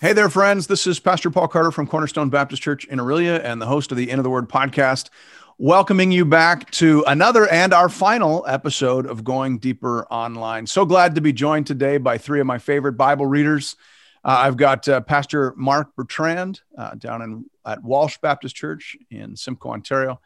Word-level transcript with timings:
Hey 0.00 0.14
there, 0.14 0.30
friends. 0.30 0.66
This 0.66 0.86
is 0.86 0.98
Pastor 0.98 1.28
Paul 1.30 1.46
Carter 1.46 1.70
from 1.70 1.86
Cornerstone 1.86 2.30
Baptist 2.30 2.62
Church 2.62 2.86
in 2.86 2.98
Orillia 2.98 3.44
and 3.44 3.60
the 3.60 3.66
host 3.66 3.90
of 3.90 3.98
the 3.98 4.08
Into 4.08 4.22
the 4.22 4.30
Word 4.30 4.48
podcast, 4.48 5.10
welcoming 5.58 6.10
you 6.10 6.24
back 6.24 6.70
to 6.70 7.04
another 7.06 7.46
and 7.46 7.74
our 7.74 7.90
final 7.90 8.42
episode 8.48 9.04
of 9.04 9.24
Going 9.24 9.58
Deeper 9.58 10.06
Online. 10.06 10.66
So 10.66 10.86
glad 10.86 11.16
to 11.16 11.20
be 11.20 11.34
joined 11.34 11.66
today 11.66 11.98
by 11.98 12.16
three 12.16 12.40
of 12.40 12.46
my 12.46 12.56
favorite 12.56 12.94
Bible 12.94 13.26
readers. 13.26 13.76
Uh, 14.24 14.36
I've 14.38 14.56
got 14.56 14.88
uh, 14.88 15.02
Pastor 15.02 15.52
Marc 15.58 15.94
Bertrand 15.94 16.62
uh, 16.78 16.94
down 16.94 17.20
in 17.20 17.44
at 17.66 17.82
Walsh 17.82 18.16
Baptist 18.22 18.56
Church 18.56 18.96
in 19.10 19.36
Simcoe, 19.36 19.72
Ontario. 19.72 20.18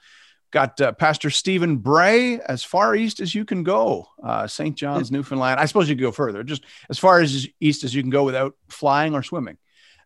Got 0.53 0.81
uh, 0.81 0.93
Pastor 0.93 1.31
Stephen 1.31 1.79
Bray, 1.79 2.39
as 2.39 2.63
far 2.63 2.95
east 2.95 3.19
as 3.19 3.35
you 3.35 3.45
can 3.45 3.65
go, 3.65 4.07
uh, 4.23 4.47
St. 4.47 4.77
John's, 4.77 5.11
Newfoundland. 5.11 5.59
I 5.59 5.67
suppose 5.67 5.89
you 5.89 5.97
could 5.97 6.03
go 6.03 6.13
further, 6.13 6.45
just 6.45 6.63
as 6.89 6.97
far 6.97 7.21
as 7.21 7.49
east 7.59 7.83
as 7.83 7.93
you 7.93 8.03
can 8.03 8.11
go 8.11 8.23
without 8.23 8.55
flying 8.69 9.17
or 9.17 9.25
swimming. 9.25 9.59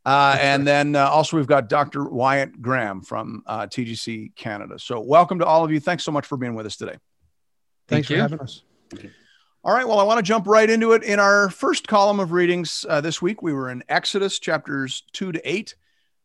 Uh, 0.08 0.38
and 0.40 0.66
then 0.66 0.96
uh, 0.96 1.06
also 1.06 1.36
we've 1.36 1.46
got 1.46 1.68
Dr. 1.68 2.08
Wyatt 2.08 2.62
Graham 2.62 3.02
from 3.02 3.42
uh, 3.46 3.66
TGC 3.66 4.34
Canada. 4.36 4.78
So 4.78 5.00
welcome 5.00 5.38
to 5.40 5.44
all 5.44 5.62
of 5.62 5.70
you. 5.70 5.80
Thanks 5.80 6.02
so 6.02 6.10
much 6.10 6.24
for 6.24 6.38
being 6.38 6.54
with 6.54 6.64
us 6.64 6.76
today. 6.76 6.92
Thanks 6.92 7.00
Thank 7.88 8.06
for 8.06 8.12
you. 8.14 8.20
having 8.20 8.40
us. 8.40 8.62
All 9.62 9.74
right. 9.74 9.86
Well, 9.86 10.00
I 10.00 10.04
want 10.04 10.16
to 10.16 10.22
jump 10.22 10.46
right 10.46 10.70
into 10.70 10.92
it. 10.92 11.02
In 11.02 11.20
our 11.20 11.50
first 11.50 11.88
column 11.88 12.20
of 12.20 12.32
readings 12.32 12.86
uh, 12.88 13.02
this 13.02 13.20
week, 13.20 13.42
we 13.42 13.52
were 13.52 13.68
in 13.68 13.84
Exodus 13.90 14.38
chapters 14.38 15.02
two 15.12 15.30
to 15.30 15.46
eight, 15.46 15.74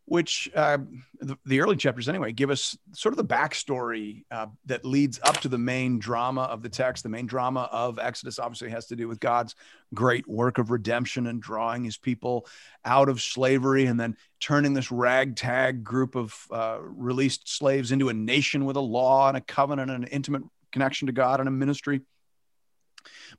which 0.06 0.50
uh, 0.54 0.78
the, 1.22 1.38
the 1.46 1.62
early 1.62 1.78
chapters 1.78 2.10
anyway 2.10 2.32
give 2.34 2.50
us 2.50 2.78
sort 2.92 3.14
of 3.14 3.18
the 3.18 3.24
backstory 3.24 4.26
uh, 4.32 4.48
that 4.66 4.84
leads 4.84 5.20
up 5.24 5.38
to 5.38 5.48
the 5.48 5.58
main 5.58 5.98
drama 5.98 6.42
of 6.44 6.62
the 6.62 6.70
text. 6.70 7.04
The 7.04 7.10
main 7.10 7.26
drama 7.26 7.70
of 7.72 8.00
Exodus 8.00 8.38
obviously 8.38 8.70
has 8.70 8.88
to 8.88 8.96
do 8.98 9.08
with 9.08 9.20
God's 9.20 9.56
great 9.94 10.28
work 10.28 10.58
of 10.58 10.72
redemption 10.72 11.28
and 11.28 11.42
drawing 11.42 11.86
his 11.86 11.98
people 11.98 12.46
out 12.84 13.08
of 13.08 13.22
slavery 13.22 13.86
and 13.86 13.98
then 14.00 14.18
turning 14.42 14.74
this 14.74 14.92
ragtag 14.92 15.84
group 15.84 16.16
of 16.16 16.36
uh, 16.52 16.80
released 16.82 17.48
slaves 17.48 17.92
into 17.92 18.10
a 18.10 18.14
nation 18.14 18.66
with 18.66 18.76
a 18.76 18.82
law 18.82 19.30
and 19.30 19.38
a 19.38 19.42
covenant 19.42 19.90
and 19.90 20.04
an 20.04 20.10
intimate 20.10 20.44
connection 20.74 21.06
to 21.06 21.14
God 21.14 21.40
and 21.40 21.48
a 21.48 21.52
ministry. 21.52 22.02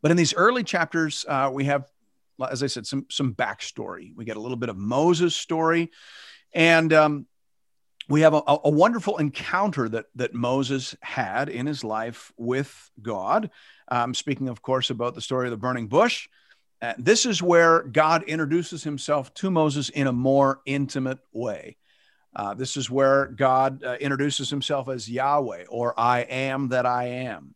But 0.01 0.11
in 0.11 0.17
these 0.17 0.34
early 0.34 0.65
chapters, 0.65 1.27
uh, 1.28 1.51
we 1.53 1.65
have, 1.65 1.91
as 2.51 2.62
I 2.62 2.67
said, 2.69 2.87
some 2.87 3.06
some 3.11 3.34
backstory. 3.34 4.15
We 4.15 4.25
get 4.25 4.37
a 4.37 4.41
little 4.41 4.56
bit 4.56 4.69
of 4.69 4.77
Moses' 4.77 5.37
story, 5.37 5.91
and 6.55 6.92
um, 6.92 7.27
we 8.08 8.20
have 8.22 8.34
a, 8.34 8.42
a 8.47 8.70
wonderful 8.70 9.19
encounter 9.19 9.88
that 9.88 10.06
that 10.14 10.34
Moses 10.34 10.97
had 11.00 11.48
in 11.48 11.66
his 11.66 11.84
life 11.84 12.33
with 12.36 12.91
God. 13.02 13.50
Um, 13.88 14.14
speaking, 14.14 14.48
of 14.48 14.62
course, 14.62 14.91
about 14.91 15.14
the 15.14 15.20
story 15.20 15.47
of 15.47 15.50
the 15.50 15.56
burning 15.56 15.88
bush. 15.88 16.28
Uh, 16.80 16.94
this 16.98 17.25
is 17.25 17.42
where 17.42 17.82
God 17.82 18.25
introduces 18.25 18.84
himself 18.84 19.32
to 19.34 19.50
Moses 19.50 19.88
in 19.88 20.06
a 20.06 20.12
more 20.12 20.60
intimate 20.66 21.19
way. 21.32 21.77
Uh, 22.36 22.52
this 22.52 22.77
is 22.77 22.91
where 22.91 23.27
God 23.27 23.82
uh, 23.84 23.97
introduces 24.00 24.50
himself 24.50 24.88
as 24.88 25.08
Yahweh 25.08 25.64
or 25.69 25.98
I 25.98 26.20
am 26.20 26.69
that 26.69 26.84
I 26.84 27.05
am. 27.05 27.55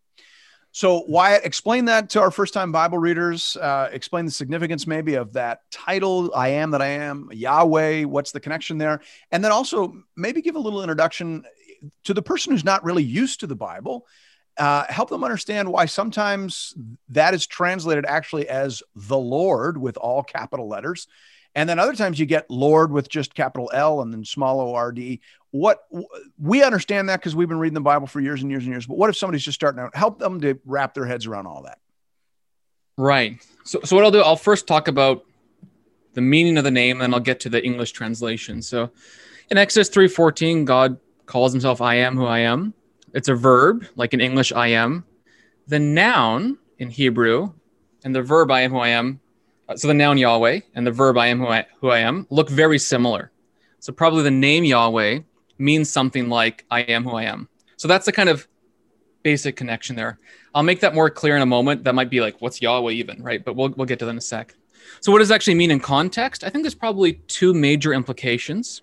So, 0.78 1.02
Wyatt, 1.08 1.44
explain 1.44 1.86
that 1.86 2.10
to 2.10 2.20
our 2.20 2.30
first 2.30 2.54
time 2.54 2.70
Bible 2.70 2.98
readers. 2.98 3.56
Uh, 3.56 3.88
explain 3.90 4.26
the 4.26 4.30
significance 4.30 4.86
maybe 4.86 5.14
of 5.14 5.32
that 5.32 5.62
title, 5.72 6.32
I 6.36 6.50
am 6.50 6.70
that 6.70 6.80
I 6.80 6.86
am, 6.86 7.28
Yahweh. 7.32 8.04
What's 8.04 8.30
the 8.30 8.38
connection 8.38 8.78
there? 8.78 9.00
And 9.32 9.42
then 9.42 9.50
also 9.50 9.92
maybe 10.16 10.40
give 10.40 10.54
a 10.54 10.60
little 10.60 10.80
introduction 10.80 11.44
to 12.04 12.14
the 12.14 12.22
person 12.22 12.52
who's 12.52 12.64
not 12.64 12.84
really 12.84 13.02
used 13.02 13.40
to 13.40 13.48
the 13.48 13.56
Bible. 13.56 14.06
Uh, 14.56 14.84
help 14.88 15.10
them 15.10 15.24
understand 15.24 15.68
why 15.68 15.86
sometimes 15.86 16.74
that 17.08 17.34
is 17.34 17.44
translated 17.44 18.06
actually 18.06 18.48
as 18.48 18.80
the 18.94 19.18
Lord 19.18 19.78
with 19.78 19.96
all 19.96 20.22
capital 20.22 20.68
letters. 20.68 21.08
And 21.58 21.68
then 21.68 21.80
other 21.80 21.94
times 21.94 22.20
you 22.20 22.24
get 22.24 22.48
Lord 22.48 22.92
with 22.92 23.08
just 23.08 23.34
capital 23.34 23.68
L 23.74 24.00
and 24.00 24.12
then 24.12 24.24
small 24.24 24.60
O 24.60 24.74
R 24.74 24.92
D. 24.92 25.20
What 25.50 25.80
we 26.38 26.62
understand 26.62 27.08
that 27.08 27.18
because 27.18 27.34
we've 27.34 27.48
been 27.48 27.58
reading 27.58 27.74
the 27.74 27.80
Bible 27.80 28.06
for 28.06 28.20
years 28.20 28.42
and 28.42 28.50
years 28.50 28.62
and 28.62 28.72
years. 28.72 28.86
But 28.86 28.96
what 28.96 29.10
if 29.10 29.16
somebody's 29.16 29.42
just 29.42 29.56
starting 29.56 29.80
out? 29.80 29.92
Help 29.92 30.20
them 30.20 30.40
to 30.42 30.60
wrap 30.64 30.94
their 30.94 31.04
heads 31.04 31.26
around 31.26 31.48
all 31.48 31.64
that. 31.64 31.80
Right. 32.96 33.44
So, 33.64 33.80
so 33.82 33.96
what 33.96 34.04
I'll 34.04 34.12
do, 34.12 34.20
I'll 34.20 34.36
first 34.36 34.68
talk 34.68 34.86
about 34.86 35.24
the 36.14 36.20
meaning 36.20 36.58
of 36.58 36.64
the 36.64 36.70
name, 36.70 36.98
and 36.98 37.12
then 37.12 37.12
I'll 37.12 37.18
get 37.18 37.40
to 37.40 37.48
the 37.48 37.64
English 37.64 37.90
translation. 37.90 38.62
So, 38.62 38.92
in 39.50 39.58
Exodus 39.58 39.88
three 39.88 40.06
fourteen, 40.06 40.64
God 40.64 40.96
calls 41.26 41.50
himself 41.50 41.80
"I 41.80 41.96
am 41.96 42.16
who 42.16 42.26
I 42.26 42.38
am." 42.38 42.72
It's 43.14 43.28
a 43.28 43.34
verb, 43.34 43.84
like 43.96 44.14
in 44.14 44.20
English, 44.20 44.52
"I 44.52 44.68
am." 44.68 45.04
The 45.66 45.80
noun 45.80 46.56
in 46.78 46.88
Hebrew, 46.90 47.52
and 48.04 48.14
the 48.14 48.22
verb 48.22 48.52
"I 48.52 48.60
am 48.60 48.70
who 48.70 48.78
I 48.78 48.90
am." 48.90 49.18
Uh, 49.68 49.76
So 49.76 49.88
the 49.88 49.94
noun 49.94 50.18
Yahweh 50.18 50.60
and 50.74 50.86
the 50.86 50.92
verb 50.92 51.18
"I 51.18 51.26
am 51.28 51.38
who 51.38 51.46
I, 51.48 51.66
who 51.80 51.90
I 51.90 51.98
am" 51.98 52.26
look 52.30 52.48
very 52.48 52.78
similar. 52.78 53.30
So 53.80 53.92
probably 53.92 54.22
the 54.22 54.30
name 54.30 54.64
Yahweh 54.64 55.20
means 55.58 55.90
something 55.90 56.28
like 56.28 56.64
"I 56.70 56.80
am 56.82 57.04
who 57.04 57.12
I 57.16 57.24
am." 57.24 57.48
So 57.76 57.86
that's 57.88 58.06
the 58.06 58.12
kind 58.12 58.28
of 58.28 58.48
basic 59.22 59.56
connection 59.56 59.94
there. 59.94 60.18
I'll 60.54 60.62
make 60.62 60.80
that 60.80 60.94
more 60.94 61.10
clear 61.10 61.36
in 61.36 61.42
a 61.42 61.46
moment. 61.46 61.84
That 61.84 61.94
might 61.94 62.10
be 62.10 62.20
like, 62.20 62.40
what's 62.40 62.62
Yahweh 62.62 62.92
even, 62.92 63.22
right? 63.22 63.44
But 63.44 63.56
we'll, 63.56 63.70
we'll 63.70 63.86
get 63.86 63.98
to 64.00 64.04
that 64.06 64.10
in 64.10 64.18
a 64.18 64.22
sec. 64.22 64.54
So, 65.00 65.12
what 65.12 65.18
does 65.18 65.30
it 65.30 65.34
actually 65.34 65.54
mean 65.54 65.70
in 65.70 65.80
context? 65.80 66.44
I 66.44 66.50
think 66.50 66.64
there's 66.64 66.74
probably 66.74 67.14
two 67.28 67.52
major 67.54 67.92
implications. 67.92 68.82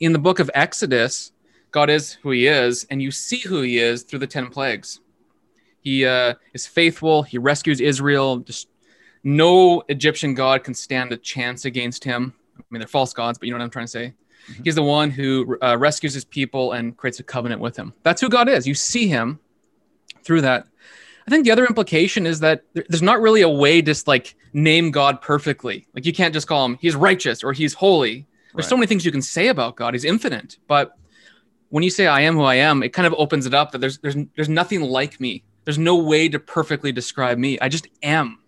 In 0.00 0.12
the 0.12 0.18
book 0.18 0.38
of 0.38 0.50
Exodus, 0.54 1.32
God 1.70 1.90
is 1.90 2.14
who 2.14 2.30
he 2.30 2.46
is, 2.46 2.86
and 2.90 3.02
you 3.02 3.10
see 3.10 3.40
who 3.40 3.60
he 3.62 3.78
is 3.78 4.02
through 4.02 4.20
the 4.20 4.26
10 4.26 4.48
plagues. 4.48 5.00
He 5.82 6.06
uh, 6.06 6.34
is 6.54 6.66
faithful, 6.66 7.22
he 7.22 7.38
rescues 7.38 7.80
Israel. 7.80 8.38
Just 8.38 8.68
no 9.22 9.82
Egyptian 9.88 10.34
God 10.34 10.64
can 10.64 10.74
stand 10.74 11.12
a 11.12 11.16
chance 11.16 11.64
against 11.64 12.04
him. 12.04 12.34
I 12.58 12.62
mean, 12.70 12.80
they're 12.80 12.88
false 12.88 13.12
gods, 13.12 13.38
but 13.38 13.46
you 13.46 13.52
know 13.52 13.58
what 13.58 13.64
I'm 13.64 13.70
trying 13.70 13.86
to 13.86 13.90
say. 13.90 14.14
He's 14.64 14.74
the 14.74 14.82
one 14.82 15.10
who 15.10 15.58
uh, 15.62 15.76
rescues 15.78 16.14
his 16.14 16.24
people 16.24 16.72
and 16.72 16.96
creates 16.96 17.20
a 17.20 17.22
covenant 17.22 17.60
with 17.60 17.76
him. 17.76 17.92
That's 18.02 18.20
who 18.20 18.28
God 18.28 18.48
is. 18.48 18.66
You 18.66 18.74
see 18.74 19.06
him 19.06 19.40
through 20.22 20.40
that. 20.42 20.66
I 21.26 21.30
think 21.30 21.44
the 21.44 21.50
other 21.50 21.66
implication 21.66 22.26
is 22.26 22.40
that 22.40 22.64
there's 22.72 23.02
not 23.02 23.20
really 23.20 23.42
a 23.42 23.48
way 23.48 23.82
to 23.82 23.86
just 23.86 24.08
like 24.08 24.34
name 24.54 24.90
God 24.90 25.20
perfectly. 25.20 25.86
Like 25.94 26.06
you 26.06 26.12
can't 26.14 26.32
just 26.32 26.46
call 26.46 26.64
him 26.64 26.78
he's 26.80 26.96
righteous 26.96 27.44
or 27.44 27.52
he's 27.52 27.74
holy. 27.74 28.26
There's 28.54 28.66
so 28.66 28.76
many 28.76 28.86
things 28.86 29.04
you 29.04 29.12
can 29.12 29.22
say 29.22 29.48
about 29.48 29.76
God. 29.76 29.94
He's 29.94 30.04
infinite. 30.04 30.56
But 30.66 30.96
when 31.68 31.84
you 31.84 31.90
say 31.90 32.06
I 32.06 32.22
am 32.22 32.34
who 32.34 32.42
I 32.42 32.56
am, 32.56 32.82
it 32.82 32.94
kind 32.94 33.06
of 33.06 33.14
opens 33.18 33.44
it 33.46 33.54
up 33.54 33.72
that 33.72 33.78
there's 33.78 33.98
there's 33.98 34.16
there's 34.36 34.48
nothing 34.48 34.80
like 34.80 35.20
me. 35.20 35.44
There's 35.64 35.78
no 35.78 35.96
way 35.96 36.30
to 36.30 36.38
perfectly 36.38 36.92
describe 36.92 37.36
me. 37.36 37.58
I 37.60 37.68
just 37.68 37.88
am. 38.02 38.38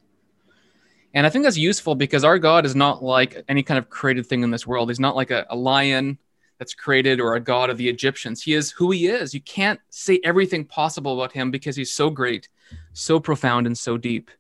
And 1.14 1.26
I 1.26 1.30
think 1.30 1.44
that's 1.44 1.56
useful 1.56 1.94
because 1.94 2.24
our 2.24 2.38
God 2.38 2.64
is 2.64 2.76
not 2.76 3.02
like 3.02 3.42
any 3.48 3.62
kind 3.62 3.78
of 3.78 3.90
created 3.90 4.26
thing 4.26 4.42
in 4.42 4.50
this 4.50 4.66
world. 4.66 4.88
He's 4.88 5.00
not 5.00 5.16
like 5.16 5.30
a, 5.30 5.46
a 5.50 5.56
lion 5.56 6.18
that's 6.58 6.74
created 6.74 7.20
or 7.20 7.34
a 7.34 7.40
god 7.40 7.70
of 7.70 7.78
the 7.78 7.88
Egyptians. 7.88 8.42
He 8.42 8.54
is 8.54 8.70
who 8.70 8.90
he 8.90 9.08
is. 9.08 9.34
You 9.34 9.40
can't 9.40 9.80
say 9.88 10.20
everything 10.22 10.64
possible 10.64 11.14
about 11.14 11.32
him 11.32 11.50
because 11.50 11.74
he's 11.74 11.92
so 11.92 12.10
great, 12.10 12.48
so 12.92 13.18
profound, 13.18 13.66
and 13.66 13.76
so 13.76 13.96
deep. 13.96 14.30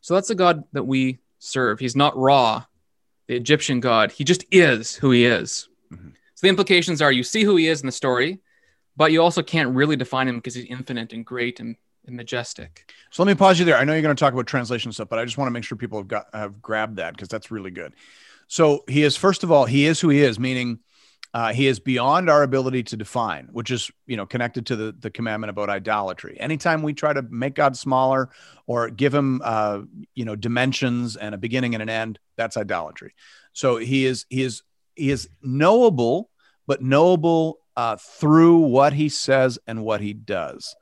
So 0.00 0.14
that's 0.14 0.28
the 0.28 0.34
God 0.34 0.64
that 0.72 0.84
we 0.84 1.18
serve. 1.38 1.80
He's 1.80 1.96
not 1.96 2.16
Ra, 2.16 2.64
the 3.26 3.34
Egyptian 3.34 3.80
God. 3.80 4.12
He 4.12 4.24
just 4.24 4.44
is 4.50 4.94
who 4.94 5.10
he 5.10 5.26
is. 5.26 5.68
Mhm. 5.92 6.12
So 6.34 6.46
the 6.46 6.48
implications 6.48 7.02
are 7.02 7.12
you 7.12 7.24
see 7.24 7.42
who 7.42 7.56
he 7.56 7.66
is 7.66 7.80
in 7.82 7.86
the 7.86 7.92
story, 7.92 8.38
but 8.96 9.12
you 9.12 9.20
also 9.20 9.42
can't 9.42 9.74
really 9.74 9.96
define 9.96 10.28
him 10.28 10.36
because 10.36 10.54
he's 10.54 10.66
infinite 10.66 11.12
and 11.12 11.26
great 11.26 11.60
and, 11.60 11.76
and 12.10 12.16
majestic. 12.16 12.92
So 13.10 13.22
let 13.22 13.30
me 13.30 13.34
pause 13.34 13.58
you 13.58 13.64
there. 13.64 13.76
I 13.76 13.84
know 13.84 13.92
you're 13.92 14.02
going 14.02 14.14
to 14.14 14.20
talk 14.20 14.32
about 14.32 14.46
translation 14.46 14.92
stuff, 14.92 15.08
but 15.08 15.18
I 15.18 15.24
just 15.24 15.38
want 15.38 15.48
to 15.48 15.52
make 15.52 15.64
sure 15.64 15.78
people 15.78 15.98
have 15.98 16.08
got 16.08 16.26
have 16.32 16.60
grabbed 16.60 16.96
that 16.96 17.14
because 17.14 17.28
that's 17.28 17.50
really 17.50 17.70
good. 17.70 17.94
So 18.48 18.84
he 18.88 19.02
is 19.02 19.16
first 19.16 19.42
of 19.42 19.50
all, 19.50 19.64
he 19.64 19.86
is 19.86 20.00
who 20.00 20.08
he 20.08 20.22
is, 20.22 20.38
meaning 20.38 20.80
uh, 21.32 21.52
he 21.52 21.68
is 21.68 21.78
beyond 21.78 22.28
our 22.28 22.42
ability 22.42 22.82
to 22.82 22.96
define, 22.96 23.48
which 23.52 23.70
is 23.70 23.90
you 24.06 24.16
know 24.16 24.26
connected 24.26 24.66
to 24.66 24.76
the 24.76 24.92
the 24.98 25.10
commandment 25.10 25.50
about 25.50 25.70
idolatry. 25.70 26.36
Anytime 26.38 26.82
we 26.82 26.92
try 26.92 27.12
to 27.12 27.22
make 27.22 27.54
God 27.54 27.76
smaller 27.76 28.30
or 28.66 28.90
give 28.90 29.14
him 29.14 29.40
uh, 29.44 29.82
you 30.14 30.24
know 30.24 30.36
dimensions 30.36 31.16
and 31.16 31.34
a 31.34 31.38
beginning 31.38 31.74
and 31.74 31.82
an 31.82 31.88
end, 31.88 32.18
that's 32.36 32.56
idolatry. 32.56 33.14
So 33.52 33.76
he 33.76 34.04
is 34.04 34.26
he 34.28 34.42
is 34.42 34.62
he 34.96 35.10
is 35.10 35.28
knowable, 35.42 36.30
but 36.66 36.82
knowable 36.82 37.60
uh, 37.76 37.96
through 37.96 38.58
what 38.58 38.92
he 38.92 39.08
says 39.08 39.58
and 39.66 39.84
what 39.84 40.00
he 40.00 40.12
does. 40.12 40.74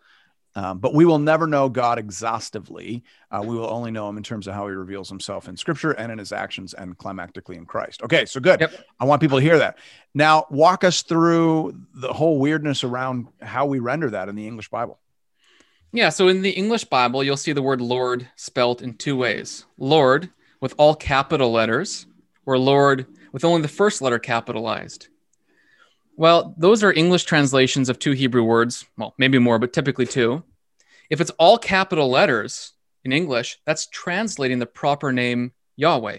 Um, 0.59 0.79
but 0.79 0.93
we 0.93 1.05
will 1.05 1.21
never 1.21 1.47
know 1.47 1.69
God 1.69 2.01
exhaustively. 2.01 3.05
Uh, 3.31 3.45
we 3.47 3.55
will 3.55 3.71
only 3.71 3.93
know 3.93 4.09
him 4.09 4.17
in 4.17 4.25
terms 4.25 4.49
of 4.49 4.55
how 4.55 4.67
he 4.67 4.75
reveals 4.75 5.09
himself 5.09 5.49
in 5.49 5.57
scripture 5.57 5.93
and 5.93 6.11
in 6.11 6.19
his 6.19 6.33
actions 6.33 6.75
and 6.75 6.99
climactically 6.99 7.57
in 7.57 7.65
Christ. 7.65 8.03
Okay, 8.03 8.25
so 8.25 8.41
good. 8.41 8.61
Yep. 8.61 8.73
I 8.99 9.05
want 9.05 9.21
people 9.21 9.39
to 9.39 9.45
hear 9.45 9.59
that. 9.59 9.79
Now, 10.15 10.47
walk 10.51 10.83
us 10.83 11.03
through 11.03 11.81
the 11.95 12.13
whole 12.13 12.41
weirdness 12.41 12.83
around 12.83 13.29
how 13.41 13.67
we 13.67 13.79
render 13.79 14.11
that 14.11 14.29
in 14.29 14.35
the 14.35 14.49
English 14.49 14.69
Bible. 14.69 14.99
Yeah, 15.93 16.09
so 16.09 16.27
in 16.27 16.43
the 16.43 16.51
English 16.51 16.87
Bible, 16.87 17.23
you'll 17.23 17.37
see 17.37 17.53
the 17.53 17.63
word 17.63 17.81
Lord 17.81 18.29
spelt 18.35 18.83
in 18.83 18.95
two 18.95 19.17
ways 19.17 19.65
Lord 19.79 20.29
with 20.61 20.75
all 20.77 20.97
capital 20.97 21.53
letters, 21.53 22.07
or 22.47 22.59
Lord 22.59 23.07
with 23.31 23.45
only 23.45 23.63
the 23.63 23.69
first 23.69 24.03
letter 24.03 24.19
capitalized. 24.19 25.07
Well, 26.19 26.53
those 26.59 26.83
are 26.83 26.93
English 26.93 27.25
translations 27.27 27.89
of 27.89 28.01
two 28.01 28.11
Hebrew 28.11 28.43
words. 28.43 28.85
Well, 28.97 29.15
maybe 29.19 29.39
more, 29.39 29.61
but 29.61 29.73
typically 29.73 30.05
two. 30.05 30.43
If 31.09 31.21
it's 31.21 31.31
all 31.39 31.59
capital 31.59 32.11
letters 32.11 32.73
in 33.05 33.13
English, 33.13 33.61
that's 33.65 33.87
translating 33.87 34.59
the 34.59 34.67
proper 34.67 35.13
name 35.13 35.53
Yahweh. 35.77 36.19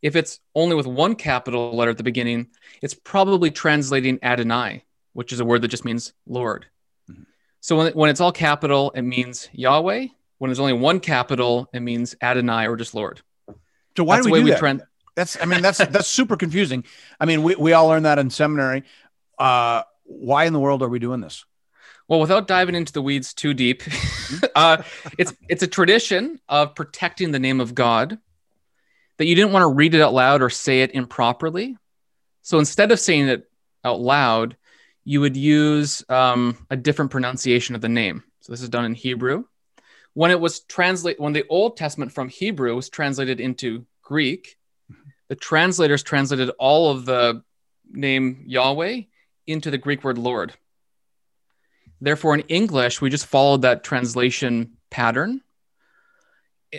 If 0.00 0.16
it's 0.16 0.40
only 0.54 0.76
with 0.76 0.86
one 0.86 1.14
capital 1.14 1.76
letter 1.76 1.90
at 1.90 1.98
the 1.98 2.04
beginning, 2.04 2.48
it's 2.80 2.94
probably 2.94 3.50
translating 3.50 4.18
Adonai, 4.22 4.82
which 5.12 5.30
is 5.30 5.40
a 5.40 5.44
word 5.44 5.60
that 5.60 5.68
just 5.68 5.84
means 5.84 6.14
Lord. 6.26 6.64
Mm-hmm. 7.10 7.24
So 7.60 7.76
when, 7.76 7.92
when 7.92 8.08
it's 8.08 8.22
all 8.22 8.32
capital, 8.32 8.92
it 8.94 9.02
means 9.02 9.50
Yahweh. 9.52 10.06
When 10.38 10.48
there's 10.48 10.60
only 10.60 10.72
one 10.72 11.00
capital, 11.00 11.68
it 11.74 11.80
means 11.80 12.16
Adonai 12.22 12.66
or 12.66 12.76
just 12.76 12.94
Lord. 12.94 13.20
So 13.94 14.04
why 14.04 14.16
that's 14.16 14.26
do 14.26 14.32
we 14.32 14.40
do 14.40 14.50
that? 14.52 14.58
Trend- 14.58 14.84
that's 15.16 15.36
I 15.40 15.46
mean 15.46 15.62
that's 15.62 15.78
that's 15.78 16.06
super 16.06 16.36
confusing. 16.36 16.84
I 17.18 17.24
mean 17.24 17.42
we, 17.42 17.56
we 17.56 17.72
all 17.72 17.88
learned 17.88 18.04
that 18.04 18.18
in 18.18 18.30
seminary. 18.30 18.84
Uh, 19.38 19.82
why 20.04 20.44
in 20.44 20.52
the 20.52 20.60
world 20.60 20.82
are 20.82 20.88
we 20.88 20.98
doing 20.98 21.20
this? 21.20 21.44
Well, 22.08 22.20
without 22.20 22.46
diving 22.46 22.76
into 22.76 22.92
the 22.92 23.02
weeds 23.02 23.34
too 23.34 23.52
deep, 23.52 23.82
uh, 24.54 24.82
it's 25.18 25.34
it's 25.48 25.62
a 25.64 25.66
tradition 25.66 26.40
of 26.48 26.76
protecting 26.76 27.32
the 27.32 27.40
name 27.40 27.60
of 27.60 27.74
God 27.74 28.18
that 29.16 29.26
you 29.26 29.34
didn't 29.34 29.52
want 29.52 29.62
to 29.62 29.74
read 29.74 29.94
it 29.94 30.00
out 30.00 30.12
loud 30.12 30.42
or 30.42 30.50
say 30.50 30.82
it 30.82 30.94
improperly. 30.94 31.76
So 32.42 32.58
instead 32.58 32.92
of 32.92 33.00
saying 33.00 33.28
it 33.28 33.50
out 33.82 34.00
loud, 34.00 34.56
you 35.04 35.20
would 35.20 35.36
use 35.36 36.04
um, 36.08 36.66
a 36.70 36.76
different 36.76 37.10
pronunciation 37.10 37.74
of 37.74 37.80
the 37.80 37.88
name. 37.88 38.22
So 38.40 38.52
this 38.52 38.62
is 38.62 38.68
done 38.68 38.84
in 38.84 38.94
Hebrew. 38.94 39.44
When 40.14 40.30
it 40.30 40.40
was 40.40 40.60
translated, 40.60 41.20
when 41.20 41.32
the 41.32 41.46
Old 41.48 41.76
Testament 41.76 42.12
from 42.12 42.28
Hebrew 42.28 42.74
was 42.74 42.88
translated 42.88 43.40
into 43.40 43.86
Greek, 44.02 44.55
the 45.28 45.36
translators 45.36 46.02
translated 46.02 46.50
all 46.58 46.90
of 46.90 47.04
the 47.04 47.42
name 47.90 48.44
Yahweh 48.46 49.02
into 49.46 49.70
the 49.70 49.78
Greek 49.78 50.04
word 50.04 50.18
Lord. 50.18 50.52
Therefore, 52.00 52.34
in 52.34 52.40
English, 52.42 53.00
we 53.00 53.10
just 53.10 53.26
followed 53.26 53.62
that 53.62 53.84
translation 53.84 54.76
pattern. 54.90 55.40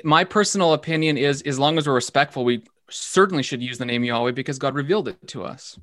My 0.03 0.23
personal 0.23 0.73
opinion 0.73 1.17
is 1.17 1.41
as 1.41 1.57
long 1.57 1.77
as 1.77 1.87
we're 1.87 1.93
respectful, 1.93 2.45
we 2.45 2.63
certainly 2.89 3.43
should 3.43 3.61
use 3.61 3.77
the 3.77 3.85
name 3.85 4.03
Yahweh 4.03 4.31
because 4.31 4.59
God 4.59 4.75
revealed 4.75 5.07
it 5.07 5.27
to 5.29 5.43
us. 5.43 5.79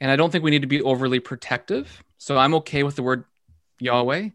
And 0.00 0.10
I 0.10 0.16
don't 0.16 0.30
think 0.30 0.42
we 0.42 0.50
need 0.50 0.62
to 0.62 0.68
be 0.68 0.82
overly 0.82 1.20
protective. 1.20 2.02
So 2.18 2.36
I'm 2.36 2.54
okay 2.54 2.82
with 2.82 2.96
the 2.96 3.02
word 3.02 3.24
Yahweh. 3.78 4.30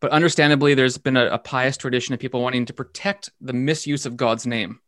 But 0.00 0.10
understandably, 0.10 0.74
there's 0.74 0.98
been 0.98 1.16
a, 1.16 1.26
a 1.26 1.38
pious 1.38 1.76
tradition 1.76 2.14
of 2.14 2.20
people 2.20 2.42
wanting 2.42 2.64
to 2.66 2.72
protect 2.72 3.30
the 3.40 3.52
misuse 3.52 4.06
of 4.06 4.16
God's 4.16 4.46
name. 4.46 4.80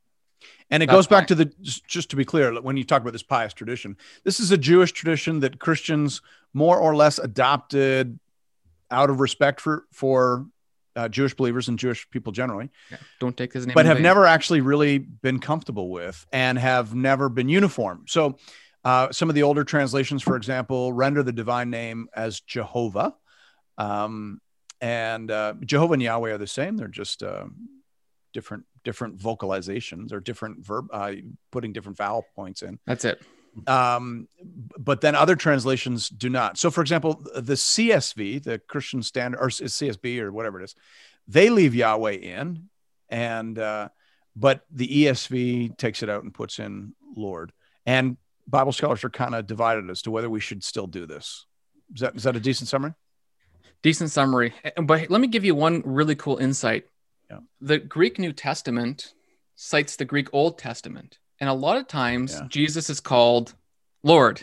And 0.71 0.83
it 0.83 0.87
That's 0.87 0.97
goes 0.97 1.07
back 1.07 1.27
to 1.29 1.35
the 1.35 1.53
just 1.87 2.11
to 2.11 2.17
be 2.17 2.25
clear, 2.25 2.61
when 2.61 2.77
you 2.77 2.85
talk 2.85 3.03
about 3.03 3.13
this 3.13 3.23
pious 3.23 3.53
tradition, 3.53 3.97
this 4.25 4.41
is 4.41 4.51
a 4.51 4.57
Jewish 4.57 4.93
tradition 4.93 5.41
that 5.41 5.59
Christians 5.59 6.23
more 6.53 6.79
or 6.79 6.97
less 6.97 7.19
adopted 7.19 8.19
out 8.91 9.11
of 9.11 9.21
respect 9.21 9.61
for 9.61 9.85
for 9.93 10.47
uh, 10.97 11.09
Jewish 11.09 11.35
believers 11.35 11.69
and 11.69 11.79
Jewish 11.79 12.09
people 12.11 12.33
generally. 12.33 12.71
Yeah, 12.91 12.97
don't 13.21 13.37
take 13.37 13.53
his 13.53 13.67
name, 13.67 13.75
but 13.75 13.87
have 13.87 14.01
never 14.01 14.27
actually 14.27 14.61
really 14.63 14.99
been 14.99 15.39
comfortable 15.39 15.91
with, 15.91 16.25
and 16.33 16.59
have 16.59 16.95
never 16.95 17.29
been 17.29 17.49
uniform. 17.49 18.05
So, 18.09 18.39
uh, 18.85 19.13
some 19.13 19.29
of 19.29 19.35
the 19.35 19.43
older 19.43 19.65
translations, 19.65 20.23
for 20.23 20.37
example, 20.37 20.93
render 20.93 21.23
the 21.23 21.33
divine 21.33 21.71
name 21.71 22.09
as 22.15 22.41
Jehovah, 22.41 23.15
um, 23.77 24.41
and 24.81 25.31
uh, 25.31 25.55
Jehovah 25.65 25.95
and 25.95 26.03
Yahweh 26.03 26.33
are 26.33 26.39
the 26.39 26.47
same. 26.47 26.77
They're 26.77 26.89
just 26.89 27.23
uh, 27.23 27.45
different 28.33 28.65
different 28.85 29.19
vocalizations 29.19 30.13
or 30.13 30.21
different 30.21 30.65
verb, 30.65 30.89
uh, 30.93 31.13
putting 31.51 31.73
different 31.73 31.99
vowel 31.99 32.25
points 32.35 32.63
in. 32.63 32.79
That's 32.87 33.05
it. 33.05 33.21
Um, 33.67 34.29
but 34.79 35.01
then 35.01 35.15
other 35.15 35.37
translations 35.37 36.09
do 36.09 36.29
not. 36.29 36.59
So, 36.59 36.71
for 36.71 36.81
example, 36.81 37.25
the 37.35 37.55
CSV, 37.55 38.43
the 38.43 38.59
Christian 38.59 39.03
Standard, 39.03 39.39
or 39.39 39.49
CSB, 39.49 40.19
or 40.19 40.33
whatever 40.33 40.61
it 40.61 40.65
is, 40.65 40.75
they 41.29 41.51
leave 41.51 41.75
Yahweh 41.75 42.13
in, 42.13 42.69
and 43.09 43.59
uh, 43.59 43.89
but 44.37 44.65
the 44.71 45.05
ESV 45.05 45.77
takes 45.77 46.03
it 46.03 46.11
out 46.11 46.25
and 46.25 46.35
puts 46.35 46.59
in 46.59 46.95
Lord. 47.17 47.53
And 47.87 48.17
Bible 48.47 48.73
scholars 48.73 49.05
are 49.05 49.11
kind 49.11 49.35
of 49.35 49.47
divided 49.47 49.89
as 49.89 50.03
to 50.03 50.11
whether 50.11 50.29
we 50.29 50.41
should 50.41 50.65
still 50.65 50.87
do 50.87 51.07
this. 51.07 51.47
Is 51.95 52.01
that 52.01 52.17
is 52.17 52.25
that 52.25 52.37
a 52.37 52.41
decent 52.41 52.69
summary? 52.69 52.95
Decent 53.83 54.11
summary. 54.11 54.55
But 54.83 55.11
let 55.11 55.21
me 55.21 55.29
give 55.29 55.45
you 55.45 55.55
one 55.55 55.83
really 55.85 56.17
cool 56.17 56.39
insight. 56.39 56.85
Yeah. 57.31 57.39
The 57.61 57.79
Greek 57.79 58.19
New 58.19 58.33
Testament 58.33 59.15
cites 59.57 59.97
the 59.97 60.05
Greek 60.05 60.29
Old 60.33 60.59
Testament. 60.59 61.19
And 61.41 61.49
a 61.49 61.55
lot 61.55 61.77
of 61.77 61.89
times 61.89 62.35
yeah. 62.35 62.47
Jesus 62.49 62.91
is 62.91 63.01
called 63.01 63.55
Lord. 64.03 64.43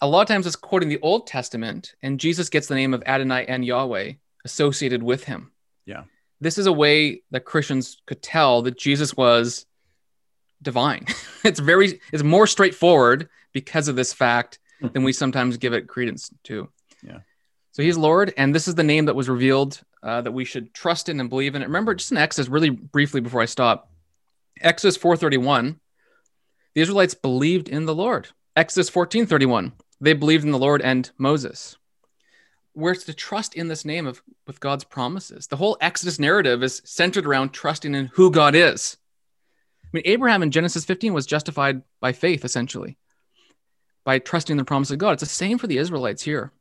A 0.00 0.06
lot 0.06 0.22
of 0.22 0.28
times 0.28 0.46
it's 0.46 0.56
quoting 0.56 0.88
the 0.88 1.00
Old 1.00 1.26
Testament, 1.26 1.94
and 2.02 2.18
Jesus 2.18 2.48
gets 2.48 2.66
the 2.66 2.74
name 2.74 2.92
of 2.92 3.04
Adonai 3.06 3.46
and 3.46 3.64
Yahweh 3.64 4.14
associated 4.44 5.02
with 5.02 5.24
him. 5.24 5.52
Yeah. 5.86 6.04
This 6.40 6.58
is 6.58 6.66
a 6.66 6.72
way 6.72 7.22
that 7.30 7.44
Christians 7.44 7.98
could 8.06 8.20
tell 8.20 8.62
that 8.62 8.76
Jesus 8.76 9.16
was 9.16 9.64
divine. 10.60 11.06
it's 11.44 11.60
very 11.60 12.00
it's 12.12 12.22
more 12.24 12.46
straightforward 12.46 13.28
because 13.52 13.88
of 13.88 13.96
this 13.96 14.12
fact 14.12 14.58
than 14.80 15.04
we 15.04 15.12
sometimes 15.12 15.56
give 15.56 15.72
it 15.72 15.86
credence 15.86 16.30
to. 16.44 16.68
Yeah. 17.06 17.18
So 17.72 17.82
he's 17.82 17.96
Lord, 17.96 18.34
and 18.36 18.54
this 18.54 18.68
is 18.68 18.74
the 18.74 18.82
name 18.82 19.06
that 19.06 19.16
was 19.16 19.30
revealed 19.30 19.80
uh, 20.02 20.20
that 20.20 20.32
we 20.32 20.44
should 20.44 20.74
trust 20.74 21.08
in 21.08 21.20
and 21.20 21.30
believe 21.30 21.54
in. 21.54 21.62
Remember, 21.62 21.94
just 21.94 22.12
in 22.12 22.18
Exodus, 22.18 22.50
really 22.50 22.68
briefly 22.68 23.22
before 23.22 23.40
I 23.40 23.46
stop, 23.46 23.90
Exodus 24.60 24.98
4:31, 24.98 25.80
the 26.74 26.82
Israelites 26.82 27.14
believed 27.14 27.70
in 27.70 27.86
the 27.86 27.94
Lord. 27.94 28.28
Exodus 28.54 28.90
14:31, 28.90 29.72
they 30.02 30.12
believed 30.12 30.44
in 30.44 30.50
the 30.50 30.58
Lord 30.58 30.82
and 30.82 31.10
Moses. 31.16 31.78
We're 32.74 32.94
to 32.94 33.14
trust 33.14 33.54
in 33.54 33.68
this 33.68 33.86
name 33.86 34.06
of 34.06 34.22
with 34.46 34.60
God's 34.60 34.84
promises. 34.84 35.46
The 35.46 35.56
whole 35.56 35.78
Exodus 35.80 36.18
narrative 36.18 36.62
is 36.62 36.82
centered 36.84 37.26
around 37.26 37.50
trusting 37.50 37.94
in 37.94 38.06
who 38.14 38.30
God 38.30 38.54
is. 38.54 38.98
I 39.84 39.88
mean, 39.94 40.02
Abraham 40.04 40.42
in 40.42 40.50
Genesis 40.50 40.84
15 40.84 41.14
was 41.14 41.26
justified 41.26 41.82
by 42.00 42.12
faith, 42.12 42.44
essentially, 42.44 42.98
by 44.04 44.18
trusting 44.18 44.58
the 44.58 44.64
promise 44.64 44.90
of 44.90 44.98
God. 44.98 45.12
It's 45.12 45.22
the 45.22 45.26
same 45.26 45.56
for 45.56 45.66
the 45.66 45.78
Israelites 45.78 46.22
here. 46.22 46.52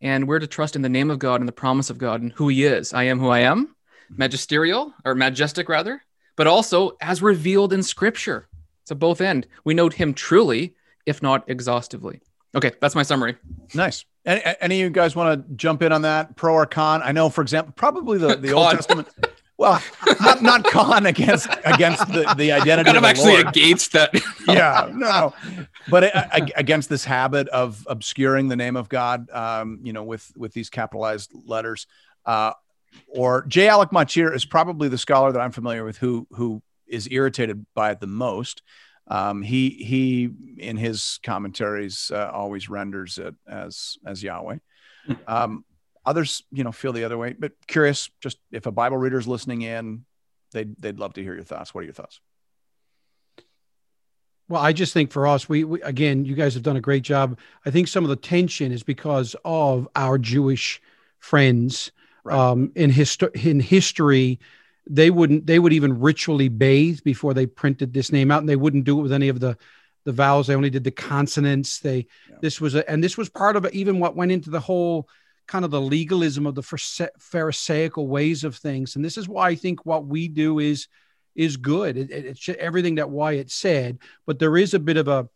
And 0.00 0.28
we're 0.28 0.38
to 0.38 0.46
trust 0.46 0.76
in 0.76 0.82
the 0.82 0.88
name 0.88 1.10
of 1.10 1.18
God 1.18 1.40
and 1.40 1.48
the 1.48 1.52
promise 1.52 1.90
of 1.90 1.98
God 1.98 2.20
and 2.20 2.32
who 2.32 2.48
He 2.48 2.64
is. 2.64 2.92
I 2.92 3.04
am 3.04 3.18
who 3.18 3.28
I 3.28 3.40
am, 3.40 3.66
mm-hmm. 3.66 4.14
magisterial 4.16 4.94
or 5.04 5.14
majestic 5.14 5.68
rather, 5.68 6.02
but 6.36 6.46
also 6.46 6.96
as 7.00 7.22
revealed 7.22 7.72
in 7.72 7.82
Scripture. 7.82 8.48
So 8.84 8.94
both 8.94 9.20
end. 9.20 9.46
We 9.64 9.74
know 9.74 9.88
Him 9.88 10.14
truly, 10.14 10.74
if 11.06 11.22
not 11.22 11.48
exhaustively. 11.48 12.20
Okay, 12.54 12.72
that's 12.80 12.94
my 12.94 13.02
summary. 13.02 13.36
Nice. 13.74 14.04
Any, 14.24 14.42
any 14.60 14.80
of 14.80 14.84
you 14.84 14.90
guys 14.90 15.16
want 15.16 15.48
to 15.48 15.54
jump 15.54 15.82
in 15.82 15.92
on 15.92 16.02
that, 16.02 16.36
pro 16.36 16.54
or 16.54 16.66
con? 16.66 17.02
I 17.02 17.12
know, 17.12 17.28
for 17.28 17.42
example, 17.42 17.72
probably 17.76 18.18
the, 18.18 18.36
the 18.36 18.52
Old 18.52 18.70
Testament. 18.70 19.08
Well, 19.56 19.80
not 20.20 20.42
not 20.42 20.64
con 20.64 21.06
against 21.06 21.48
against 21.64 22.08
the, 22.08 22.34
the 22.36 22.52
identity. 22.60 22.90
I'm 22.90 23.04
actually 23.04 23.34
Lord. 23.34 23.48
against 23.48 23.92
that. 23.92 24.10
yeah, 24.48 24.90
no, 24.92 25.32
but 25.88 26.12
against 26.56 26.88
this 26.88 27.04
habit 27.04 27.48
of 27.48 27.86
obscuring 27.88 28.48
the 28.48 28.56
name 28.56 28.76
of 28.76 28.88
God, 28.88 29.30
um, 29.30 29.80
you 29.82 29.92
know, 29.92 30.04
with 30.04 30.32
with 30.36 30.52
these 30.52 30.70
capitalized 30.70 31.32
letters. 31.46 31.86
Uh, 32.24 32.52
or 33.08 33.44
J. 33.46 33.68
Alec 33.68 33.90
Motyer 33.90 34.32
is 34.32 34.44
probably 34.44 34.88
the 34.88 34.98
scholar 34.98 35.32
that 35.32 35.40
I'm 35.40 35.52
familiar 35.52 35.84
with 35.84 35.98
who 35.98 36.26
who 36.30 36.62
is 36.86 37.08
irritated 37.10 37.66
by 37.74 37.90
it 37.90 38.00
the 38.00 38.06
most. 38.06 38.62
Um, 39.08 39.42
he 39.42 39.70
he 39.70 40.30
in 40.58 40.76
his 40.76 41.18
commentaries 41.22 42.10
uh, 42.12 42.30
always 42.32 42.68
renders 42.68 43.18
it 43.18 43.34
as 43.46 43.98
as 44.06 44.22
Yahweh. 44.22 44.58
Um, 45.26 45.64
others, 46.06 46.42
you 46.50 46.64
know, 46.64 46.72
feel 46.72 46.92
the 46.92 47.04
other 47.04 47.18
way. 47.18 47.34
But 47.38 47.52
curious, 47.66 48.10
just 48.20 48.38
if 48.50 48.66
a 48.66 48.72
Bible 48.72 48.96
reader 48.96 49.18
is 49.18 49.28
listening 49.28 49.62
in, 49.62 50.04
they'd 50.52 50.74
they'd 50.78 50.98
love 50.98 51.14
to 51.14 51.22
hear 51.22 51.34
your 51.34 51.44
thoughts. 51.44 51.74
What 51.74 51.82
are 51.82 51.84
your 51.84 51.94
thoughts? 51.94 52.20
Well, 54.48 54.60
I 54.60 54.72
just 54.72 54.92
think 54.92 55.10
for 55.10 55.26
us, 55.26 55.48
we, 55.48 55.64
we, 55.64 55.80
again, 55.82 56.24
you 56.24 56.34
guys 56.34 56.54
have 56.54 56.62
done 56.62 56.76
a 56.76 56.80
great 56.80 57.02
job. 57.02 57.38
I 57.64 57.70
think 57.70 57.88
some 57.88 58.04
of 58.04 58.10
the 58.10 58.16
tension 58.16 58.72
is 58.72 58.82
because 58.82 59.34
of 59.44 59.88
our 59.96 60.18
Jewish 60.18 60.82
friends 61.18 61.92
right. 62.24 62.36
um, 62.38 62.70
in 62.74 62.90
history. 62.90 63.30
In 63.34 63.60
history, 63.60 64.38
they 64.88 65.10
wouldn't 65.10 65.46
they 65.46 65.58
would 65.58 65.72
even 65.72 65.98
ritually 65.98 66.48
bathe 66.48 67.00
before 67.04 67.32
they 67.32 67.46
printed 67.46 67.92
this 67.92 68.12
name 68.12 68.30
out, 68.30 68.40
and 68.40 68.48
they 68.48 68.56
wouldn't 68.56 68.84
do 68.84 68.98
it 68.98 69.02
with 69.02 69.12
any 69.12 69.28
of 69.28 69.40
the 69.40 69.56
the 70.04 70.12
vowels. 70.12 70.46
They 70.46 70.54
only 70.54 70.70
did 70.70 70.84
the 70.84 70.90
consonants. 70.90 71.78
They 71.78 72.06
yeah. 72.28 72.36
this 72.42 72.60
was 72.60 72.74
a 72.74 72.88
and 72.90 73.02
this 73.02 73.16
was 73.16 73.30
part 73.30 73.56
of 73.56 73.66
even 73.72 73.98
what 73.98 74.16
went 74.16 74.32
into 74.32 74.50
the 74.50 74.60
whole 74.60 75.08
kind 75.46 75.64
of 75.64 75.70
the 75.70 75.80
legalism 75.80 76.46
of 76.46 76.54
the 76.54 76.62
pharisaical 76.62 78.08
ways 78.08 78.44
of 78.44 78.56
things. 78.56 78.96
And 78.96 79.04
this 79.04 79.18
is 79.18 79.28
why 79.28 79.48
I 79.48 79.54
think 79.54 79.84
what 79.84 80.06
we 80.06 80.28
do 80.28 80.58
is 80.58 80.88
is 81.34 81.56
good. 81.56 81.96
It, 81.96 82.10
it, 82.10 82.26
it's 82.26 82.48
everything 82.48 82.96
that 82.96 83.10
Wyatt 83.10 83.50
said, 83.50 83.98
but 84.26 84.38
there 84.38 84.56
is 84.56 84.74
a 84.74 84.78
bit 84.78 84.96
of 84.96 85.08
a 85.08 85.28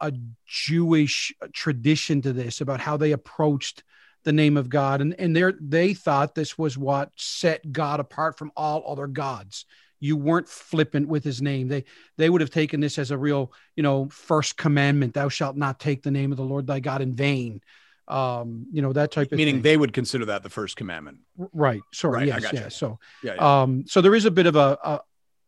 a 0.00 0.12
Jewish 0.46 1.32
tradition 1.52 2.20
to 2.22 2.32
this 2.32 2.60
about 2.60 2.80
how 2.80 2.96
they 2.96 3.12
approached 3.12 3.82
the 4.24 4.32
name 4.32 4.56
of 4.56 4.68
God, 4.68 5.00
and 5.00 5.14
and 5.18 5.34
they 5.34 5.52
they 5.60 5.94
thought 5.94 6.34
this 6.34 6.58
was 6.58 6.76
what 6.76 7.10
set 7.16 7.72
God 7.72 8.00
apart 8.00 8.36
from 8.36 8.52
all 8.56 8.84
other 8.86 9.06
gods. 9.06 9.64
You 10.00 10.16
weren't 10.16 10.48
flippant 10.48 11.08
with 11.08 11.24
His 11.24 11.40
name. 11.40 11.68
They 11.68 11.84
they 12.16 12.28
would 12.28 12.40
have 12.40 12.50
taken 12.50 12.80
this 12.80 12.98
as 12.98 13.10
a 13.10 13.18
real, 13.18 13.52
you 13.76 13.82
know, 13.82 14.08
first 14.10 14.56
commandment: 14.56 15.14
"Thou 15.14 15.28
shalt 15.28 15.56
not 15.56 15.80
take 15.80 16.02
the 16.02 16.10
name 16.10 16.32
of 16.32 16.36
the 16.36 16.44
Lord 16.44 16.66
thy 16.66 16.80
God 16.80 17.00
in 17.02 17.14
vain." 17.14 17.60
um 18.08 18.66
you 18.72 18.82
know 18.82 18.92
that 18.92 19.10
type 19.10 19.32
of 19.32 19.36
meaning 19.36 19.56
thing. 19.56 19.62
they 19.62 19.76
would 19.76 19.92
consider 19.92 20.26
that 20.26 20.44
the 20.44 20.48
first 20.48 20.76
commandment 20.76 21.18
right 21.52 21.82
sorry 21.92 22.30
right, 22.30 22.40
yes 22.40 22.52
yeah 22.52 22.68
so 22.68 23.00
yeah, 23.24 23.34
yeah, 23.34 23.62
um 23.62 23.84
so 23.88 24.00
there 24.00 24.14
is 24.14 24.24
a 24.24 24.30
bit 24.30 24.46
of 24.46 24.54
a, 24.54 24.78
a 24.84 25.00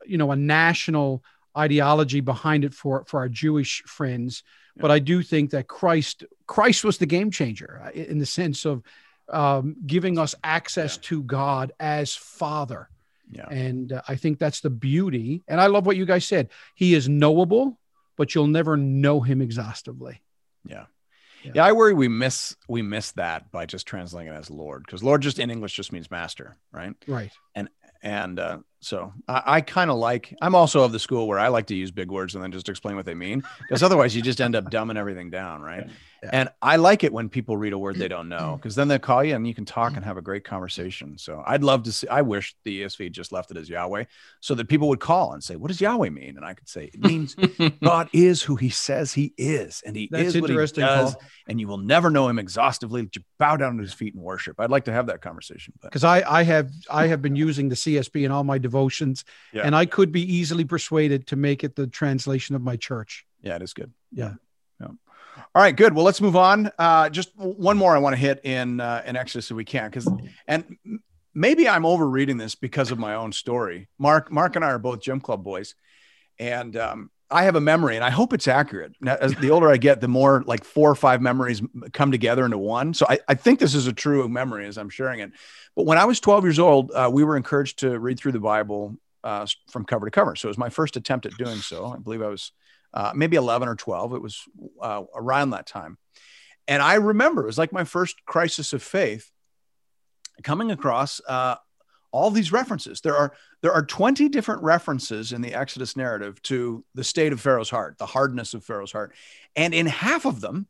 you 0.07 0.19
know 0.19 0.33
a 0.33 0.37
national 0.37 1.23
ideology 1.57 2.21
behind 2.21 2.65
it 2.65 2.75
for 2.75 3.05
for 3.07 3.21
our 3.21 3.29
Jewish 3.29 3.83
friends. 3.83 4.43
Yeah. 4.77 4.83
But 4.83 4.91
I 4.91 4.99
do 4.99 5.23
think 5.23 5.51
that 5.51 5.69
Christ 5.69 6.25
Christ 6.47 6.85
was 6.85 6.99
the 6.99 7.07
game 7.07 7.31
changer 7.31 7.83
uh, 7.85 7.91
in 7.91 8.19
the 8.19 8.27
sense 8.27 8.65
of 8.65 8.83
um, 9.29 9.77
giving 9.87 10.19
us 10.19 10.35
access 10.43 10.97
yeah. 10.97 11.03
to 11.03 11.23
God 11.23 11.73
as 11.79 12.15
Father. 12.15 12.89
Yeah. 13.31 13.49
And 13.49 13.93
uh, 13.93 14.03
I 14.09 14.17
think 14.17 14.39
that's 14.39 14.61
the 14.61 14.71
beauty. 14.71 15.43
And 15.49 15.61
I 15.61 15.67
love 15.67 15.85
what 15.85 15.97
you 15.97 16.07
guys 16.07 16.27
said. 16.27 16.49
He 16.75 16.95
is 16.95 17.09
knowable, 17.09 17.79
but 18.17 18.35
you'll 18.35 18.47
never 18.47 18.77
know 18.77 19.21
him 19.21 19.43
exhaustively. 19.43 20.23
Yeah. 20.65 20.87
Yeah. 21.45 21.53
yeah, 21.55 21.65
I 21.67 21.73
worry 21.73 21.95
we 21.95 22.09
miss 22.09 22.57
we 22.69 22.83
miss 22.83 23.13
that 23.13 23.53
by 23.53 23.65
just 23.65 23.87
translating 23.87 24.33
it 24.33 24.37
as 24.37 24.51
Lord 24.51 24.83
because 24.85 25.05
Lord 25.05 25.23
just 25.23 25.39
in 25.39 25.51
English 25.51 25.73
just 25.73 25.93
means 25.93 26.11
master, 26.11 26.57
right? 26.73 26.95
Right. 27.07 27.31
And 27.55 27.69
and 28.03 28.41
uh, 28.41 28.59
so 28.81 29.13
I, 29.27 29.43
I 29.47 29.61
kind 29.61 29.91
of 29.91 29.97
like, 29.97 30.35
I'm 30.41 30.55
also 30.55 30.83
of 30.83 30.93
the 30.93 30.99
school 30.99 31.27
where 31.27 31.39
I 31.39 31.49
like 31.49 31.67
to 31.67 31.75
use 31.75 31.91
big 31.91 32.11
words 32.11 32.35
and 32.35 32.45
then 32.45 32.53
just 32.53 32.69
explain 32.69 32.97
what 32.97 33.07
they 33.07 33.15
mean 33.15 33.43
because 33.61 33.83
otherwise 33.83 34.15
you 34.15 34.23
just 34.23 34.41
end 34.41 34.55
up 34.55 34.71
dumbing 34.71 34.97
everything 34.97 35.31
down. 35.31 35.63
Right. 35.63 35.89
Yeah. 36.23 36.31
And 36.33 36.49
I 36.61 36.77
like 36.77 37.05
it 37.05 37.13
when 37.13 37.29
people 37.29 37.57
read 37.57 37.73
a 37.73 37.79
word 37.79 37.97
they 37.97 38.09
don't 38.09 38.29
know 38.29 38.55
mm. 38.55 38.57
because 38.57 38.75
then 38.75 38.89
they 38.89 38.99
call 38.99 39.23
you 39.23 39.37
and 39.37 39.47
you 39.47 39.55
can 39.55 39.65
talk 39.65 39.93
and 39.93 40.03
mm. 40.03 40.05
have 40.05 40.17
a 40.17 40.23
great 40.23 40.45
conversation. 40.45 41.17
So 41.17 41.43
I'd 41.47 41.63
love 41.63 41.85
to 41.85 41.93
see, 41.93 42.09
I 42.09 42.23
wish 42.23 42.57
the 42.65 42.83
ESV 42.83 43.13
just 43.13 43.31
left 43.31 43.51
it 43.51 43.57
as 43.57 43.69
Yahweh 43.69 44.05
so 44.41 44.55
that 44.57 44.69
people 44.69 44.89
would 44.89 45.01
call 45.01 45.33
and 45.33 45.43
say, 45.43 45.55
What 45.55 45.69
does 45.69 45.81
Yahweh 45.81 46.11
mean? 46.11 46.37
And 46.37 46.45
I 46.45 46.55
could 46.55 46.69
say, 46.69 46.91
It 46.93 47.01
means 47.01 47.37
God 47.83 48.09
is 48.13 48.43
who 48.43 48.57
he 48.57 48.69
says 48.69 49.13
he 49.13 49.33
is. 49.39 49.83
And 49.87 49.95
he 49.95 50.09
That's 50.11 50.35
is 50.35 50.41
what 50.41 50.51
he 50.51 50.57
does. 50.57 51.15
Paul. 51.15 51.23
And 51.47 51.61
you 51.61 51.69
will 51.69 51.79
never 51.79 52.11
know 52.11 52.29
him 52.29 52.39
exhaustively. 52.39 53.03
You 53.03 53.23
bow 53.39 53.57
down 53.57 53.77
to 53.77 53.83
his 53.83 53.95
feet 53.95 54.15
and 54.15 54.23
worship. 54.23 54.59
I'd 54.59 54.71
like 54.71 54.85
to 54.87 54.93
have 54.93 55.07
that 55.07 55.23
conversation. 55.23 55.75
Because 55.81 56.05
I, 56.05 56.23
I 56.29 56.43
have 56.43 56.71
I 56.91 57.07
have 57.07 57.23
been 57.23 57.37
using 57.37 57.69
the 57.69 57.77
CSB 57.77 58.25
in 58.25 58.33
all 58.33 58.45
my 58.45 58.59
devotions, 58.69 59.25
yeah. 59.53 59.63
and 59.65 59.75
I 59.75 59.87
could 59.87 60.11
be 60.13 60.23
easily 60.23 60.65
persuaded 60.65 61.27
to 61.29 61.37
make 61.37 61.65
it 61.65 61.75
the 61.75 61.87
translation 61.87 62.57
of 62.57 62.63
my 62.63 62.77
church. 62.77 63.25
Yeah, 63.43 63.57
it 63.57 63.63
is 63.63 63.73
good. 63.73 63.93
Yeah. 64.13 64.35
All 65.55 65.63
right, 65.63 65.75
good. 65.75 65.95
Well, 65.95 66.05
let's 66.05 66.21
move 66.21 66.37
on. 66.37 66.71
Uh, 66.79 67.09
just 67.09 67.31
one 67.37 67.77
more 67.77 67.95
I 67.95 67.99
want 67.99 68.15
to 68.15 68.21
hit 68.21 68.45
in 68.45 68.81
uh, 68.81 69.03
in 69.07 69.17
Exodus 69.17 69.51
if 69.51 69.57
we 69.57 69.65
can, 69.65 69.91
because 69.91 70.09
and 70.47 70.77
maybe 71.35 71.69
I'm 71.69 71.87
overreading 71.87 72.37
this 72.37 72.55
because 72.55 72.91
of 72.91 72.99
my 72.99 73.15
own 73.15 73.33
story. 73.33 73.89
Marc, 73.99 74.31
Marc, 74.33 74.57
and 74.57 74.65
I 74.65 74.69
are 74.69 74.79
both 74.79 75.01
gym 75.01 75.21
club 75.21 75.45
boys, 75.45 75.75
and 76.39 76.77
um, 76.77 77.11
I 77.31 77.45
have 77.45 77.57
a 77.57 77.61
memory, 77.61 77.97
and 77.97 78.05
I 78.05 78.11
hope 78.11 78.33
it's 78.33 78.49
accurate. 78.49 78.95
Now, 79.01 79.17
as 79.21 79.35
the 79.35 79.51
older 79.51 79.69
I 79.69 79.77
get, 79.77 80.01
the 80.01 80.09
more 80.09 80.43
like 80.47 80.65
four 80.65 80.91
or 80.91 80.95
five 80.95 81.21
memories 81.21 81.61
come 81.93 82.11
together 82.11 82.45
into 82.45 82.57
one. 82.57 82.95
So 82.95 83.07
I, 83.09 83.19
I 83.29 83.35
think 83.35 83.59
this 83.59 83.75
is 83.75 83.87
a 83.87 83.93
true 83.93 84.27
memory 84.29 84.67
as 84.67 84.79
I'm 84.79 84.89
sharing 84.89 85.21
it. 85.21 85.33
But 85.77 85.85
when 85.85 85.99
I 85.99 86.07
was 86.07 86.21
12 86.21 86.45
years 86.45 86.59
old, 86.59 86.91
uh, 86.93 87.11
we 87.13 87.25
were 87.25 87.37
encouraged 87.37 87.81
to 87.81 87.99
read 87.99 88.19
through 88.19 88.33
the 88.33 88.41
Bible 88.41 88.97
uh, 89.25 89.47
from 89.71 89.85
cover 89.85 90.07
to 90.07 90.11
cover. 90.11 90.37
So 90.37 90.49
it 90.49 90.51
was 90.51 90.59
my 90.59 90.71
first 90.71 90.97
attempt 90.97 91.27
at 91.27 91.37
doing 91.37 91.59
so. 91.59 91.87
I 91.87 91.99
believe 91.99 92.23
I 92.23 92.29
was 92.29 92.53
uh, 92.95 93.13
maybe 93.15 93.37
11 93.37 93.69
or 93.69 93.77
12. 93.77 94.15
It 94.15 94.23
was 94.23 94.43
uh, 94.81 95.03
around 95.15 95.51
that 95.51 95.67
time. 95.67 95.99
And 96.67 96.83
I 96.83 96.95
remember 96.95 97.43
it 97.43 97.47
was 97.47 97.59
like 97.59 97.73
my 97.73 97.85
first 97.85 98.25
crisis 98.25 98.73
of 98.73 98.83
faith 98.83 99.31
coming 100.43 100.71
across 100.71 101.21
uh, 101.29 101.57
all 102.11 102.31
these 102.31 102.53
references. 102.53 103.01
There 103.01 103.17
are 103.17 103.33
there 103.61 103.73
are 103.73 103.85
20 103.85 104.29
different 104.29 104.63
references 104.63 105.33
in 105.33 105.43
the 105.43 105.55
Exodus 105.55 105.97
narrative 105.97 106.41
to 106.43 106.85
the 106.95 107.05
state 107.05 107.33
of 107.33 107.41
Pharaoh's 107.41 107.71
heart, 107.71 107.99
the 107.99 108.07
hardness 108.07 108.55
of 108.55 108.65
Pharaoh's 108.65 108.93
heart. 108.93 109.13
And 109.57 109.75
in 109.75 109.87
half 109.87 110.25
of 110.25 110.41
them, 110.41 110.67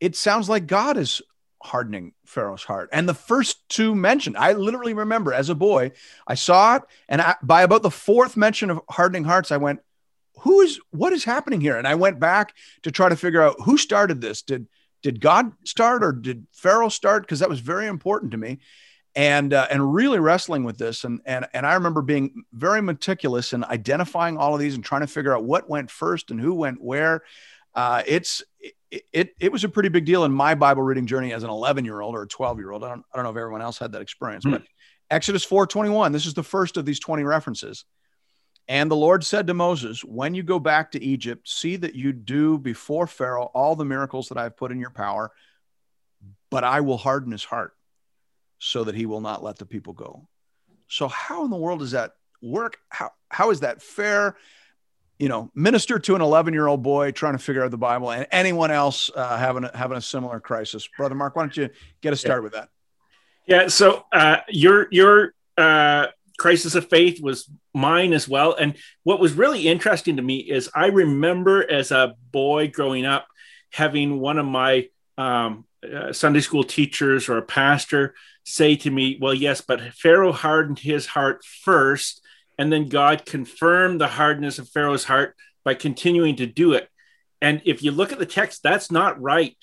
it 0.00 0.16
sounds 0.16 0.48
like 0.48 0.66
God 0.66 0.96
is 0.96 1.22
hardening 1.62 2.12
Pharaoh's 2.26 2.64
heart. 2.64 2.88
And 2.92 3.08
the 3.08 3.14
first 3.14 3.68
two 3.68 3.94
mentioned, 3.94 4.36
I 4.36 4.52
literally 4.52 4.94
remember 4.94 5.32
as 5.32 5.48
a 5.48 5.54
boy, 5.54 5.92
I 6.26 6.34
saw 6.34 6.76
it. 6.76 6.82
And 7.08 7.20
I, 7.20 7.36
by 7.42 7.62
about 7.62 7.82
the 7.82 7.90
fourth 7.90 8.36
mention 8.36 8.70
of 8.70 8.80
hardening 8.88 9.24
hearts, 9.24 9.52
I 9.52 9.56
went, 9.58 9.80
who 10.40 10.60
is 10.60 10.80
what 10.90 11.12
is 11.12 11.24
happening 11.24 11.60
here? 11.60 11.76
And 11.76 11.86
I 11.86 11.94
went 11.94 12.18
back 12.18 12.54
to 12.82 12.90
try 12.90 13.08
to 13.08 13.16
figure 13.16 13.42
out 13.42 13.60
who 13.64 13.78
started 13.78 14.20
this. 14.20 14.42
Did 14.42 14.66
did 15.02 15.20
God 15.20 15.52
start 15.64 16.02
or 16.02 16.12
did 16.12 16.46
Pharaoh 16.52 16.88
start? 16.88 17.22
Because 17.22 17.40
that 17.40 17.48
was 17.48 17.60
very 17.60 17.86
important 17.86 18.32
to 18.32 18.38
me, 18.38 18.58
and 19.14 19.52
uh, 19.52 19.66
and 19.70 19.94
really 19.94 20.18
wrestling 20.18 20.64
with 20.64 20.78
this. 20.78 21.04
And 21.04 21.20
and 21.26 21.46
and 21.52 21.66
I 21.66 21.74
remember 21.74 22.02
being 22.02 22.44
very 22.52 22.80
meticulous 22.80 23.52
in 23.52 23.64
identifying 23.64 24.36
all 24.36 24.54
of 24.54 24.60
these 24.60 24.74
and 24.74 24.84
trying 24.84 25.02
to 25.02 25.06
figure 25.06 25.36
out 25.36 25.44
what 25.44 25.68
went 25.68 25.90
first 25.90 26.30
and 26.30 26.40
who 26.40 26.54
went 26.54 26.80
where. 26.82 27.22
Uh, 27.74 28.02
it's 28.06 28.42
it, 28.90 29.04
it, 29.12 29.34
it 29.40 29.52
was 29.52 29.64
a 29.64 29.68
pretty 29.68 29.88
big 29.88 30.04
deal 30.04 30.24
in 30.24 30.32
my 30.32 30.54
Bible 30.54 30.82
reading 30.82 31.06
journey 31.06 31.32
as 31.32 31.42
an 31.42 31.48
11 31.48 31.84
year 31.86 32.00
old 32.00 32.14
or 32.14 32.22
a 32.22 32.28
12 32.28 32.58
year 32.58 32.70
old. 32.70 32.84
I 32.84 32.88
don't 32.88 33.04
I 33.12 33.16
don't 33.16 33.24
know 33.24 33.30
if 33.30 33.36
everyone 33.36 33.62
else 33.62 33.78
had 33.78 33.92
that 33.92 34.02
experience, 34.02 34.44
mm. 34.44 34.52
but 34.52 34.62
Exodus 35.10 35.46
4:21. 35.46 36.12
This 36.12 36.26
is 36.26 36.34
the 36.34 36.42
first 36.42 36.76
of 36.76 36.84
these 36.84 37.00
20 37.00 37.22
references. 37.22 37.84
And 38.68 38.90
the 38.90 38.96
Lord 38.96 39.24
said 39.24 39.48
to 39.48 39.54
Moses, 39.54 40.04
When 40.04 40.34
you 40.34 40.42
go 40.42 40.58
back 40.58 40.92
to 40.92 41.02
Egypt, 41.02 41.48
see 41.48 41.76
that 41.76 41.94
you 41.94 42.12
do 42.12 42.58
before 42.58 43.06
Pharaoh 43.06 43.50
all 43.54 43.74
the 43.74 43.84
miracles 43.84 44.28
that 44.28 44.38
I've 44.38 44.56
put 44.56 44.70
in 44.70 44.78
your 44.78 44.90
power, 44.90 45.32
but 46.48 46.62
I 46.62 46.80
will 46.80 46.96
harden 46.96 47.32
his 47.32 47.44
heart 47.44 47.74
so 48.64 48.84
that 48.84 48.94
he 48.94 49.06
will 49.06 49.20
not 49.20 49.42
let 49.42 49.58
the 49.58 49.66
people 49.66 49.92
go. 49.92 50.28
So, 50.86 51.08
how 51.08 51.44
in 51.44 51.50
the 51.50 51.56
world 51.56 51.80
does 51.80 51.90
that 51.90 52.12
work? 52.40 52.76
How, 52.90 53.10
how 53.28 53.50
is 53.50 53.60
that 53.60 53.82
fair? 53.82 54.36
You 55.18 55.28
know, 55.28 55.50
minister 55.52 55.98
to 55.98 56.14
an 56.14 56.20
11 56.20 56.54
year 56.54 56.68
old 56.68 56.80
boy 56.80 57.10
trying 57.10 57.32
to 57.32 57.42
figure 57.42 57.64
out 57.64 57.72
the 57.72 57.76
Bible 57.76 58.12
and 58.12 58.26
anyone 58.30 58.70
else 58.70 59.10
uh, 59.16 59.36
having, 59.36 59.64
a, 59.64 59.76
having 59.76 59.96
a 59.96 60.00
similar 60.00 60.38
crisis. 60.38 60.88
Brother 60.96 61.16
Marc, 61.16 61.34
why 61.34 61.42
don't 61.42 61.56
you 61.56 61.70
get 62.02 62.12
us 62.12 62.20
started 62.20 62.40
yeah. 62.40 62.44
with 62.44 62.52
that? 62.52 62.68
Yeah. 63.48 63.66
So, 63.66 64.04
uh, 64.12 64.36
your, 64.48 64.86
your, 64.92 65.34
uh, 65.58 66.06
crisis 66.38 66.74
of 66.74 66.88
faith 66.88 67.20
was 67.20 67.48
mine 67.74 68.12
as 68.12 68.28
well. 68.28 68.54
And 68.54 68.74
what 69.02 69.20
was 69.20 69.32
really 69.34 69.68
interesting 69.68 70.16
to 70.16 70.22
me 70.22 70.38
is 70.38 70.70
I 70.74 70.86
remember 70.86 71.68
as 71.68 71.90
a 71.90 72.14
boy 72.32 72.68
growing 72.68 73.04
up 73.04 73.26
having 73.70 74.18
one 74.18 74.38
of 74.38 74.46
my 74.46 74.88
um, 75.18 75.64
uh, 75.84 76.12
Sunday 76.12 76.40
school 76.40 76.64
teachers 76.64 77.28
or 77.28 77.38
a 77.38 77.42
pastor 77.42 78.14
say 78.44 78.76
to 78.76 78.90
me, 78.90 79.18
Well, 79.20 79.34
yes, 79.34 79.60
but 79.60 79.94
Pharaoh 79.94 80.32
hardened 80.32 80.78
his 80.78 81.06
heart 81.06 81.44
first, 81.44 82.22
and 82.58 82.72
then 82.72 82.88
God 82.88 83.24
confirmed 83.26 84.00
the 84.00 84.08
hardness 84.08 84.58
of 84.58 84.68
Pharaoh's 84.68 85.04
heart 85.04 85.36
by 85.64 85.74
continuing 85.74 86.36
to 86.36 86.46
do 86.46 86.72
it. 86.72 86.88
And 87.40 87.62
if 87.64 87.82
you 87.82 87.90
look 87.90 88.12
at 88.12 88.18
the 88.18 88.26
text, 88.26 88.62
that's 88.62 88.90
not 88.90 89.20
right. 89.20 89.56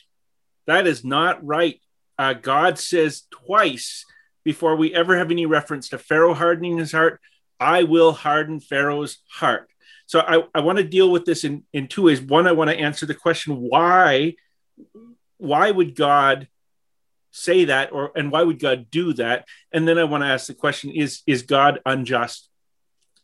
That 0.67 0.87
is 0.87 1.03
not 1.03 1.45
right. 1.45 1.79
Uh, 2.17 2.33
God 2.33 2.77
says 2.77 3.23
twice 3.31 4.05
before 4.43 4.75
we 4.75 4.93
ever 4.93 5.17
have 5.17 5.31
any 5.31 5.45
reference 5.45 5.89
to 5.89 5.97
Pharaoh 5.97 6.33
hardening 6.33 6.77
his 6.77 6.91
heart, 6.91 7.21
I 7.59 7.83
will 7.83 8.11
harden 8.11 8.59
Pharaoh's 8.59 9.19
heart. 9.31 9.69
So 10.05 10.19
I, 10.21 10.43
I 10.55 10.61
want 10.61 10.77
to 10.79 10.83
deal 10.83 11.11
with 11.11 11.25
this 11.25 11.43
in, 11.43 11.63
in 11.71 11.87
two 11.87 12.03
ways. 12.03 12.21
One, 12.21 12.47
I 12.47 12.51
want 12.51 12.69
to 12.69 12.77
answer 12.77 13.05
the 13.05 13.13
question 13.13 13.57
why 13.57 14.35
why 15.39 15.71
would 15.71 15.95
God 15.95 16.47
say 17.31 17.65
that 17.65 17.91
or 17.91 18.11
and 18.15 18.31
why 18.31 18.43
would 18.43 18.59
God 18.59 18.91
do 18.91 19.13
that? 19.13 19.45
And 19.71 19.87
then 19.87 19.97
I 19.97 20.03
want 20.03 20.23
to 20.23 20.27
ask 20.27 20.47
the 20.47 20.53
question 20.53 20.91
is 20.91 21.21
is 21.25 21.41
God 21.41 21.79
unjust? 21.85 22.49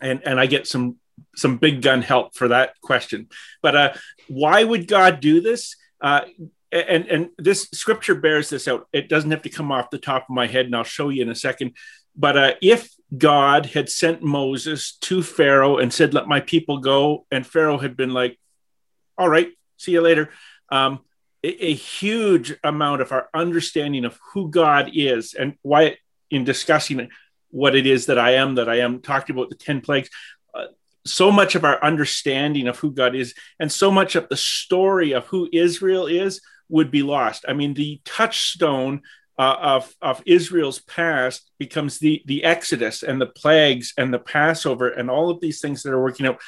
And 0.02 0.22
and 0.26 0.40
I 0.40 0.48
get 0.48 0.68
some 0.68 0.98
some 1.36 1.58
big 1.58 1.82
gun 1.82 2.02
help 2.02 2.36
for 2.36 2.48
that 2.50 2.80
question. 2.82 3.28
But 3.62 3.76
uh, 3.76 3.94
why 4.28 4.64
would 4.64 4.88
God 4.88 5.20
do 5.20 5.42
this? 5.42 5.76
Uh, 6.02 6.22
and 6.72 7.08
and 7.08 7.30
this 7.38 7.70
scripture 7.74 8.16
bears 8.16 8.50
this 8.50 8.68
out. 8.68 8.88
It 8.92 9.08
doesn't 9.08 9.32
have 9.32 9.44
to 9.44 9.50
come 9.50 9.72
off 9.72 9.90
the 9.90 9.98
top 9.98 10.24
of 10.24 10.36
my 10.36 10.48
head, 10.48 10.66
and 10.66 10.76
I'll 10.76 10.84
show 10.84 11.10
you 11.10 11.22
in 11.22 11.30
a 11.30 11.36
second. 11.36 11.76
But 12.16 12.38
uh, 12.38 12.54
if 12.62 12.90
God 13.18 13.68
had 13.68 13.90
sent 13.90 14.22
Moses 14.22 14.98
to 15.02 15.22
Pharaoh 15.22 15.78
and 15.78 15.94
said, 15.94 16.14
"Let 16.14 16.28
my 16.28 16.42
people 16.42 16.80
go," 16.80 17.26
and 17.32 17.48
Pharaoh 17.48 17.78
had 17.78 17.96
been 17.96 18.12
like, 18.12 18.38
"All 19.18 19.30
right, 19.30 19.50
see 19.78 19.92
you 19.92 20.02
later," 20.02 20.30
um, 20.70 21.00
a, 21.46 21.66
a, 21.66 21.74
huge 21.74 22.56
amount 22.64 23.02
of 23.02 23.12
our 23.12 23.30
understanding 23.34 24.04
of 24.06 24.20
who 24.34 24.50
God 24.50 24.92
is 24.94 25.34
and 25.34 25.56
why, 25.62 25.98
in 26.32 26.44
discussing 26.44 27.10
what 27.52 27.76
it 27.76 27.86
is 27.86 28.08
that 28.08 28.18
I 28.18 28.32
am, 28.32 28.56
that 28.56 28.68
I 28.68 28.80
am 28.80 29.02
talking 29.02 29.36
about 29.36 29.50
the 29.50 29.56
ten 29.56 29.82
plagues, 29.82 30.10
uh, 30.54 30.66
so 31.06 31.32
much 31.32 31.54
of 31.54 31.64
our 31.64 31.82
understanding 31.84 32.68
of 32.68 32.80
who 32.80 32.92
God 32.92 33.16
is, 33.16 33.36
and 33.60 33.72
so 33.72 33.92
much 33.92 34.16
of 34.16 34.28
the 34.28 34.38
story 34.38 35.12
of 35.12 35.28
who 35.28 35.48
Israel 35.54 36.08
is 36.08 36.42
would 36.68 36.90
be 36.90 37.04
lost. 37.04 37.46
I 37.48 37.54
mean, 37.54 37.76
the 37.76 38.02
touchstone 38.06 39.02
uh, 39.38 39.56
of, 39.60 39.96
of 40.02 40.24
Israel's 40.26 40.80
past 40.80 41.52
becomes 41.60 42.00
the, 42.00 42.24
the 42.26 42.44
Exodus 42.44 43.04
and 43.04 43.22
the 43.22 43.28
plagues 43.28 43.94
and 43.98 44.14
the 44.14 44.20
Passover 44.20 44.90
and 44.90 45.12
all 45.12 45.30
of 45.30 45.42
these 45.42 45.62
things 45.62 45.84
that 45.84 45.94
are 45.94 46.02
working 46.02 46.26
out. 46.26 46.40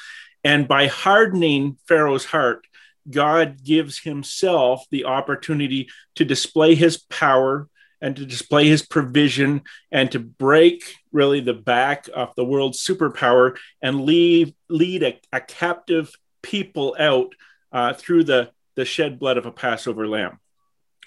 And 0.42 0.66
by 0.66 0.86
hardening 0.86 1.76
Pharaoh's 1.86 2.24
heart, 2.24 2.66
God 3.10 3.62
gives 3.62 3.98
himself 3.98 4.84
the 4.90 5.04
opportunity 5.04 5.88
to 6.16 6.24
display 6.24 6.74
his 6.74 6.98
power 6.98 7.68
and 8.00 8.14
to 8.16 8.24
display 8.24 8.68
his 8.68 8.82
provision 8.82 9.62
and 9.90 10.10
to 10.12 10.20
break 10.20 10.94
really 11.12 11.40
the 11.40 11.54
back 11.54 12.08
of 12.14 12.34
the 12.36 12.44
world's 12.44 12.84
superpower 12.84 13.56
and 13.82 14.02
leave, 14.02 14.52
lead 14.68 15.02
a, 15.02 15.20
a 15.32 15.40
captive 15.40 16.12
people 16.42 16.96
out 16.98 17.34
uh, 17.72 17.92
through 17.92 18.24
the 18.24 18.50
the 18.78 18.84
shed 18.84 19.18
blood 19.18 19.36
of 19.36 19.44
a 19.44 19.50
Passover 19.50 20.06
lamb, 20.06 20.38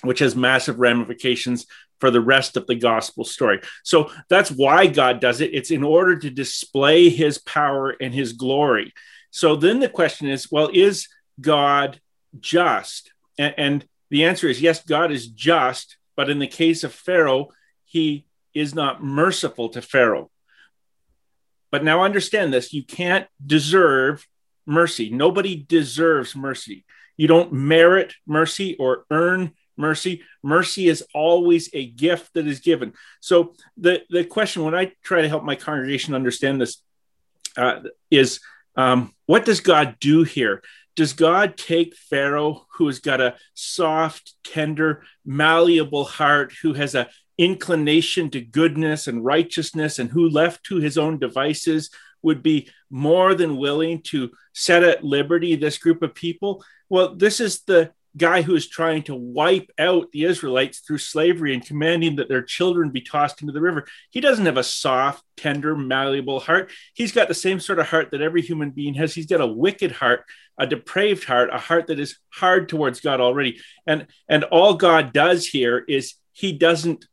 which 0.03 0.19
has 0.19 0.35
massive 0.35 0.77
ramifications 0.77 1.65
for 2.01 2.11
the 2.11 2.19
rest 2.19 2.57
of 2.57 2.67
the 2.67 2.75
gospel 2.75 3.23
story. 3.23 3.61
So 3.83 4.11
that's 4.27 4.51
why 4.51 4.87
God 4.87 5.21
does 5.21 5.39
it. 5.39 5.53
It's 5.53 5.71
in 5.71 5.81
order 5.81 6.17
to 6.17 6.29
display 6.29 7.07
his 7.07 7.37
power 7.37 7.91
and 7.91 8.13
his 8.13 8.33
glory. 8.33 8.93
So 9.29 9.55
then 9.55 9.79
the 9.79 9.87
question 9.87 10.27
is, 10.27 10.51
well, 10.51 10.69
is 10.73 11.07
God 11.39 11.99
just? 12.39 13.11
And, 13.37 13.53
and 13.57 13.85
the 14.09 14.25
answer 14.25 14.47
is 14.47 14.61
yes, 14.61 14.83
God 14.83 15.11
is 15.11 15.27
just, 15.27 15.97
but 16.15 16.29
in 16.29 16.39
the 16.39 16.47
case 16.47 16.83
of 16.83 16.93
Pharaoh, 16.93 17.49
he 17.85 18.25
is 18.53 18.75
not 18.75 19.03
merciful 19.03 19.69
to 19.69 19.81
Pharaoh. 19.81 20.29
But 21.71 21.83
now 21.83 22.03
understand 22.03 22.53
this 22.53 22.73
you 22.73 22.83
can't 22.83 23.27
deserve 23.45 24.27
mercy. 24.65 25.09
Nobody 25.09 25.55
deserves 25.55 26.35
mercy. 26.35 26.85
You 27.17 27.27
don't 27.27 27.53
merit 27.53 28.13
mercy 28.27 28.75
or 28.77 29.05
earn 29.09 29.51
mercy. 29.77 30.23
Mercy 30.43 30.87
is 30.87 31.03
always 31.13 31.69
a 31.73 31.85
gift 31.85 32.33
that 32.33 32.47
is 32.47 32.59
given. 32.59 32.93
So 33.19 33.53
the, 33.77 34.01
the 34.09 34.23
question 34.23 34.63
when 34.63 34.75
I 34.75 34.91
try 35.03 35.21
to 35.21 35.29
help 35.29 35.43
my 35.43 35.55
congregation 35.55 36.13
understand 36.13 36.61
this 36.61 36.81
uh, 37.57 37.81
is 38.09 38.39
um, 38.75 39.13
what 39.25 39.45
does 39.45 39.59
God 39.59 39.97
do 39.99 40.23
here? 40.23 40.63
Does 40.95 41.13
God 41.13 41.57
take 41.57 41.95
Pharaoh, 41.95 42.65
who 42.75 42.87
has 42.87 42.99
got 42.99 43.21
a 43.21 43.35
soft, 43.53 44.33
tender, 44.43 45.03
malleable 45.25 46.05
heart, 46.05 46.53
who 46.61 46.73
has 46.73 46.95
a 46.95 47.09
inclination 47.37 48.29
to 48.29 48.41
goodness 48.41 49.07
and 49.07 49.25
righteousness, 49.25 49.99
and 49.99 50.09
who 50.11 50.29
left 50.29 50.63
to 50.65 50.77
his 50.77 50.97
own 50.97 51.17
devices 51.17 51.89
would 52.21 52.43
be 52.43 52.69
more 52.89 53.33
than 53.33 53.57
willing 53.57 54.01
to 54.01 54.31
set 54.53 54.83
at 54.83 55.03
liberty 55.03 55.55
this 55.55 55.77
group 55.77 56.03
of 56.03 56.13
people? 56.13 56.63
Well, 56.89 57.15
this 57.15 57.39
is 57.39 57.61
the 57.61 57.91
guy 58.17 58.41
who 58.41 58.55
is 58.55 58.67
trying 58.67 59.03
to 59.03 59.15
wipe 59.15 59.71
out 59.79 60.11
the 60.11 60.25
Israelites 60.25 60.79
through 60.79 60.97
slavery 60.97 61.53
and 61.53 61.65
commanding 61.65 62.17
that 62.17 62.27
their 62.27 62.41
children 62.41 62.89
be 62.89 63.01
tossed 63.01 63.41
into 63.41 63.53
the 63.53 63.61
river. 63.61 63.85
He 64.09 64.19
doesn't 64.19 64.45
have 64.45 64.57
a 64.57 64.63
soft, 64.63 65.23
tender, 65.37 65.75
malleable 65.75 66.41
heart. 66.41 66.71
He's 66.93 67.13
got 67.13 67.27
the 67.27 67.33
same 67.33 67.59
sort 67.59 67.79
of 67.79 67.87
heart 67.87 68.11
that 68.11 68.21
every 68.21 68.41
human 68.41 68.71
being 68.71 68.95
has. 68.95 69.13
He's 69.13 69.27
got 69.27 69.41
a 69.41 69.47
wicked 69.47 69.93
heart, 69.93 70.25
a 70.57 70.67
depraved 70.67 71.23
heart, 71.23 71.49
a 71.53 71.57
heart 71.57 71.87
that 71.87 71.99
is 71.99 72.17
hard 72.29 72.67
towards 72.67 72.99
God 72.99 73.21
already. 73.21 73.59
And 73.87 74.07
and 74.27 74.43
all 74.45 74.73
God 74.73 75.13
does 75.13 75.47
here 75.47 75.83
is 75.87 76.15
he 76.33 76.51
doesn't 76.51 77.05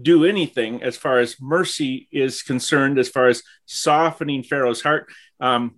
do 0.00 0.24
anything 0.24 0.82
as 0.82 0.96
far 0.96 1.18
as 1.18 1.40
mercy 1.40 2.08
is 2.10 2.42
concerned, 2.42 2.98
as 2.98 3.08
far 3.08 3.28
as 3.28 3.42
softening 3.66 4.42
Pharaoh's 4.42 4.82
heart. 4.82 5.10
Um, 5.40 5.76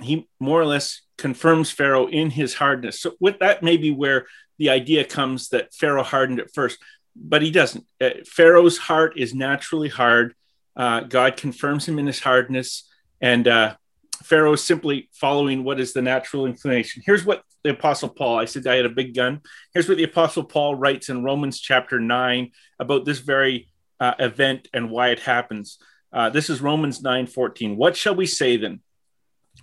he 0.00 0.28
more 0.38 0.60
or 0.60 0.66
less 0.66 1.02
confirms 1.18 1.70
Pharaoh 1.70 2.06
in 2.06 2.30
his 2.30 2.54
hardness. 2.54 3.00
So 3.00 3.12
with 3.20 3.40
that, 3.40 3.62
maybe 3.62 3.90
where 3.90 4.26
the 4.58 4.70
idea 4.70 5.04
comes 5.04 5.50
that 5.50 5.74
Pharaoh 5.74 6.02
hardened 6.02 6.40
at 6.40 6.54
first, 6.54 6.78
but 7.14 7.42
he 7.42 7.50
doesn't. 7.50 7.84
Uh, 8.00 8.10
Pharaoh's 8.26 8.78
heart 8.78 9.18
is 9.18 9.34
naturally 9.34 9.88
hard. 9.88 10.34
Uh, 10.76 11.00
God 11.00 11.36
confirms 11.36 11.86
him 11.86 11.98
in 11.98 12.06
his 12.06 12.20
hardness, 12.20 12.88
and 13.20 13.46
uh, 13.48 13.74
Pharaoh 14.22 14.52
is 14.52 14.62
simply 14.62 15.08
following 15.12 15.64
what 15.64 15.80
is 15.80 15.92
the 15.92 16.02
natural 16.02 16.46
inclination. 16.46 17.02
Here's 17.04 17.24
what 17.24 17.42
the 17.64 17.70
Apostle 17.70 18.08
Paul, 18.08 18.38
I 18.38 18.44
said 18.44 18.66
I 18.66 18.76
had 18.76 18.86
a 18.86 18.90
big 18.90 19.14
gun. 19.14 19.40
Here's 19.74 19.88
what 19.88 19.98
the 19.98 20.04
Apostle 20.04 20.44
Paul 20.44 20.76
writes 20.76 21.08
in 21.08 21.24
Romans 21.24 21.60
chapter 21.60 21.98
9 21.98 22.52
about 22.78 23.04
this 23.04 23.18
very 23.18 23.68
uh, 24.00 24.14
event 24.18 24.68
and 24.72 24.90
why 24.90 25.08
it 25.08 25.20
happens. 25.20 25.78
Uh, 26.12 26.30
this 26.30 26.48
is 26.48 26.60
Romans 26.60 27.02
9 27.02 27.26
14. 27.26 27.76
What 27.76 27.96
shall 27.96 28.14
we 28.14 28.26
say 28.26 28.56
then? 28.56 28.80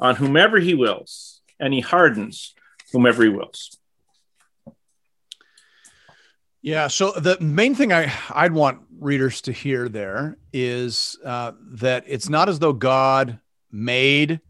on 0.00 0.16
whomever 0.16 0.58
he 0.58 0.74
wills, 0.74 1.40
and 1.58 1.72
he 1.72 1.80
hardens 1.80 2.54
whomever 2.92 3.22
he 3.22 3.28
wills. 3.28 3.78
Yeah. 6.62 6.86
So 6.86 7.12
the 7.12 7.38
main 7.40 7.74
thing 7.74 7.92
I, 7.92 8.10
I'd 8.30 8.52
want 8.52 8.80
readers 8.98 9.42
to 9.42 9.52
hear 9.52 9.86
there 9.86 10.38
is 10.50 11.18
uh, 11.22 11.52
that 11.72 12.04
it's 12.06 12.30
not 12.30 12.48
as 12.48 12.58
though 12.58 12.72
God 12.72 13.38
made 13.70 14.40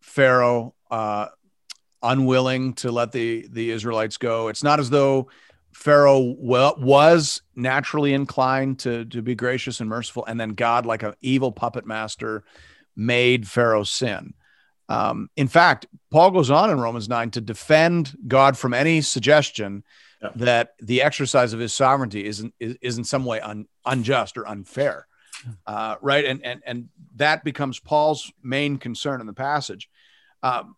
Pharaoh 0.00 0.74
uh, 0.90 1.26
unwilling 2.02 2.74
to 2.74 2.92
let 2.92 3.10
the 3.10 3.48
the 3.50 3.72
Israelites 3.72 4.16
go. 4.16 4.46
It's 4.46 4.62
not 4.62 4.78
as 4.78 4.90
though 4.90 5.28
Pharaoh 5.74 6.36
well, 6.38 6.76
was 6.78 7.42
naturally 7.56 8.14
inclined 8.14 8.78
to 8.80 9.04
to 9.06 9.20
be 9.20 9.34
gracious 9.34 9.80
and 9.80 9.88
merciful, 9.88 10.24
and 10.24 10.38
then 10.38 10.50
God, 10.50 10.86
like 10.86 11.02
an 11.02 11.14
evil 11.20 11.50
puppet 11.50 11.84
master, 11.84 12.44
made 12.94 13.48
Pharaoh 13.48 13.82
sin. 13.82 14.34
Um, 14.88 15.30
in 15.36 15.48
fact, 15.48 15.86
Paul 16.10 16.30
goes 16.30 16.50
on 16.50 16.70
in 16.70 16.80
Romans 16.80 17.08
9 17.08 17.30
to 17.32 17.40
defend 17.40 18.16
God 18.26 18.56
from 18.56 18.72
any 18.72 19.00
suggestion 19.00 19.84
yeah. 20.22 20.30
that 20.36 20.74
the 20.80 21.02
exercise 21.02 21.52
of 21.52 21.60
his 21.60 21.74
sovereignty 21.74 22.24
isn't, 22.24 22.54
is, 22.60 22.76
is 22.80 22.98
in 22.98 23.04
some 23.04 23.24
way 23.24 23.40
un, 23.40 23.66
unjust 23.84 24.36
or 24.36 24.46
unfair. 24.46 25.06
Uh, 25.66 25.96
right. 26.00 26.24
And, 26.24 26.44
and, 26.44 26.62
and 26.64 26.88
that 27.16 27.44
becomes 27.44 27.78
Paul's 27.78 28.32
main 28.42 28.78
concern 28.78 29.20
in 29.20 29.26
the 29.26 29.32
passage. 29.32 29.88
Um, 30.42 30.76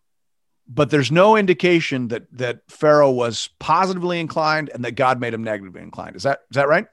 but 0.67 0.89
there's 0.89 1.11
no 1.11 1.35
indication 1.35 2.09
that, 2.09 2.23
that 2.37 2.61
Pharaoh 2.67 3.11
was 3.11 3.49
positively 3.59 4.19
inclined 4.19 4.69
and 4.73 4.85
that 4.85 4.91
God 4.91 5.19
made 5.19 5.33
him 5.33 5.43
negatively 5.43 5.81
inclined. 5.81 6.15
Is 6.15 6.23
that, 6.23 6.41
is 6.51 6.55
that 6.55 6.67
right? 6.67 6.85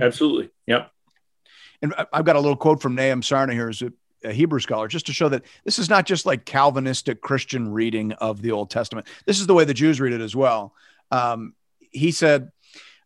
Absolutely. 0.00 0.50
Yep. 0.66 0.90
And 1.82 1.94
I've 2.12 2.24
got 2.24 2.36
a 2.36 2.40
little 2.40 2.56
quote 2.56 2.80
from 2.80 2.94
Nahum 2.94 3.20
Sarna 3.20 3.52
here. 3.52 3.68
Is 3.68 3.82
it 3.82 3.92
a 4.24 4.32
Hebrew 4.32 4.60
scholar, 4.60 4.88
just 4.88 5.06
to 5.06 5.12
show 5.12 5.28
that 5.28 5.44
this 5.64 5.78
is 5.78 5.88
not 5.88 6.06
just 6.06 6.26
like 6.26 6.44
Calvinistic 6.44 7.20
Christian 7.20 7.72
reading 7.72 8.12
of 8.12 8.42
the 8.42 8.52
Old 8.52 8.70
Testament. 8.70 9.06
This 9.26 9.40
is 9.40 9.46
the 9.46 9.54
way 9.54 9.64
the 9.64 9.74
Jews 9.74 10.00
read 10.00 10.12
it 10.12 10.20
as 10.20 10.36
well. 10.36 10.74
Um, 11.10 11.54
he 11.90 12.10
said, 12.10 12.50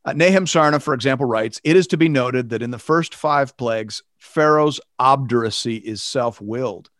uh, 0.04 0.12
Nahum 0.12 0.46
Sarna, 0.46 0.80
for 0.80 0.94
example, 0.94 1.26
writes, 1.26 1.60
It 1.64 1.76
is 1.76 1.88
to 1.88 1.96
be 1.96 2.08
noted 2.08 2.50
that 2.50 2.62
in 2.62 2.70
the 2.70 2.78
first 2.78 3.14
five 3.14 3.56
plagues, 3.56 4.02
Pharaoh's 4.18 4.80
obduracy 4.98 5.76
is 5.76 6.02
self 6.02 6.40
willed. 6.40 6.90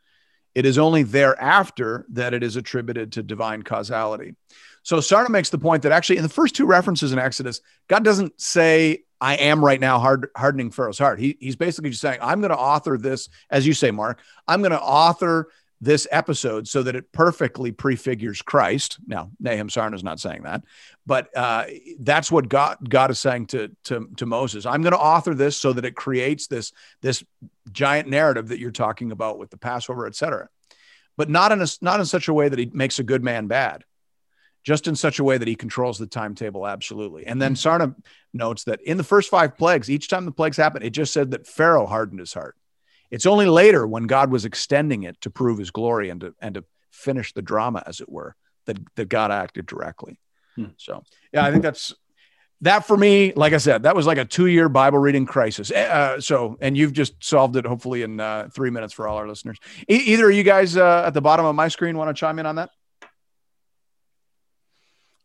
It 0.55 0.67
is 0.67 0.79
only 0.79 1.03
thereafter 1.03 2.07
that 2.11 2.35
it 2.35 2.43
is 2.43 2.57
attributed 2.57 3.13
to 3.13 3.23
divine 3.23 3.63
causality. 3.63 4.35
So 4.83 4.99
Sarna 4.99 5.29
makes 5.29 5.51
the 5.51 5.59
point 5.59 5.83
that 5.83 5.93
actually 5.93 6.17
in 6.17 6.23
the 6.23 6.29
first 6.29 6.55
two 6.55 6.65
references 6.65 7.13
in 7.13 7.19
Exodus, 7.19 7.61
God 7.89 8.05
doesn't 8.05 8.41
say, 8.41 9.05
I 9.21 9.37
am 9.37 9.65
right 9.65 9.81
now 9.81 9.99
hard, 9.99 10.29
hardening 10.37 10.71
Pharaoh's 10.71 10.99
heart. 10.99 11.19
He, 11.19 11.37
he's 11.41 11.57
basically 11.57 11.91
just 11.91 12.03
saying, 12.03 12.19
I'm 12.23 12.41
going 12.41 12.51
to 12.51 12.59
author 12.59 12.99
this, 12.99 13.29
as 13.51 13.67
you 13.67 13.73
say, 13.73 13.91
Marc, 13.91 14.21
I'm 14.47 14.61
going 14.61 14.73
to 14.73 14.81
author 14.81 15.49
this 15.81 16.07
episode 16.11 16.67
so 16.67 16.83
that 16.83 16.97
it 16.97 17.13
perfectly 17.13 17.71
prefigures 17.71 18.41
Christ. 18.41 18.99
Now, 19.07 19.31
Nahum 19.39 19.69
Sarna 19.69 19.95
is 19.95 20.03
not 20.03 20.21
saying 20.21 20.45
that, 20.45 20.65
but 21.05 21.37
uh, 21.37 21.67
that's 22.01 22.33
what 22.33 22.49
God 22.49 22.79
God 22.89 23.11
is 23.11 23.19
saying 23.19 23.49
to 23.49 23.71
to, 23.85 24.09
to 24.17 24.25
Moses. 24.25 24.65
I'm 24.65 24.81
going 24.81 24.93
to 24.93 24.99
author 24.99 25.35
this 25.35 25.57
so 25.57 25.75
that 25.75 25.85
it 25.85 25.95
creates 25.95 26.47
this 26.47 26.73
this 27.03 27.23
giant 27.73 28.09
narrative 28.09 28.49
that 28.49 28.59
you're 28.59 28.71
talking 28.71 29.13
about 29.13 29.39
with 29.39 29.51
the 29.51 29.59
Passover, 29.59 30.07
et 30.07 30.17
cetera, 30.17 30.49
but 31.19 31.29
not 31.29 31.53
in 31.53 31.61
a 31.61 31.67
not 31.83 32.01
in 32.01 32.07
such 32.07 32.29
a 32.29 32.35
way 32.35 32.49
that 32.49 32.59
he 32.59 32.71
makes 32.73 32.99
a 32.99 33.05
good 33.05 33.23
man 33.23 33.47
bad 33.47 33.85
just 34.67 34.89
in 34.89 34.97
such 34.97 35.21
a 35.21 35.25
way 35.25 35.39
that 35.39 35.47
he 35.47 35.55
controls 35.55 35.97
the 35.97 36.09
timetable 36.09 36.67
absolutely. 36.67 37.25
And 37.25 37.41
then. 37.41 37.55
Sarna 37.55 37.95
notes 38.35 38.65
that 38.65 38.81
in 38.83 38.97
the 38.97 39.05
first 39.05 39.31
five 39.31 39.57
plagues, 39.57 39.89
each 39.89 40.09
time 40.09 40.25
the 40.25 40.33
plagues 40.33 40.57
happened, 40.57 40.85
it 40.85 40.91
just 40.91 41.13
said 41.13 41.31
that 41.31 41.47
Pharaoh 41.47 41.87
hardened 41.87 42.21
his 42.21 42.35
heart. 42.35 42.57
It's 43.11 43.27
only 43.27 43.47
later 43.47 43.87
when 43.87 44.09
God 44.09 44.31
was 44.31 44.45
extending 44.45 45.05
it 45.05 45.21
to 45.21 45.31
prove 45.31 45.59
his 45.59 45.71
glory 45.71 46.11
and 46.11 46.21
to, 46.21 46.35
and 46.41 46.57
to 46.57 46.65
finish 46.91 47.33
the 47.33 47.43
drama, 47.43 47.83
as 47.87 48.01
it 48.01 48.09
were, 48.09 48.35
that, 48.67 48.79
that 48.97 49.09
God 49.09 49.31
acted 49.31 49.67
directly. 49.67 50.19
Hmm. 50.57 50.67
So, 50.77 51.05
yeah, 51.33 51.45
I 51.45 51.53
think 51.53 51.63
that's 51.63 51.95
that 52.63 52.87
for 52.87 52.97
me. 52.97 53.33
Like 53.37 53.53
I 53.53 53.59
said, 53.59 53.85
that 53.85 53.95
was 53.95 54.07
like 54.07 54.19
a 54.19 54.25
two 54.25 54.47
year 54.47 54.69
Bible 54.69 54.99
reading 54.99 55.27
crisis. 55.27 55.71
Eh, 55.71 55.87
uh, 55.87 56.21
so, 56.21 56.59
and 56.61 56.77
you've 56.77 56.93
just 56.93 57.23
solved 57.23 57.55
it 57.55 57.67
hopefully 57.67 58.03
in 58.03 58.19
uh, 58.19 58.49
three 58.53 58.71
minutes 58.71 58.93
for 58.93 59.07
all 59.07 59.17
our 59.17 59.29
listeners. 59.29 59.59
E- 59.89 59.95
either 59.95 60.29
of 60.29 60.35
you 60.35 60.43
guys 60.43 60.77
uh, 60.77 61.05
at 61.07 61.15
the 61.15 61.21
bottom 61.21 61.47
of 61.47 61.55
my 61.55 61.69
screen 61.69 61.97
want 61.97 62.09
to 62.09 62.19
chime 62.19 62.39
in 62.39 62.47
on 62.47 62.57
that? 62.57 62.71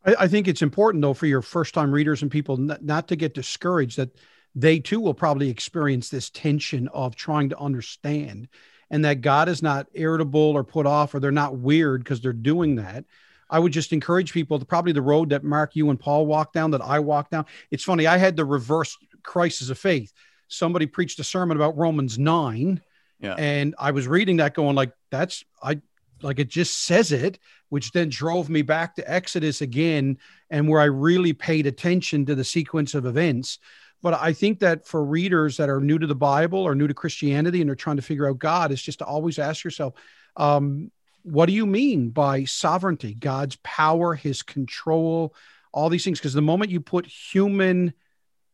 I, 0.06 0.16
I 0.20 0.28
think 0.28 0.48
it's 0.48 0.62
important 0.62 1.02
though 1.02 1.14
for 1.14 1.28
your 1.28 1.42
first 1.42 1.74
time 1.74 1.92
readers 1.92 2.22
and 2.22 2.32
people 2.32 2.58
not, 2.58 2.84
not 2.84 3.08
to 3.10 3.16
get 3.16 3.34
discouraged 3.34 3.98
that 3.98 4.16
they 4.56 4.80
too 4.80 5.00
will 5.00 5.14
probably 5.14 5.50
experience 5.50 6.10
this 6.10 6.30
tension 6.30 6.88
of 6.90 7.16
trying 7.16 7.50
to 7.50 7.58
understand 7.58 8.50
and 8.90 9.06
that 9.06 9.22
God 9.22 9.48
is 9.48 9.64
not 9.64 9.88
irritable 9.94 10.42
or 10.42 10.64
put 10.64 10.86
off 10.86 11.16
or 11.16 11.20
they're 11.20 11.32
not 11.32 11.58
weird 11.58 12.04
because 12.04 12.20
they're 12.20 12.34
doing 12.34 12.76
that. 12.76 13.06
I 13.50 13.60
would 13.60 13.72
just 13.72 13.94
encourage 13.94 14.34
people 14.34 14.60
to 14.60 14.66
probably 14.66 14.92
the 14.92 15.02
road 15.02 15.30
that 15.30 15.44
Marc, 15.44 15.76
you 15.76 15.90
and 15.90 16.00
Paul 16.00 16.26
walked 16.26 16.54
down, 16.54 16.72
that 16.72 16.82
I 16.82 17.00
walked 17.00 17.32
down. 17.32 17.46
It's 17.70 17.84
funny, 17.84 18.08
I 18.08 18.18
had 18.18 18.36
the 18.36 18.46
reverse 18.46 18.98
crisis 19.24 19.70
of 19.70 19.78
faith. 19.78 20.14
Somebody 20.48 20.86
preached 20.86 21.20
a 21.20 21.24
sermon 21.24 21.58
about 21.58 21.78
Romans 21.78 22.20
9. 22.20 22.82
Yeah. 23.20 23.36
And 23.38 23.76
I 23.78 23.92
was 23.92 24.08
reading 24.08 24.38
that 24.38 24.54
going 24.54 24.76
like, 24.76 24.92
that's 25.10 25.46
I 25.62 25.82
like 26.24 26.40
it 26.40 26.50
just 26.50 26.86
says 26.86 27.12
it, 27.12 27.40
which 27.70 27.92
then 27.92 28.10
drove 28.10 28.50
me 28.50 28.62
back 28.62 28.96
to 28.96 29.12
Exodus 29.12 29.62
again, 29.62 30.18
and 30.50 30.68
where 30.68 30.82
I 30.82 30.86
really 30.86 31.34
paid 31.34 31.68
attention 31.68 32.26
to 32.26 32.36
the 32.36 32.44
sequence 32.44 32.94
of 32.94 33.06
events. 33.06 33.60
But 34.02 34.16
I 34.16 34.34
think 34.34 34.60
that 34.60 34.88
for 34.88 35.04
readers 35.04 35.58
that 35.58 35.70
are 35.70 35.80
new 35.80 36.00
to 36.00 36.08
the 36.08 36.16
Bible 36.16 36.60
or 36.60 36.76
new 36.76 36.88
to 36.88 36.94
Christianity 36.94 37.62
and 37.62 37.70
are 37.70 37.76
trying 37.76 37.98
to 37.98 38.02
figure 38.02 38.28
out 38.28 38.40
God, 38.40 38.72
is 38.72 38.82
just 38.82 39.00
to 39.00 39.06
always 39.06 39.38
ask 39.38 39.64
yourself, 39.64 39.94
um, 40.38 40.92
what 41.24 41.46
do 41.46 41.54
you 41.54 41.68
mean 41.68 42.10
by 42.10 42.46
sovereignty? 42.46 43.14
God's 43.14 43.58
power, 43.64 44.16
His 44.16 44.42
control, 44.42 45.36
all 45.72 45.90
these 45.90 46.04
things. 46.04 46.20
Because 46.20 46.34
the 46.34 46.42
moment 46.42 46.72
you 46.72 46.82
put 46.82 47.06
human 47.06 47.94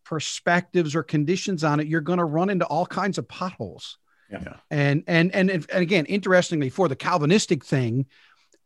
perspectives 0.03 0.95
or 0.95 1.03
conditions 1.03 1.63
on 1.63 1.79
it, 1.79 1.87
you're 1.87 2.01
going 2.01 2.19
to 2.19 2.25
run 2.25 2.49
into 2.49 2.65
all 2.65 2.85
kinds 2.85 3.17
of 3.17 3.27
potholes. 3.27 3.97
Yeah. 4.29 4.57
And, 4.69 5.03
and 5.07 5.33
and 5.33 5.49
and 5.49 5.65
again, 5.71 6.05
interestingly, 6.05 6.69
for 6.69 6.87
the 6.87 6.95
Calvinistic 6.95 7.63
thing, 7.63 8.07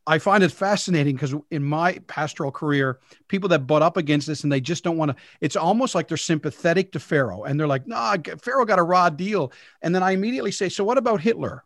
I 0.08 0.18
find 0.18 0.44
it 0.44 0.52
fascinating 0.52 1.16
because 1.16 1.36
in 1.52 1.64
my 1.64 2.00
pastoral 2.08 2.52
career, 2.52 3.00
people 3.28 3.50
that 3.50 3.68
butt 3.68 3.84
up 3.84 3.98
against 3.98 4.28
this 4.28 4.44
and 4.44 4.52
they 4.52 4.62
just 4.62 4.84
don't 4.84 4.98
want 4.98 5.12
to, 5.12 5.24
it's 5.42 5.56
almost 5.56 5.94
like 5.94 6.08
they're 6.08 6.18
sympathetic 6.18 6.92
to 6.94 7.00
Pharaoh 7.00 7.44
and 7.44 7.60
they're 7.60 7.68
like, 7.68 7.86
no, 7.86 7.96
nah, 7.96 8.18
Pharaoh 8.42 8.66
got 8.66 8.80
a 8.80 8.84
raw 8.84 9.10
deal. 9.10 9.52
And 9.82 9.94
then 9.94 10.02
I 10.02 10.12
immediately 10.12 10.52
say, 10.52 10.70
so 10.70 10.84
what 10.84 10.98
about 10.98 11.22
Hitler? 11.22 11.64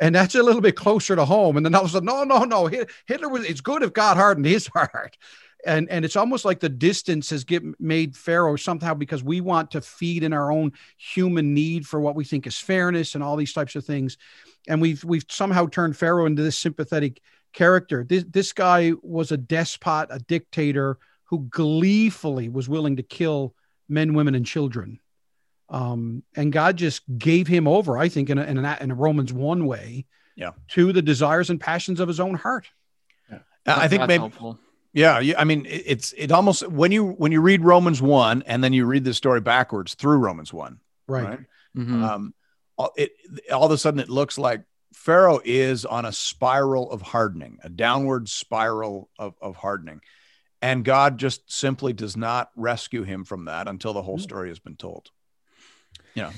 And 0.00 0.14
that's 0.14 0.34
a 0.34 0.42
little 0.42 0.60
bit 0.60 0.76
closer 0.76 1.14
to 1.14 1.24
home. 1.24 1.56
And 1.56 1.64
then 1.64 1.74
I 1.74 1.80
was 1.80 1.94
like, 1.94 2.04
no, 2.04 2.24
no, 2.24 2.44
no. 2.44 2.66
Hitler 3.06 3.28
was, 3.28 3.44
it's 3.44 3.60
good 3.60 3.82
if 3.82 3.92
God 3.92 4.16
hardened 4.16 4.46
his 4.46 4.66
heart 4.74 5.16
and 5.66 5.90
and 5.90 6.04
it's 6.04 6.16
almost 6.16 6.44
like 6.44 6.60
the 6.60 6.68
distance 6.68 7.30
has 7.30 7.44
get 7.44 7.62
made 7.80 8.16
pharaoh 8.16 8.56
somehow 8.56 8.94
because 8.94 9.24
we 9.24 9.40
want 9.40 9.70
to 9.72 9.80
feed 9.80 10.22
in 10.22 10.32
our 10.32 10.52
own 10.52 10.72
human 10.96 11.52
need 11.54 11.86
for 11.86 12.00
what 12.00 12.14
we 12.14 12.24
think 12.24 12.46
is 12.46 12.58
fairness 12.58 13.14
and 13.14 13.24
all 13.24 13.36
these 13.36 13.52
types 13.52 13.74
of 13.74 13.84
things. 13.84 14.16
And 14.68 14.80
we've 14.80 15.02
we've 15.04 15.24
somehow 15.28 15.66
turned 15.66 15.96
pharaoh 15.96 16.26
into 16.26 16.42
this 16.42 16.58
sympathetic 16.58 17.20
character. 17.52 18.04
This 18.04 18.24
this 18.28 18.52
guy 18.52 18.92
was 19.02 19.32
a 19.32 19.36
despot 19.36 20.08
a 20.10 20.20
dictator 20.20 20.98
who 21.24 21.40
gleefully 21.40 22.48
was 22.48 22.68
willing 22.68 22.96
to 22.96 23.02
kill 23.02 23.54
men 23.88 24.14
women 24.14 24.34
and 24.34 24.46
children. 24.46 25.00
Um, 25.70 26.22
and 26.34 26.50
god 26.50 26.78
just 26.78 27.02
gave 27.18 27.46
him 27.46 27.68
over 27.68 27.98
i 27.98 28.08
think 28.08 28.30
in 28.30 28.38
a, 28.38 28.42
in 28.42 28.56
a, 28.56 28.78
in 28.80 28.90
a 28.90 28.94
romans 28.94 29.34
one 29.34 29.66
way 29.66 30.06
yeah. 30.34 30.52
to 30.68 30.94
the 30.94 31.02
desires 31.02 31.50
and 31.50 31.60
passions 31.60 32.00
of 32.00 32.08
his 32.08 32.20
own 32.20 32.36
heart. 32.36 32.70
Yeah. 33.30 33.40
i 33.66 33.86
think 33.86 34.06
maybe 34.06 34.20
helpful 34.20 34.58
yeah, 34.92 35.20
I 35.36 35.44
mean, 35.44 35.66
it's 35.68 36.12
it 36.16 36.32
almost 36.32 36.66
when 36.68 36.92
you 36.92 37.06
when 37.12 37.30
you 37.30 37.40
read 37.40 37.62
Romans 37.62 38.00
one 38.00 38.42
and 38.46 38.64
then 38.64 38.72
you 38.72 38.86
read 38.86 39.04
the 39.04 39.14
story 39.14 39.40
backwards 39.40 39.94
through 39.94 40.18
Romans 40.18 40.52
one, 40.52 40.80
right? 41.06 41.28
right? 41.28 41.38
Mm-hmm. 41.76 42.04
Um, 42.04 42.34
it 42.96 43.12
all 43.52 43.66
of 43.66 43.72
a 43.72 43.78
sudden 43.78 44.00
it 44.00 44.08
looks 44.08 44.38
like 44.38 44.62
Pharaoh 44.94 45.40
is 45.44 45.84
on 45.84 46.04
a 46.04 46.12
spiral 46.12 46.90
of 46.90 47.02
hardening, 47.02 47.58
a 47.62 47.68
downward 47.68 48.28
spiral 48.28 49.10
of, 49.18 49.34
of 49.40 49.56
hardening, 49.56 50.00
and 50.62 50.84
God 50.84 51.18
just 51.18 51.52
simply 51.52 51.92
does 51.92 52.16
not 52.16 52.50
rescue 52.56 53.02
him 53.02 53.24
from 53.24 53.44
that 53.44 53.68
until 53.68 53.92
the 53.92 54.02
whole 54.02 54.18
mm. 54.18 54.22
story 54.22 54.48
has 54.48 54.58
been 54.58 54.76
told. 54.76 55.10
You 56.14 56.22
know, 56.22 56.30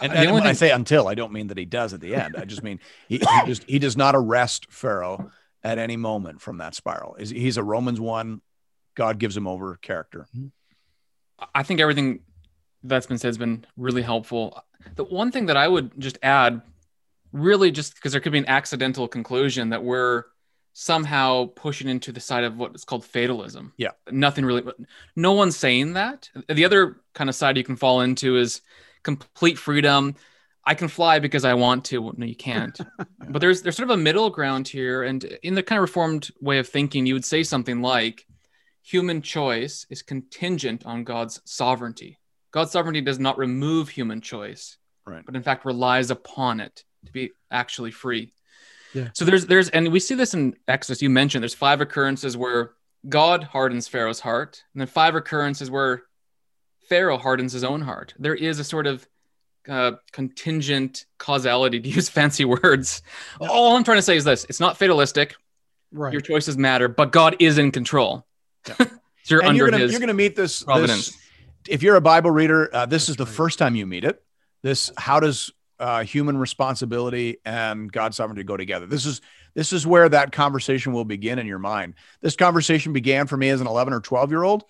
and, 0.00 0.12
and 0.12 0.32
when 0.32 0.42
thing- 0.42 0.50
I 0.50 0.52
say 0.52 0.70
until, 0.70 1.08
I 1.08 1.14
don't 1.14 1.32
mean 1.32 1.48
that 1.48 1.58
he 1.58 1.64
does 1.64 1.94
at 1.94 2.00
the 2.00 2.14
end. 2.14 2.36
I 2.36 2.44
just 2.44 2.62
mean 2.62 2.78
he, 3.08 3.18
he 3.18 3.46
just 3.46 3.64
he 3.64 3.78
does 3.78 3.96
not 3.96 4.14
arrest 4.14 4.70
Pharaoh 4.70 5.30
at 5.62 5.78
any 5.78 5.96
moment 5.96 6.40
from 6.40 6.58
that 6.58 6.74
spiral. 6.74 7.14
Is 7.16 7.30
he's 7.30 7.56
a 7.56 7.62
Romans 7.62 8.00
one, 8.00 8.40
God 8.94 9.18
gives 9.18 9.36
him 9.36 9.46
over 9.46 9.76
character. 9.76 10.26
Mm-hmm. 10.36 10.48
I 11.54 11.62
think 11.62 11.80
everything 11.80 12.20
that's 12.82 13.06
been 13.06 13.18
said 13.18 13.28
has 13.28 13.38
been 13.38 13.64
really 13.76 14.02
helpful. 14.02 14.62
The 14.96 15.04
one 15.04 15.32
thing 15.32 15.46
that 15.46 15.56
I 15.56 15.68
would 15.68 15.98
just 15.98 16.18
add, 16.22 16.62
really, 17.32 17.70
just 17.70 17.94
because 17.94 18.12
there 18.12 18.20
could 18.20 18.32
be 18.32 18.38
an 18.38 18.48
accidental 18.48 19.08
conclusion 19.08 19.70
that 19.70 19.84
we're 19.84 20.24
somehow 20.72 21.46
pushing 21.56 21.88
into 21.88 22.12
the 22.12 22.20
side 22.20 22.44
of 22.44 22.56
what 22.56 22.74
is 22.74 22.84
called 22.84 23.04
fatalism. 23.04 23.72
Yeah. 23.76 23.90
Nothing 24.10 24.44
really, 24.44 24.64
no 25.16 25.32
one's 25.32 25.56
saying 25.56 25.94
that. 25.94 26.30
The 26.48 26.64
other 26.64 27.00
kind 27.14 27.28
of 27.28 27.36
side 27.36 27.56
you 27.56 27.64
can 27.64 27.76
fall 27.76 28.02
into 28.02 28.36
is 28.36 28.60
complete 29.02 29.58
freedom. 29.58 30.14
I 30.64 30.74
can 30.74 30.88
fly 30.88 31.18
because 31.18 31.44
I 31.44 31.54
want 31.54 31.84
to. 31.86 32.12
No, 32.16 32.26
you 32.26 32.36
can't. 32.36 32.78
But 33.28 33.38
there's 33.38 33.62
there's 33.62 33.76
sort 33.76 33.88
of 33.88 33.94
a 33.94 34.02
middle 34.02 34.28
ground 34.28 34.66
here, 34.66 35.04
and 35.04 35.22
in 35.44 35.54
the 35.54 35.62
kind 35.62 35.78
of 35.78 35.82
reformed 35.82 36.30
way 36.40 36.58
of 36.58 36.66
thinking, 36.68 37.06
you 37.06 37.14
would 37.14 37.24
say 37.24 37.44
something 37.44 37.80
like, 37.80 38.26
"Human 38.82 39.22
choice 39.22 39.86
is 39.88 40.02
contingent 40.02 40.84
on 40.84 41.04
God's 41.04 41.40
sovereignty. 41.44 42.18
God's 42.50 42.72
sovereignty 42.72 43.02
does 43.02 43.20
not 43.20 43.38
remove 43.38 43.88
human 43.88 44.20
choice, 44.20 44.78
right. 45.06 45.24
but 45.24 45.36
in 45.36 45.44
fact 45.44 45.64
relies 45.64 46.10
upon 46.10 46.58
it 46.58 46.82
to 47.06 47.12
be 47.12 47.30
actually 47.52 47.92
free." 47.92 48.32
Yeah. 48.92 49.10
So 49.14 49.24
there's 49.24 49.46
there's 49.46 49.68
and 49.68 49.92
we 49.92 50.00
see 50.00 50.16
this 50.16 50.34
in 50.34 50.56
Exodus. 50.66 51.00
You 51.00 51.10
mentioned 51.10 51.44
there's 51.44 51.54
five 51.54 51.80
occurrences 51.80 52.36
where 52.36 52.72
God 53.08 53.44
hardens 53.44 53.86
Pharaoh's 53.86 54.18
heart, 54.18 54.64
and 54.74 54.80
then 54.80 54.88
five 54.88 55.14
occurrences 55.14 55.70
where 55.70 56.02
Pharaoh 56.88 57.18
hardens 57.18 57.52
his 57.52 57.62
own 57.62 57.82
heart. 57.82 58.14
There 58.18 58.34
is 58.34 58.58
a 58.58 58.64
sort 58.64 58.88
of 58.88 59.06
uh, 59.68 59.92
contingent 60.12 61.06
causality 61.18 61.80
to 61.80 61.88
use 61.88 62.08
fancy 62.10 62.44
words. 62.44 63.02
No. 63.40 63.48
All 63.48 63.76
I'm 63.76 63.84
trying 63.84 63.98
to 63.98 64.02
say 64.02 64.16
is 64.16 64.24
this: 64.24 64.44
it's 64.48 64.60
not 64.60 64.76
fatalistic. 64.76 65.34
Right. 65.92 66.12
Your 66.12 66.20
choices 66.20 66.56
matter, 66.56 66.88
but 66.88 67.10
God 67.10 67.36
is 67.40 67.58
in 67.58 67.72
control. 67.72 68.24
Yeah. 68.68 68.74
so 68.78 68.86
you're 69.28 69.40
and 69.40 69.48
under 69.50 69.58
you're 69.58 69.70
gonna, 69.70 69.82
His 69.82 69.92
you're 69.92 70.00
going 70.00 70.08
to 70.08 70.14
meet 70.14 70.36
this, 70.36 70.60
this, 70.60 71.18
If 71.68 71.82
you're 71.82 71.96
a 71.96 72.00
Bible 72.00 72.30
reader, 72.30 72.72
uh, 72.72 72.86
this 72.86 73.02
That's 73.02 73.10
is 73.10 73.16
the 73.16 73.24
right. 73.24 73.34
first 73.34 73.58
time 73.58 73.74
you 73.74 73.86
meet 73.86 74.04
it. 74.04 74.22
This 74.62 74.92
how 74.96 75.18
does 75.18 75.50
uh, 75.80 76.04
human 76.04 76.36
responsibility 76.36 77.38
and 77.44 77.90
God's 77.90 78.16
sovereignty 78.16 78.44
go 78.44 78.56
together? 78.56 78.86
This 78.86 79.04
is 79.04 79.20
this 79.54 79.72
is 79.72 79.86
where 79.86 80.08
that 80.08 80.30
conversation 80.32 80.92
will 80.92 81.04
begin 81.04 81.38
in 81.38 81.46
your 81.46 81.58
mind. 81.58 81.94
This 82.20 82.36
conversation 82.36 82.92
began 82.92 83.26
for 83.26 83.36
me 83.36 83.48
as 83.48 83.60
an 83.60 83.66
11 83.66 83.92
or 83.92 84.00
12 84.00 84.30
year 84.30 84.44
old. 84.44 84.64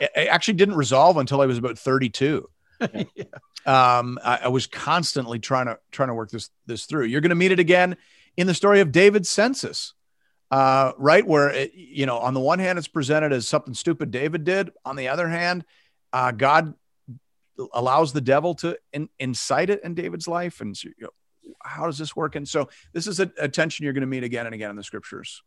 it, 0.00 0.10
it 0.16 0.28
actually 0.28 0.54
didn't 0.54 0.76
resolve 0.76 1.18
until 1.18 1.40
I 1.40 1.46
was 1.46 1.58
about 1.58 1.78
32. 1.78 2.48
yeah. 3.14 3.24
um, 3.66 4.18
I, 4.24 4.40
I, 4.44 4.48
was 4.48 4.66
constantly 4.66 5.38
trying 5.38 5.66
to 5.66 5.78
trying 5.90 6.08
to 6.08 6.14
work 6.14 6.30
this 6.30 6.50
this 6.66 6.84
through. 6.86 7.06
You're 7.06 7.20
going 7.20 7.30
to 7.30 7.36
meet 7.36 7.52
it 7.52 7.60
again 7.60 7.96
in 8.36 8.46
the 8.46 8.54
story 8.54 8.80
of 8.80 8.92
David's 8.92 9.28
census, 9.28 9.94
uh, 10.50 10.92
right? 10.98 11.26
Where 11.26 11.50
it, 11.50 11.74
you 11.74 12.06
know, 12.06 12.18
on 12.18 12.34
the 12.34 12.40
one 12.40 12.58
hand, 12.58 12.78
it's 12.78 12.88
presented 12.88 13.32
as 13.32 13.46
something 13.46 13.74
stupid 13.74 14.10
David 14.10 14.44
did. 14.44 14.70
On 14.84 14.96
the 14.96 15.08
other 15.08 15.28
hand, 15.28 15.64
uh, 16.12 16.32
God 16.32 16.74
allows 17.72 18.12
the 18.12 18.20
devil 18.20 18.54
to 18.56 18.76
in, 18.92 19.08
incite 19.18 19.70
it 19.70 19.82
in 19.84 19.94
David's 19.94 20.26
life, 20.26 20.60
and 20.60 20.76
so, 20.76 20.88
you 20.88 21.04
know, 21.04 21.54
how 21.62 21.86
does 21.86 21.98
this 21.98 22.16
work? 22.16 22.34
And 22.34 22.48
so, 22.48 22.68
this 22.92 23.06
is 23.06 23.20
a, 23.20 23.30
a 23.38 23.48
tension 23.48 23.84
you're 23.84 23.92
going 23.92 24.02
to 24.02 24.06
meet 24.06 24.24
again 24.24 24.46
and 24.46 24.54
again 24.54 24.70
in 24.70 24.76
the 24.76 24.84
scriptures. 24.84 25.42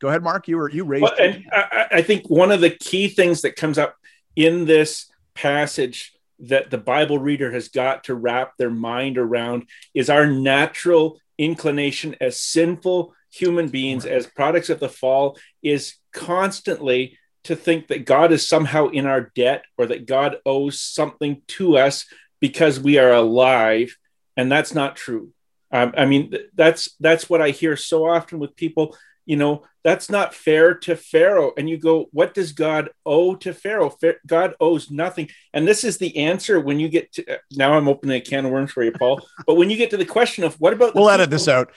Go 0.00 0.08
ahead, 0.08 0.22
Marc. 0.22 0.46
You 0.46 0.58
were 0.58 0.70
you 0.70 0.84
raised. 0.84 1.02
Well, 1.02 1.14
and 1.18 1.44
I, 1.52 1.86
I 1.90 2.02
think 2.02 2.30
one 2.30 2.52
of 2.52 2.60
the 2.60 2.70
key 2.70 3.08
things 3.08 3.42
that 3.42 3.56
comes 3.56 3.78
up 3.78 3.96
in 4.36 4.64
this 4.64 5.10
passage 5.34 6.12
that 6.40 6.70
the 6.70 6.78
Bible 6.78 7.18
reader 7.18 7.50
has 7.52 7.68
got 7.68 8.04
to 8.04 8.14
wrap 8.14 8.56
their 8.56 8.70
mind 8.70 9.18
around 9.18 9.68
is 9.94 10.08
our 10.10 10.26
natural 10.26 11.18
inclination 11.36 12.16
as 12.20 12.40
sinful 12.40 13.14
human 13.30 13.68
beings, 13.68 14.06
as 14.06 14.26
products 14.26 14.70
of 14.70 14.80
the 14.80 14.88
fall, 14.88 15.38
is 15.62 15.94
constantly 16.12 17.18
to 17.44 17.56
think 17.56 17.88
that 17.88 18.04
God 18.04 18.32
is 18.32 18.46
somehow 18.46 18.88
in 18.88 19.06
our 19.06 19.30
debt 19.34 19.64
or 19.76 19.86
that 19.86 20.06
God 20.06 20.36
owes 20.44 20.80
something 20.80 21.42
to 21.48 21.78
us 21.78 22.06
because 22.40 22.80
we 22.80 22.98
are 22.98 23.12
alive. 23.12 23.96
And 24.36 24.50
that's 24.50 24.74
not 24.74 24.96
true. 24.96 25.32
Um, 25.70 25.92
I 25.96 26.06
mean, 26.06 26.32
that's 26.54 26.94
that's 26.98 27.28
what 27.28 27.42
I 27.42 27.50
hear 27.50 27.76
so 27.76 28.08
often 28.08 28.38
with 28.38 28.56
people 28.56 28.96
you 29.28 29.36
know 29.36 29.62
that's 29.84 30.10
not 30.10 30.34
fair 30.34 30.74
to 30.74 30.96
pharaoh. 30.96 31.52
And 31.56 31.68
you 31.68 31.76
go 31.76 32.08
what 32.12 32.34
does 32.34 32.52
god 32.52 32.90
owe 33.04 33.34
to 33.36 33.52
pharaoh? 33.52 33.94
God 34.26 34.54
owes 34.58 34.90
nothing. 34.90 35.30
And 35.52 35.68
this 35.68 35.84
is 35.84 35.98
the 35.98 36.16
answer 36.16 36.58
when 36.58 36.80
you 36.80 36.88
get 36.88 37.12
to 37.12 37.38
now 37.52 37.74
i'm 37.74 37.88
opening 37.88 38.16
a 38.16 38.20
can 38.20 38.46
of 38.46 38.50
worms 38.50 38.72
for 38.72 38.82
you 38.82 38.92
paul. 38.92 39.20
But 39.46 39.54
when 39.54 39.70
you 39.70 39.76
get 39.76 39.90
to 39.90 39.96
the 39.96 40.06
question 40.06 40.44
of 40.44 40.54
what 40.60 40.72
about 40.72 40.94
we'll 40.94 41.04
people, 41.04 41.10
edit 41.10 41.30
this 41.30 41.46
out. 41.46 41.70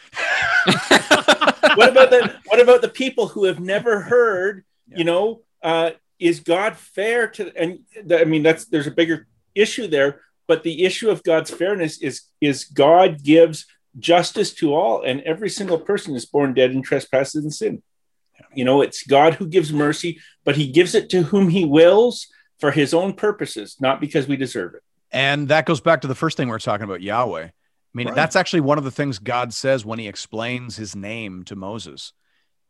What 1.76 1.90
about 1.90 2.10
the 2.10 2.36
what 2.48 2.60
about 2.60 2.82
the 2.82 2.90
people 2.90 3.28
who 3.28 3.46
have 3.46 3.60
never 3.60 4.02
heard 4.02 4.66
yeah. 4.88 4.98
you 4.98 5.04
know 5.04 5.42
uh, 5.64 5.92
is 6.20 6.40
god 6.40 6.76
fair 6.76 7.28
to 7.28 7.52
and 7.56 7.80
i 8.12 8.26
mean 8.26 8.44
that's 8.44 8.66
there's 8.66 8.88
a 8.88 8.92
bigger 8.92 9.28
issue 9.56 9.88
there 9.88 10.22
but 10.48 10.64
the 10.64 10.84
issue 10.84 11.10
of 11.10 11.24
god's 11.24 11.52
fairness 11.52 12.02
is 12.02 12.24
is 12.42 12.66
god 12.66 13.24
gives 13.24 13.66
justice 14.00 14.54
to 14.56 14.74
all, 14.74 15.02
and 15.02 15.22
every 15.22 15.50
single 15.50 15.80
person 15.80 16.16
is 16.16 16.26
born 16.26 16.54
dead 16.54 16.72
in 16.72 16.82
trespasses 16.82 17.44
and 17.44 17.54
sin. 17.54 17.84
You 18.54 18.66
know, 18.66 18.82
it's 18.82 19.04
God 19.04 19.36
who 19.36 19.48
gives 19.48 19.72
mercy, 19.72 20.20
but 20.44 20.56
he 20.56 20.72
gives 20.72 20.96
it 20.96 21.10
to 21.10 21.24
whom 21.24 21.50
he 21.50 21.66
wills 21.66 22.28
for 22.60 22.72
his 22.72 22.94
own 22.94 23.14
purposes, 23.14 23.78
not 23.80 24.02
because 24.02 24.28
we 24.28 24.36
deserve 24.36 24.76
it. 24.76 24.84
And 25.12 25.50
that 25.50 25.66
goes 25.66 25.82
back 25.82 26.02
to 26.02 26.08
the 26.08 26.16
first 26.16 26.38
thing 26.38 26.48
we 26.48 26.56
are 26.56 26.60
talking 26.60 26.86
about 26.86 27.02
Yahweh. 27.02 27.44
I 27.44 27.52
mean, 27.94 28.08
right. 28.08 28.16
that's 28.16 28.36
actually 28.36 28.62
one 28.62 28.78
of 28.78 28.84
the 28.84 28.92
things 28.92 29.20
God 29.20 29.54
says 29.54 29.86
when 29.86 30.00
he 30.00 30.08
explains 30.08 30.78
his 30.78 30.96
name 30.96 31.44
to 31.46 31.56
Moses. 31.56 32.14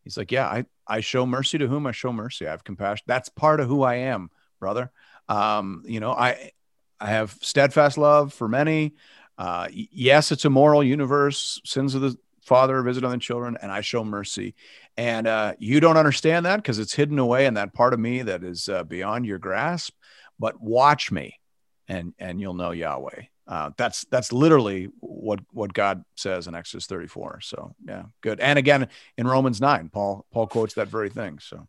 He's 0.03 0.17
like, 0.17 0.31
Yeah, 0.31 0.47
I, 0.47 0.65
I 0.87 1.01
show 1.01 1.25
mercy 1.25 1.59
to 1.59 1.67
whom 1.67 1.85
I 1.85 1.91
show 1.91 2.11
mercy. 2.11 2.47
I 2.47 2.51
have 2.51 2.63
compassion. 2.63 3.03
That's 3.07 3.29
part 3.29 3.59
of 3.59 3.67
who 3.67 3.83
I 3.83 3.95
am, 3.95 4.31
brother. 4.59 4.91
Um, 5.29 5.83
you 5.85 5.99
know, 5.99 6.11
I 6.11 6.51
I 6.99 7.07
have 7.07 7.35
steadfast 7.41 7.97
love 7.97 8.33
for 8.33 8.47
many. 8.47 8.93
Uh, 9.41 9.67
yes, 9.71 10.31
it's 10.31 10.45
a 10.45 10.51
moral 10.51 10.83
universe. 10.83 11.59
Sins 11.65 11.95
of 11.95 12.01
the 12.01 12.15
father 12.43 12.79
visit 12.83 13.03
on 13.03 13.09
the 13.09 13.17
children, 13.17 13.57
and 13.59 13.71
I 13.71 13.81
show 13.81 14.03
mercy. 14.03 14.53
And 14.97 15.25
uh, 15.25 15.53
you 15.57 15.79
don't 15.79 15.97
understand 15.97 16.45
that 16.45 16.57
because 16.57 16.77
it's 16.77 16.93
hidden 16.93 17.17
away 17.17 17.47
in 17.47 17.55
that 17.55 17.73
part 17.73 17.95
of 17.95 17.99
me 17.99 18.21
that 18.21 18.43
is 18.43 18.69
uh, 18.69 18.83
beyond 18.83 19.25
your 19.25 19.39
grasp. 19.39 19.95
But 20.37 20.61
watch 20.61 21.11
me, 21.11 21.39
and 21.87 22.13
and 22.19 22.39
you'll 22.39 22.53
know 22.53 22.69
Yahweh. 22.69 23.23
Uh, 23.47 23.71
that's 23.77 24.05
that's 24.11 24.31
literally 24.31 24.89
what 24.99 25.39
what 25.49 25.73
God 25.73 26.05
says 26.15 26.45
in 26.45 26.53
Exodus 26.53 26.85
34. 26.85 27.41
So 27.41 27.73
yeah, 27.83 28.03
good. 28.21 28.39
And 28.39 28.59
again 28.59 28.89
in 29.17 29.25
Romans 29.25 29.59
9, 29.59 29.89
Paul 29.89 30.23
Paul 30.31 30.45
quotes 30.45 30.75
that 30.75 30.87
very 30.87 31.09
thing. 31.09 31.39
So 31.39 31.67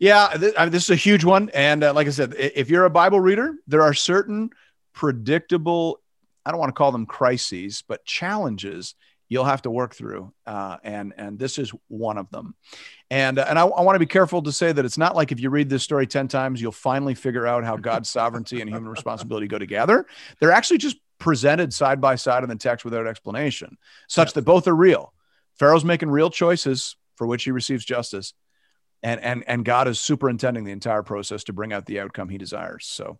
yeah, 0.00 0.28
th- 0.36 0.54
I 0.58 0.64
mean, 0.64 0.72
this 0.72 0.84
is 0.84 0.90
a 0.90 0.96
huge 0.96 1.22
one. 1.22 1.50
And 1.54 1.84
uh, 1.84 1.94
like 1.94 2.08
I 2.08 2.10
said, 2.10 2.34
if 2.36 2.68
you're 2.68 2.84
a 2.84 2.90
Bible 2.90 3.20
reader, 3.20 3.54
there 3.68 3.82
are 3.82 3.94
certain 3.94 4.50
predictable, 4.92 6.00
I 6.50 6.52
don't 6.52 6.58
want 6.58 6.70
to 6.70 6.74
call 6.74 6.90
them 6.90 7.06
crises, 7.06 7.84
but 7.86 8.04
challenges 8.04 8.96
you'll 9.28 9.44
have 9.44 9.62
to 9.62 9.70
work 9.70 9.94
through. 9.94 10.32
Uh, 10.44 10.78
and, 10.82 11.14
and 11.16 11.38
this 11.38 11.58
is 11.58 11.72
one 11.86 12.18
of 12.18 12.28
them. 12.30 12.56
And, 13.08 13.38
uh, 13.38 13.46
and 13.48 13.56
I, 13.56 13.62
I 13.62 13.82
want 13.82 13.94
to 13.94 14.00
be 14.00 14.06
careful 14.06 14.42
to 14.42 14.50
say 14.50 14.72
that 14.72 14.84
it's 14.84 14.98
not 14.98 15.14
like 15.14 15.30
if 15.30 15.38
you 15.38 15.48
read 15.48 15.68
this 15.70 15.84
story 15.84 16.08
10 16.08 16.26
times, 16.26 16.60
you'll 16.60 16.72
finally 16.72 17.14
figure 17.14 17.46
out 17.46 17.62
how 17.62 17.76
God's 17.76 18.08
sovereignty 18.08 18.60
and 18.60 18.68
human 18.68 18.88
responsibility 18.88 19.46
go 19.46 19.58
together. 19.58 20.06
They're 20.40 20.50
actually 20.50 20.78
just 20.78 20.96
presented 21.20 21.72
side 21.72 22.00
by 22.00 22.16
side 22.16 22.42
in 22.42 22.48
the 22.48 22.56
text 22.56 22.84
without 22.84 23.06
explanation, 23.06 23.78
such 24.08 24.32
that 24.32 24.42
both 24.42 24.66
are 24.66 24.74
real. 24.74 25.12
Pharaoh's 25.60 25.84
making 25.84 26.10
real 26.10 26.30
choices 26.30 26.96
for 27.14 27.28
which 27.28 27.44
he 27.44 27.52
receives 27.52 27.84
justice 27.84 28.34
and 29.02 29.20
and 29.20 29.44
and 29.46 29.64
God 29.64 29.88
is 29.88 30.00
superintending 30.00 30.64
the 30.64 30.72
entire 30.72 31.02
process 31.02 31.44
to 31.44 31.52
bring 31.52 31.72
out 31.72 31.86
the 31.86 32.00
outcome 32.00 32.28
He 32.28 32.38
desires. 32.38 32.86
So. 32.86 33.18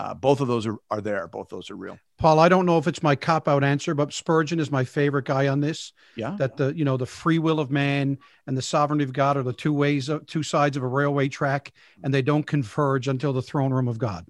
Uh, 0.00 0.14
both 0.14 0.40
of 0.40 0.48
those 0.48 0.66
are, 0.66 0.76
are 0.90 1.02
there. 1.02 1.28
Both 1.28 1.50
those 1.50 1.70
are 1.70 1.76
real. 1.76 1.98
Paul, 2.16 2.38
I 2.38 2.48
don't 2.48 2.64
know 2.64 2.78
if 2.78 2.86
it's 2.86 3.02
my 3.02 3.14
cop 3.16 3.48
out 3.48 3.62
answer, 3.62 3.94
but 3.94 4.14
Spurgeon 4.14 4.58
is 4.58 4.70
my 4.70 4.82
favorite 4.82 5.26
guy 5.26 5.48
on 5.48 5.60
this. 5.60 5.92
Yeah. 6.16 6.36
That 6.38 6.56
the 6.56 6.74
you 6.74 6.86
know 6.86 6.96
the 6.96 7.04
free 7.04 7.38
will 7.38 7.60
of 7.60 7.70
man 7.70 8.16
and 8.46 8.56
the 8.56 8.62
sovereignty 8.62 9.04
of 9.04 9.12
God 9.12 9.36
are 9.36 9.42
the 9.42 9.52
two 9.52 9.74
ways 9.74 10.08
of 10.08 10.24
two 10.24 10.42
sides 10.42 10.78
of 10.78 10.82
a 10.82 10.86
railway 10.86 11.28
track, 11.28 11.72
and 12.02 12.14
they 12.14 12.22
don't 12.22 12.46
converge 12.46 13.08
until 13.08 13.34
the 13.34 13.42
throne 13.42 13.74
room 13.74 13.88
of 13.88 13.98
God. 13.98 14.26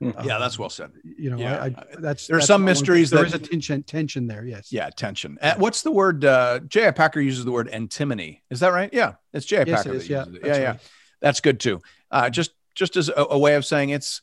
Yeah, 0.00 0.38
that's 0.38 0.58
well 0.58 0.70
said. 0.70 0.92
You 1.04 1.28
know, 1.28 1.36
Yeah. 1.36 1.62
I, 1.62 1.66
I, 1.66 1.84
that's 1.98 2.26
There 2.26 2.36
are 2.36 2.40
that's 2.40 2.46
some 2.46 2.64
mysteries 2.64 3.10
There 3.10 3.20
that- 3.22 3.26
is 3.26 3.34
a 3.34 3.38
tension 3.38 3.82
tension 3.82 4.26
there. 4.26 4.46
Yes. 4.46 4.72
Yeah, 4.72 4.88
tension. 4.88 5.36
Uh, 5.42 5.56
what's 5.58 5.82
the 5.82 5.90
word? 5.92 6.24
Uh, 6.24 6.60
J.I. 6.60 6.92
Packer 6.92 7.20
uses 7.20 7.44
the 7.44 7.52
word 7.52 7.68
antinomy. 7.68 8.42
Is 8.48 8.60
that 8.60 8.72
right? 8.72 8.88
Yeah, 8.94 9.16
it's 9.34 9.44
J.I. 9.44 9.64
Yes, 9.66 9.82
Packer. 9.82 9.94
it 9.94 9.96
is. 9.96 10.08
Yeah. 10.08 10.24
uses 10.24 10.34
it. 10.36 10.42
that's 10.42 10.56
yeah, 10.58 10.62
yeah. 10.62 10.70
right. 10.70 10.80
That's 11.20 11.40
good 11.40 11.60
too. 11.60 11.82
Uh, 12.10 12.30
just 12.30 12.52
just 12.74 12.96
as 12.96 13.10
a, 13.10 13.26
a 13.30 13.38
way 13.38 13.56
of 13.56 13.66
saying 13.66 13.90
it's 13.90 14.22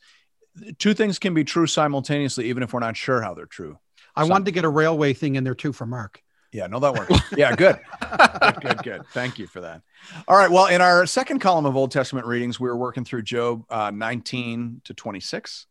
two 0.77 0.93
things 0.93 1.19
can 1.19 1.33
be 1.33 1.43
true 1.43 1.67
simultaneously, 1.67 2.49
even 2.49 2.63
if 2.63 2.73
we're 2.73 2.79
not 2.79 2.97
sure 2.97 3.21
how 3.21 3.33
they're 3.33 3.45
true. 3.45 3.77
I 4.15 4.23
wanted 4.23 4.45
to 4.45 4.51
get 4.51 4.65
a 4.65 4.69
railway 4.69 5.13
thing 5.13 5.35
in 5.35 5.43
there 5.43 5.55
too 5.55 5.71
for 5.71 5.85
Marc. 5.85 6.23
Yeah, 6.51 6.67
no, 6.67 6.79
that 6.79 6.93
works. 6.93 7.13
Yeah, 7.37 7.55
good. 7.55 7.79
good, 8.41 8.55
good, 8.61 8.83
good. 8.83 9.01
Thank 9.13 9.37
you 9.37 9.47
for 9.47 9.61
that. 9.61 9.81
All 10.27 10.37
right. 10.37 10.49
Well, 10.49 10.67
in 10.67 10.81
our 10.81 11.05
second 11.05 11.39
column 11.39 11.65
of 11.65 11.75
Old 11.75 11.91
Testament 11.91 12.25
readings, 12.25 12.59
we 12.59 12.67
were 12.67 12.77
working 12.77 13.03
through 13.03 13.23
Job 13.23 13.63
uh, 13.69 13.91
19 13.91 14.81
to 14.85 14.93
26. 14.93 15.67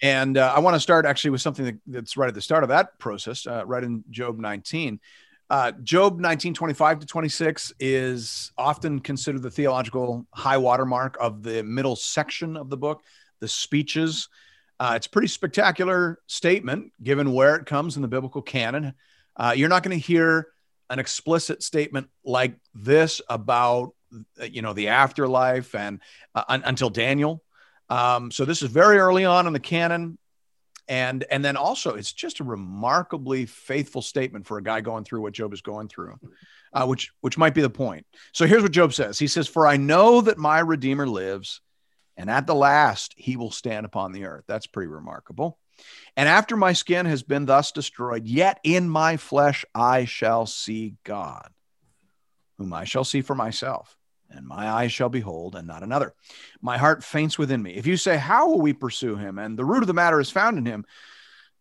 And 0.00 0.38
uh, 0.38 0.54
I 0.56 0.60
want 0.60 0.74
to 0.74 0.80
start 0.80 1.04
actually 1.04 1.32
with 1.32 1.42
something 1.42 1.64
that, 1.66 1.78
that's 1.86 2.16
right 2.16 2.28
at 2.28 2.34
the 2.34 2.40
start 2.40 2.62
of 2.62 2.70
that 2.70 2.98
process, 2.98 3.46
uh, 3.46 3.66
right 3.66 3.84
in 3.84 4.04
Job 4.10 4.38
19. 4.38 5.00
Uh, 5.50 5.72
Job 5.82 6.20
19, 6.20 6.54
25 6.54 7.00
to 7.00 7.06
26 7.06 7.72
is 7.80 8.52
often 8.56 9.00
considered 9.00 9.42
the 9.42 9.50
theological 9.50 10.24
high 10.32 10.56
watermark 10.56 11.16
of 11.20 11.42
the 11.42 11.62
middle 11.64 11.96
section 11.96 12.56
of 12.56 12.70
the 12.70 12.76
book, 12.76 13.02
the 13.40 13.48
speeches. 13.48 14.28
Uh, 14.78 14.94
it's 14.96 15.06
a 15.06 15.10
pretty 15.10 15.28
spectacular 15.28 16.18
statement 16.26 16.92
given 17.02 17.32
where 17.32 17.56
it 17.56 17.66
comes 17.66 17.96
in 17.96 18.02
the 18.02 18.08
biblical 18.08 18.40
canon. 18.40 18.94
Uh, 19.36 19.52
you're 19.54 19.68
not 19.68 19.82
going 19.82 19.98
to 19.98 20.06
hear 20.06 20.48
an 20.88 20.98
explicit 20.98 21.62
statement 21.62 22.08
like 22.24 22.56
this 22.74 23.20
about 23.28 23.94
uh, 24.40 24.44
you 24.44 24.60
know 24.60 24.72
the 24.72 24.88
afterlife 24.88 25.74
and 25.74 26.00
uh, 26.34 26.44
un- 26.48 26.62
until 26.64 26.90
Daniel. 26.90 27.42
Um, 27.88 28.30
so 28.30 28.44
this 28.44 28.62
is 28.62 28.70
very 28.70 28.98
early 28.98 29.24
on 29.24 29.46
in 29.46 29.52
the 29.52 29.60
canon, 29.60 30.18
and 30.88 31.24
and 31.30 31.44
then 31.44 31.56
also 31.56 31.94
it's 31.94 32.12
just 32.12 32.40
a 32.40 32.44
remarkably 32.44 33.46
faithful 33.46 34.02
statement 34.02 34.46
for 34.46 34.58
a 34.58 34.62
guy 34.62 34.80
going 34.80 35.04
through 35.04 35.22
what 35.22 35.32
Job 35.32 35.52
is 35.52 35.60
going 35.60 35.88
through, 35.88 36.18
uh, 36.72 36.86
which 36.86 37.12
which 37.20 37.38
might 37.38 37.54
be 37.54 37.62
the 37.62 37.70
point. 37.70 38.04
So 38.32 38.46
here's 38.46 38.62
what 38.62 38.72
Job 38.72 38.92
says. 38.92 39.18
He 39.18 39.28
says, 39.28 39.46
"For 39.46 39.66
I 39.66 39.76
know 39.76 40.20
that 40.22 40.38
my 40.38 40.58
Redeemer 40.58 41.06
lives, 41.06 41.60
and 42.20 42.30
at 42.30 42.46
the 42.46 42.54
last 42.54 43.14
he 43.16 43.36
will 43.36 43.50
stand 43.50 43.86
upon 43.86 44.12
the 44.12 44.24
earth." 44.24 44.44
That's 44.46 44.66
pretty 44.66 44.88
remarkable. 44.88 45.58
And 46.16 46.28
after 46.28 46.56
my 46.56 46.72
skin 46.72 47.06
has 47.06 47.22
been 47.22 47.46
thus 47.46 47.72
destroyed, 47.72 48.26
yet 48.26 48.60
in 48.62 48.88
my 48.88 49.16
flesh 49.16 49.64
I 49.74 50.04
shall 50.04 50.46
see 50.46 50.96
God, 51.04 51.50
whom 52.58 52.72
I 52.72 52.84
shall 52.84 53.04
see 53.04 53.22
for 53.22 53.34
myself, 53.34 53.96
and 54.28 54.46
my 54.46 54.68
eyes 54.68 54.92
shall 54.92 55.08
behold, 55.08 55.56
and 55.56 55.66
not 55.66 55.82
another. 55.82 56.14
My 56.60 56.78
heart 56.78 57.02
faints 57.02 57.38
within 57.38 57.62
me. 57.62 57.74
If 57.74 57.86
you 57.86 57.96
say, 57.96 58.16
How 58.16 58.48
will 58.48 58.60
we 58.60 58.72
pursue 58.72 59.16
him? 59.16 59.38
And 59.38 59.58
the 59.58 59.64
root 59.64 59.82
of 59.82 59.86
the 59.86 59.94
matter 59.94 60.20
is 60.20 60.30
found 60.30 60.58
in 60.58 60.66
him, 60.66 60.84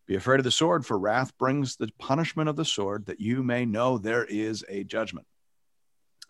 be 0.05 0.15
afraid 0.15 0.39
of 0.39 0.43
the 0.43 0.51
sword, 0.51 0.85
for 0.85 0.97
wrath 0.97 1.37
brings 1.37 1.75
the 1.75 1.89
punishment 1.99 2.49
of 2.49 2.55
the 2.55 2.65
sword, 2.65 3.05
that 3.05 3.19
you 3.21 3.43
may 3.43 3.65
know 3.65 3.97
there 3.97 4.25
is 4.25 4.65
a 4.67 4.83
judgment. 4.83 5.27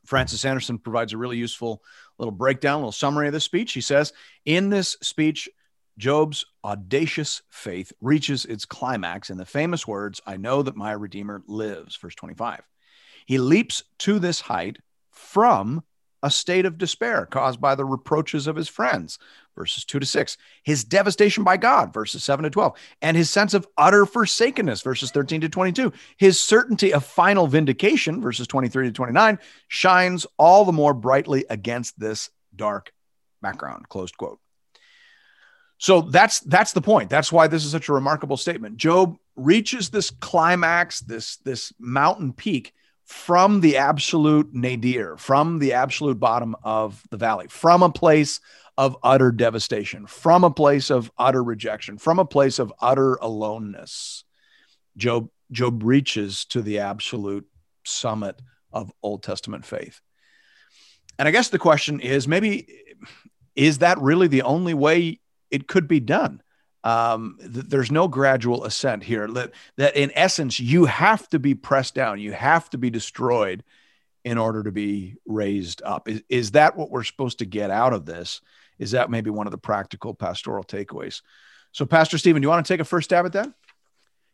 Francis 0.09 0.43
Andersen 0.43 0.79
provides 0.79 1.13
a 1.13 1.17
really 1.19 1.37
useful 1.37 1.83
little 2.17 2.31
breakdown, 2.31 2.79
little 2.79 2.91
summary 2.91 3.27
of 3.27 3.33
this 3.33 3.43
speech. 3.43 3.73
He 3.73 3.81
says, 3.81 4.11
In 4.43 4.71
this 4.71 4.97
speech, 5.03 5.47
Job's 5.99 6.47
audacious 6.65 7.43
faith 7.51 7.93
reaches 8.01 8.43
its 8.45 8.65
climax 8.65 9.29
in 9.29 9.37
the 9.37 9.45
famous 9.45 9.85
words, 9.85 10.19
I 10.25 10.37
know 10.37 10.63
that 10.63 10.75
my 10.75 10.93
Redeemer 10.93 11.43
lives, 11.45 11.95
verse 11.95 12.15
25. 12.15 12.61
He 13.27 13.37
leaps 13.37 13.83
to 13.99 14.17
this 14.17 14.41
height 14.41 14.77
from 15.11 15.83
a 16.21 16.31
state 16.31 16.65
of 16.65 16.77
despair 16.77 17.25
caused 17.25 17.61
by 17.61 17.75
the 17.75 17.85
reproaches 17.85 18.47
of 18.47 18.55
his 18.55 18.67
friends, 18.67 19.19
verses 19.55 19.85
2 19.85 19.99
to 19.99 20.05
6, 20.05 20.37
his 20.63 20.83
devastation 20.83 21.43
by 21.43 21.57
God, 21.57 21.93
verses 21.93 22.23
7 22.23 22.43
to 22.43 22.49
12, 22.49 22.77
and 23.01 23.15
his 23.15 23.29
sense 23.29 23.53
of 23.53 23.67
utter 23.77 24.05
forsakenness, 24.05 24.81
verses 24.81 25.11
13 25.11 25.41
to 25.41 25.49
22. 25.49 25.93
His 26.17 26.39
certainty 26.39 26.93
of 26.93 27.05
final 27.05 27.47
vindication, 27.47 28.21
verses 28.21 28.47
23 28.47 28.87
to 28.87 28.93
29, 28.93 29.39
shines 29.67 30.25
all 30.37 30.65
the 30.65 30.71
more 30.71 30.93
brightly 30.93 31.45
against 31.49 31.99
this 31.99 32.29
dark 32.55 32.93
background, 33.41 33.89
closed 33.89 34.17
quote. 34.17 34.39
So 35.77 36.01
that's 36.01 36.41
that's 36.41 36.73
the 36.73 36.81
point. 36.81 37.09
That's 37.09 37.31
why 37.31 37.47
this 37.47 37.63
is 37.63 37.71
such 37.71 37.87
a 37.87 37.93
remarkable 37.93 38.35
statement. 38.35 38.75
Job 38.75 39.15
reaches 39.37 39.89
this 39.89 40.09
climax, 40.11 40.99
this 40.99 41.37
this 41.37 41.71
mountain 41.79 42.33
peak 42.33 42.73
from 43.09 43.61
the 43.61 43.77
absolute 43.77 44.53
nadir, 44.53 45.17
from 45.17 45.57
the 45.57 45.73
absolute 45.73 46.19
bottom 46.19 46.55
of 46.63 47.01
the 47.09 47.17
valley, 47.17 47.47
from 47.47 47.81
a 47.81 47.89
place 47.89 48.39
of 48.77 48.95
utter 49.01 49.31
devastation, 49.31 50.05
from 50.05 50.43
a 50.43 50.51
place 50.51 50.91
of 50.91 51.11
utter 51.17 51.43
rejection, 51.43 51.97
from 51.97 52.19
a 52.19 52.25
place 52.25 52.59
of 52.59 52.71
utter 52.79 53.15
aloneness. 53.15 54.25
Job 54.95 55.29
Job 55.51 55.81
reaches 55.83 56.45
to 56.45 56.61
the 56.61 56.77
absolute 56.77 57.47
summit 57.83 58.39
of 58.71 58.91
Old 59.01 59.23
Testament 59.23 59.65
faith. 59.65 60.01
And 61.17 61.27
I 61.27 61.31
guess 61.31 61.49
the 61.49 61.57
question 61.57 61.99
is 61.99 62.27
maybe 62.27 62.67
is 63.55 63.79
that 63.79 63.97
really 63.97 64.27
the 64.27 64.43
only 64.43 64.75
way 64.75 65.19
it 65.49 65.67
could 65.67 65.87
be 65.87 65.99
done? 65.99 66.43
Um, 66.83 67.37
th- 67.39 67.65
there's 67.65 67.91
no 67.91 68.07
gradual 68.07 68.63
ascent 68.63 69.03
here. 69.03 69.27
That, 69.27 69.51
that 69.77 69.95
in 69.95 70.11
essence, 70.15 70.59
you 70.59 70.85
have 70.85 71.27
to 71.29 71.39
be 71.39 71.55
pressed 71.55 71.95
down, 71.95 72.19
you 72.19 72.31
have 72.31 72.69
to 72.71 72.77
be 72.77 72.89
destroyed 72.89 73.63
in 74.23 74.37
order 74.37 74.63
to 74.63 74.71
be 74.71 75.15
raised 75.25 75.81
up. 75.83 76.07
Is, 76.07 76.23
is 76.29 76.51
that 76.51 76.75
what 76.77 76.91
we're 76.91 77.03
supposed 77.03 77.39
to 77.39 77.45
get 77.45 77.71
out 77.71 77.93
of 77.93 78.05
this? 78.05 78.41
Is 78.77 78.91
that 78.91 79.09
maybe 79.09 79.29
one 79.29 79.47
of 79.47 79.51
the 79.51 79.57
practical 79.57 80.13
pastoral 80.13 80.63
takeaways? 80.63 81.21
So, 81.71 81.85
Pastor 81.85 82.17
Stephen, 82.17 82.41
do 82.41 82.45
you 82.45 82.49
want 82.49 82.65
to 82.65 82.73
take 82.73 82.79
a 82.79 82.85
first 82.85 83.05
stab 83.05 83.25
at 83.25 83.33
that? 83.33 83.51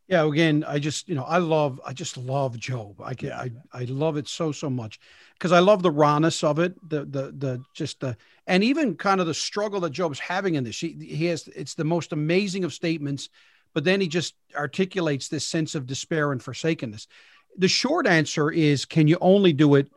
Yeah, 0.08 0.28
again, 0.28 0.64
I 0.68 0.78
just 0.78 1.10
you 1.10 1.16
know 1.16 1.24
I 1.24 1.40
love 1.40 1.82
I 1.86 1.94
just 1.94 2.16
love 2.18 2.60
Job. 2.60 3.02
I 3.02 3.16
can, 3.16 3.32
I 3.32 3.50
I 3.74 3.86
love 3.86 4.18
it 4.18 4.28
so 4.28 4.52
so 4.52 4.70
much 4.70 5.00
because 5.34 5.52
I 5.52 5.60
love 5.60 5.82
the 5.82 5.90
rawness 5.92 6.44
of 6.44 6.60
it, 6.60 6.76
the 6.88 7.06
the 7.06 7.32
the 7.36 7.64
just 7.74 8.00
the 8.02 8.16
and 8.46 8.64
even 8.64 8.96
kind 8.96 9.20
of 9.20 9.26
the 9.26 9.34
struggle 9.34 9.80
that 9.82 9.90
Job's 9.92 10.20
having 10.20 10.56
in 10.56 10.64
this. 10.64 10.80
He 10.80 10.90
he 11.00 11.26
has 11.26 11.48
it's 11.56 11.74
the 11.74 11.84
most 11.84 12.14
amazing 12.14 12.64
of 12.64 12.74
statements, 12.74 13.30
but 13.74 13.84
then 13.84 14.00
he 14.00 14.08
just 14.08 14.36
articulates 14.56 15.28
this 15.28 15.46
sense 15.46 15.74
of 15.74 15.88
despair 15.88 16.32
and 16.32 16.42
forsakenness. 16.42 17.08
The 17.58 17.68
short 17.68 18.06
answer 18.06 18.52
is, 18.52 18.86
can 18.86 19.08
you 19.08 19.18
only 19.22 19.54
do 19.54 19.74
it 19.74 19.90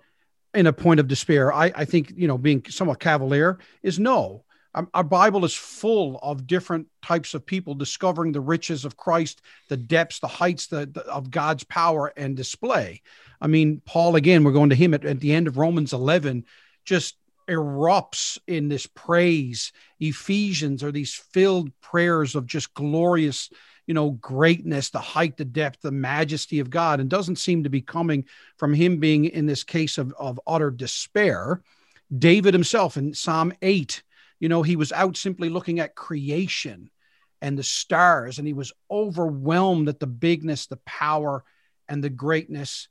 in 0.54 0.66
a 0.66 0.72
point 0.72 1.00
of 1.00 1.08
despair? 1.08 1.52
I 1.52 1.70
I 1.74 1.84
think 1.84 2.14
you 2.16 2.28
know 2.28 2.38
being 2.38 2.64
somewhat 2.70 2.98
cavalier 3.00 3.58
is 3.82 3.98
no. 3.98 4.44
Our, 4.74 4.88
our 4.94 5.04
Bible 5.04 5.44
is 5.44 5.54
full 5.54 6.18
of 6.22 6.46
different 6.46 6.88
types 7.02 7.34
of 7.34 7.46
people 7.46 7.74
discovering 7.74 8.32
the 8.32 8.40
riches 8.40 8.84
of 8.84 8.96
Christ, 8.96 9.42
the 9.68 9.76
depths, 9.76 10.20
the 10.20 10.28
heights 10.28 10.66
the, 10.66 10.86
the- 10.86 11.06
of 11.06 11.30
God's 11.30 11.64
power 11.64 12.12
and 12.16 12.36
display. 12.36 13.02
I 13.40 13.46
mean, 13.46 13.80
Paul, 13.84 14.16
again, 14.16 14.44
we're 14.44 14.52
going 14.52 14.70
to 14.70 14.76
him 14.76 14.94
at, 14.94 15.04
at 15.04 15.20
the 15.20 15.32
end 15.32 15.46
of 15.46 15.58
Romans 15.58 15.92
11, 15.92 16.44
just 16.84 17.16
erupts 17.48 18.38
in 18.46 18.68
this 18.68 18.86
praise. 18.86 19.72
Ephesians 20.00 20.82
are 20.82 20.92
these 20.92 21.14
filled 21.14 21.70
prayers 21.80 22.34
of 22.34 22.46
just 22.46 22.74
glorious, 22.74 23.50
you 23.86 23.94
know, 23.94 24.10
greatness, 24.10 24.90
the 24.90 24.98
height, 24.98 25.36
the 25.36 25.44
depth, 25.44 25.80
the 25.80 25.90
majesty 25.90 26.60
of 26.60 26.68
God, 26.68 27.00
and 27.00 27.08
doesn't 27.08 27.36
seem 27.36 27.64
to 27.64 27.70
be 27.70 27.80
coming 27.80 28.26
from 28.58 28.74
him 28.74 29.00
being 29.00 29.24
in 29.24 29.46
this 29.46 29.64
case 29.64 29.96
of, 29.98 30.12
of 30.18 30.38
utter 30.46 30.70
despair. 30.70 31.62
David 32.16 32.54
himself 32.54 32.96
in 32.96 33.14
Psalm 33.14 33.52
8, 33.62 34.02
you 34.40 34.48
know, 34.48 34.62
he 34.62 34.76
was 34.76 34.92
out 34.92 35.16
simply 35.16 35.48
looking 35.48 35.80
at 35.80 35.94
creation 35.94 36.90
and 37.40 37.56
the 37.56 37.62
stars, 37.62 38.38
and 38.38 38.46
he 38.46 38.52
was 38.52 38.72
overwhelmed 38.90 39.88
at 39.88 40.00
the 40.00 40.06
bigness, 40.06 40.66
the 40.66 40.78
power, 40.78 41.44
and 41.88 42.02
the 42.02 42.10
greatness 42.10 42.88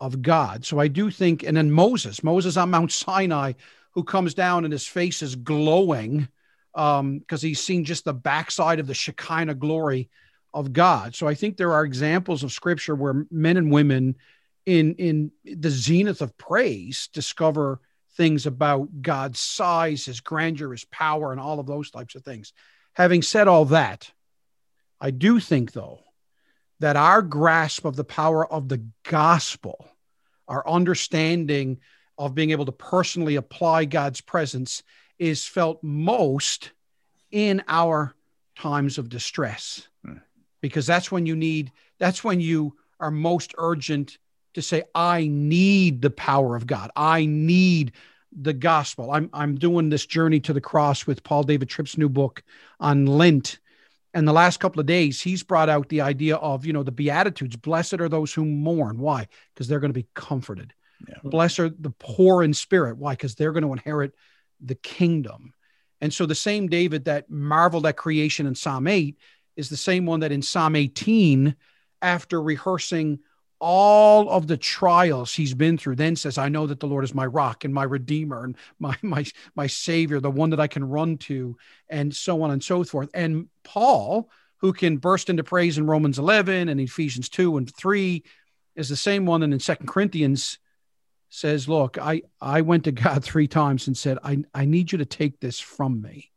of 0.00 0.22
God. 0.22 0.64
So 0.64 0.78
I 0.78 0.88
do 0.88 1.10
think, 1.10 1.42
and 1.42 1.56
then 1.56 1.70
Moses, 1.70 2.24
Moses 2.24 2.56
on 2.56 2.70
Mount 2.70 2.92
Sinai, 2.92 3.52
who 3.92 4.04
comes 4.04 4.34
down 4.34 4.64
and 4.64 4.72
his 4.72 4.86
face 4.86 5.22
is 5.22 5.36
glowing 5.36 6.28
because 6.72 7.00
um, 7.00 7.22
he's 7.28 7.60
seen 7.62 7.84
just 7.84 8.04
the 8.04 8.14
backside 8.14 8.78
of 8.78 8.86
the 8.86 8.94
Shekinah 8.94 9.56
glory 9.56 10.08
of 10.54 10.72
God. 10.72 11.14
So 11.14 11.28
I 11.28 11.34
think 11.34 11.56
there 11.56 11.72
are 11.72 11.84
examples 11.84 12.42
of 12.42 12.52
scripture 12.52 12.94
where 12.94 13.26
men 13.30 13.56
and 13.56 13.70
women 13.70 14.16
in 14.66 14.94
in 14.96 15.32
the 15.44 15.70
zenith 15.70 16.22
of 16.22 16.36
praise 16.36 17.08
discover 17.12 17.80
things 18.16 18.46
about 18.46 19.02
God's 19.02 19.40
size, 19.40 20.04
his 20.04 20.20
grandeur, 20.20 20.72
his 20.72 20.84
power, 20.84 21.32
and 21.32 21.40
all 21.40 21.60
of 21.60 21.66
those 21.66 21.90
types 21.90 22.14
of 22.14 22.24
things. 22.24 22.52
Having 22.94 23.22
said 23.22 23.48
all 23.48 23.66
that, 23.66 24.10
I 25.00 25.10
do 25.10 25.40
think 25.40 25.72
though 25.72 26.00
that 26.80 26.96
our 26.96 27.22
grasp 27.22 27.84
of 27.84 27.96
the 27.96 28.04
power 28.04 28.50
of 28.50 28.68
the 28.68 28.84
gospel, 29.04 29.88
our 30.48 30.66
understanding 30.66 31.78
of 32.18 32.34
being 32.34 32.50
able 32.50 32.66
to 32.66 32.72
personally 32.72 33.36
apply 33.36 33.84
God's 33.84 34.20
presence 34.20 34.82
is 35.18 35.46
felt 35.46 35.82
most 35.82 36.72
in 37.30 37.62
our 37.68 38.14
times 38.58 38.98
of 38.98 39.08
distress 39.08 39.88
hmm. 40.04 40.16
because 40.60 40.86
that's 40.86 41.10
when 41.10 41.24
you 41.24 41.36
need 41.36 41.72
that's 41.98 42.24
when 42.24 42.40
you 42.40 42.76
are 42.98 43.10
most 43.10 43.54
urgent 43.56 44.18
to 44.54 44.62
say 44.62 44.82
i 44.94 45.26
need 45.30 46.02
the 46.02 46.10
power 46.10 46.56
of 46.56 46.66
god. 46.66 46.90
I 46.96 47.26
need 47.26 47.92
the 48.32 48.52
gospel. 48.52 49.10
I'm 49.10 49.30
i'm 49.32 49.56
doing 49.56 49.88
this 49.88 50.06
journey 50.06 50.40
to 50.40 50.52
the 50.52 50.60
cross 50.60 51.06
with 51.06 51.22
paul 51.22 51.42
david 51.42 51.68
tripp's 51.68 51.98
new 51.98 52.08
book 52.08 52.42
on 52.78 53.06
lent. 53.06 53.58
And 54.12 54.26
the 54.26 54.32
last 54.32 54.58
couple 54.58 54.80
of 54.80 54.86
days 54.86 55.20
he's 55.20 55.42
brought 55.42 55.68
out 55.68 55.88
the 55.88 56.00
idea 56.00 56.36
of 56.36 56.64
you 56.66 56.72
know 56.72 56.82
the 56.82 56.92
beatitudes 56.92 57.56
blessed 57.56 58.00
are 58.00 58.08
those 58.08 58.32
who 58.32 58.44
mourn. 58.44 58.98
Why? 58.98 59.28
Because 59.54 59.68
they're 59.68 59.80
going 59.80 59.92
to 59.92 60.00
be 60.00 60.08
comforted. 60.14 60.74
Yeah. 61.08 61.14
blessed 61.24 61.60
are 61.60 61.68
the 61.70 61.94
poor 61.98 62.42
in 62.42 62.52
spirit. 62.52 62.98
Why? 62.98 63.12
Because 63.12 63.34
they're 63.34 63.52
going 63.52 63.64
to 63.64 63.72
inherit 63.72 64.12
the 64.60 64.74
kingdom. 64.74 65.54
And 66.00 66.12
so 66.12 66.26
the 66.26 66.34
same 66.34 66.68
David 66.68 67.04
that 67.04 67.30
marveled 67.30 67.86
at 67.86 67.96
creation 67.96 68.46
in 68.46 68.54
Psalm 68.54 68.86
8 68.86 69.16
is 69.56 69.68
the 69.68 69.76
same 69.76 70.06
one 70.06 70.20
that 70.20 70.32
in 70.32 70.42
Psalm 70.42 70.76
18, 70.76 71.54
after 72.02 72.42
rehearsing 72.42 73.20
all 73.60 74.30
of 74.30 74.46
the 74.46 74.56
trials 74.56 75.34
he's 75.34 75.54
been 75.54 75.76
through, 75.76 75.96
then 75.96 76.16
says, 76.16 76.38
I 76.38 76.48
know 76.48 76.66
that 76.66 76.80
the 76.80 76.86
Lord 76.86 77.04
is 77.04 77.14
my 77.14 77.26
rock 77.26 77.64
and 77.64 77.72
my 77.72 77.84
redeemer 77.84 78.44
and 78.44 78.56
my 78.78 78.96
my 79.02 79.24
my 79.54 79.66
savior, 79.66 80.20
the 80.20 80.30
one 80.30 80.50
that 80.50 80.60
I 80.60 80.66
can 80.66 80.84
run 80.84 81.18
to, 81.18 81.56
and 81.88 82.14
so 82.14 82.42
on 82.42 82.50
and 82.50 82.64
so 82.64 82.82
forth. 82.84 83.10
And 83.14 83.48
Paul, 83.62 84.30
who 84.58 84.72
can 84.72 84.96
burst 84.96 85.30
into 85.30 85.44
praise 85.44 85.78
in 85.78 85.86
Romans 85.86 86.18
11 86.18 86.68
and 86.68 86.80
Ephesians 86.80 87.28
2 87.28 87.58
and 87.58 87.74
3, 87.74 88.24
is 88.76 88.88
the 88.88 88.96
same 88.96 89.26
one 89.26 89.40
that 89.40 89.52
in 89.52 89.60
Second 89.60 89.86
Corinthians 89.86 90.58
says, 91.28 91.68
Look, 91.68 91.98
I, 91.98 92.22
I 92.40 92.62
went 92.62 92.84
to 92.84 92.92
God 92.92 93.24
three 93.24 93.48
times 93.48 93.86
and 93.86 93.96
said, 93.96 94.18
I, 94.22 94.42
I 94.54 94.64
need 94.64 94.92
you 94.92 94.98
to 94.98 95.06
take 95.06 95.40
this 95.40 95.60
from 95.60 96.02
me. 96.02 96.30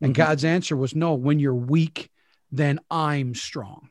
And 0.00 0.12
mm-hmm. 0.12 0.22
God's 0.22 0.44
answer 0.44 0.76
was, 0.76 0.94
No, 0.94 1.14
when 1.14 1.38
you're 1.38 1.54
weak, 1.54 2.10
then 2.50 2.80
I'm 2.90 3.34
strong. 3.34 3.88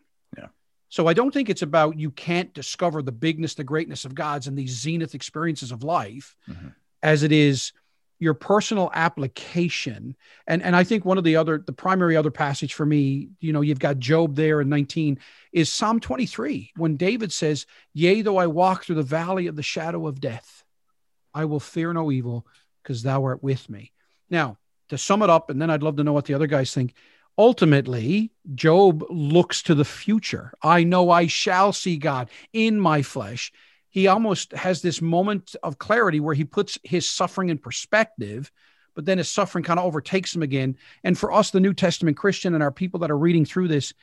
So 0.95 1.07
I 1.07 1.13
don't 1.13 1.33
think 1.33 1.49
it's 1.49 1.61
about 1.61 1.99
you 1.99 2.09
can't 2.09 2.53
discover 2.53 3.01
the 3.01 3.11
bigness, 3.11 3.53
the 3.53 3.65
greatness 3.65 4.05
of 4.05 4.15
God's 4.15 4.47
and 4.47 4.57
these 4.57 4.79
zenith 4.79 5.13
experiences 5.13 5.73
of 5.73 5.83
life 5.83 6.37
mm-hmm. 6.49 6.69
as 7.03 7.21
it 7.21 7.33
is 7.33 7.73
your 8.19 8.33
personal 8.33 8.89
application 8.93 10.15
and 10.47 10.63
and 10.63 10.73
i 10.73 10.85
think 10.85 11.03
one 11.03 11.17
of 11.17 11.25
the 11.25 11.35
other 11.35 11.57
the 11.57 11.73
primary 11.73 12.15
other 12.15 12.31
passage 12.31 12.73
for 12.73 12.85
me 12.85 13.27
you 13.41 13.51
know 13.51 13.59
you've 13.59 13.77
got 13.77 13.99
job 13.99 14.37
there 14.37 14.61
in 14.61 14.69
19 14.69 15.19
is 15.51 15.69
psalm 15.69 15.99
23 15.99 16.71
when 16.77 16.95
david 16.95 17.33
says 17.33 17.65
yea 17.93 18.21
though 18.21 18.37
i 18.37 18.47
walk 18.47 18.85
through 18.85 18.95
the 18.95 19.03
valley 19.03 19.47
of 19.47 19.57
the 19.57 19.61
shadow 19.61 20.07
of 20.07 20.21
death 20.21 20.63
i 21.33 21.43
will 21.43 21.59
fear 21.59 21.91
no 21.91 22.09
evil 22.09 22.47
because 22.81 23.03
thou 23.03 23.21
art 23.25 23.43
with 23.43 23.69
me 23.69 23.91
now 24.29 24.57
to 24.87 24.97
sum 24.97 25.21
it 25.21 25.29
up 25.29 25.49
and 25.49 25.61
then 25.61 25.69
i'd 25.69 25.83
love 25.83 25.97
to 25.97 26.03
know 26.05 26.13
what 26.13 26.23
the 26.23 26.35
other 26.35 26.47
guys 26.47 26.73
think 26.73 26.93
ultimately 27.37 28.31
job 28.53 29.03
looks 29.09 29.63
to 29.63 29.75
the 29.75 29.85
future. 29.85 30.53
I 30.61 30.83
know 30.83 31.09
i 31.09 31.27
shall 31.27 31.73
see 31.73 31.97
god 31.97 32.29
in 32.53 32.79
my 32.79 33.01
flesh. 33.01 33.51
He 33.89 34.07
almost 34.07 34.51
has 34.53 34.81
this 34.81 35.01
moment 35.01 35.55
of 35.63 35.77
clarity 35.77 36.19
where 36.19 36.35
he 36.35 36.43
puts 36.43 36.77
his 36.83 37.09
suffering 37.09 37.49
in 37.49 37.57
perspective 37.57 38.51
but 38.93 39.03
then 39.03 39.17
his 39.17 39.29
suffering 39.29 39.65
kind 39.65 39.77
of 39.77 39.85
overtakes 39.85 40.33
him 40.33 40.41
again. 40.41 40.77
And 41.03 41.17
for 41.17 41.33
us 41.33 41.51
the 41.51 41.59
new 41.59 41.73
testament 41.73 42.17
christian 42.17 42.53
and 42.53 42.63
our 42.63 42.71
people 42.71 43.01
that 43.01 43.11
are 43.11 43.17
reading 43.17 43.45
through 43.45 43.67
this 43.67 43.93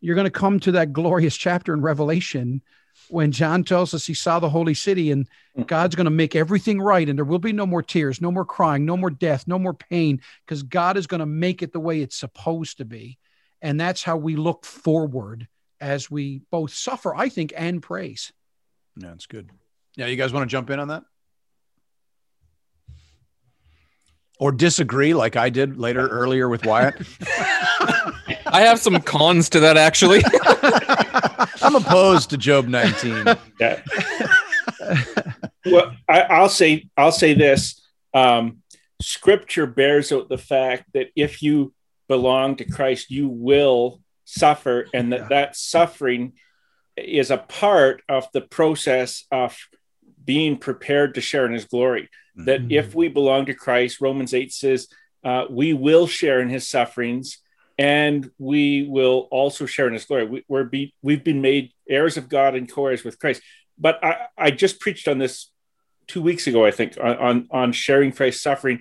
you're 0.00 0.14
going 0.14 0.24
to 0.24 0.30
come 0.30 0.60
to 0.60 0.72
that 0.72 0.92
glorious 0.92 1.36
chapter 1.36 1.74
in 1.74 1.82
revelation 1.82 2.62
when 3.10 3.32
john 3.32 3.64
tells 3.64 3.94
us 3.94 4.06
he 4.06 4.14
saw 4.14 4.38
the 4.38 4.50
holy 4.50 4.74
city 4.74 5.10
and 5.10 5.28
hmm. 5.54 5.62
god's 5.62 5.94
going 5.94 6.04
to 6.04 6.10
make 6.10 6.36
everything 6.36 6.80
right 6.80 7.08
and 7.08 7.18
there 7.18 7.24
will 7.24 7.38
be 7.38 7.52
no 7.52 7.66
more 7.66 7.82
tears 7.82 8.20
no 8.20 8.30
more 8.30 8.44
crying 8.44 8.84
no 8.84 8.96
more 8.96 9.10
death 9.10 9.46
no 9.46 9.58
more 9.58 9.74
pain 9.74 10.20
because 10.44 10.62
god 10.62 10.96
is 10.96 11.06
going 11.06 11.20
to 11.20 11.26
make 11.26 11.62
it 11.62 11.72
the 11.72 11.80
way 11.80 12.00
it's 12.00 12.16
supposed 12.16 12.78
to 12.78 12.84
be 12.84 13.18
and 13.62 13.80
that's 13.80 14.02
how 14.02 14.16
we 14.16 14.36
look 14.36 14.64
forward 14.64 15.48
as 15.80 16.10
we 16.10 16.42
both 16.50 16.72
suffer 16.72 17.14
i 17.14 17.28
think 17.28 17.52
and 17.56 17.82
praise 17.82 18.32
yeah, 19.00 19.12
it's 19.12 19.26
good. 19.26 19.50
Yeah, 19.96 20.06
you 20.06 20.16
guys 20.16 20.32
want 20.32 20.48
to 20.48 20.50
jump 20.50 20.70
in 20.70 20.80
on 20.80 20.88
that? 20.88 21.04
Or 24.40 24.52
disagree 24.52 25.14
like 25.14 25.36
I 25.36 25.50
did 25.50 25.78
later 25.78 26.06
earlier 26.06 26.48
with 26.48 26.64
Wyatt? 26.64 26.94
I 28.46 28.62
have 28.62 28.78
some 28.78 29.00
cons 29.00 29.50
to 29.50 29.60
that 29.60 29.76
actually. 29.76 30.22
I'm 31.62 31.74
opposed 31.74 32.30
to 32.30 32.36
Job 32.36 32.68
19. 32.68 33.24
Yeah. 33.60 33.82
well, 35.66 35.96
I, 36.08 36.40
will 36.40 36.48
say 36.48 36.88
I'll 36.96 37.12
say 37.12 37.34
this. 37.34 37.80
Um, 38.14 38.58
scripture 39.00 39.66
bears 39.66 40.12
out 40.12 40.28
the 40.28 40.38
fact 40.38 40.84
that 40.94 41.08
if 41.14 41.42
you 41.42 41.72
belong 42.08 42.56
to 42.56 42.64
Christ, 42.64 43.10
you 43.10 43.28
will 43.28 44.00
suffer, 44.24 44.86
and 44.92 45.12
that 45.12 45.28
that 45.28 45.56
suffering 45.56 46.34
is 46.96 47.30
a 47.30 47.38
part 47.38 48.02
of 48.08 48.28
the 48.32 48.40
process 48.40 49.24
of 49.30 49.56
being 50.24 50.56
prepared 50.56 51.14
to 51.14 51.20
share 51.20 51.46
in 51.46 51.52
his 51.52 51.64
glory. 51.64 52.02
Mm-hmm. 52.36 52.44
That 52.44 52.72
if 52.72 52.94
we 52.94 53.08
belong 53.08 53.46
to 53.46 53.54
Christ, 53.54 54.00
Romans 54.00 54.34
8 54.34 54.52
says, 54.52 54.88
uh, 55.24 55.44
we 55.50 55.72
will 55.72 56.06
share 56.06 56.40
in 56.40 56.48
his 56.48 56.68
sufferings 56.68 57.38
and 57.78 58.30
we 58.38 58.86
will 58.88 59.28
also 59.30 59.64
share 59.64 59.86
in 59.86 59.94
his 59.94 60.04
glory. 60.04 60.26
We, 60.26 60.44
we're 60.48 60.64
be, 60.64 60.94
we've 61.02 61.24
been 61.24 61.40
made 61.40 61.72
heirs 61.88 62.16
of 62.16 62.28
God 62.28 62.54
and 62.54 62.70
co 62.70 62.86
heirs 62.86 63.04
with 63.04 63.18
Christ. 63.18 63.42
But 63.78 64.04
I, 64.04 64.26
I 64.36 64.50
just 64.50 64.80
preached 64.80 65.08
on 65.08 65.18
this 65.18 65.50
two 66.08 66.20
weeks 66.20 66.46
ago, 66.46 66.66
I 66.66 66.72
think, 66.72 66.98
on, 67.00 67.16
on, 67.16 67.48
on 67.50 67.72
sharing 67.72 68.12
Christ's 68.12 68.42
suffering. 68.42 68.80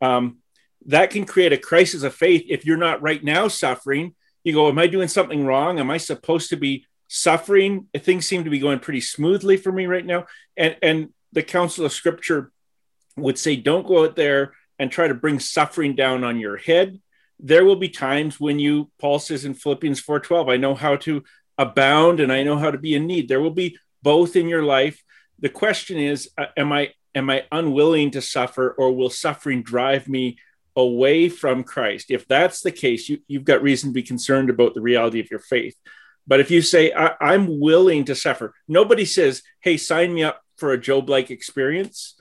Um, 0.00 0.38
that 0.86 1.10
can 1.10 1.24
create 1.24 1.52
a 1.52 1.58
crisis 1.58 2.02
of 2.02 2.14
faith 2.14 2.44
if 2.48 2.66
you're 2.66 2.76
not 2.76 3.00
right 3.00 3.24
now 3.24 3.48
suffering. 3.48 4.14
You 4.42 4.52
go, 4.52 4.68
Am 4.68 4.78
I 4.78 4.86
doing 4.86 5.08
something 5.08 5.46
wrong? 5.46 5.78
Am 5.78 5.90
I 5.90 5.96
supposed 5.96 6.50
to 6.50 6.56
be 6.56 6.86
suffering. 7.08 7.86
Things 7.96 8.26
seem 8.26 8.44
to 8.44 8.50
be 8.50 8.58
going 8.58 8.80
pretty 8.80 9.00
smoothly 9.00 9.56
for 9.56 9.70
me 9.70 9.86
right 9.86 10.04
now. 10.04 10.26
And 10.56 10.76
and 10.82 11.12
the 11.32 11.42
counsel 11.42 11.84
of 11.84 11.92
scripture 11.92 12.52
would 13.16 13.38
say, 13.38 13.56
don't 13.56 13.86
go 13.86 14.04
out 14.04 14.16
there 14.16 14.52
and 14.78 14.90
try 14.90 15.08
to 15.08 15.14
bring 15.14 15.38
suffering 15.38 15.94
down 15.94 16.24
on 16.24 16.38
your 16.38 16.56
head. 16.56 17.00
There 17.40 17.64
will 17.64 17.76
be 17.76 17.88
times 17.88 18.40
when 18.40 18.58
you, 18.58 18.90
Paul 19.00 19.18
says 19.18 19.44
in 19.44 19.54
Philippians 19.54 20.00
4:12, 20.00 20.48
I 20.48 20.56
know 20.56 20.74
how 20.74 20.96
to 20.96 21.24
abound 21.58 22.20
and 22.20 22.32
I 22.32 22.42
know 22.42 22.56
how 22.56 22.70
to 22.70 22.78
be 22.78 22.94
in 22.94 23.06
need. 23.06 23.28
There 23.28 23.40
will 23.40 23.50
be 23.50 23.78
both 24.02 24.36
in 24.36 24.48
your 24.48 24.62
life. 24.62 25.02
The 25.38 25.48
question 25.48 25.98
is, 25.98 26.30
uh, 26.38 26.46
am 26.56 26.72
I 26.72 26.92
am 27.14 27.30
I 27.30 27.44
unwilling 27.52 28.10
to 28.12 28.22
suffer, 28.22 28.70
or 28.70 28.92
will 28.92 29.10
suffering 29.10 29.62
drive 29.62 30.08
me 30.08 30.38
away 30.76 31.28
from 31.28 31.62
Christ? 31.62 32.10
If 32.10 32.26
that's 32.26 32.60
the 32.60 32.72
case, 32.72 33.08
you, 33.08 33.18
you've 33.28 33.44
got 33.44 33.62
reason 33.62 33.90
to 33.90 33.94
be 33.94 34.02
concerned 34.02 34.50
about 34.50 34.74
the 34.74 34.80
reality 34.80 35.20
of 35.20 35.30
your 35.30 35.40
faith. 35.40 35.76
But 36.26 36.40
if 36.40 36.50
you 36.50 36.62
say, 36.62 36.92
I, 36.92 37.34
am 37.34 37.60
willing 37.60 38.04
to 38.06 38.14
suffer, 38.14 38.54
nobody 38.66 39.04
says, 39.04 39.42
hey, 39.60 39.76
sign 39.76 40.14
me 40.14 40.22
up 40.22 40.40
for 40.56 40.72
a 40.72 40.80
Job 40.80 41.08
like 41.08 41.30
experience. 41.30 42.14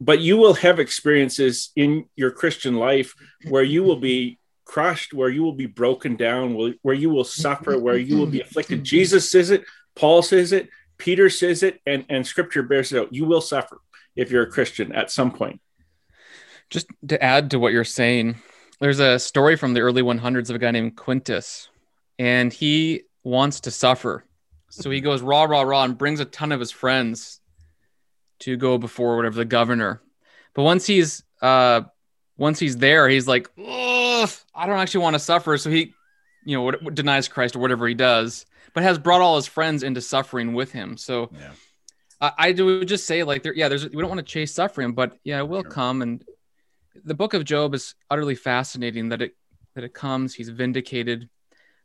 But 0.00 0.20
you 0.20 0.36
will 0.36 0.54
have 0.54 0.78
experiences 0.78 1.72
in 1.74 2.06
your 2.14 2.30
Christian 2.30 2.76
life 2.76 3.14
where 3.48 3.64
you 3.64 3.82
will 3.82 3.96
be 3.96 4.38
crushed, 4.68 5.12
where 5.12 5.30
you 5.30 5.42
will 5.42 5.54
be 5.54 5.66
broken 5.66 6.14
down, 6.14 6.54
where 6.82 6.94
you 6.94 7.10
will 7.10 7.24
suffer, 7.24 7.76
where 7.78 7.96
you 7.96 8.16
will 8.16 8.26
be 8.26 8.40
afflicted. 8.46 8.84
Jesus 8.84 9.28
says 9.28 9.50
it, 9.50 9.64
Paul 9.96 10.22
says 10.22 10.52
it, 10.52 10.68
Peter 10.98 11.30
says 11.30 11.64
it, 11.64 11.80
and, 11.86 12.04
and 12.08 12.24
scripture 12.24 12.62
bears 12.62 12.92
it 12.92 13.00
out. 13.00 13.12
You 13.12 13.24
will 13.24 13.40
suffer 13.40 13.80
if 14.14 14.30
you're 14.30 14.44
a 14.44 14.50
Christian 14.50 14.92
at 14.92 15.10
some 15.10 15.32
point. 15.32 15.60
Just 16.70 16.86
to 17.08 17.20
add 17.22 17.50
to 17.50 17.58
what 17.58 17.72
you're 17.72 17.82
saying, 17.82 18.36
there's 18.78 19.00
a 19.00 19.18
story 19.18 19.56
from 19.56 19.72
the 19.72 19.80
early 19.80 20.02
100s 20.02 20.50
of 20.50 20.56
a 20.56 20.58
guy 20.58 20.70
named 20.70 20.96
Quintus 20.96 21.68
and 22.18 22.52
he 22.52 23.02
wants 23.24 23.60
to 23.60 23.70
suffer. 23.70 24.24
So 24.70 24.90
he 24.90 25.00
goes 25.00 25.22
rah 25.22 25.44
rah 25.44 25.62
rah 25.62 25.84
and 25.84 25.96
brings 25.96 26.20
a 26.20 26.24
ton 26.26 26.52
of 26.52 26.60
his 26.60 26.70
friends 26.70 27.40
to 28.40 28.56
go 28.56 28.76
before 28.76 29.16
whatever 29.16 29.36
the 29.36 29.44
governor. 29.44 30.02
But 30.54 30.64
once 30.64 30.86
he's 30.86 31.24
uh 31.40 31.82
once 32.38 32.58
he's 32.58 32.76
there, 32.78 33.08
he's 33.08 33.28
like, 33.28 33.50
I 33.58 34.26
don't 34.66 34.78
actually 34.78 35.02
want 35.02 35.14
to 35.14 35.20
suffer. 35.20 35.56
So 35.58 35.70
he, 35.70 35.92
you 36.44 36.56
know, 36.56 36.62
what, 36.62 36.94
denies 36.94 37.28
Christ 37.28 37.56
or 37.56 37.58
whatever 37.58 37.86
he 37.86 37.94
does, 37.94 38.46
but 38.74 38.82
has 38.82 38.98
brought 38.98 39.20
all 39.20 39.36
his 39.36 39.46
friends 39.46 39.82
into 39.82 40.00
suffering 40.00 40.54
with 40.54 40.72
him. 40.72 40.96
So 40.96 41.30
Yeah. 41.38 41.50
I, 42.20 42.32
I 42.38 42.52
do 42.52 42.84
just 42.84 43.06
say 43.06 43.22
like 43.22 43.42
there, 43.42 43.54
yeah, 43.54 43.68
there's 43.68 43.88
we 43.88 44.00
don't 44.00 44.08
want 44.08 44.18
to 44.18 44.24
chase 44.24 44.52
suffering, 44.54 44.92
but 44.92 45.18
yeah, 45.24 45.38
it 45.38 45.48
will 45.48 45.62
Sure. 45.62 45.70
come. 45.70 46.02
And 46.02 46.24
the 47.04 47.14
book 47.14 47.34
of 47.34 47.44
Job 47.44 47.74
is 47.74 47.94
utterly 48.10 48.34
fascinating 48.34 49.10
that 49.10 49.22
it 49.22 49.36
that 49.74 49.84
it 49.84 49.94
comes. 49.94 50.34
He's 50.34 50.48
vindicated. 50.48 51.28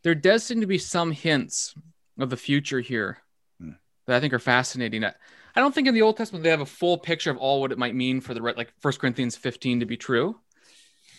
There 0.03 0.15
does 0.15 0.43
seem 0.43 0.61
to 0.61 0.67
be 0.67 0.79
some 0.79 1.11
hints 1.11 1.75
of 2.19 2.29
the 2.31 2.37
future 2.37 2.79
here 2.79 3.19
Hmm. 3.59 3.71
that 4.07 4.15
I 4.15 4.19
think 4.19 4.33
are 4.33 4.39
fascinating. 4.39 5.03
I, 5.05 5.13
I 5.55 5.59
don't 5.59 5.73
think 5.75 5.87
in 5.87 5.93
the 5.93 6.01
Old 6.01 6.17
Testament 6.17 6.43
they 6.43 6.49
have 6.49 6.61
a 6.61 6.65
full 6.65 6.97
picture 6.97 7.29
of 7.29 7.37
all 7.37 7.61
what 7.61 7.71
it 7.71 7.77
might 7.77 7.93
mean 7.93 8.19
for 8.19 8.33
the 8.33 8.41
like 8.41 8.73
First 8.79 8.99
Corinthians 8.99 9.35
15 9.37 9.81
to 9.81 9.85
be 9.85 9.97
true, 9.97 10.39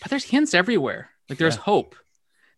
but 0.01 0.09
there's 0.09 0.25
hints 0.25 0.53
everywhere. 0.53 1.09
Like 1.29 1.39
there's 1.39 1.55
Yeah. 1.55 1.61
hope. 1.61 1.95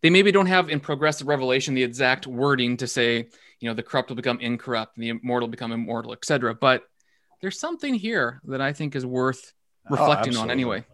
They 0.02 0.10
maybe 0.10 0.30
don't 0.30 0.46
have 0.46 0.68
in 0.70 0.80
progressive 0.80 1.26
revelation 1.26 1.74
the 1.74 1.82
exact 1.82 2.26
wording 2.26 2.76
to 2.78 2.86
say, 2.86 3.28
you 3.60 3.68
know, 3.68 3.74
the 3.74 3.82
corrupt 3.82 4.08
will 4.10 4.16
become 4.16 4.38
incorrupt 4.40 4.96
and 4.96 5.02
the 5.02 5.08
immortal 5.08 5.48
become 5.48 5.72
immortal, 5.72 6.12
etc. 6.12 6.54
But 6.54 6.84
there's 7.40 7.58
something 7.58 7.94
here 7.94 8.40
that 8.44 8.60
I 8.60 8.72
think 8.72 8.94
is 8.96 9.06
worth 9.06 9.52
Oh, 9.90 9.96
reflecting 9.96 10.36
on 10.36 10.50
anyway. 10.50 10.84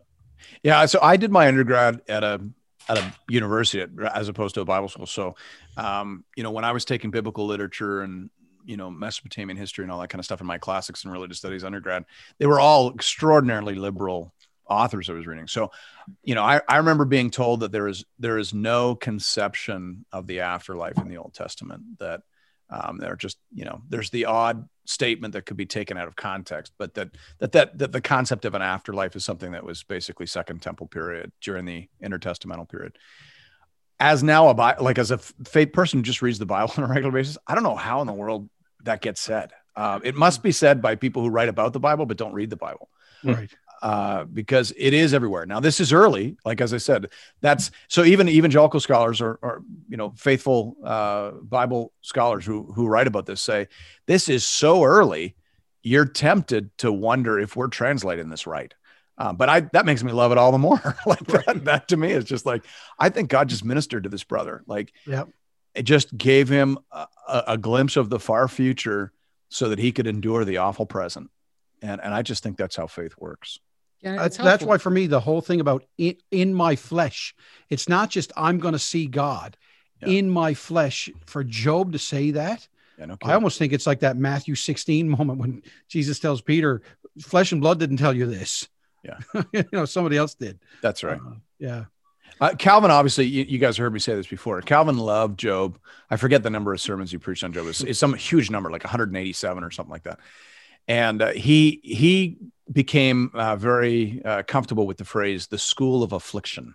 Yeah, 0.63 0.87
so 0.87 0.99
I 1.03 1.17
did 1.17 1.33
my 1.33 1.49
undergrad 1.49 2.03
at 2.09 2.23
a 2.23 2.41
at 2.89 2.99
a 2.99 3.15
university 3.29 3.85
as 4.15 4.29
opposed 4.29 4.55
to 4.57 4.61
a 4.61 4.65
Bible 4.65 4.89
school. 4.89 5.07
So, 5.07 5.37
um, 5.79 6.25
you 6.37 6.43
know, 6.43 6.51
when 6.51 6.65
I 6.67 6.73
was 6.73 6.85
taking 6.85 7.11
biblical 7.11 7.47
literature 7.47 8.03
and 8.03 8.29
you 8.67 8.77
know 8.77 8.91
Mesopotamian 8.91 9.57
history 9.57 9.85
and 9.85 9.91
all 9.93 10.01
that 10.01 10.09
kind 10.09 10.19
of 10.21 10.25
stuff 10.27 10.41
in 10.43 10.47
my 10.47 10.59
classics 10.59 11.03
and 11.05 11.13
religious 11.13 11.39
studies 11.39 11.65
undergrad, 11.65 12.05
they 12.39 12.47
were 12.47 12.61
all 12.61 12.93
extraordinarily 12.93 13.75
liberal 13.75 14.34
authors 14.69 15.09
I 15.09 15.13
was 15.13 15.27
reading. 15.27 15.47
So, 15.47 15.71
you 16.23 16.35
know, 16.35 16.43
I, 16.43 16.61
I 16.69 16.79
remember 16.79 17.05
being 17.05 17.31
told 17.31 17.61
that 17.61 17.73
there 17.73 17.89
is 17.89 18.05
there 18.19 18.39
is 18.39 18.55
no 18.55 18.95
conception 18.95 20.05
of 20.13 20.27
the 20.27 20.41
afterlife 20.41 20.99
in 20.99 21.09
the 21.09 21.19
Old 21.19 21.35
Testament. 21.35 21.99
That 21.99 22.23
um, 22.71 22.99
they're 22.99 23.17
just 23.17 23.39
you 23.53 23.65
know 23.65 23.83
there's 23.89 24.11
the 24.11 24.27
odd 24.27 24.69
statement 24.87 25.33
that 25.33 25.47
could 25.47 25.57
be 25.57 25.67
taken 25.67 25.97
out 25.97 26.09
of 26.09 26.17
context, 26.17 26.73
but 26.79 26.95
that 26.95 27.11
that 27.39 27.53
that 27.53 27.79
that 27.79 27.93
the 27.93 28.01
concept 28.01 28.45
of 28.45 28.55
an 28.55 28.63
afterlife 28.63 29.17
is 29.17 29.25
something 29.25 29.53
that 29.53 29.65
was 29.65 29.83
basically 29.83 30.27
Second 30.27 30.63
Temple 30.63 30.87
period 30.87 31.33
during 31.41 31.65
the 31.65 31.89
intertestamental 32.03 32.69
period. 32.69 32.97
As 34.01 34.23
now 34.23 34.49
a 34.49 34.55
Bi- 34.55 34.77
like 34.79 34.99
as 34.99 35.11
a 35.11 35.19
faith 35.19 35.73
person 35.73 36.01
who 36.01 36.03
just 36.03 36.23
reads 36.23 36.39
the 36.39 36.47
Bible 36.47 36.75
on 36.79 36.85
a 36.85 36.89
regular 36.89 37.13
basis, 37.13 37.39
I 37.47 37.55
don't 37.55 37.65
know 37.65 37.77
how 37.77 38.01
in 38.01 38.07
the 38.07 38.13
world 38.13 38.49
that 38.85 39.01
gets 39.01 39.21
said. 39.21 39.53
Uh, 39.77 39.99
it 40.05 40.15
must 40.15 40.43
be 40.43 40.53
said 40.53 40.81
by 40.81 40.95
people 40.95 41.23
who 41.23 41.31
write 41.31 41.49
about 41.49 41.73
the 41.73 41.81
Bible 41.81 42.07
but 42.07 42.17
don't 42.17 42.33
read 42.33 42.49
the 42.49 42.57
Bible 42.57 42.89
Right. 43.25 43.51
Uh, 43.85 44.25
because 44.25 44.73
it 44.79 44.95
is 44.95 45.13
everywhere. 45.13 45.45
Now, 45.45 45.61
this 45.61 45.79
is 45.79 45.93
early, 45.93 46.39
like 46.43 46.63
as 46.63 46.73
I 46.73 46.79
said, 46.79 47.11
that's 47.43 47.71
so 47.89 48.03
even 48.03 48.31
evangelical 48.31 48.81
scholars 48.81 49.21
or, 49.21 49.39
or 49.43 49.63
you 49.91 49.99
know 49.99 50.15
faithful 50.17 50.75
uh, 50.83 51.33
Bible 51.33 51.93
scholars 52.01 52.47
who 52.47 52.73
who 52.73 52.87
write 52.87 53.07
about 53.07 53.27
this 53.27 53.43
say 53.43 53.69
this 54.07 54.31
is 54.31 54.47
so 54.47 54.85
early, 54.85 55.37
you're 55.83 56.07
tempted 56.07 56.77
to 56.79 56.91
wonder 56.91 57.39
if 57.39 57.57
we're 57.57 57.69
translating 57.69 58.31
this 58.31 58.47
right. 58.47 58.73
Uh, 59.19 59.35
but 59.35 59.51
I 59.51 59.61
that 59.75 59.85
makes 59.85 60.03
me 60.03 60.13
love 60.13 60.33
it 60.33 60.39
all 60.39 60.51
the 60.51 60.57
more. 60.57 60.97
like 61.07 61.27
that, 61.27 61.61
that 61.65 61.89
to 61.89 61.99
me 61.99 62.11
is 62.11 62.25
just 62.25 62.47
like 62.47 62.65
I 62.99 63.11
think 63.11 63.29
God 63.29 63.51
just 63.51 63.67
ministered 63.67 64.05
to 64.05 64.09
this 64.09 64.25
brother. 64.25 64.65
Like 64.67 64.95
Yep. 65.07 65.29
it 65.75 65.83
just 65.83 66.17
gave 66.17 66.49
him 66.49 66.79
a, 66.91 67.07
a, 67.29 67.45
a 67.49 67.59
glimpse 67.59 67.97
of 67.99 68.09
the 68.09 68.19
far 68.19 68.49
future 68.49 69.13
so 69.51 69.69
that 69.69 69.79
he 69.79 69.93
could 69.93 70.07
endure 70.07 70.47
the 70.47 70.57
awful 70.57 70.87
present. 70.87 71.29
And 71.83 72.01
and 72.01 72.15
I 72.15 72.23
just 72.23 72.43
think 72.43 72.57
that's 72.57 72.77
how 72.77 72.87
faith 72.87 73.13
works. 73.19 73.59
Yeah, 74.05 74.17
That's, 74.17 74.37
it's 74.37 74.45
that's 74.45 74.63
why 74.65 74.79
for 74.79 74.91
me 74.91 75.07
the 75.07 75.21
whole 75.21 75.41
thing 75.41 75.61
about 75.61 75.85
in, 75.97 76.17
in 76.31 76.53
my 76.55 76.77
flesh, 76.77 77.35
it's 77.71 77.89
not 77.89 78.11
just 78.11 78.33
I'm 78.37 78.59
going 78.59 78.73
to 78.73 78.79
see 78.79 79.07
God 79.07 79.57
Yeah. 80.03 80.09
in 80.19 80.31
my 80.31 80.55
flesh. 80.55 81.09
For 81.27 81.43
Job 81.43 81.93
to 81.93 81.99
say 81.99 82.33
that, 82.33 82.69
Yeah, 82.99 83.07
no 83.07 83.17
I 83.25 83.33
almost 83.33 83.59
think 83.59 83.73
it's 83.73 83.87
like 83.87 84.01
that 84.01 84.17
Matthew 84.17 84.55
16 84.55 85.09
moment 85.19 85.39
when 85.39 85.63
Jesus 85.89 86.19
tells 86.19 86.43
Peter, 86.43 86.83
"Flesh 87.21 87.53
and 87.53 87.61
blood 87.61 87.79
didn't 87.79 87.97
tell 87.97 88.15
you 88.15 88.27
this." 88.27 88.69
Yeah. 89.03 89.19
you 89.53 89.65
know, 89.73 89.85
somebody 89.87 90.17
else 90.17 90.35
did. 90.35 90.59
That's 90.83 91.03
right. 91.03 91.19
Uh, 91.19 91.35
yeah. 91.59 91.85
Uh, 92.41 92.55
Calvin, 92.59 92.91
obviously, 92.91 93.27
you, 93.27 93.45
you 93.45 93.59
guys 93.59 93.77
heard 93.77 93.93
me 93.93 94.01
say 94.01 94.15
this 94.15 94.27
before. 94.27 94.61
Calvin 94.61 94.99
loved 94.99 95.39
Job. 95.39 95.79
I 96.11 96.17
forget 96.17 96.43
the 96.43 96.51
number 96.51 96.73
of 96.73 96.81
sermons 96.81 97.11
he 97.11 97.19
preached 97.19 97.45
on 97.45 97.53
Job. 97.53 97.67
It's, 97.69 97.81
it's 97.83 97.99
some 97.99 98.15
huge 98.15 98.51
number, 98.51 98.71
like 98.71 98.83
187 98.83 99.63
or 99.63 99.71
something 99.71 99.93
like 99.93 100.03
that. 100.03 100.19
And 100.87 101.23
uh, 101.23 101.33
he 101.33 101.81
he 101.83 102.39
became 102.71 103.31
uh, 103.35 103.57
very 103.57 104.23
uh, 104.25 104.43
comfortable 104.43 104.87
with 104.87 104.99
the 104.99 105.05
phrase 105.05 105.47
"the 105.47 105.59
school 105.59 106.03
of 106.03 106.13
affliction" 106.13 106.75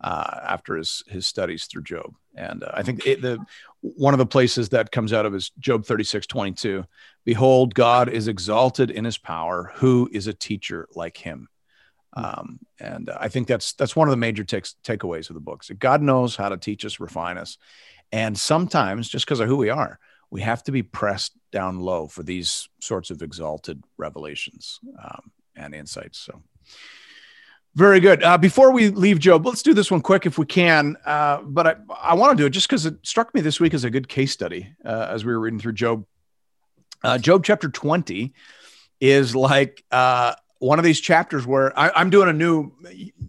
uh, 0.00 0.40
after 0.44 0.76
his 0.76 1.02
his 1.06 1.26
studies 1.26 1.66
through 1.66 1.84
Job. 1.84 2.14
And 2.34 2.64
uh, 2.64 2.70
I 2.74 2.82
think 2.82 3.06
it, 3.06 3.22
the 3.22 3.38
one 3.80 4.14
of 4.14 4.18
the 4.18 4.26
places 4.26 4.70
that 4.70 4.90
comes 4.90 5.12
out 5.12 5.26
of 5.26 5.34
is 5.34 5.50
Job 5.58 5.84
36, 5.84 6.26
22. 6.26 6.84
Behold, 7.24 7.74
God 7.74 8.08
is 8.08 8.28
exalted 8.28 8.90
in 8.90 9.04
his 9.04 9.18
power. 9.18 9.72
Who 9.76 10.08
is 10.12 10.26
a 10.26 10.34
teacher 10.34 10.88
like 10.94 11.16
him? 11.16 11.48
Um, 12.14 12.60
and 12.80 13.10
I 13.10 13.28
think 13.28 13.46
that's 13.46 13.74
that's 13.74 13.94
one 13.94 14.08
of 14.08 14.10
the 14.10 14.16
major 14.16 14.42
takes, 14.42 14.74
takeaways 14.84 15.28
of 15.28 15.34
the 15.34 15.40
books. 15.40 15.68
That 15.68 15.78
God 15.78 16.02
knows 16.02 16.34
how 16.34 16.48
to 16.48 16.56
teach 16.56 16.84
us, 16.84 16.98
refine 16.98 17.36
us, 17.36 17.58
and 18.10 18.36
sometimes 18.38 19.08
just 19.08 19.26
because 19.26 19.40
of 19.40 19.48
who 19.48 19.56
we 19.56 19.70
are, 19.70 19.98
we 20.30 20.40
have 20.40 20.62
to 20.64 20.72
be 20.72 20.82
pressed 20.82 21.32
down 21.52 21.80
low 21.80 22.06
for 22.06 22.22
these 22.22 22.68
sorts 22.80 23.10
of 23.10 23.22
exalted 23.22 23.82
revelations 23.96 24.80
um, 25.02 25.30
and 25.54 25.74
insights. 25.74 26.18
So. 26.18 26.42
Very 27.76 28.00
good. 28.00 28.22
Uh, 28.22 28.38
before 28.38 28.72
we 28.72 28.88
leave 28.88 29.18
Job, 29.18 29.44
let's 29.44 29.62
do 29.62 29.74
this 29.74 29.90
one 29.90 30.00
quick 30.00 30.24
if 30.24 30.38
we 30.38 30.46
can. 30.46 30.96
Uh, 31.04 31.42
but 31.42 31.66
I, 31.66 31.74
I 32.00 32.14
want 32.14 32.36
to 32.36 32.42
do 32.42 32.46
it 32.46 32.50
just 32.50 32.66
because 32.66 32.86
it 32.86 32.94
struck 33.02 33.34
me 33.34 33.42
this 33.42 33.60
week 33.60 33.74
as 33.74 33.84
a 33.84 33.90
good 33.90 34.08
case 34.08 34.32
study 34.32 34.74
uh, 34.82 35.08
as 35.10 35.26
we 35.26 35.32
were 35.32 35.40
reading 35.40 35.58
through 35.58 35.74
Job. 35.74 36.06
Uh, 37.04 37.18
Job 37.18 37.44
chapter 37.44 37.68
20 37.68 38.32
is 38.98 39.36
like 39.36 39.84
uh, 39.90 40.34
one 40.58 40.78
of 40.78 40.84
these 40.84 41.00
chapters 41.00 41.46
where 41.46 41.78
I, 41.78 41.90
I'm 41.94 42.10
doing 42.10 42.28
a 42.28 42.32
new 42.32 42.72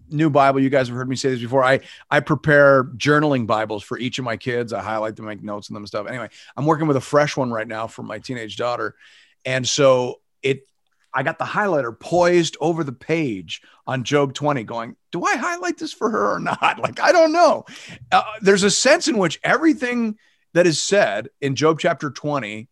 new 0.09 0.29
Bible. 0.29 0.59
You 0.59 0.69
guys 0.69 0.87
have 0.87 0.95
heard 0.95 1.09
me 1.09 1.15
say 1.15 1.29
this 1.29 1.41
before. 1.41 1.63
I 1.63 1.81
I 2.09 2.19
prepare 2.19 2.85
journaling 2.85 3.47
Bibles 3.47 3.83
for 3.83 3.97
each 3.97 4.19
of 4.19 4.25
my 4.25 4.37
kids. 4.37 4.73
I 4.73 4.81
highlight 4.81 5.15
them, 5.15 5.25
make 5.25 5.43
notes 5.43 5.69
on 5.69 5.73
them 5.73 5.83
and 5.83 5.87
stuff. 5.87 6.07
Anyway, 6.07 6.29
I'm 6.55 6.65
working 6.65 6.87
with 6.87 6.97
a 6.97 7.01
fresh 7.01 7.35
one 7.35 7.51
right 7.51 7.67
now 7.67 7.87
for 7.87 8.03
my 8.03 8.19
teenage 8.19 8.57
daughter, 8.57 8.95
and 9.45 9.67
so 9.67 10.21
it. 10.41 10.61
I 11.13 11.23
got 11.23 11.39
the 11.39 11.45
highlighter 11.45 11.97
poised 11.97 12.57
over 12.61 12.83
the 12.83 12.91
page 12.91 13.61
on 13.87 14.03
Job 14.03 14.33
20, 14.33 14.63
going, 14.63 14.95
"Do 15.11 15.23
I 15.23 15.35
highlight 15.35 15.77
this 15.77 15.93
for 15.93 16.09
her 16.09 16.35
or 16.35 16.39
not?" 16.39 16.79
Like 16.81 16.99
I 16.99 17.11
don't 17.11 17.33
know. 17.33 17.65
Uh, 18.11 18.23
there's 18.41 18.63
a 18.63 18.71
sense 18.71 19.07
in 19.07 19.17
which 19.17 19.39
everything 19.43 20.17
that 20.53 20.67
is 20.67 20.81
said 20.81 21.29
in 21.41 21.55
Job 21.55 21.79
chapter 21.79 22.09
20 22.09 22.69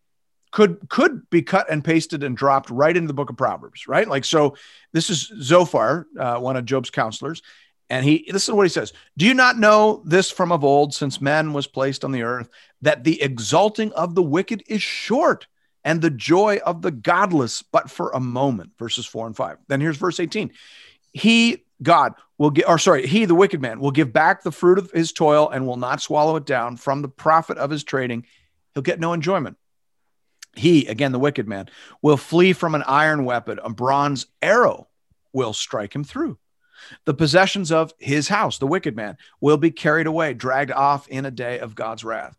could 0.56 0.88
could 0.88 1.28
be 1.28 1.42
cut 1.42 1.70
and 1.70 1.84
pasted 1.84 2.22
and 2.22 2.34
dropped 2.34 2.70
right 2.70 2.96
into 2.96 3.08
the 3.08 3.12
book 3.12 3.28
of 3.28 3.36
proverbs 3.36 3.86
right? 3.86 4.08
Like 4.08 4.24
so 4.24 4.56
this 4.94 5.10
is 5.10 5.30
zophar 5.42 6.06
uh, 6.18 6.38
one 6.38 6.56
of 6.56 6.64
job's 6.64 6.88
counselors 6.88 7.42
and 7.90 8.02
he 8.02 8.26
this 8.32 8.48
is 8.48 8.54
what 8.54 8.62
he 8.62 8.70
says 8.70 8.94
do 9.18 9.26
you 9.26 9.34
not 9.34 9.58
know 9.58 10.02
this 10.06 10.30
from 10.30 10.52
of 10.52 10.64
old 10.64 10.94
since 10.94 11.20
man 11.20 11.52
was 11.52 11.66
placed 11.66 12.06
on 12.06 12.10
the 12.10 12.22
earth 12.22 12.48
that 12.80 13.04
the 13.04 13.20
exalting 13.20 13.92
of 13.92 14.14
the 14.14 14.22
wicked 14.22 14.62
is 14.66 14.80
short 14.80 15.46
and 15.84 16.00
the 16.00 16.08
joy 16.08 16.58
of 16.64 16.80
the 16.80 16.90
godless 16.90 17.60
but 17.60 17.90
for 17.90 18.08
a 18.12 18.20
moment? 18.20 18.70
Verses 18.78 19.04
4 19.04 19.26
and 19.26 19.36
5 19.36 19.58
then 19.68 19.82
here's 19.82 19.98
verse 19.98 20.18
18 20.18 20.50
he 21.12 21.66
god 21.82 22.14
will 22.38 22.50
get 22.50 22.66
or 22.66 22.78
sorry 22.78 23.06
he 23.06 23.26
the 23.26 23.34
wicked 23.34 23.60
man 23.60 23.78
will 23.78 23.90
give 23.90 24.10
back 24.10 24.42
the 24.42 24.50
fruit 24.50 24.78
of 24.78 24.90
his 24.92 25.12
toil 25.12 25.50
and 25.50 25.66
will 25.66 25.76
not 25.76 26.00
swallow 26.00 26.34
it 26.36 26.46
down 26.46 26.78
from 26.78 27.02
the 27.02 27.08
profit 27.08 27.58
of 27.58 27.68
his 27.68 27.84
trading. 27.84 28.24
He'll 28.72 28.82
get 28.82 29.00
no 29.00 29.12
enjoyment 29.12 29.58
he, 30.56 30.86
again, 30.86 31.12
the 31.12 31.18
wicked 31.18 31.46
man, 31.46 31.68
will 32.02 32.16
flee 32.16 32.52
from 32.52 32.74
an 32.74 32.82
iron 32.86 33.24
weapon. 33.24 33.60
A 33.62 33.70
bronze 33.70 34.26
arrow 34.42 34.88
will 35.32 35.52
strike 35.52 35.94
him 35.94 36.04
through. 36.04 36.38
The 37.04 37.14
possessions 37.14 37.72
of 37.72 37.92
his 37.98 38.28
house, 38.28 38.58
the 38.58 38.66
wicked 38.66 38.96
man, 38.96 39.16
will 39.40 39.56
be 39.56 39.70
carried 39.70 40.06
away, 40.06 40.34
dragged 40.34 40.70
off 40.70 41.08
in 41.08 41.24
a 41.24 41.30
day 41.30 41.58
of 41.58 41.74
God's 41.74 42.04
wrath. 42.04 42.36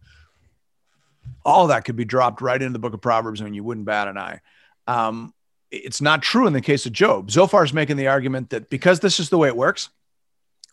All 1.43 1.68
that 1.68 1.86
could 1.86 1.95
be 1.95 2.05
dropped 2.05 2.41
right 2.41 2.61
into 2.61 2.74
the 2.74 2.80
book 2.80 2.93
of 2.93 3.01
Proverbs 3.01 3.41
and 3.41 3.55
you 3.55 3.63
wouldn't 3.63 3.86
bat 3.86 4.07
an 4.07 4.18
eye. 4.18 4.41
Um, 4.86 5.34
it's 5.72 6.01
not 6.01 6.22
true 6.22 6.47
in 6.47 6.53
the 6.53 6.61
case 6.61 6.86
of 6.86 6.93
Job. 6.93 7.30
Zophar 7.30 7.63
is 7.63 7.74
making 7.74 7.97
the 7.97 8.07
argument 8.07 8.51
that 8.51 8.70
because 8.70 8.99
this 8.99 9.20
is 9.20 9.30
the 9.30 9.38
way 9.38 9.47
it 9.47 9.57
works, 9.57 9.89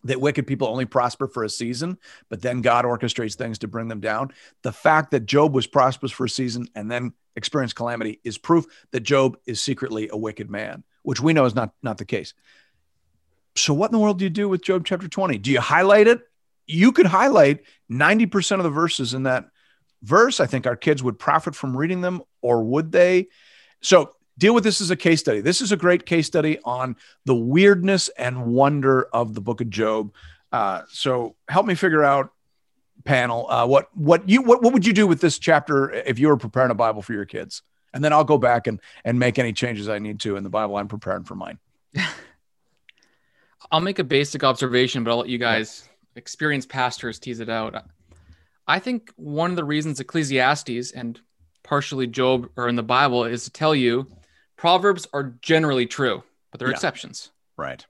that 0.05 0.21
wicked 0.21 0.47
people 0.47 0.69
only 0.69 0.85
prosper 0.85 1.27
for 1.27 1.45
a 1.45 1.49
season, 1.49 1.99
but 2.29 2.43
then 2.43 2.61
God 2.61 2.85
orchestrates 2.85 3.35
things 3.35 3.59
to 3.61 3.69
bring 3.69 3.89
them 3.89 4.01
down. 4.01 4.33
The 4.63 4.73
fact 4.73 5.11
that 5.11 5.27
Job 5.27 5.55
was 5.55 5.67
prosperous 5.67 6.13
for 6.13 6.27
a 6.27 6.29
season 6.31 6.69
and 6.75 6.91
then 6.91 7.15
experienced 7.37 7.77
calamity 7.77 8.21
is 8.25 8.39
proof 8.39 8.67
that 8.93 9.01
Job 9.01 9.37
is 9.47 9.61
secretly 9.61 10.09
a 10.11 10.17
wicked 10.17 10.51
man, 10.51 10.85
which 11.03 11.21
we 11.21 11.33
know 11.33 11.45
is 11.45 11.55
not, 11.55 11.73
not 11.83 11.99
the 11.99 12.05
case. 12.05 12.35
So, 13.57 13.73
what 13.73 13.91
in 13.91 13.93
the 13.93 13.99
world 13.99 14.19
do 14.19 14.25
you 14.25 14.31
do 14.31 14.49
with 14.49 14.63
Job 14.63 14.85
chapter 14.85 15.09
20? 15.09 15.39
Do 15.39 15.51
you 15.51 15.61
highlight 15.61 16.07
it 16.09 16.23
you 16.67 16.93
could 16.93 17.07
highlight 17.07 17.61
90% 17.91 18.59
of 18.59 18.65
the 18.65 18.71
verses 18.71 19.15
in 19.15 19.25
that 19.25 19.47
verse. 20.03 20.41
I 20.41 20.47
think 20.47 20.67
our 20.67 20.77
kids 20.77 21.03
would 21.03 21.19
profit 21.19 21.55
from 21.55 21.77
reading 21.77 22.01
them, 22.01 22.23
or 22.41 22.63
would 22.63 22.93
they? 22.93 23.29
So 23.81 24.15
deal 24.39 24.55
with 24.55 24.65
this 24.65 24.81
as 24.81 24.91
a 24.91 24.97
case 24.97 25.21
study. 25.21 25.41
This 25.41 25.61
is 25.61 25.73
a 25.73 25.77
great 25.77 26.07
case 26.07 26.27
study 26.27 26.59
on 26.65 26.97
the 27.25 27.35
weirdness 27.35 28.09
and 28.19 28.47
wonder 28.47 29.05
of 29.13 29.35
the 29.35 29.41
book 29.41 29.61
of 29.61 29.71
Job. 29.71 30.13
Uh, 30.53 30.83
so 30.89 31.37
help 31.49 31.67
me 31.67 31.75
figure 31.75 32.05
out 32.05 32.31
panel 33.05 33.47
uh, 33.51 33.67
what 33.67 33.89
what 33.97 34.29
you 34.29 34.43
what, 34.43 34.63
what 34.63 34.73
would 34.73 34.87
you 34.87 34.93
do 34.93 35.07
with 35.07 35.21
this 35.21 35.39
chapter 35.39 35.91
if 35.93 36.19
you 36.19 36.29
were 36.29 36.37
preparing 36.37 36.71
a 36.71 36.75
bible 36.75 37.03
for 37.03 37.13
your 37.13 37.27
kids? 37.27 37.63
And 37.93 38.03
then 38.03 38.13
i'll 38.13 38.25
go 38.25 38.39
back 38.39 38.67
and 38.67 38.81
and 39.05 39.19
make 39.19 39.39
any 39.39 39.53
changes 39.53 39.89
i 39.89 39.99
need 39.99 40.21
to 40.21 40.37
in 40.37 40.43
the 40.43 40.51
bible 40.51 40.77
i'm 40.77 40.89
preparing 40.89 41.25
for 41.25 41.35
mine. 41.35 41.59
I'll 43.71 43.81
make 43.81 43.99
a 43.99 44.05
basic 44.05 44.45
observation 44.45 45.05
but 45.05 45.11
i'll 45.11 45.19
let 45.19 45.29
you 45.29 45.39
guys 45.39 45.89
experienced 46.17 46.69
pastors 46.69 47.19
tease 47.19 47.41
it 47.41 47.49
out. 47.49 47.75
I 48.67 48.79
think 48.79 49.13
one 49.17 49.51
of 49.51 49.57
the 49.57 49.65
reasons 49.65 50.01
ecclesiastes 50.01 50.93
and 50.93 51.21
partially 51.63 52.07
job 52.07 52.49
are 52.57 52.69
in 52.69 52.77
the 52.77 52.83
bible 52.83 53.25
is 53.25 53.45
to 53.45 53.51
tell 53.51 53.75
you 53.75 54.07
proverbs 54.57 55.07
are 55.13 55.35
generally 55.41 55.87
true 55.87 56.23
but 56.51 56.59
there 56.59 56.69
are 56.69 56.71
Yeah. 56.71 56.77
exceptions. 56.77 57.31
Right. 57.57 57.85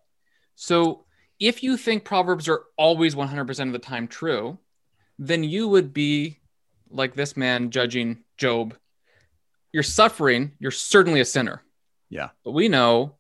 So 0.55 1.05
if 1.41 1.63
you 1.63 1.77
think 1.77 2.05
Proverbs 2.05 2.49
are 2.49 2.63
always 2.79 3.15
100% 3.15 3.67
of 3.67 3.73
the 3.73 3.79
time 3.79 4.07
true, 4.09 4.57
then 5.19 5.45
you 5.45 5.69
would 5.69 5.93
be 5.93 6.39
like 6.91 7.15
this 7.15 7.37
man 7.37 7.71
judging 7.71 8.25
Job. 8.37 8.75
You're 9.73 9.83
suffering, 9.83 10.53
you're 10.59 10.71
certainly 10.71 11.21
a 11.21 11.25
sinner. 11.25 11.63
Yeah. 12.11 12.31
But 12.45 12.53
we 12.53 12.69
know 12.69 13.15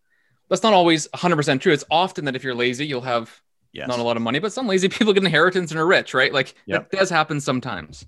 that's 0.49 0.63
not 0.63 0.73
always 0.73 1.09
100% 1.09 1.61
true. 1.61 1.73
It's 1.73 1.85
often 1.91 2.25
that 2.27 2.37
if 2.37 2.45
you're 2.45 2.55
lazy, 2.55 2.87
you'll 2.87 3.01
have 3.01 3.41
yes 3.73 3.89
not 3.89 3.99
a 3.99 4.03
lot 4.03 4.17
of 4.17 4.23
money, 4.23 4.39
but 4.39 4.53
some 4.53 4.69
lazy 4.69 4.89
people 4.91 5.13
get 5.13 5.25
inheritance 5.25 5.71
and 5.71 5.81
are 5.81 5.87
rich, 5.87 6.15
right? 6.15 6.33
Like 6.33 6.55
Yep. 6.67 6.91
that 6.91 6.97
does 6.99 7.11
happen 7.11 7.41
sometimes. 7.41 8.07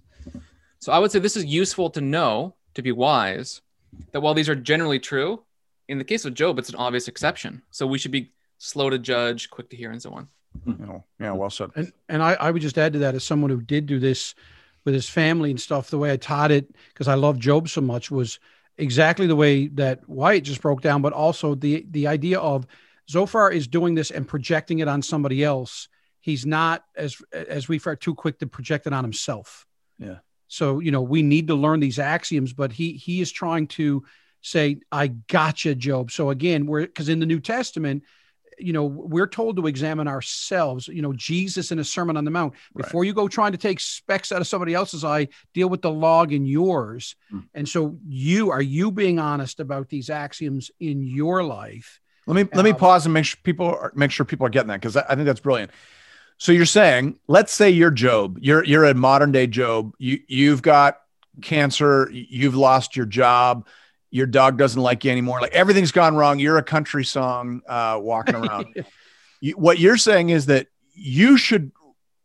So 0.79 0.93
I 0.93 0.99
would 0.99 1.11
say 1.11 1.19
this 1.19 1.37
is 1.37 1.45
useful 1.45 1.91
to 1.91 2.01
know, 2.01 2.55
to 2.75 2.83
be 2.83 2.93
wise, 2.93 3.63
that 4.13 4.21
while 4.21 4.35
these 4.35 4.49
are 4.49 4.55
generally 4.55 5.01
true, 5.01 5.43
in 5.89 5.99
the 5.99 6.05
case 6.05 6.25
of 6.25 6.35
Job, 6.35 6.59
it's 6.59 6.69
an 6.69 6.75
obvious 6.77 7.09
exception. 7.09 7.63
So 7.71 7.87
we 7.87 7.99
should 7.99 8.11
be 8.13 8.33
slow 8.59 8.91
to 8.91 8.99
judge, 8.99 9.51
quick 9.51 9.71
to 9.71 9.77
hear, 9.77 9.91
and 9.91 10.01
so 10.03 10.13
on. 10.13 10.29
You 10.65 10.87
know, 10.87 11.05
yeah 11.19 11.33
well 11.33 11.51
said 11.51 11.71
And 11.77 11.93
and 12.09 12.23
I, 12.23 12.35
I 12.35 12.51
would 12.51 12.63
just 12.63 12.79
add 12.79 12.93
to 12.95 13.01
that 13.01 13.15
as 13.15 13.25
someone 13.25 13.51
who 13.51 13.61
did 13.61 13.87
do 13.87 13.99
this 13.99 14.35
with 14.85 14.95
his 14.95 15.09
family 15.09 15.51
and 15.51 15.61
stuff, 15.61 15.91
the 15.91 15.99
way 15.99 16.13
I 16.13 16.17
taught 16.17 16.53
it, 16.53 16.73
because 16.89 17.09
I 17.09 17.15
love 17.15 17.39
Job 17.39 17.69
so 17.69 17.81
much, 17.81 18.11
was 18.11 18.39
exactly 18.79 19.27
the 19.27 19.37
way 19.37 19.67
that 19.69 20.09
Wyatt 20.09 20.45
just 20.45 20.63
broke 20.63 20.81
down, 20.81 21.03
but 21.03 21.13
also 21.13 21.55
the 21.55 21.85
the 21.91 22.07
idea 22.07 22.39
of 22.39 22.67
Zophar 23.11 23.51
is 23.51 23.67
doing 23.67 23.95
this 23.95 24.11
and 24.11 24.27
projecting 24.27 24.79
it 24.79 24.89
on 24.89 25.03
somebody 25.03 25.45
else. 25.45 25.89
He's 26.21 26.47
not 26.47 26.85
as 26.97 27.17
as 27.33 27.69
we 27.69 27.81
are 27.87 27.97
too 27.97 28.15
quick 28.15 28.39
to 28.39 28.47
project 28.47 28.87
it 28.87 28.93
on 28.93 29.05
himself. 29.05 29.67
Yeah. 29.99 30.19
So 30.49 30.81
you 30.81 30.91
know 30.91 31.03
we 31.03 31.23
need 31.23 31.49
to 31.49 31.55
learn 31.55 31.81
these 31.81 31.99
axioms, 31.99 32.53
but 32.53 32.73
he 32.73 32.93
he 32.93 33.21
is 33.21 33.33
trying 33.33 33.67
to 33.69 34.05
say, 34.41 34.79
"I 34.93 35.09
gotcha, 35.09 35.75
Job." 35.75 36.11
So 36.11 36.31
again, 36.31 36.67
we're 36.67 36.87
because 36.87 37.09
in 37.09 37.19
the 37.19 37.27
New 37.27 37.41
Testament, 37.41 38.05
you 38.59 38.73
know, 38.73 38.85
we're 38.85 39.27
told 39.27 39.57
to 39.57 39.67
examine 39.67 40.09
ourselves. 40.09 40.89
You 40.89 41.03
know, 41.03 41.13
Jesus 41.13 41.73
in 41.73 41.79
a 41.79 41.85
Sermon 41.85 42.17
on 42.17 42.25
the 42.25 42.31
Mount. 42.31 42.55
Right. 42.75 42.85
Before 42.85 43.05
you 43.05 43.13
go 43.13 43.29
trying 43.29 43.53
to 43.53 43.59
take 43.59 43.81
specks 43.81 44.33
out 44.33 44.41
of 44.41 44.47
somebody 44.47 44.75
else's 44.75 45.05
eye, 45.05 45.29
deal 45.55 45.69
with 45.69 45.83
the 45.83 45.91
log 45.91 46.33
in 46.33 46.47
yours. 46.47 47.17
Hmm. 47.31 47.41
And 47.55 47.69
so, 47.69 47.99
you 48.07 48.51
are 48.51 48.63
you 48.63 48.91
being 48.91 49.19
honest 49.19 49.61
about 49.61 49.89
these 49.89 50.11
axioms 50.11 50.71
in 50.81 51.03
your 51.03 51.43
life? 51.43 52.01
let 52.27 52.35
me 52.35 52.49
let 52.55 52.65
me 52.65 52.73
Um, 52.73 52.77
pause 52.77 53.07
and 53.07 53.15
make 53.15 53.25
sure 53.25 53.39
people 53.43 53.67
are, 53.67 53.93
make 53.95 54.11
sure 54.11 54.27
people 54.27 54.47
are 54.47 54.51
getting 54.51 54.69
that 54.69 54.81
because 54.81 54.97
I, 54.97 55.05
I 55.09 55.15
think 55.15 55.27
that's 55.27 55.41
brilliant 55.41 55.71
so 56.39 56.53
you're 56.53 56.67
saying 56.67 57.19
let's 57.29 57.53
say 57.53 57.71
you're 57.71 57.91
job 57.91 58.39
you're 58.41 58.65
you're 58.65 58.85
a 58.85 58.95
modern 58.95 59.33
day 59.33 59.47
job 59.47 59.93
you 59.99 60.19
you've 60.27 60.63
got 60.63 61.01
cancer 61.41 62.11
you've 62.13 62.57
lost 62.57 62.97
your 62.97 63.07
job 63.07 63.67
your 64.11 64.27
dog 64.27 64.57
doesn't 64.57 64.83
like 64.83 65.05
you 65.05 65.11
anymore 65.11 65.41
like 65.41 65.53
everything's 65.53 65.93
gone 65.93 66.15
wrong 66.17 66.39
you're 66.39 66.59
a 66.59 66.63
country 66.63 67.05
song 67.05 67.61
uh, 67.69 67.99
walking 68.01 68.35
around 68.35 68.67
you, 69.41 69.53
what 69.55 69.79
you're 69.79 69.97
saying 69.97 70.31
is 70.31 70.47
that 70.47 70.69
you 70.95 71.37
should 71.37 71.73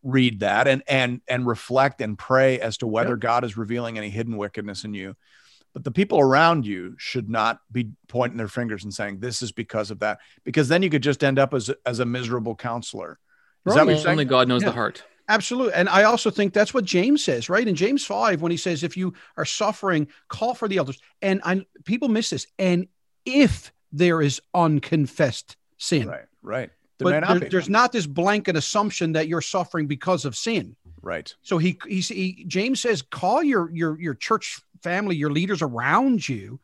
read 0.03 0.39
that 0.39 0.67
and 0.67 0.83
and 0.87 1.21
and 1.27 1.45
reflect 1.45 2.01
and 2.01 2.17
pray 2.17 2.59
as 2.59 2.77
to 2.77 2.87
whether 2.87 3.15
God 3.15 3.43
is 3.43 3.57
revealing 3.57 3.97
any 3.97 4.09
hidden 4.09 4.37
wickedness 4.37 4.83
in 4.83 4.93
you. 4.93 5.15
But 5.73 5.83
the 5.83 5.91
people 5.91 6.19
around 6.19 6.65
you 6.65 6.95
should 6.97 7.29
not 7.29 7.59
be 7.71 7.91
pointing 8.07 8.37
their 8.37 8.47
fingers 8.47 8.83
and 8.83 8.93
saying 8.93 9.19
this 9.19 9.41
is 9.41 9.51
because 9.51 9.91
of 9.91 9.99
that, 9.99 10.19
because 10.43 10.67
then 10.67 10.81
you 10.83 10.89
could 10.89 11.03
just 11.03 11.23
end 11.23 11.39
up 11.39 11.53
as 11.53 11.69
as 11.85 11.99
a 11.99 12.05
miserable 12.05 12.55
counselor. 12.55 13.19
Is 13.65 13.75
that 13.75 13.85
what 13.85 13.91
you're 13.91 13.99
saying? 13.99 14.13
Only 14.13 14.25
God 14.25 14.47
knows 14.47 14.63
Yeah. 14.63 14.69
the 14.69 14.73
heart. 14.73 15.03
Absolutely. 15.31 15.73
And 15.73 15.87
I 15.87 16.03
also 16.03 16.29
think 16.29 16.53
that's 16.53 16.73
what 16.73 16.83
James 16.83 17.23
says, 17.23 17.49
right? 17.49 17.65
In 17.65 17.73
James 17.75 18.05
5, 18.05 18.41
when 18.41 18.51
he 18.51 18.57
says, 18.57 18.83
if 18.83 18.97
you 18.97 19.13
are 19.37 19.45
suffering, 19.45 20.07
call 20.27 20.53
for 20.53 20.67
the 20.67 20.77
elders. 20.77 20.99
And 21.21 21.39
I, 21.45 21.65
people 21.85 22.09
miss 22.09 22.31
this. 22.31 22.47
And 22.59 22.87
if 23.25 23.71
there 23.93 24.21
is 24.21 24.41
unconfessed 24.53 25.55
sin, 25.77 26.07
Right, 26.09 26.25
right. 26.41 26.69
There 26.97 27.05
but 27.05 27.19
not 27.21 27.39
there- 27.39 27.49
there's 27.49 27.69
not 27.69 27.91
this 27.93 28.05
blanket 28.05 28.55
assumption 28.57 29.13
that 29.13 29.27
you're 29.29 29.41
suffering 29.41 29.87
because 29.87 30.25
of 30.25 30.35
sin. 30.35 30.75
right. 31.01 31.33
So 31.41 31.57
he, 31.57 31.79
he, 31.87 32.01
he 32.01 32.45
James 32.47 32.81
says, 32.81 33.01
call 33.01 33.41
your, 33.41 33.69
your, 33.71 33.99
your 33.99 34.13
church 34.15 34.59
family, 34.83 35.15
your 35.15 35.31
leaders 35.31 35.61
around 35.61 36.27
you, 36.27 36.59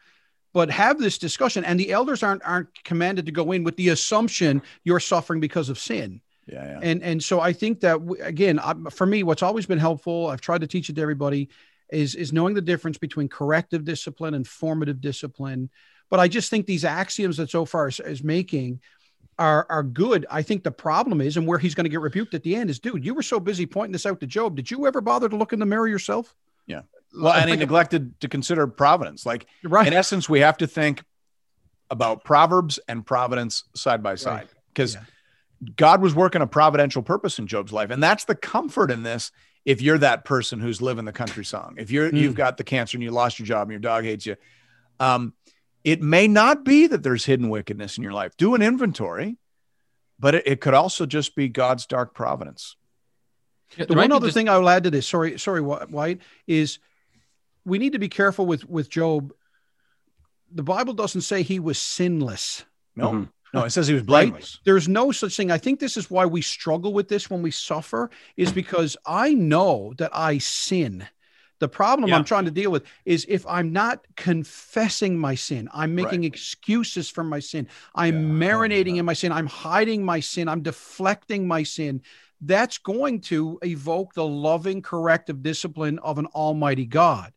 but 0.53 0.69
have 0.69 0.99
this 0.99 1.17
discussion. 1.17 1.63
And 1.63 1.79
the 1.79 1.91
elders 1.91 2.21
aren't, 2.21 2.43
aren't 2.43 2.83
commanded 2.83 3.25
to 3.27 3.31
go 3.31 3.51
in 3.53 3.63
with 3.63 3.77
the 3.77 3.89
assumption 3.89 4.61
you're 4.83 4.99
suffering 4.99 5.39
because 5.39 5.69
of 5.69 5.79
sin. 5.79 6.19
Yeah, 6.47 6.63
yeah. 6.65 6.79
And 6.81 7.03
and 7.03 7.23
so 7.23 7.39
I 7.39 7.53
think 7.53 7.81
that 7.81 7.99
again, 8.21 8.59
for 8.89 9.05
me, 9.05 9.23
what's 9.23 9.43
always 9.43 9.65
been 9.65 9.79
helpful, 9.79 10.27
I've 10.27 10.41
tried 10.41 10.61
to 10.61 10.67
teach 10.67 10.89
it 10.89 10.95
to 10.95 11.01
everybody, 11.01 11.49
is 11.91 12.15
is 12.15 12.31
knowing 12.33 12.53
the 12.53 12.61
difference 12.61 12.97
between 12.97 13.27
corrective 13.27 13.83
discipline 13.83 14.33
and 14.33 14.47
formative 14.47 15.01
discipline. 15.01 15.69
But 16.09 16.19
I 16.19 16.27
just 16.27 16.49
think 16.49 16.65
these 16.65 16.85
axioms 16.85 17.37
that 17.37 17.49
Zophar 17.49 17.89
is, 17.89 17.99
is 17.99 18.23
making 18.23 18.79
are 19.37 19.65
are 19.69 19.83
good. 19.83 20.25
I 20.31 20.41
think 20.41 20.63
the 20.63 20.71
problem 20.71 21.21
is, 21.21 21.37
and 21.37 21.45
where 21.45 21.59
he's 21.59 21.75
going 21.75 21.83
to 21.83 21.89
get 21.89 21.99
rebuked 21.99 22.33
at 22.33 22.43
the 22.43 22.55
end 22.55 22.69
is, 22.69 22.79
dude, 22.79 23.05
you 23.05 23.13
were 23.13 23.23
so 23.23 23.39
busy 23.39 23.65
pointing 23.65 23.91
this 23.91 24.05
out 24.05 24.19
to 24.21 24.27
Job. 24.27 24.55
Did 24.55 24.71
you 24.71 24.87
ever 24.87 25.01
bother 25.01 25.27
to 25.29 25.35
look 25.35 25.53
in 25.53 25.59
the 25.59 25.65
mirror 25.65 25.87
yourself? 25.87 26.33
Yeah. 26.65 26.81
Well, 27.13 27.33
and 27.33 27.49
he 27.49 27.55
neglected 27.55 28.19
to 28.21 28.27
consider 28.27 28.67
providence. 28.67 29.25
Like 29.25 29.47
Right. 29.63 29.87
in 29.87 29.93
essence, 29.93 30.29
we 30.29 30.39
have 30.41 30.57
to 30.57 30.67
think 30.67 31.03
about 31.89 32.23
Proverbs 32.23 32.79
and 32.87 33.05
providence 33.05 33.63
side 33.75 34.03
by 34.03 34.15
side 34.15 34.49
because 34.73 34.95
Yeah. 34.95 35.01
God 35.75 36.01
was 36.01 36.13
working 36.13 36.41
a 36.41 36.47
providential 36.47 37.01
purpose 37.01 37.39
in 37.39 37.47
Job's 37.47 37.73
life. 37.73 37.89
And 37.89 38.01
that's 38.01 38.25
the 38.25 38.35
comfort 38.35 38.91
in 38.91 39.03
this. 39.03 39.31
If 39.65 39.81
you're 39.81 39.97
that 39.97 40.23
person 40.23 40.59
who's 40.59 40.81
living 40.81 41.05
the 41.05 41.11
country 41.11 41.43
song, 41.43 41.75
if 41.77 41.91
you're 41.91 42.09
Mm. 42.11 42.19
you've 42.19 42.35
got 42.35 42.57
the 42.57 42.63
cancer 42.63 42.95
and 42.97 43.03
you 43.03 43.11
lost 43.11 43.37
your 43.39 43.45
job 43.45 43.63
and 43.63 43.71
your 43.71 43.79
dog 43.79 44.03
hates 44.05 44.25
you, 44.25 44.35
um, 44.99 45.33
it 45.83 46.01
may 46.01 46.27
not 46.27 46.63
be 46.63 46.87
that 46.87 47.03
there's 47.03 47.25
hidden 47.25 47.49
wickedness 47.49 47.97
in 47.97 48.03
your 48.03 48.13
life. 48.13 48.37
Do 48.37 48.55
an 48.55 48.61
inventory, 48.61 49.37
but 50.19 50.35
it, 50.35 50.47
it 50.47 50.61
could 50.61 50.73
also 50.73 51.05
just 51.05 51.35
be 51.35 51.49
God's 51.49 51.85
dark 51.85 52.13
providence. 52.13 52.75
Yeah, 53.77 53.85
The 53.85 53.95
one 53.95 54.11
other 54.13 54.27
just- 54.27 54.35
thing 54.35 54.47
I 54.47 54.57
will 54.57 54.69
add 54.69 54.83
to 54.85 54.91
this, 54.91 55.05
sorry, 55.07 55.37
sorry, 55.37 55.61
Wyatt, 55.61 56.19
is 56.45 56.79
we 57.65 57.77
need 57.79 57.91
to 57.93 57.99
be 57.99 58.09
careful 58.09 58.45
with 58.45 58.63
with 58.69 58.89
Job. 58.89 59.33
The 60.49 60.63
Bible 60.63 60.93
doesn't 60.93 61.21
say 61.21 61.41
he 61.43 61.59
was 61.59 61.77
sinless. 61.77 62.63
No, 62.95 63.11
Mhm. 63.11 63.29
No, 63.53 63.63
it 63.63 63.71
says 63.71 63.87
he 63.87 63.93
was 63.93 64.03
Right? 64.03 64.57
There's 64.65 64.87
no 64.87 65.11
such 65.11 65.35
thing. 65.35 65.51
I 65.51 65.57
think 65.57 65.79
this 65.79 65.97
is 65.97 66.11
why 66.11 66.25
we 66.25 66.41
struggle 66.41 66.93
with 66.93 67.07
this 67.07 67.29
when 67.29 67.41
we 67.41 67.51
suffer, 67.51 68.09
is 68.35 68.51
because 68.51 68.97
I 69.05 69.33
know 69.33 69.93
that 69.97 70.11
I 70.13 70.37
sin. 70.39 71.07
The 71.59 71.67
problem 71.67 72.09
Yeah. 72.09 72.17
I'm 72.17 72.23
trying 72.23 72.45
to 72.45 72.51
deal 72.51 72.71
with 72.71 72.85
is 73.05 73.25
if 73.27 73.45
I'm 73.47 73.73
not 73.73 74.05
confessing 74.15 75.17
my 75.17 75.35
sin, 75.35 75.69
I'm 75.73 75.95
making 75.95 76.21
Right. 76.21 76.31
excuses 76.31 77.09
for 77.09 77.23
my 77.23 77.39
sin, 77.39 77.67
I'm 77.95 78.15
Yeah. 78.15 78.47
marinating 78.47 78.97
in 78.97 79.05
my 79.05 79.13
sin, 79.13 79.31
I'm 79.31 79.47
hiding 79.47 80.05
my 80.05 80.19
sin, 80.19 80.47
I'm 80.47 80.61
deflecting 80.61 81.47
my 81.47 81.63
sin. 81.63 82.01
That's 82.39 82.77
going 82.77 83.21
to 83.21 83.57
evoke 83.63 84.13
the 84.13 84.25
loving 84.25 84.83
corrective 84.83 85.41
discipline 85.41 85.97
of 85.99 86.19
an 86.19 86.27
almighty 86.27 86.85
God. 86.85 87.33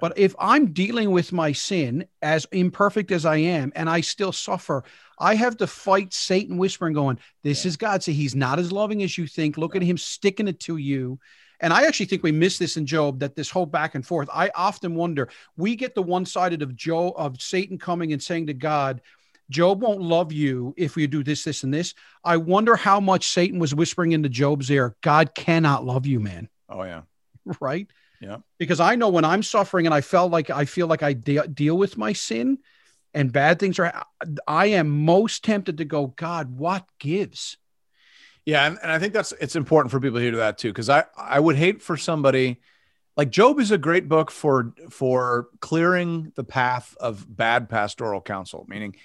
But 0.00 0.18
if 0.18 0.34
I'm 0.38 0.72
dealing 0.72 1.10
with 1.10 1.32
my 1.32 1.52
sin 1.52 2.06
as 2.22 2.46
imperfect 2.52 3.10
as 3.12 3.24
I 3.26 3.36
am 3.36 3.72
and 3.74 3.88
I 3.88 4.00
still 4.00 4.32
suffer, 4.32 4.84
I 5.18 5.34
have 5.34 5.56
to 5.58 5.66
fight 5.66 6.12
Satan 6.12 6.56
whispering, 6.56 6.94
going, 6.94 7.18
This 7.42 7.64
Yeah. 7.64 7.68
is 7.68 7.76
God. 7.76 8.02
Say 8.02 8.12
he's 8.12 8.34
not 8.34 8.58
as 8.58 8.72
loving 8.72 9.02
as 9.02 9.16
you 9.16 9.26
think. 9.26 9.56
Look 9.56 9.76
at 9.76 9.82
him 9.82 9.98
sticking 9.98 10.48
it 10.48 10.60
to 10.60 10.76
you. 10.76 11.18
And 11.60 11.72
I 11.72 11.84
actually 11.84 12.06
think 12.06 12.22
we 12.22 12.32
miss 12.32 12.56
this 12.58 12.76
in 12.78 12.86
Job 12.86 13.20
that 13.20 13.36
this 13.36 13.50
whole 13.50 13.66
back 13.66 13.94
and 13.94 14.06
forth. 14.06 14.28
I 14.32 14.50
often 14.54 14.94
wonder, 14.94 15.28
we 15.56 15.76
get 15.76 15.94
the 15.94 16.02
one 16.02 16.24
sided 16.24 16.62
of 16.62 16.74
Job 16.74 17.12
of 17.16 17.40
Satan 17.40 17.76
coming 17.76 18.12
and 18.12 18.22
saying 18.22 18.46
to 18.46 18.54
God, 18.54 19.02
Job 19.50 19.82
won't 19.82 20.00
love 20.00 20.32
you 20.32 20.72
if 20.78 20.96
you 20.96 21.06
do 21.08 21.22
this, 21.24 21.44
this, 21.44 21.64
and 21.64 21.74
this. 21.74 21.94
I 22.24 22.36
wonder 22.36 22.76
how 22.76 23.00
much 23.00 23.28
Satan 23.28 23.58
was 23.58 23.74
whispering 23.74 24.12
into 24.12 24.28
Job's 24.28 24.70
ear, 24.70 24.96
God 25.02 25.34
cannot 25.34 25.84
love 25.84 26.06
you, 26.06 26.20
man 26.20 26.48
Oh 26.68 26.84
yeah. 26.84 27.02
right? 27.60 27.88
Yeah. 28.20 28.38
Because 28.58 28.80
I 28.80 28.96
know 28.96 29.08
when 29.08 29.24
I'm 29.24 29.42
suffering 29.42 29.86
and 29.86 29.94
I 29.94 30.02
felt 30.02 30.30
like 30.30 30.50
I 30.50 30.66
feel 30.66 30.86
like 30.86 31.02
I 31.02 31.14
de- 31.14 31.48
deal 31.48 31.76
with 31.76 31.96
my 31.96 32.12
sin 32.12 32.58
and 33.14 33.32
bad 33.32 33.58
things 33.58 33.78
are, 33.78 34.04
I 34.46 34.66
am 34.66 35.04
most 35.04 35.42
tempted 35.42 35.78
to 35.78 35.84
go, 35.84 36.08
God, 36.08 36.56
what 36.56 36.84
gives? 36.98 37.56
Yeah, 38.44 38.66
and, 38.66 38.78
and 38.82 38.90
I 38.90 38.98
think 38.98 39.12
that's 39.12 39.32
it's 39.40 39.56
important 39.56 39.90
for 39.90 40.00
people 40.00 40.18
to 40.18 40.24
hear 40.24 40.36
that 40.36 40.58
too, 40.58 40.68
because 40.68 40.88
I 40.88 41.04
I 41.16 41.38
would 41.38 41.56
hate 41.56 41.82
for 41.82 41.96
somebody 41.96 42.60
like 43.16 43.30
Job 43.30 43.60
is 43.60 43.70
a 43.70 43.78
great 43.78 44.08
book 44.08 44.30
for 44.30 44.72
for 44.90 45.48
clearing 45.60 46.32
the 46.36 46.44
path 46.44 46.96
of 46.98 47.24
bad 47.28 47.68
pastoral 47.68 48.20
counsel, 48.20 48.64
meaning 48.68 48.96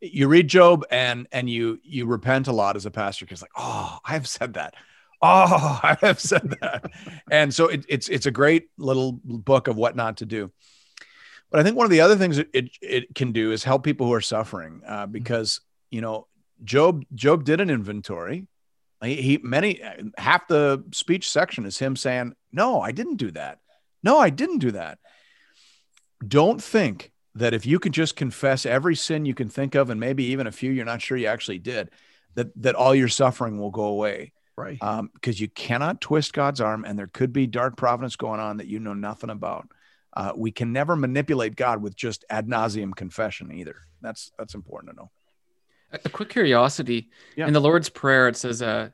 you 0.00 0.28
read 0.28 0.48
Job 0.48 0.84
and 0.90 1.26
and 1.30 1.48
you 1.48 1.78
you 1.82 2.06
repent 2.06 2.48
a 2.48 2.52
lot 2.52 2.76
as 2.76 2.86
a 2.86 2.90
pastor 2.90 3.26
because 3.26 3.42
like 3.42 3.50
oh 3.56 3.98
I've 4.04 4.26
said 4.26 4.54
that 4.54 4.74
oh 5.22 5.80
I 5.82 5.96
have 6.00 6.20
said 6.20 6.56
that 6.60 6.90
and 7.30 7.52
so 7.54 7.68
it, 7.68 7.84
it's 7.88 8.08
it's 8.08 8.26
a 8.26 8.30
great 8.30 8.70
little 8.78 9.12
book 9.24 9.68
of 9.68 9.76
what 9.76 9.96
not 9.96 10.18
to 10.18 10.26
do 10.26 10.50
but 11.50 11.60
I 11.60 11.62
think 11.64 11.76
one 11.76 11.84
of 11.84 11.90
the 11.90 12.00
other 12.00 12.16
things 12.16 12.38
it, 12.38 12.70
it, 12.80 13.14
can 13.14 13.32
do 13.32 13.50
is 13.50 13.64
help 13.64 13.82
people 13.82 14.06
who 14.06 14.12
are 14.12 14.20
suffering 14.20 14.82
uh, 14.86 15.06
because 15.06 15.60
you 15.90 16.00
know 16.00 16.26
Job 16.62 17.04
Job 17.14 17.44
did 17.44 17.60
an 17.60 17.70
inventory 17.70 18.46
he, 19.02 19.16
he 19.16 19.38
many 19.42 19.80
half 20.18 20.46
the 20.48 20.84
speech 20.92 21.30
section 21.30 21.64
is 21.64 21.78
him 21.78 21.96
saying, 21.96 22.34
"No, 22.52 22.80
I 22.80 22.92
didn't 22.92 23.16
do 23.16 23.30
that. 23.32 23.58
No, 24.02 24.18
I 24.18 24.30
didn't 24.30 24.58
do 24.58 24.72
that." 24.72 24.98
Don't 26.26 26.62
think 26.62 27.12
that 27.34 27.54
if 27.54 27.64
you 27.64 27.78
can 27.78 27.92
just 27.92 28.16
confess 28.16 28.66
every 28.66 28.94
sin 28.94 29.24
you 29.24 29.34
can 29.34 29.48
think 29.48 29.74
of, 29.74 29.90
and 29.90 30.00
maybe 30.00 30.24
even 30.24 30.46
a 30.46 30.52
few 30.52 30.70
you're 30.70 30.84
not 30.84 31.00
sure 31.00 31.16
you 31.16 31.26
actually 31.26 31.58
did, 31.58 31.90
that 32.34 32.48
that 32.62 32.74
all 32.74 32.94
your 32.94 33.08
suffering 33.08 33.58
will 33.58 33.70
go 33.70 33.84
away. 33.84 34.32
Right. 34.56 34.78
Because 34.78 34.98
um, 34.98 35.42
you 35.42 35.48
cannot 35.48 36.00
twist 36.00 36.32
God's 36.32 36.60
arm, 36.60 36.84
and 36.84 36.98
there 36.98 37.06
could 37.06 37.32
be 37.32 37.46
dark 37.46 37.76
providence 37.76 38.16
going 38.16 38.40
on 38.40 38.58
that 38.58 38.66
you 38.66 38.78
know 38.78 38.94
nothing 38.94 39.30
about. 39.30 39.68
Uh, 40.12 40.32
we 40.36 40.50
can 40.50 40.72
never 40.72 40.96
manipulate 40.96 41.56
God 41.56 41.80
with 41.80 41.96
just 41.96 42.24
ad 42.28 42.48
nauseam 42.48 42.92
confession 42.92 43.52
either. 43.52 43.76
That's 44.02 44.32
that's 44.36 44.54
important 44.54 44.92
to 44.92 44.96
know 44.96 45.10
a 45.92 46.08
quick 46.08 46.28
curiosity 46.28 47.10
yeah. 47.36 47.46
in 47.46 47.52
the 47.52 47.60
lord's 47.60 47.88
prayer 47.88 48.28
it 48.28 48.36
says 48.36 48.62
uh, 48.62 48.88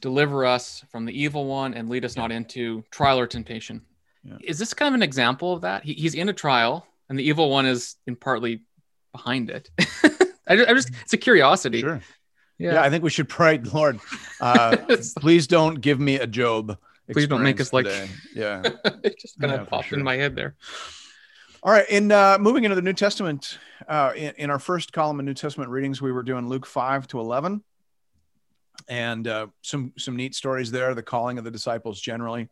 deliver 0.00 0.44
us 0.44 0.84
from 0.90 1.04
the 1.04 1.22
evil 1.22 1.46
one 1.46 1.74
and 1.74 1.88
lead 1.88 2.04
us 2.04 2.16
yeah. 2.16 2.22
not 2.22 2.32
into 2.32 2.82
trial 2.90 3.18
or 3.18 3.26
temptation 3.26 3.82
yeah. 4.24 4.36
is 4.42 4.58
this 4.58 4.74
kind 4.74 4.88
of 4.88 4.94
an 4.94 5.02
example 5.02 5.52
of 5.52 5.62
that 5.62 5.84
he, 5.84 5.94
he's 5.94 6.14
in 6.14 6.28
a 6.28 6.32
trial 6.32 6.86
and 7.08 7.18
the 7.18 7.24
evil 7.24 7.50
one 7.50 7.66
is 7.66 7.96
in 8.06 8.16
partly 8.16 8.62
behind 9.12 9.50
it 9.50 9.70
I, 10.48 10.54
I, 10.54 10.74
just 10.74 10.90
it's 11.02 11.12
a 11.12 11.18
curiosity 11.18 11.80
sure. 11.80 12.00
Yeah. 12.60 12.74
yeah 12.74 12.82
i 12.82 12.90
think 12.90 13.02
we 13.02 13.10
should 13.10 13.28
pray 13.28 13.58
lord 13.72 13.98
uh, 14.40 14.76
please 15.16 15.46
don't 15.46 15.80
give 15.80 15.98
me 15.98 16.16
a 16.16 16.26
job 16.26 16.76
please 17.10 17.26
don't 17.26 17.42
make 17.42 17.60
us 17.60 17.72
like 17.72 17.86
yeah 18.34 18.62
it's 19.02 19.22
just 19.22 19.40
kind 19.40 19.52
of 19.52 19.68
popped 19.68 19.88
sure. 19.88 19.98
in 19.98 20.04
my 20.04 20.16
head 20.16 20.36
there 20.36 20.54
all 21.62 21.72
right. 21.72 21.88
In 21.90 22.10
uh, 22.10 22.38
moving 22.40 22.64
into 22.64 22.74
the 22.74 22.80
New 22.80 22.94
Testament, 22.94 23.58
uh, 23.86 24.12
in, 24.16 24.32
in, 24.38 24.50
our 24.50 24.58
first 24.58 24.94
column 24.94 25.20
of 25.20 25.26
New 25.26 25.34
Testament 25.34 25.70
readings, 25.70 26.00
we 26.00 26.10
were 26.10 26.22
doing 26.22 26.48
Luke 26.48 26.64
five 26.64 27.06
to 27.08 27.20
eleven, 27.20 27.62
and 28.88 29.28
uh, 29.28 29.48
some 29.60 29.92
some 29.98 30.16
neat 30.16 30.34
stories 30.34 30.70
there. 30.70 30.94
The 30.94 31.02
calling 31.02 31.36
of 31.36 31.44
the 31.44 31.50
disciples 31.50 32.00
generally, 32.00 32.48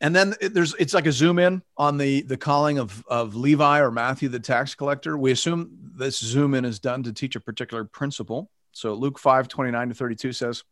and 0.00 0.16
then 0.16 0.34
there's 0.40 0.74
it's 0.80 0.94
like 0.94 1.06
a 1.06 1.12
zoom 1.12 1.38
in 1.38 1.62
on 1.76 1.96
the 1.96 2.22
the 2.22 2.36
calling 2.36 2.78
of 2.78 3.06
of 3.06 3.36
Levi 3.36 3.78
or 3.78 3.92
Matthew 3.92 4.28
the 4.28 4.40
tax 4.40 4.74
collector. 4.74 5.16
We 5.16 5.30
assume 5.30 5.70
this 5.94 6.18
zoom 6.18 6.54
in 6.54 6.64
is 6.64 6.80
done 6.80 7.04
to 7.04 7.12
teach 7.12 7.36
a 7.36 7.40
particular 7.40 7.84
principle. 7.84 8.50
So 8.72 8.94
Luke 8.94 9.18
five 9.18 9.48
twenty 9.48 9.70
nine 9.70 9.88
to 9.88 9.94
thirty 9.94 10.16
two 10.16 10.32
says, 10.32 10.64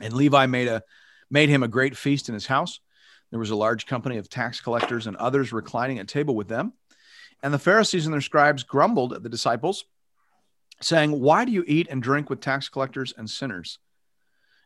and 0.00 0.12
Levi 0.12 0.46
made 0.46 0.68
a 0.68 0.82
made 1.30 1.48
him 1.48 1.62
a 1.62 1.68
great 1.68 1.96
feast 1.96 2.28
in 2.28 2.34
his 2.34 2.46
house 2.46 2.80
there 3.30 3.38
was 3.38 3.50
a 3.50 3.56
large 3.56 3.86
company 3.86 4.16
of 4.18 4.28
tax 4.28 4.60
collectors 4.60 5.06
and 5.06 5.16
others 5.16 5.52
reclining 5.52 5.98
at 5.98 6.08
table 6.08 6.34
with 6.34 6.48
them. 6.48 6.72
And 7.42 7.54
the 7.54 7.58
Pharisees 7.58 8.04
and 8.04 8.12
their 8.12 8.20
scribes 8.20 8.64
grumbled 8.64 9.12
at 9.12 9.22
the 9.22 9.28
disciples, 9.28 9.84
saying, 10.82 11.18
Why 11.18 11.44
do 11.44 11.52
you 11.52 11.64
eat 11.66 11.88
and 11.88 12.02
drink 12.02 12.28
with 12.28 12.40
tax 12.40 12.68
collectors 12.68 13.14
and 13.16 13.30
sinners? 13.30 13.78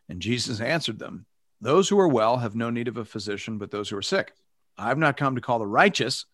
And 0.09 0.21
Jesus 0.21 0.59
answered 0.59 0.99
them, 0.99 1.25
Those 1.61 1.87
who 1.87 1.99
are 1.99 2.07
well 2.07 2.37
have 2.37 2.55
no 2.55 2.69
need 2.69 2.87
of 2.87 2.97
a 2.97 3.05
physician, 3.05 3.57
but 3.57 3.71
those 3.71 3.89
who 3.89 3.97
are 3.97 4.01
sick. 4.01 4.33
I 4.77 4.89
have 4.89 4.97
not 4.97 5.15
come 5.15 5.35
to 5.35 5.41
call 5.41 5.59
the 5.59 5.67
righteous, 5.67 6.25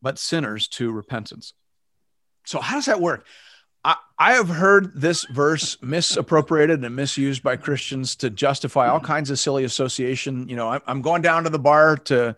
but 0.00 0.18
sinners 0.18 0.68
to 0.68 0.92
repentance. 0.92 1.54
So, 2.44 2.60
how 2.60 2.76
does 2.76 2.86
that 2.86 3.00
work? 3.00 3.26
I, 3.84 3.96
I 4.18 4.32
have 4.32 4.48
heard 4.48 5.00
this 5.00 5.24
verse 5.24 5.80
misappropriated 5.82 6.84
and 6.84 6.96
misused 6.96 7.42
by 7.42 7.56
Christians 7.56 8.16
to 8.16 8.30
justify 8.30 8.88
all 8.88 9.00
kinds 9.00 9.30
of 9.30 9.38
silly 9.38 9.64
association. 9.64 10.48
You 10.48 10.56
know, 10.56 10.68
I'm, 10.68 10.80
I'm 10.86 11.02
going 11.02 11.22
down 11.22 11.44
to 11.44 11.50
the 11.50 11.58
bar 11.58 11.96
to, 11.96 12.36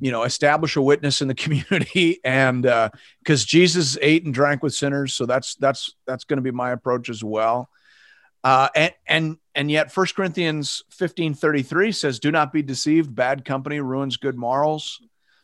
you 0.00 0.10
know, 0.10 0.24
establish 0.24 0.76
a 0.76 0.82
witness 0.82 1.22
in 1.22 1.28
the 1.28 1.34
community, 1.34 2.20
and 2.24 2.62
because 2.62 3.42
uh, 3.42 3.46
Jesus 3.46 3.96
ate 4.00 4.24
and 4.24 4.34
drank 4.34 4.62
with 4.62 4.74
sinners, 4.74 5.14
so 5.14 5.26
that's 5.26 5.54
that's 5.56 5.94
that's 6.06 6.24
going 6.24 6.38
to 6.38 6.42
be 6.42 6.50
my 6.50 6.70
approach 6.72 7.08
as 7.08 7.22
well. 7.22 7.68
Uh, 8.42 8.68
and 8.74 8.92
and 9.06 9.36
and 9.54 9.70
yet, 9.70 9.92
First 9.92 10.16
Corinthians 10.16 10.82
fifteen 10.90 11.32
thirty 11.32 11.62
three 11.62 11.92
says, 11.92 12.18
"Do 12.18 12.30
not 12.30 12.52
be 12.52 12.62
deceived; 12.62 13.14
bad 13.14 13.44
company 13.44 13.80
ruins 13.80 14.16
good 14.16 14.36
morals." 14.36 15.00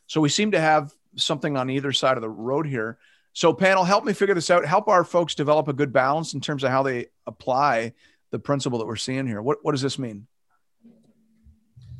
So 0.06 0.20
we 0.20 0.28
seem 0.28 0.50
to 0.50 0.60
have 0.60 0.92
something 1.16 1.56
on 1.56 1.70
either 1.70 1.92
side 1.92 2.16
of 2.16 2.20
the 2.20 2.28
road 2.28 2.66
here. 2.66 2.98
So, 3.32 3.52
panel, 3.52 3.84
help 3.84 4.04
me 4.04 4.12
figure 4.12 4.34
this 4.34 4.50
out. 4.50 4.64
Help 4.66 4.88
our 4.88 5.04
folks 5.04 5.34
develop 5.34 5.68
a 5.68 5.72
good 5.72 5.92
balance 5.92 6.34
in 6.34 6.40
terms 6.40 6.64
of 6.64 6.70
how 6.70 6.82
they 6.82 7.06
apply 7.26 7.92
the 8.30 8.38
principle 8.38 8.78
that 8.80 8.86
we're 8.86 8.96
seeing 8.96 9.26
here. 9.26 9.40
What, 9.40 9.58
what 9.62 9.72
does 9.72 9.82
this 9.82 9.98
mean? 9.98 10.26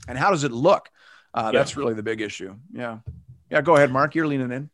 And 0.09 0.19
how 0.19 0.31
does 0.31 0.45
it 0.45 0.53
look? 0.53 0.89
Uh, 1.33 1.51
yeah. 1.53 1.59
That's 1.59 1.77
really 1.77 1.95
the 1.95 2.03
big 2.03 2.21
issue. 2.21 2.57
Yeah. 2.73 2.99
Yeah. 3.51 3.61
Go 3.61 3.77
ahead, 3.77 3.93
Marc. 3.93 4.15
You're 4.15 4.27
leaning 4.27 4.51
in. 4.51 4.71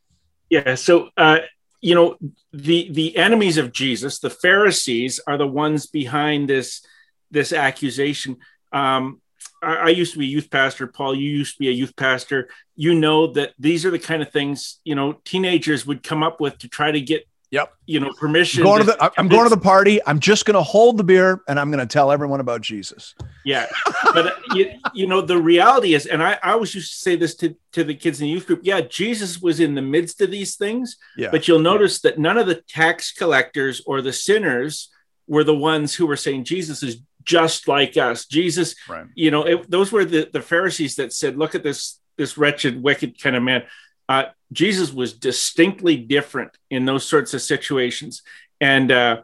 Yeah. 0.49 0.75
So, 0.77 1.11
uh, 1.17 1.41
you 1.81 1.95
know, 1.95 2.17
the 2.53 2.91
the 2.91 3.17
enemies 3.17 3.59
of 3.59 3.73
Jesus, 3.73 4.19
the 4.19 4.31
Pharisees, 4.31 5.21
are 5.27 5.37
the 5.37 5.47
ones 5.47 5.87
behind 5.87 6.49
this 6.49 6.85
this 7.31 7.53
accusation. 7.53 8.39
Um, 8.73 9.21
I, 9.63 9.75
I 9.75 9.89
used 9.89 10.13
to 10.13 10.19
be 10.19 10.27
a 10.27 10.29
youth 10.29 10.51
pastor. 10.51 10.87
Paul, 10.87 11.15
you 11.15 11.31
used 11.31 11.55
to 11.55 11.59
be 11.59 11.69
a 11.69 11.73
youth 11.73 11.97
pastor. 11.97 12.49
You 12.75 12.95
know 12.95 13.29
that 13.29 13.53
these 13.59 13.85
are 13.85 13.91
the 13.91 13.99
kind 13.99 14.23
of 14.23 14.31
things 14.31 14.81
you 14.85 14.95
know 14.95 15.15
teenagers 15.25 15.87
would 15.87 16.03
come 16.03 16.23
up 16.23 16.41
with 16.41 16.59
to 16.59 16.69
try 16.69 16.91
to 16.91 17.01
get 17.01 17.27
Yep. 17.51 17.73
You 17.87 18.01
know, 18.01 18.13
permission. 18.13 18.63
I'm 18.63 18.67
going 18.67 18.81
to, 18.81 18.87
the, 18.87 19.13
I'm 19.17 19.29
going 19.29 19.45
to 19.45 19.55
the 19.55 19.61
party. 19.61 20.01
I'm 20.05 20.19
just 20.19 20.45
going 20.45 20.57
to 20.57 20.63
hold 20.63 20.97
the 20.97 21.05
beer 21.05 21.43
and 21.47 21.61
I'm 21.61 21.71
going 21.71 21.87
to 21.87 21.91
tell 21.91 22.11
everyone 22.11 22.41
about 22.41 22.61
Jesus. 22.61 23.15
Yeah. 23.45 23.67
But, 24.13 24.27
uh, 24.27 24.31
you, 24.53 24.73
you 24.93 25.07
know, 25.07 25.21
the 25.21 25.41
reality 25.41 25.95
is, 25.95 26.07
and 26.07 26.23
I, 26.23 26.39
I 26.43 26.53
always 26.53 26.75
used 26.75 26.93
to 26.93 26.99
say 26.99 27.15
this 27.15 27.37
to, 27.37 27.55
to 27.73 27.85
the 27.85 27.95
kids 27.95 28.21
in 28.21 28.27
the 28.27 28.33
youth 28.33 28.47
group. 28.47 28.61
Yeah, 28.65 28.81
Jesus 28.81 29.41
was 29.41 29.61
in 29.61 29.75
the 29.75 29.83
midst 29.83 30.21
of 30.21 30.31
these 30.31 30.57
things. 30.57 30.97
Yeah. 31.17 31.29
But 31.31 31.47
you'll 31.47 31.61
notice 31.61 32.01
that 32.01 32.19
none 32.19 32.37
of 32.37 32.49
the 32.49 32.57
tax 32.69 33.13
collectors 33.13 33.81
or 33.87 34.03
the 34.03 34.13
sinners 34.13 34.91
were 35.29 35.45
the 35.45 35.57
ones 35.57 35.95
who 35.95 36.07
were 36.07 36.17
saying 36.17 36.45
Jesus 36.45 36.83
is 36.83 36.99
just 37.27 37.69
like 37.69 37.97
us. 37.97 38.25
Jesus, 38.27 38.75
right. 38.89 39.07
you 39.15 39.31
know, 39.31 39.43
it, 39.43 39.71
those 39.71 39.93
were 39.93 40.05
the, 40.05 40.31
the 40.33 40.41
Pharisees 40.41 40.97
that 40.97 41.13
said, 41.13 41.37
look 41.37 41.55
at 41.55 41.63
this, 41.63 42.01
this 42.17 42.39
wretched, 42.39 42.83
wicked 42.83 43.21
kind 43.21 43.37
of 43.37 43.43
man. 43.43 43.65
Uh, 44.09 44.27
Jesus 44.53 44.93
was 44.93 45.13
distinctly 45.13 45.97
different 45.97 46.57
in 46.71 46.85
those 46.85 47.05
sorts 47.05 47.35
of 47.35 47.43
situations. 47.43 48.23
And, 48.61 48.93
uh, 48.93 49.23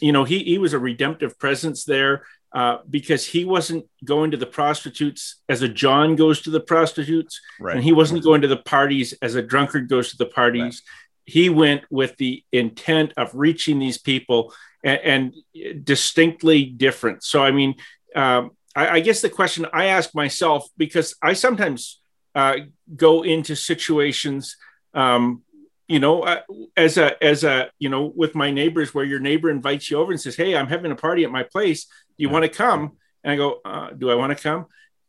you 0.00 0.12
know, 0.12 0.24
he, 0.24 0.40
he 0.40 0.58
was 0.58 0.72
a 0.72 0.78
redemptive 0.78 1.38
presence 1.38 1.84
there 1.84 2.26
uh, 2.52 2.78
because 2.90 3.24
he 3.24 3.44
wasn't 3.44 3.86
going 4.04 4.32
to 4.32 4.36
the 4.36 4.46
prostitutes 4.46 5.40
as 5.48 5.62
a 5.62 5.68
John 5.68 6.16
goes 6.16 6.42
to 6.42 6.50
the 6.50 6.60
prostitutes. 6.60 7.40
Right. 7.60 7.76
And 7.76 7.84
he 7.84 7.92
wasn't 7.92 8.24
going 8.24 8.42
to 8.42 8.48
the 8.48 8.56
parties 8.56 9.14
as 9.22 9.36
a 9.36 9.42
drunkard 9.42 9.88
goes 9.88 10.10
to 10.10 10.16
the 10.16 10.26
parties. 10.26 10.82
Right. 10.84 11.02
He 11.26 11.48
went 11.48 11.84
with 11.90 12.16
the 12.16 12.44
intent 12.52 13.12
of 13.16 13.30
reaching 13.34 13.78
these 13.78 13.98
people 13.98 14.52
and, 14.84 15.32
and 15.52 15.84
distinctly 15.84 16.66
different. 16.66 17.24
So, 17.24 17.42
I 17.42 17.50
mean, 17.50 17.74
um, 18.14 18.52
I, 18.76 18.88
I, 18.88 19.00
guess 19.00 19.22
the 19.22 19.30
question 19.30 19.66
I 19.72 19.86
ask 19.86 20.14
myself, 20.14 20.68
because 20.76 21.16
I 21.22 21.32
sometimes 21.32 22.00
uh, 22.34 22.56
go 22.94 23.22
into 23.22 23.56
situations, 23.56 24.56
um, 24.92 25.42
you 25.88 25.98
know, 25.98 26.22
uh, 26.22 26.40
as 26.76 26.98
a, 26.98 27.22
as 27.22 27.44
a, 27.44 27.70
you 27.78 27.88
know, 27.88 28.12
with 28.14 28.34
my 28.34 28.50
neighbors 28.50 28.94
where 28.94 29.04
your 29.04 29.20
neighbor 29.20 29.50
invites 29.50 29.90
you 29.90 29.98
over 29.98 30.12
and 30.12 30.20
says, 30.20 30.36
Hey, 30.36 30.56
I'm 30.56 30.68
having 30.68 30.92
a 30.92 30.96
party 30.96 31.24
at 31.24 31.30
my 31.30 31.42
place. 31.42 31.86
Do 31.86 32.22
you 32.22 32.28
want 32.28 32.44
to 32.44 32.48
come? 32.48 32.92
And 33.24 33.32
I 33.32 33.36
go, 33.36 33.60
uh, 33.64 33.90
do 33.90 34.10
I 34.10 34.14
want 34.14 34.36
to 34.36 34.42
come? 34.42 34.66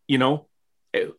You 0.07 0.17
know, 0.17 0.47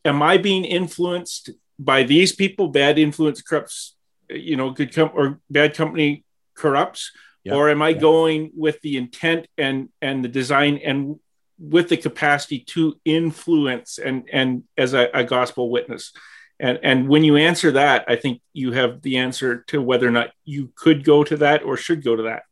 am 0.04 0.22
I 0.22 0.38
being 0.38 0.64
influenced 0.64 1.50
by 1.78 2.02
these 2.04 2.32
people? 2.34 2.68
Bad 2.68 2.98
influence 2.98 3.42
corrupts, 3.42 3.94
you 4.30 4.56
know, 4.56 4.70
good 4.70 4.94
com- 4.94 5.12
or 5.14 5.40
bad 5.50 5.74
company 5.74 6.24
corrupts 6.54 7.12
or 7.54 7.70
am 7.70 7.82
I 7.82 7.92
going 7.92 8.50
with 8.56 8.80
the 8.80 8.96
intent 8.96 9.46
and 9.56 9.88
and 10.00 10.24
the 10.24 10.28
design 10.28 10.80
and 10.84 11.18
with 11.58 11.88
the 11.88 11.96
capacity 11.96 12.60
to 12.60 12.98
influence 13.04 13.98
and 13.98 14.28
and 14.32 14.64
as 14.76 14.94
a, 14.94 15.08
a 15.14 15.24
gospel 15.24 15.70
witness? 15.70 16.12
And 16.58 16.78
and 16.82 17.08
when 17.08 17.24
you 17.24 17.36
answer 17.36 17.72
that, 17.72 18.04
I 18.08 18.16
think 18.16 18.40
you 18.52 18.72
have 18.72 19.02
the 19.02 19.18
answer 19.18 19.64
to 19.68 19.80
whether 19.82 20.08
or 20.08 20.10
not 20.10 20.30
you 20.44 20.72
could 20.74 21.04
go 21.04 21.22
to 21.24 21.36
that 21.38 21.62
or 21.62 21.76
should 21.76 22.02
go 22.02 22.16
to 22.16 22.24
that. 22.24 22.44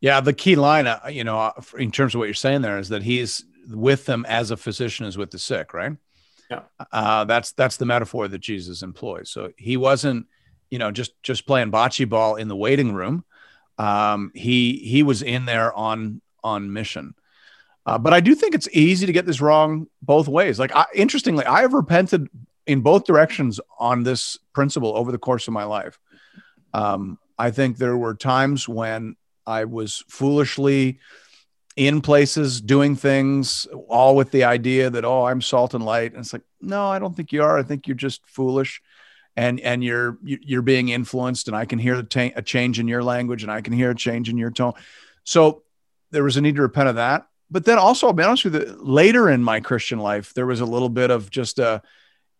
Yeah, 0.00 0.20
the 0.20 0.32
key 0.32 0.56
line, 0.56 0.86
uh, 0.86 1.00
you 1.10 1.24
know, 1.24 1.38
uh, 1.38 1.52
in 1.78 1.90
terms 1.90 2.14
of 2.14 2.18
what 2.18 2.24
you're 2.24 2.34
saying 2.34 2.62
there, 2.62 2.78
is 2.78 2.88
that 2.88 3.02
he's 3.02 3.44
with 3.68 4.06
them 4.06 4.24
as 4.28 4.50
a 4.50 4.56
physician 4.56 5.06
is 5.06 5.18
with 5.18 5.30
the 5.30 5.38
sick, 5.38 5.74
right? 5.74 5.92
Yeah, 6.50 6.62
uh, 6.90 7.24
that's 7.24 7.52
that's 7.52 7.76
the 7.76 7.86
metaphor 7.86 8.26
that 8.26 8.38
Jesus 8.38 8.82
employs. 8.82 9.30
So 9.30 9.52
he 9.56 9.76
wasn't, 9.76 10.26
you 10.70 10.78
know, 10.78 10.90
just 10.90 11.12
just 11.22 11.46
playing 11.46 11.70
bocce 11.70 12.08
ball 12.08 12.34
in 12.36 12.48
the 12.48 12.56
waiting 12.56 12.92
room 12.94 13.24
um, 13.80 14.30
he 14.34 14.76
he 14.76 15.02
was 15.02 15.22
in 15.22 15.46
there 15.46 15.72
on 15.72 16.20
on 16.44 16.72
mission. 16.72 17.14
Uh, 17.86 17.96
but 17.96 18.12
I 18.12 18.20
do 18.20 18.34
think 18.34 18.54
it's 18.54 18.68
easy 18.72 19.06
to 19.06 19.12
get 19.12 19.24
this 19.24 19.40
wrong 19.40 19.86
both 20.02 20.28
ways. 20.28 20.58
Like, 20.58 20.76
I, 20.76 20.84
interestingly, 20.94 21.46
I 21.46 21.62
have 21.62 21.72
repented 21.72 22.28
in 22.66 22.82
both 22.82 23.04
directions 23.04 23.58
on 23.78 24.02
this 24.02 24.38
principle 24.52 24.94
over 24.94 25.10
the 25.10 25.18
course 25.18 25.48
of 25.48 25.54
my 25.54 25.64
life. 25.64 25.98
Um, 26.74 27.18
I 27.38 27.50
think 27.50 27.78
there 27.78 27.96
were 27.96 28.14
times 28.14 28.68
when 28.68 29.16
I 29.46 29.64
was 29.64 30.04
foolishly 30.08 30.98
in 31.74 32.02
places 32.02 32.60
doing 32.60 32.96
things 32.96 33.66
all 33.88 34.14
with 34.14 34.30
the 34.32 34.44
idea 34.44 34.90
that 34.90 35.04
oh 35.04 35.24
i'm 35.24 35.40
salt 35.40 35.72
and 35.72 35.84
light 35.84 36.10
and 36.12 36.20
it's 36.20 36.32
like 36.32 36.42
no 36.60 36.88
i 36.88 36.98
don't 36.98 37.16
think 37.16 37.32
you 37.32 37.42
are 37.42 37.56
i 37.56 37.62
think 37.62 37.86
you're 37.86 37.94
just 37.94 38.20
foolish 38.26 38.82
and 39.36 39.60
and 39.60 39.82
you're 39.82 40.18
you're 40.22 40.62
being 40.62 40.88
influenced 40.88 41.48
and 41.48 41.56
i 41.56 41.64
can 41.64 41.78
hear 41.78 42.00
the 42.00 42.32
a 42.36 42.42
change 42.42 42.78
in 42.78 42.88
your 42.88 43.02
language 43.02 43.42
and 43.42 43.52
i 43.52 43.60
can 43.60 43.72
hear 43.72 43.90
a 43.90 43.94
change 43.94 44.28
in 44.28 44.36
your 44.36 44.50
tone. 44.50 44.72
So 45.24 45.62
there 46.10 46.24
was 46.24 46.36
a 46.36 46.40
need 46.40 46.56
to 46.56 46.62
repent 46.62 46.88
of 46.88 46.96
that. 46.96 47.26
But 47.50 47.64
then 47.64 47.78
also 47.78 48.06
i'll 48.06 48.12
be 48.12 48.22
honest 48.22 48.44
with 48.44 48.54
you 48.54 48.76
later 48.80 49.28
in 49.28 49.42
my 49.42 49.60
christian 49.60 49.98
life 49.98 50.34
there 50.34 50.46
was 50.46 50.60
a 50.60 50.66
little 50.66 50.88
bit 50.88 51.10
of 51.10 51.30
just 51.30 51.58
a 51.58 51.82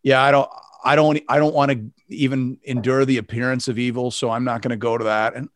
yeah 0.03 0.23
i 0.23 0.31
don't 0.31 0.49
i 0.85 0.95
don't 0.97 1.21
i 1.29 1.39
don't 1.39 1.55
want 1.55 1.73
to 1.73 1.91
even 2.09 2.59
endure 2.65 3.05
the 3.05 3.19
appearance 3.19 3.69
of 3.69 3.79
evil 3.79 4.11
so 4.11 4.31
i'm 4.31 4.45
not 4.45 4.63
going 4.63 4.71
to 4.71 4.77
go 4.77 4.97
to 4.97 5.05
that. 5.05 5.35
And 5.35 5.49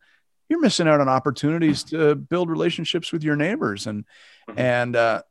you're 0.49 0.61
missing 0.61 0.89
out 0.89 1.01
on 1.01 1.09
opportunities 1.09 1.85
to 1.85 2.15
build 2.15 2.51
relationships 2.51 3.13
with 3.13 3.25
your 3.25 3.37
neighbors 3.37 3.87
and 3.87 4.05
mm-hmm. 4.49 4.59
and 4.59 4.97
uh, 4.97 5.23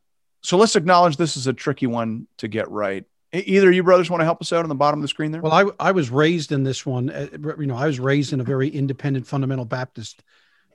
so 0.42 0.58
let's 0.58 0.76
acknowledge 0.76 1.16
this 1.16 1.36
is 1.36 1.46
a 1.46 1.52
tricky 1.52 1.86
one 1.86 2.26
to 2.38 2.48
get 2.48 2.70
right 2.70 3.04
either 3.34 3.70
you 3.70 3.82
brothers 3.82 4.10
want 4.10 4.20
to 4.20 4.24
help 4.24 4.40
us 4.40 4.52
out 4.52 4.64
on 4.64 4.68
the 4.68 4.74
bottom 4.74 5.00
of 5.00 5.02
the 5.02 5.08
screen 5.08 5.32
there 5.32 5.42
well 5.42 5.52
i, 5.52 5.88
I 5.88 5.92
was 5.92 6.10
raised 6.10 6.52
in 6.52 6.62
this 6.62 6.86
one 6.86 7.10
uh, 7.10 7.28
you 7.58 7.66
know 7.66 7.76
i 7.76 7.86
was 7.86 8.00
raised 8.00 8.32
in 8.32 8.40
a 8.40 8.44
very 8.44 8.68
independent 8.68 9.26
fundamental 9.26 9.64
baptist 9.64 10.22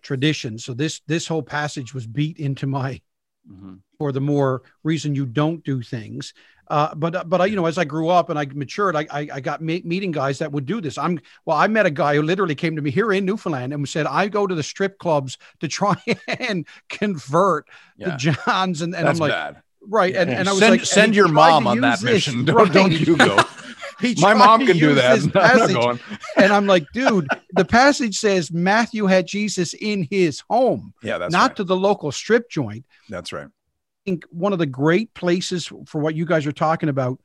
tradition 0.01 0.57
so 0.57 0.73
this 0.73 1.01
this 1.07 1.27
whole 1.27 1.43
passage 1.43 1.93
was 1.93 2.07
beat 2.07 2.37
into 2.37 2.67
my 2.67 3.01
mm-hmm. 3.49 3.75
for 3.97 4.11
the 4.11 4.21
more 4.21 4.61
reason 4.83 5.15
you 5.15 5.25
don't 5.25 5.63
do 5.63 5.81
things 5.81 6.33
uh, 6.69 6.93
but 6.93 7.27
but 7.27 7.41
I, 7.41 7.45
you 7.45 7.55
know, 7.55 7.65
as 7.65 7.79
I 7.79 7.83
grew 7.83 8.09
up 8.09 8.29
and 8.29 8.37
I 8.37 8.45
matured, 8.45 8.95
I 8.95 9.07
I, 9.09 9.27
I 9.33 9.39
got 9.39 9.61
ma- 9.61 9.79
meeting 9.83 10.11
guys 10.11 10.37
that 10.39 10.51
would 10.51 10.67
do 10.67 10.79
this. 10.79 10.97
I'm 10.97 11.19
well, 11.45 11.57
I 11.57 11.67
met 11.67 11.87
a 11.87 11.91
guy 11.91 12.15
who 12.15 12.21
literally 12.21 12.53
came 12.53 12.75
to 12.75 12.81
me 12.81 12.91
here 12.91 13.11
in 13.11 13.25
Newfoundland 13.25 13.73
and 13.73 13.89
said, 13.89 14.05
"I 14.05 14.27
go 14.27 14.45
to 14.45 14.53
the 14.53 14.61
strip 14.61 14.99
clubs 14.99 15.37
to 15.61 15.67
try 15.67 15.95
and 16.27 16.67
convert 16.87 17.65
yeah. 17.97 18.11
the 18.11 18.17
Johns," 18.17 18.81
and, 18.83 18.95
and 18.95 19.09
I'm 19.09 19.17
like, 19.17 19.31
bad. 19.31 19.63
Right, 19.81 20.15
and, 20.15 20.29
and 20.29 20.47
I 20.47 20.51
was 20.51 20.59
send, 20.59 20.71
like, 20.71 20.85
send 20.85 21.15
your 21.15 21.27
mom 21.27 21.67
on 21.67 21.81
that 21.81 22.01
mission. 22.01 22.45
Don't, 22.45 22.55
right. 22.55 22.71
don't 22.71 22.91
you 22.91 23.17
go. 23.17 23.39
My 24.19 24.33
mom 24.33 24.65
can 24.65 24.77
do 24.77 24.93
that. 24.95 25.99
And 26.37 26.53
I'm 26.53 26.67
like, 26.67 26.85
dude, 26.93 27.27
the 27.51 27.65
passage 27.65 28.17
says 28.17 28.49
Matthew 28.49 29.07
had 29.07 29.27
Jesus 29.27 29.73
in 29.73 30.07
his 30.09 30.41
home, 30.49 30.93
yeah, 31.03 31.17
that's 31.17 31.33
not 31.33 31.49
right. 31.49 31.55
to 31.57 31.63
the 31.65 31.75
local 31.75 32.11
strip 32.11 32.49
joint. 32.49 32.85
That's 33.09 33.33
right 33.33 33.47
I 33.47 34.01
think 34.05 34.25
one 34.31 34.53
of 34.53 34.59
the 34.59 34.65
great 34.65 35.13
places 35.13 35.69
for 35.85 35.99
what 35.99 36.15
you 36.15 36.25
guys 36.25 36.47
are 36.47 36.53
talking 36.53 36.87
about 36.87 37.19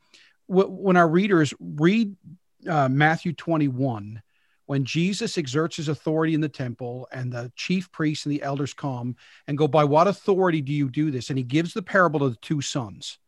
when 0.48 0.96
our 0.96 1.08
readers 1.08 1.54
read 1.60 2.16
uh, 2.68 2.88
Matthew 2.88 3.32
21, 3.32 4.20
when 4.66 4.84
Jesus 4.84 5.36
exerts 5.36 5.76
his 5.76 5.88
authority 5.88 6.34
in 6.34 6.40
the 6.40 6.48
temple 6.48 7.08
and 7.12 7.32
the 7.32 7.52
chief 7.54 7.90
priests 7.92 8.24
and 8.24 8.32
the 8.32 8.42
elders 8.42 8.72
come 8.72 9.16
and 9.46 9.58
go, 9.58 9.68
By 9.68 9.84
what 9.84 10.08
authority 10.08 10.60
do 10.60 10.72
you 10.72 10.88
do 10.88 11.10
this? 11.10 11.28
And 11.30 11.38
he 11.38 11.44
gives 11.44 11.74
the 11.74 11.82
parable 11.82 12.22
of 12.22 12.32
the 12.32 12.40
two 12.40 12.60
sons. 12.60 13.18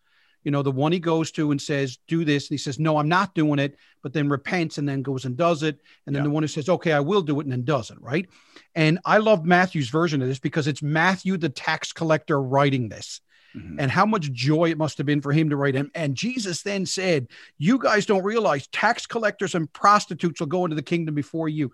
You 0.45 0.53
know, 0.53 0.62
the 0.62 0.70
one 0.70 0.93
he 0.93 1.01
goes 1.01 1.32
to 1.32 1.51
and 1.51 1.61
says, 1.61 1.99
Do 2.07 2.24
this. 2.24 2.49
And 2.49 2.55
he 2.55 2.59
says, 2.59 2.78
No, 2.78 2.97
I'm 2.97 3.09
not 3.09 3.34
doing 3.34 3.59
it, 3.59 3.76
but 4.03 4.12
then 4.12 4.28
repents 4.28 4.78
and 4.78 4.89
then 4.89 5.03
goes 5.03 5.24
and 5.24 5.37
does 5.37 5.62
it. 5.62 5.80
And 6.07 6.14
then 6.14 6.22
yeah. 6.22 6.28
the 6.28 6.30
one 6.30 6.43
who 6.43 6.49
says, 6.49 6.68
Okay, 6.68 6.93
I 6.93 7.01
will 7.01 7.22
do 7.22 7.41
it 7.41 7.45
and 7.45 7.53
then 7.53 7.64
doesn't, 7.64 8.01
right? 8.01 8.26
And 8.74 8.99
I 9.05 9.18
love 9.18 9.45
Matthew's 9.45 9.91
version 9.91 10.22
of 10.22 10.28
this 10.28 10.39
because 10.39 10.66
it's 10.66 10.82
Matthew, 10.82 11.37
the 11.37 11.49
tax 11.49 11.93
collector, 11.93 12.41
writing 12.41 12.89
this 12.89 13.20
mm-hmm. 13.57 13.80
and 13.80 13.90
how 13.90 14.07
much 14.07 14.32
joy 14.32 14.70
it 14.70 14.78
must 14.78 14.98
have 14.98 15.07
been 15.07 15.20
for 15.20 15.32
him 15.32 15.50
to 15.50 15.57
write 15.57 15.74
him. 15.74 15.90
And 15.94 16.14
Jesus 16.14 16.62
then 16.62 16.86
said, 16.86 17.28
You 17.59 17.78
guys 17.78 18.07
don't 18.07 18.24
realize 18.24 18.66
tax 18.68 19.07
collectors 19.07 19.54
and 19.54 19.72
prostitutes 19.72 20.40
will 20.40 20.46
go 20.46 20.64
into 20.64 20.76
the 20.76 20.82
kingdom 20.82 21.14
before 21.14 21.48
you. 21.48 21.72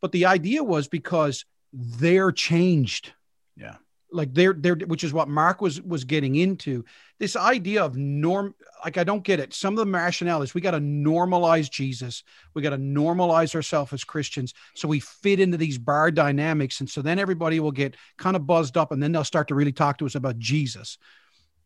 But 0.00 0.12
the 0.12 0.26
idea 0.26 0.64
was 0.64 0.88
because 0.88 1.44
they're 1.72 2.32
changed. 2.32 3.12
Yeah. 3.56 3.76
Like 4.12 4.34
they're 4.34 4.52
they're 4.52 4.74
which 4.74 5.04
is 5.04 5.12
what 5.12 5.28
Marc 5.28 5.60
was 5.60 5.80
was 5.82 6.04
getting 6.04 6.36
into. 6.36 6.84
This 7.18 7.36
idea 7.36 7.84
of 7.84 7.96
norm, 7.96 8.54
like 8.84 8.98
I 8.98 9.04
don't 9.04 9.22
get 9.22 9.40
it. 9.40 9.54
Some 9.54 9.78
of 9.78 9.84
the 9.84 9.90
rationale 9.90 10.42
is 10.42 10.54
we 10.54 10.60
got 10.60 10.72
to 10.72 10.78
normalize 10.78 11.70
Jesus. 11.70 12.24
We 12.54 12.62
got 12.62 12.70
to 12.70 12.78
normalize 12.78 13.54
ourselves 13.54 13.92
as 13.92 14.04
Christians 14.04 14.54
so 14.74 14.88
we 14.88 15.00
fit 15.00 15.38
into 15.38 15.56
these 15.56 15.78
bar 15.78 16.10
dynamics. 16.10 16.80
And 16.80 16.88
so 16.88 17.02
then 17.02 17.18
everybody 17.18 17.60
will 17.60 17.72
get 17.72 17.96
kind 18.18 18.36
of 18.36 18.46
buzzed 18.46 18.76
up 18.76 18.90
and 18.90 19.02
then 19.02 19.12
they'll 19.12 19.24
start 19.24 19.48
to 19.48 19.54
really 19.54 19.72
talk 19.72 19.98
to 19.98 20.06
us 20.06 20.14
about 20.14 20.38
Jesus. 20.38 20.98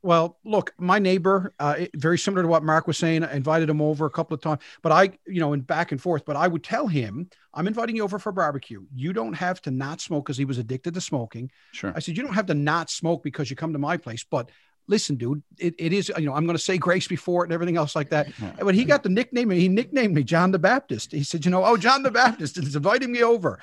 Well, 0.04 0.36
look, 0.44 0.74
my 0.76 0.98
neighbor, 0.98 1.54
uh, 1.58 1.86
very 1.94 2.18
similar 2.18 2.42
to 2.42 2.48
what 2.48 2.62
Marc 2.62 2.86
was 2.86 2.98
saying, 2.98 3.24
I 3.24 3.34
invited 3.34 3.70
him 3.70 3.80
over 3.80 4.04
a 4.04 4.10
couple 4.10 4.34
of 4.34 4.42
times, 4.42 4.60
but 4.82 4.92
I, 4.92 5.12
you 5.26 5.40
know, 5.40 5.54
and 5.54 5.66
back 5.66 5.92
and 5.92 6.00
forth, 6.00 6.26
but 6.26 6.36
I 6.36 6.46
would 6.46 6.62
tell 6.62 6.86
him, 6.86 7.30
I'm 7.54 7.66
inviting 7.66 7.96
you 7.96 8.04
over 8.04 8.18
for 8.18 8.30
barbecue. 8.30 8.84
You 8.94 9.14
don't 9.14 9.32
have 9.32 9.62
to 9.62 9.70
not 9.70 10.02
smoke 10.02 10.26
because 10.26 10.36
he 10.36 10.44
was 10.44 10.58
addicted 10.58 10.92
to 10.92 11.00
smoking. 11.00 11.50
Sure. 11.72 11.90
I 11.96 12.00
said, 12.00 12.18
you 12.18 12.22
don't 12.22 12.34
have 12.34 12.44
to 12.46 12.54
not 12.54 12.90
smoke 12.90 13.22
because 13.22 13.48
you 13.48 13.56
come 13.56 13.72
to 13.72 13.78
my 13.78 13.96
place, 13.96 14.26
but 14.30 14.50
listen, 14.88 15.16
dude, 15.16 15.42
it, 15.58 15.74
it 15.78 15.94
is, 15.94 16.12
you 16.18 16.26
know, 16.26 16.34
I'm 16.34 16.44
going 16.44 16.58
to 16.58 16.62
say 16.62 16.76
grace 16.76 17.08
before 17.08 17.42
it 17.42 17.46
and 17.46 17.54
everything 17.54 17.78
else 17.78 17.96
like 17.96 18.10
that. 18.10 18.28
And 18.38 18.66
when 18.66 18.74
he 18.74 18.84
got 18.84 19.04
the 19.04 19.08
nickname, 19.08 19.48
he 19.48 19.68
nicknamed 19.70 20.14
me 20.14 20.22
John 20.22 20.50
the 20.50 20.58
Baptist. 20.58 21.12
He 21.12 21.24
said, 21.24 21.46
you 21.46 21.50
know, 21.50 21.64
oh, 21.64 21.78
John 21.78 22.02
the 22.02 22.10
Baptist 22.10 22.58
is 22.58 22.76
inviting 22.76 23.10
me 23.10 23.22
over 23.22 23.58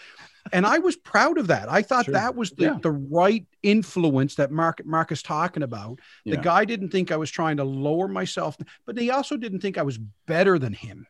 and 0.52 0.66
I 0.66 0.80
was 0.80 0.96
proud 0.96 1.38
of 1.38 1.48
that. 1.48 1.70
I 1.70 1.82
thought 1.82 2.06
sure. 2.06 2.14
that 2.14 2.36
was 2.36 2.52
the, 2.52 2.64
yeah. 2.64 2.78
the 2.82 2.92
right 2.92 3.46
influence 3.64 4.36
that 4.36 4.52
Marc 4.52 4.86
Marc 4.86 5.12
is 5.12 5.22
talking 5.22 5.64
about. 5.64 6.00
The 6.26 6.32
yeah. 6.32 6.42
guy 6.42 6.66
didn't 6.66 6.90
think 6.90 7.12
I 7.12 7.18
was 7.18 7.32
trying 7.32 7.58
to 7.58 7.64
lower 7.64 8.08
myself, 8.08 8.58
but 8.86 8.98
he 8.98 9.12
also 9.12 9.38
didn't 9.38 9.60
think 9.60 9.78
I 9.78 9.84
was 9.84 9.98
better 10.26 10.58
than 10.58 10.74
him. 10.74 11.08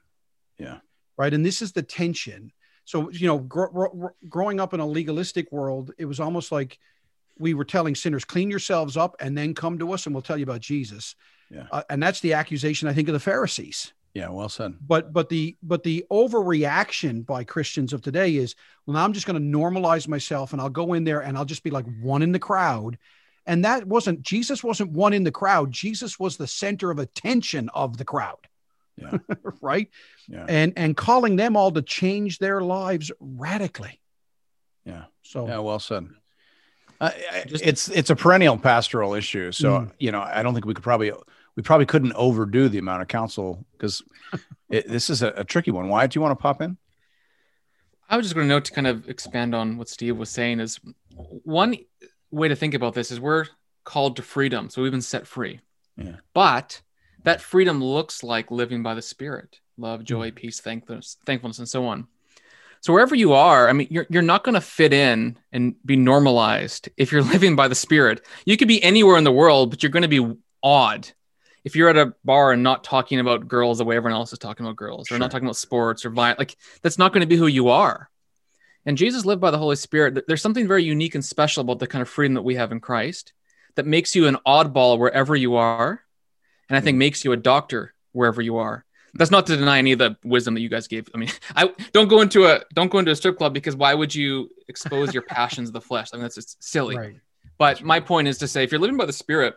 Yeah. 0.57 0.79
Right. 1.17 1.33
And 1.33 1.45
this 1.45 1.61
is 1.61 1.71
the 1.71 1.83
tension. 1.83 2.51
So, 2.85 3.09
you 3.11 3.27
know, 3.27 3.39
gr- 3.39 4.07
growing 4.27 4.59
up 4.59 4.73
in 4.73 4.79
a 4.79 4.85
legalistic 4.85 5.51
world, 5.51 5.91
it 5.97 6.05
was 6.05 6.19
almost 6.19 6.51
like 6.51 6.79
we 7.37 7.53
were 7.53 7.65
telling 7.65 7.95
sinners, 7.95 8.25
clean 8.25 8.49
yourselves 8.49 8.97
up 8.97 9.15
and 9.19 9.37
then 9.37 9.53
come 9.53 9.79
to 9.79 9.91
us 9.93 10.05
and 10.05 10.15
we'll 10.15 10.21
tell 10.21 10.37
you 10.37 10.43
about 10.43 10.61
Jesus. 10.61 11.15
Yeah. 11.49 11.67
Uh, 11.71 11.83
and 11.89 12.01
that's 12.01 12.21
the 12.21 12.33
accusation, 12.33 12.87
I 12.87 12.93
think, 12.93 13.07
of 13.07 13.13
the 13.13 13.19
Pharisees. 13.19 13.93
Yeah, 14.13 14.29
well 14.29 14.49
said. 14.49 14.75
But 14.85 15.13
but 15.13 15.29
the 15.29 15.57
but 15.63 15.83
the 15.83 16.05
overreaction 16.11 17.25
by 17.25 17.43
Christians 17.43 17.93
of 17.93 18.01
today 18.01 18.35
is, 18.35 18.55
well, 18.85 18.95
now 18.95 19.05
I'm 19.05 19.13
just 19.13 19.25
going 19.25 19.41
to 19.41 19.57
normalize 19.57 20.07
myself 20.07 20.51
and 20.51 20.61
I'll 20.61 20.69
go 20.69 20.93
in 20.93 21.03
there 21.03 21.21
and 21.21 21.37
I'll 21.37 21.45
just 21.45 21.63
be 21.63 21.69
like 21.69 21.85
one 22.01 22.21
in 22.21 22.31
the 22.31 22.39
crowd. 22.39 22.97
And 23.45 23.65
that 23.65 23.87
wasn't 23.87 24.21
Jesus 24.21 24.63
wasn't 24.63 24.91
one 24.91 25.13
in 25.13 25.23
the 25.23 25.31
crowd. 25.31 25.71
Jesus 25.71 26.19
was 26.19 26.37
the 26.37 26.47
center 26.47 26.91
of 26.91 26.99
attention 26.99 27.69
of 27.73 27.97
the 27.97 28.05
crowd. 28.05 28.47
Yeah. 28.97 29.17
right? 29.61 29.89
Yeah. 30.27 30.45
And 30.47 30.73
and 30.75 30.95
calling 30.97 31.37
them 31.37 31.55
all 31.55 31.71
to 31.71 31.81
change 31.81 32.37
their 32.37 32.61
lives 32.61 33.11
radically. 33.19 34.01
Yeah. 34.85 35.05
So 35.23 35.47
Yeah, 35.47 35.59
well 35.59 35.79
said. 35.79 36.07
Uh, 36.99 37.09
it's 37.47 37.89
it's 37.89 38.11
a 38.11 38.15
perennial 38.15 38.59
pastoral 38.59 39.15
issue. 39.15 39.51
So, 39.51 39.71
mm. 39.71 39.91
you 39.97 40.11
know, 40.11 40.21
I 40.21 40.43
don't 40.43 40.53
think 40.53 40.67
we 40.67 40.75
could 40.75 40.83
probably 40.83 41.11
we 41.55 41.63
probably 41.63 41.85
couldn't 41.85 42.13
overdo 42.13 42.69
the 42.69 42.77
amount 42.77 43.01
of 43.01 43.07
counsel 43.07 43.65
because 43.73 44.01
this 44.69 45.09
is 45.09 45.21
a, 45.21 45.29
a, 45.29 45.43
tricky 45.43 45.71
one. 45.71 45.89
Why 45.89 46.07
do 46.07 46.17
you 46.17 46.21
want 46.21 46.37
to 46.37 46.41
pop 46.41 46.61
in? 46.61 46.77
I 48.09 48.17
was 48.17 48.25
just 48.25 48.35
going 48.35 48.47
to 48.47 48.53
note 48.53 48.65
to 48.65 48.73
kind 48.73 48.87
of 48.87 49.09
expand 49.09 49.55
on 49.55 49.77
what 49.77 49.89
Steve 49.89 50.17
was 50.17 50.29
saying 50.29 50.59
is 50.59 50.79
one 51.15 51.77
way 52.29 52.47
to 52.47 52.55
think 52.55 52.73
about 52.73 52.93
this 52.93 53.11
is 53.11 53.19
we're 53.19 53.45
called 53.83 54.17
to 54.17 54.21
freedom, 54.21 54.69
so 54.69 54.81
we've 54.81 54.91
been 54.91 55.01
set 55.01 55.27
free. 55.27 55.59
Yeah. 55.97 56.17
But 56.33 56.81
that 57.23 57.41
freedom 57.41 57.83
looks 57.83 58.23
like 58.23 58.51
living 58.51 58.83
by 58.83 58.95
the 58.95 59.01
Spirit, 59.01 59.59
love, 59.77 60.03
joy, 60.03 60.29
mm-hmm. 60.29 60.35
peace, 60.35 60.59
thankfulness, 60.59 61.17
thankfulness, 61.25 61.59
and 61.59 61.69
so 61.69 61.85
on. 61.85 62.07
So 62.81 62.93
wherever 62.93 63.13
you 63.13 63.33
are, 63.33 63.69
I 63.69 63.73
mean, 63.73 63.87
you're 63.91 64.07
you're 64.09 64.23
not 64.23 64.43
going 64.43 64.55
to 64.55 64.61
fit 64.61 64.91
in 64.91 65.37
and 65.51 65.75
be 65.85 65.95
normalized 65.95 66.89
if 66.97 67.11
you're 67.11 67.21
living 67.33 67.55
by 67.55 67.67
the 67.67 67.75
Spirit. 67.75 68.25
You 68.45 68.57
could 68.57 68.67
be 68.67 68.83
anywhere 68.83 69.17
in 69.17 69.23
the 69.23 69.31
world, 69.31 69.69
but 69.69 69.83
you're 69.83 69.91
going 69.91 70.01
to 70.01 70.07
be 70.07 70.35
odd 70.63 71.11
if 71.63 71.75
you're 71.75 71.89
at 71.89 71.97
a 71.97 72.13
bar 72.23 72.51
and 72.51 72.63
not 72.63 72.83
talking 72.83 73.19
about 73.19 73.47
girls 73.47 73.77
the 73.77 73.85
way 73.85 73.95
everyone 73.95 74.19
else 74.19 74.33
is 74.33 74.39
talking 74.39 74.65
about 74.65 74.75
girls, 74.75 75.07
sure. 75.07 75.15
or 75.15 75.19
not 75.19 75.31
talking 75.31 75.45
about 75.45 75.57
sports 75.57 76.05
or 76.05 76.09
violence, 76.09 76.39
like 76.39 76.57
that's 76.81 76.97
not 76.97 77.13
going 77.13 77.21
to 77.21 77.27
be 77.27 77.35
who 77.35 77.47
you 77.47 77.69
are. 77.69 78.09
And 78.85 78.97
Jesus 78.97 79.25
lived 79.25 79.41
by 79.41 79.51
the 79.51 79.59
Holy 79.59 79.75
Spirit. 79.75 80.25
There's 80.27 80.41
something 80.41 80.67
very 80.67 80.83
unique 80.83 81.13
and 81.13 81.23
special 81.23 81.61
about 81.61 81.79
the 81.79 81.87
kind 81.87 82.01
of 82.01 82.09
freedom 82.09 82.33
that 82.33 82.41
we 82.41 82.55
have 82.55 82.71
in 82.71 82.79
Christ 82.79 83.33
that 83.75 83.85
makes 83.85 84.15
you 84.15 84.27
an 84.27 84.37
oddball 84.45 84.97
wherever 84.97 85.35
you 85.35 85.55
are, 85.55 86.01
and 86.67 86.77
I 86.77 86.81
think 86.81 86.95
hmm. 86.95 86.99
makes 86.99 87.23
you 87.23 87.31
a 87.31 87.37
doctor 87.37 87.93
wherever 88.11 88.41
you 88.41 88.57
are. 88.57 88.85
That's 89.13 89.31
not 89.31 89.45
to 89.47 89.57
deny 89.57 89.77
any 89.77 89.91
of 89.91 89.99
the 89.99 90.15
wisdom 90.23 90.53
that 90.53 90.61
you 90.61 90.69
guys 90.69 90.87
gave. 90.87 91.09
I 91.13 91.17
mean, 91.17 91.29
I 91.55 91.73
don't 91.91 92.07
go 92.07 92.21
into 92.21 92.45
a 92.45 92.63
don't 92.73 92.91
go 92.91 92.99
into 92.99 93.11
a 93.11 93.15
strip 93.15 93.37
club 93.37 93.53
because 93.53 93.75
why 93.75 93.93
would 93.93 94.15
you 94.15 94.49
expose 94.67 95.13
your 95.13 95.23
passions 95.23 95.69
of 95.69 95.73
the 95.73 95.81
flesh? 95.81 96.09
I 96.13 96.17
mean, 96.17 96.23
that's 96.23 96.35
just 96.35 96.63
silly. 96.63 96.97
Right. 96.97 97.15
But 97.57 97.75
that's 97.75 97.81
my 97.81 97.95
right. 97.95 98.05
point 98.05 98.27
is 98.27 98.39
to 98.39 98.47
say, 98.47 98.63
if 98.63 98.71
you're 98.71 98.81
living 98.81 98.97
by 98.97 99.05
the 99.05 99.13
Spirit, 99.13 99.55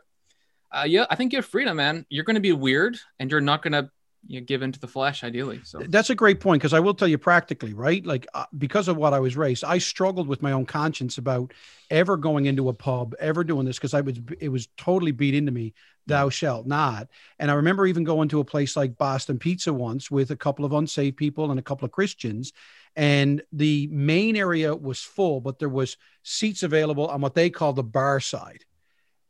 uh, 0.74 0.84
yeah, 0.86 1.06
I 1.08 1.16
think 1.16 1.32
you 1.32 1.38
have 1.38 1.46
freedom, 1.46 1.76
man. 1.76 2.04
You're 2.08 2.24
going 2.24 2.34
to 2.34 2.40
be 2.40 2.52
weird 2.52 2.98
and 3.18 3.30
you're 3.30 3.40
not 3.40 3.62
going 3.62 3.72
to 3.72 3.90
you 4.26 4.40
give 4.40 4.62
into 4.62 4.80
the 4.80 4.88
flesh 4.88 5.22
ideally. 5.22 5.60
So 5.64 5.80
That's 5.88 6.10
a 6.10 6.14
great 6.14 6.40
point 6.40 6.60
because 6.60 6.72
I 6.72 6.80
will 6.80 6.94
tell 6.94 7.08
you 7.08 7.18
practically, 7.18 7.74
right? 7.74 8.04
Like 8.04 8.26
uh, 8.34 8.46
because 8.56 8.88
of 8.88 8.96
what 8.96 9.12
I 9.12 9.20
was 9.20 9.36
raised, 9.36 9.64
I 9.64 9.78
struggled 9.78 10.28
with 10.28 10.42
my 10.42 10.52
own 10.52 10.66
conscience 10.66 11.18
about 11.18 11.52
ever 11.90 12.16
going 12.16 12.46
into 12.46 12.68
a 12.68 12.74
pub, 12.74 13.14
ever 13.20 13.44
doing 13.44 13.66
this 13.66 13.76
because 13.76 13.94
I 13.94 14.00
was 14.00 14.18
it 14.40 14.48
was 14.48 14.68
totally 14.76 15.12
beat 15.12 15.34
into 15.34 15.52
me. 15.52 15.74
Thou 16.06 16.28
shalt 16.28 16.66
not. 16.66 17.08
And 17.38 17.50
I 17.50 17.54
remember 17.54 17.86
even 17.86 18.04
going 18.04 18.28
to 18.30 18.40
a 18.40 18.44
place 18.44 18.76
like 18.76 18.98
Boston 18.98 19.38
Pizza 19.38 19.72
once 19.72 20.10
with 20.10 20.30
a 20.30 20.36
couple 20.36 20.64
of 20.64 20.72
unsaved 20.72 21.16
people 21.16 21.50
and 21.50 21.58
a 21.58 21.62
couple 21.62 21.84
of 21.86 21.92
Christians, 21.92 22.52
and 22.96 23.42
the 23.52 23.88
main 23.88 24.36
area 24.36 24.74
was 24.74 25.02
full, 25.02 25.40
but 25.40 25.58
there 25.58 25.68
was 25.68 25.96
seats 26.22 26.62
available 26.62 27.08
on 27.08 27.20
what 27.20 27.34
they 27.34 27.50
call 27.50 27.72
the 27.72 27.82
bar 27.82 28.20
side. 28.20 28.64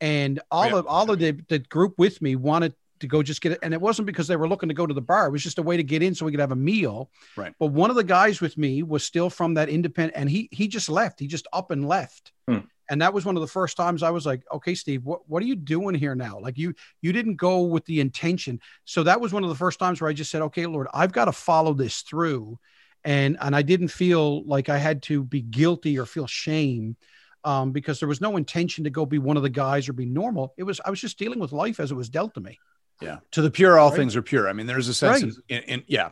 And 0.05 0.39
all 0.51 0.67
Yeah. 0.67 0.75
of 0.77 0.87
all 0.87 1.09
of 1.09 1.17
the, 1.19 1.31
the 1.49 1.59
group 1.59 1.95
with 1.97 2.21
me 2.21 2.35
wanted 2.35 2.73
to 2.99 3.07
go 3.07 3.23
just 3.23 3.41
get 3.41 3.53
it. 3.53 3.59
And 3.63 3.73
it 3.73 3.81
wasn't 3.81 4.05
because 4.05 4.27
they 4.27 4.35
were 4.35 4.47
looking 4.47 4.69
to 4.69 4.75
go 4.75 4.85
to 4.85 4.93
the 4.93 5.01
bar. 5.01 5.27
It 5.27 5.31
was 5.31 5.43
just 5.43 5.57
a 5.57 5.63
way 5.63 5.77
to 5.77 5.83
get 5.83 6.03
in 6.03 6.13
so 6.13 6.25
we 6.25 6.31
could 6.31 6.39
have 6.39 6.51
a 6.51 6.55
meal. 6.55 7.09
Right. 7.35 7.53
But 7.59 7.67
one 7.67 7.89
of 7.89 7.95
the 7.95 8.03
guys 8.03 8.39
with 8.39 8.55
me 8.57 8.83
was 8.83 9.03
still 9.03 9.29
from 9.29 9.55
that 9.55 9.67
independent 9.67 10.15
and 10.15 10.29
he 10.29 10.47
he 10.51 10.67
just 10.67 10.89
left. 10.89 11.19
He 11.19 11.27
just 11.27 11.47
up 11.51 11.71
and 11.71 11.87
left. 11.87 12.31
Hmm. 12.47 12.59
And 12.87 13.01
that 13.01 13.15
was 13.15 13.25
one 13.25 13.35
of 13.35 13.41
the 13.41 13.47
first 13.47 13.75
times 13.77 14.03
I 14.03 14.11
was 14.11 14.27
like, 14.27 14.43
okay, 14.53 14.75
Steve, 14.75 15.03
what, 15.03 15.27
what 15.27 15.41
are 15.41 15.47
you 15.47 15.55
doing 15.55 15.95
here 15.95 16.13
now? 16.13 16.39
Like 16.39 16.55
you 16.57 16.75
you 17.01 17.11
didn't 17.11 17.35
go 17.37 17.63
with 17.63 17.83
the 17.85 17.99
intention. 17.99 18.59
So 18.85 19.01
that 19.03 19.19
was 19.19 19.33
one 19.33 19.43
of 19.43 19.49
the 19.49 19.55
first 19.55 19.79
times 19.79 19.99
where 19.99 20.09
I 20.09 20.13
just 20.13 20.29
said, 20.29 20.43
okay, 20.43 20.67
Lord, 20.67 20.87
I've 20.93 21.11
got 21.11 21.25
to 21.25 21.31
follow 21.31 21.73
this 21.73 22.01
through. 22.01 22.59
And 23.03 23.37
and 23.41 23.55
I 23.55 23.63
didn't 23.63 23.87
feel 23.89 24.43
like 24.45 24.69
I 24.69 24.77
had 24.77 25.01
to 25.03 25.23
be 25.23 25.41
guilty 25.41 25.97
or 25.97 26.05
feel 26.05 26.27
shame 26.27 26.95
um, 27.45 27.71
because 27.71 27.99
there 27.99 28.09
was 28.09 28.19
no 28.21 28.35
intention 28.37 28.83
to 28.83 28.89
go 28.89 29.05
be 29.05 29.19
one 29.19 29.37
of 29.37 29.43
the 29.43 29.49
guys 29.49 29.87
or 29.87 29.93
be 29.93 30.05
normal. 30.05 30.53
It 30.57 30.63
was 30.63 30.81
I 30.85 30.89
was 30.89 30.99
just 30.99 31.17
dealing 31.17 31.39
with 31.39 31.51
life 31.51 31.79
as 31.79 31.91
it 31.91 31.95
was 31.95 32.09
dealt 32.09 32.33
to 32.33 32.41
me. 32.41 32.59
Yeah. 33.01 33.17
To 33.31 33.41
the 33.41 33.51
pure, 33.51 33.77
all 33.77 33.89
Right. 33.89 33.97
things 33.97 34.15
are 34.15 34.21
pure. 34.21 34.49
I 34.49 34.53
mean, 34.53 34.67
there's 34.67 34.87
a 34.87 34.93
sense 34.93 35.23
Right. 35.23 35.33
in, 35.49 35.61
in, 35.63 35.83
yeah. 35.87 36.09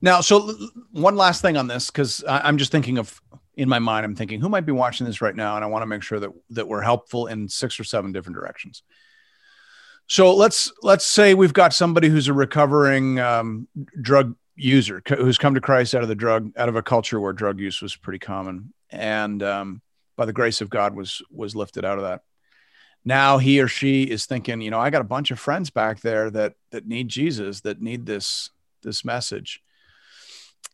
Now, 0.00 0.20
so 0.20 0.52
one 0.90 1.14
last 1.16 1.42
thing 1.42 1.56
on 1.56 1.68
this, 1.68 1.90
because 1.90 2.24
I'm 2.26 2.58
just 2.58 2.72
thinking 2.72 2.98
of 2.98 3.20
in 3.54 3.68
my 3.68 3.78
mind, 3.78 4.04
I'm 4.04 4.16
thinking 4.16 4.40
who 4.40 4.48
might 4.48 4.66
be 4.66 4.72
watching 4.72 5.06
this 5.06 5.20
right 5.20 5.36
now, 5.36 5.56
and 5.56 5.64
I 5.64 5.68
want 5.68 5.82
to 5.82 5.86
make 5.86 6.02
sure 6.02 6.18
that 6.20 6.30
that 6.50 6.66
we're 6.68 6.80
helpful 6.82 7.26
in 7.26 7.48
six 7.48 7.78
or 7.78 7.84
seven 7.84 8.10
different 8.12 8.36
directions. 8.36 8.82
So 10.08 10.34
let's 10.34 10.72
let's 10.82 11.06
say 11.06 11.34
we've 11.34 11.52
got 11.52 11.72
somebody 11.72 12.08
who's 12.08 12.28
a 12.28 12.32
recovering 12.32 13.18
um, 13.20 13.68
drug 14.00 14.34
user 14.56 15.02
who's 15.08 15.38
come 15.38 15.54
to 15.54 15.60
Christ 15.60 15.94
out 15.94 16.02
of 16.02 16.08
the 16.08 16.14
drug 16.14 16.52
out 16.56 16.68
of 16.68 16.76
a 16.76 16.82
culture 16.82 17.20
where 17.20 17.32
drug 17.32 17.60
use 17.60 17.80
was 17.80 17.94
pretty 17.96 18.18
common, 18.18 18.72
and 18.90 19.42
um, 19.42 19.82
by 20.16 20.26
the 20.26 20.32
grace 20.32 20.60
of 20.60 20.70
God 20.70 20.94
was 20.94 21.22
was 21.30 21.56
lifted 21.56 21.84
out 21.84 21.98
of 21.98 22.04
that. 22.04 22.22
Now 23.04 23.38
he 23.38 23.60
or 23.60 23.68
she 23.68 24.04
is 24.04 24.26
thinking 24.26 24.60
you 24.60 24.70
know 24.70 24.78
i 24.78 24.90
got 24.90 25.00
a 25.00 25.04
bunch 25.04 25.30
of 25.30 25.38
friends 25.40 25.70
back 25.70 26.00
there 26.00 26.30
that 26.30 26.54
that 26.70 26.86
need 26.86 27.08
jesus 27.08 27.62
that 27.62 27.80
need 27.80 28.06
this 28.06 28.50
this 28.82 29.04
message. 29.04 29.62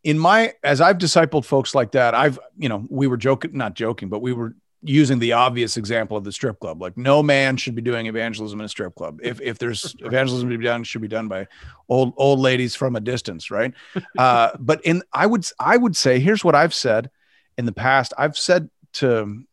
In 0.05 0.19
my 0.19 0.55
as 0.63 0.81
i've 0.81 0.99
discipled 0.99 1.45
folks 1.45 1.75
like 1.75 1.93
that 1.93 2.15
i've 2.15 2.39
you 2.57 2.69
know 2.69 2.87
we 2.89 3.07
were 3.07 3.17
joking 3.17 3.57
not 3.57 3.75
joking 3.75 4.09
but 4.09 4.21
we 4.21 4.33
were 4.33 4.55
using 4.83 5.19
the 5.19 5.33
obvious 5.33 5.77
example 5.77 6.17
of 6.17 6.23
the 6.23 6.31
strip 6.31 6.61
club. 6.61 6.81
Like 6.81 6.97
no 6.97 7.21
man 7.21 7.57
should 7.57 7.75
be 7.75 7.83
doing 7.83 8.07
evangelism 8.07 8.61
in 8.61 8.67
a 8.67 8.69
strip 8.69 8.95
club. 8.95 9.19
If 9.23 9.41
if 9.41 9.59
there's 9.59 9.97
evangelism 10.01 10.51
to 10.51 10.59
be 10.59 10.65
done 10.65 10.83
it 10.83 10.87
should 10.87 11.03
be 11.03 11.09
done 11.09 11.29
by 11.29 11.49
old 11.89 12.13
old 12.17 12.39
ladies 12.39 12.75
from 12.75 12.95
a 12.95 13.01
distance 13.01 13.51
right? 13.51 13.73
Uh 14.17 14.51
but 14.59 14.85
in 14.85 15.03
i 15.13 15.27
would 15.27 15.47
i 15.59 15.77
would 15.77 15.97
say 15.97 16.21
here's 16.21 16.45
what 16.45 16.55
i've 16.55 16.75
said 16.75 17.11
in 17.59 17.67
the 17.67 17.73
past. 17.73 18.15
I've 18.17 18.39
said 18.39 18.71
to 18.95 19.45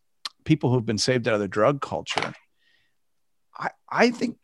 people 0.44 0.72
who've 0.72 0.86
been 0.86 0.98
saved 0.98 1.28
out 1.28 1.34
of 1.34 1.40
the 1.40 1.48
drug 1.48 1.82
culture 1.82 2.34
I, 3.58 3.70
I 3.90 4.12
think 4.12 4.38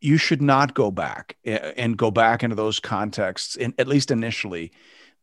you 0.00 0.16
should 0.16 0.42
not 0.42 0.74
go 0.74 0.90
back 0.90 1.36
and 1.44 1.96
go 1.96 2.10
back 2.10 2.42
into 2.42 2.56
those 2.56 2.78
contexts, 2.78 3.56
in, 3.56 3.74
at 3.78 3.88
least 3.88 4.10
initially. 4.10 4.72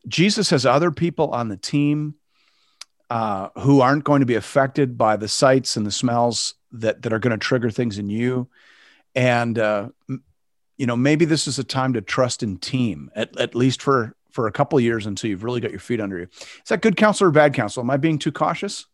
Jesus 0.07 0.49
has 0.49 0.65
other 0.65 0.91
people 0.91 1.29
on 1.31 1.49
the 1.49 1.57
team 1.57 2.15
uh, 3.09 3.49
who 3.59 3.81
aren't 3.81 4.03
going 4.03 4.21
to 4.21 4.25
be 4.25 4.35
affected 4.35 4.97
by 4.97 5.17
the 5.17 5.27
sights 5.27 5.77
and 5.77 5.85
the 5.85 5.91
smells 5.91 6.55
that, 6.71 7.03
that 7.03 7.13
are 7.13 7.19
going 7.19 7.31
to 7.31 7.37
trigger 7.37 7.69
things 7.69 7.99
in 7.99 8.09
you. 8.09 8.49
And, 9.13 9.59
uh, 9.59 9.89
you 10.77 10.87
know, 10.87 10.95
maybe 10.95 11.25
this 11.25 11.47
is 11.47 11.59
a 11.59 11.63
time 11.63 11.93
to 11.93 12.01
trust 12.01 12.41
in 12.41 12.57
team, 12.57 13.11
at, 13.13 13.37
at 13.37 13.53
least 13.53 13.83
for, 13.83 14.15
for 14.31 14.47
a 14.47 14.51
couple 14.51 14.79
years 14.79 15.05
until 15.05 15.29
you've 15.29 15.43
really 15.43 15.61
got 15.61 15.71
your 15.71 15.79
feet 15.79 16.01
under 16.01 16.17
you. 16.17 16.27
Is 16.31 16.69
that 16.69 16.81
good 16.81 16.97
counsel 16.97 17.27
or 17.27 17.31
bad 17.31 17.53
counsel? 17.53 17.83
Am 17.83 17.89
I 17.89 17.97
being 17.97 18.17
too 18.17 18.31
cautious? 18.31 18.87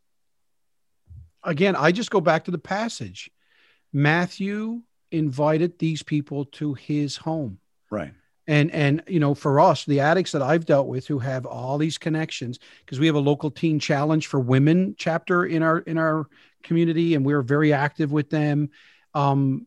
Again, 1.43 1.75
I 1.75 1.91
just 1.91 2.11
go 2.11 2.21
back 2.21 2.45
to 2.45 2.51
the 2.51 2.57
passage. 2.57 3.29
Matthew 3.93 4.81
invited 5.11 5.79
these 5.79 6.03
people 6.03 6.45
to 6.45 6.73
his 6.73 7.17
home. 7.17 7.59
Right. 7.89 8.13
and 8.47 8.69
and 8.71 9.01
you 9.07 9.21
know 9.21 9.33
for 9.33 9.61
us 9.61 9.85
the 9.85 10.01
addicts 10.01 10.33
that 10.33 10.41
i've 10.41 10.65
dealt 10.65 10.87
with 10.87 11.07
who 11.07 11.19
have 11.19 11.45
all 11.45 11.77
these 11.77 11.97
connections 11.97 12.59
because 12.85 12.99
we 12.99 13.05
have 13.07 13.15
a 13.15 13.19
local 13.19 13.49
teen 13.49 13.79
challenge 13.79 14.27
for 14.27 14.41
women 14.41 14.93
chapter 14.97 15.45
in 15.45 15.63
our 15.63 15.79
in 15.79 15.97
our 15.97 16.27
community 16.63 17.15
and 17.15 17.25
we're 17.25 17.41
very 17.41 17.71
active 17.71 18.11
with 18.11 18.29
them 18.29 18.69
um 19.13 19.65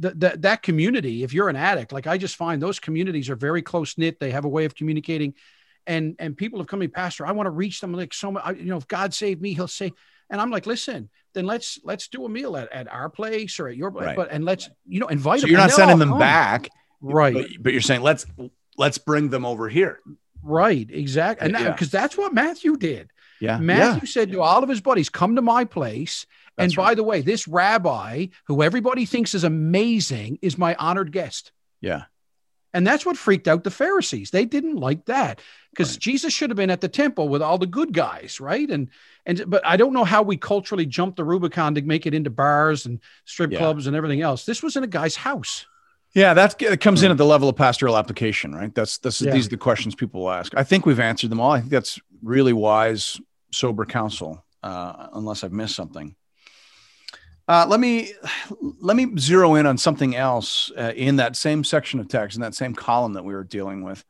th- 0.00 0.18
th- 0.18 0.34
that 0.38 0.62
community 0.62 1.22
if 1.22 1.34
you're 1.34 1.50
an 1.50 1.56
addict 1.56 1.92
like 1.92 2.06
i 2.06 2.16
just 2.16 2.36
find 2.36 2.62
those 2.62 2.80
communities 2.80 3.28
are 3.28 3.36
very 3.36 3.60
close 3.60 3.98
knit 3.98 4.18
they 4.18 4.30
have 4.30 4.46
a 4.46 4.48
way 4.48 4.64
of 4.64 4.74
communicating 4.74 5.34
and 5.86 6.16
and 6.18 6.38
people 6.38 6.58
have 6.58 6.66
come 6.68 6.80
to 6.80 6.84
me 6.86 6.88
pastor 6.88 7.26
i 7.26 7.32
want 7.32 7.46
to 7.46 7.50
reach 7.50 7.82
them 7.82 7.92
like 7.92 8.14
so 8.14 8.32
much 8.32 8.42
I- 8.46 8.52
you 8.52 8.64
know 8.70 8.78
if 8.78 8.88
god 8.88 9.12
saved 9.12 9.42
me 9.42 9.52
he'll 9.52 9.68
say 9.68 9.92
and 10.32 10.40
i'm 10.40 10.50
like 10.50 10.66
listen 10.66 11.08
then 11.34 11.46
let's 11.46 11.78
let's 11.84 12.08
do 12.08 12.24
a 12.24 12.28
meal 12.28 12.56
at, 12.56 12.70
at 12.72 12.88
our 12.92 13.08
place 13.08 13.60
or 13.60 13.68
at 13.68 13.76
your 13.76 13.90
place 13.92 14.06
Right. 14.08 14.16
but 14.16 14.30
and 14.32 14.44
let's 14.44 14.68
you 14.86 14.98
know 14.98 15.06
invite 15.06 15.38
So 15.40 15.42
them 15.46 15.50
you're 15.52 15.60
not 15.60 15.70
sending 15.70 15.98
them 16.00 16.08
come. 16.10 16.18
back. 16.18 16.68
right 17.00 17.32
but, 17.34 17.46
but 17.60 17.72
you're 17.72 17.80
saying 17.82 18.02
let's 18.02 18.26
let's 18.76 18.98
bring 18.98 19.28
them 19.30 19.44
over 19.46 19.68
here 19.68 20.00
Right, 20.44 20.88
exactly. 20.90 21.46
And 21.46 21.56
Yeah. 21.56 21.70
because 21.70 21.92
that's 21.92 22.18
what 22.18 22.34
Matthew 22.34 22.76
did. 22.76 23.10
yeah 23.40 23.58
Matthew 23.58 24.08
said 24.08 24.32
to 24.32 24.42
all 24.42 24.64
of 24.64 24.68
his 24.68 24.80
buddies, 24.80 25.08
Come 25.08 25.36
to 25.36 25.42
my 25.42 25.64
place. 25.64 26.26
and 26.58 26.64
That's 26.70 26.74
by 26.74 26.96
the 26.96 27.04
way, 27.04 27.20
this 27.20 27.46
rabbi, 27.46 28.26
who 28.48 28.60
everybody 28.60 29.04
thinks 29.06 29.34
is 29.36 29.44
amazing, 29.44 30.40
is 30.42 30.58
my 30.58 30.74
honored 30.80 31.12
guest. 31.12 31.52
yeah 31.80 32.02
And 32.74 32.86
that's 32.86 33.04
what 33.04 33.16
freaked 33.18 33.48
out 33.48 33.64
the 33.64 33.70
Pharisees. 33.70 34.30
They 34.30 34.44
didn't 34.46 34.76
like 34.76 35.04
that 35.06 35.40
because 35.70 35.92
Right. 35.92 36.00
Jesus 36.00 36.32
should 36.32 36.48
have 36.50 36.56
been 36.56 36.70
at 36.70 36.80
the 36.80 36.88
temple 36.88 37.28
with 37.28 37.42
all 37.42 37.58
the 37.58 37.66
good 37.66 37.92
guys, 37.92 38.40
right? 38.40 38.70
And 38.70 38.88
and 39.26 39.44
but 39.46 39.64
I 39.66 39.76
don't 39.76 39.92
know 39.92 40.04
how 40.04 40.22
we 40.22 40.36
culturally 40.36 40.86
jumped 40.86 41.16
the 41.16 41.24
Rubicon 41.24 41.74
to 41.74 41.82
make 41.82 42.06
it 42.06 42.14
into 42.14 42.30
bars 42.30 42.86
and 42.86 42.98
strip 43.26 43.52
Yeah. 43.52 43.58
clubs 43.58 43.86
and 43.86 43.94
everything 43.94 44.22
else. 44.22 44.44
This 44.46 44.62
was 44.62 44.76
in 44.76 44.84
a 44.84 44.88
guy's 44.88 45.16
house. 45.16 45.66
yeah 46.14 46.34
that 46.34 46.58
comes 46.80 47.02
in 47.02 47.10
at 47.10 47.16
the 47.16 47.24
level 47.24 47.48
of 47.48 47.56
pastoral 47.56 47.96
application 47.96 48.54
right 48.54 48.74
that's 48.74 48.98
this 48.98 49.22
Yeah. 49.22 49.32
these 49.32 49.46
are 49.46 49.50
the 49.56 49.56
questions 49.56 49.94
people 49.94 50.30
ask 50.30 50.52
i 50.58 50.62
think 50.62 50.84
we've 50.84 51.00
answered 51.00 51.30
them 51.30 51.40
all 51.40 51.52
i 51.52 51.60
think 51.60 51.70
that's 51.70 51.98
really 52.22 52.52
wise 52.52 53.18
sober 53.50 53.86
counsel 53.86 54.44
uh, 54.62 55.08
unless 55.14 55.42
i've 55.42 55.52
missed 55.54 55.74
something 55.74 56.14
uh, 57.48 57.66
let 57.68 57.80
me 57.80 58.12
let 58.80 58.96
me 58.96 59.16
zero 59.18 59.54
in 59.56 59.66
on 59.66 59.76
something 59.76 60.14
else 60.14 60.70
uh, 60.76 60.92
in 60.94 61.16
that 61.16 61.36
same 61.36 61.64
section 61.64 61.98
of 62.00 62.08
text 62.08 62.36
in 62.36 62.42
that 62.42 62.54
same 62.54 62.74
column 62.74 63.14
that 63.14 63.24
we 63.24 63.34
were 63.34 63.44
dealing 63.44 63.82
with. 63.82 64.04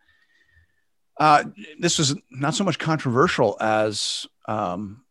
Uh, 1.18 1.44
this 1.78 1.98
is 1.98 2.14
not 2.30 2.54
so 2.54 2.64
much 2.64 2.78
controversial 2.78 3.56
as 3.60 4.26
um, 4.46 5.02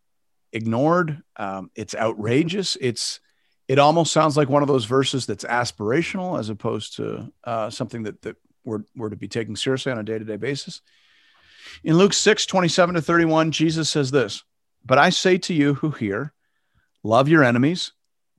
ignored. 0.51 1.21
Um, 1.35 1.71
it's 1.75 1.95
outrageous. 1.95 2.77
It's 2.79 3.19
it 3.67 3.79
almost 3.79 4.11
sounds 4.11 4.35
like 4.35 4.49
one 4.49 4.61
of 4.61 4.67
those 4.67 4.85
verses 4.85 5.25
that's 5.25 5.45
aspirational 5.45 6.37
as 6.37 6.49
opposed 6.49 6.97
to 6.97 7.31
uh, 7.45 7.69
something 7.69 8.03
that, 8.03 8.21
that 8.23 8.35
we're, 8.65 8.83
we're 8.95 9.09
to 9.09 9.15
be 9.15 9.29
taking 9.29 9.55
seriously 9.55 9.91
on 9.91 9.97
a 9.97 10.03
day-to-day 10.03 10.35
basis. 10.35 10.81
In 11.83 11.97
luke 11.97 12.13
6 12.13 12.45
27 12.47 12.95
to 12.95 13.01
31 13.01 13.51
jesus 13.51 13.89
says 13.89 14.11
this 14.11 14.43
but 14.83 14.97
i 14.97 15.09
say 15.09 15.37
to 15.37 15.53
you 15.53 15.75
who 15.75 15.91
hear 15.91 16.33
love 17.03 17.29
your 17.29 17.43
enemies 17.43 17.93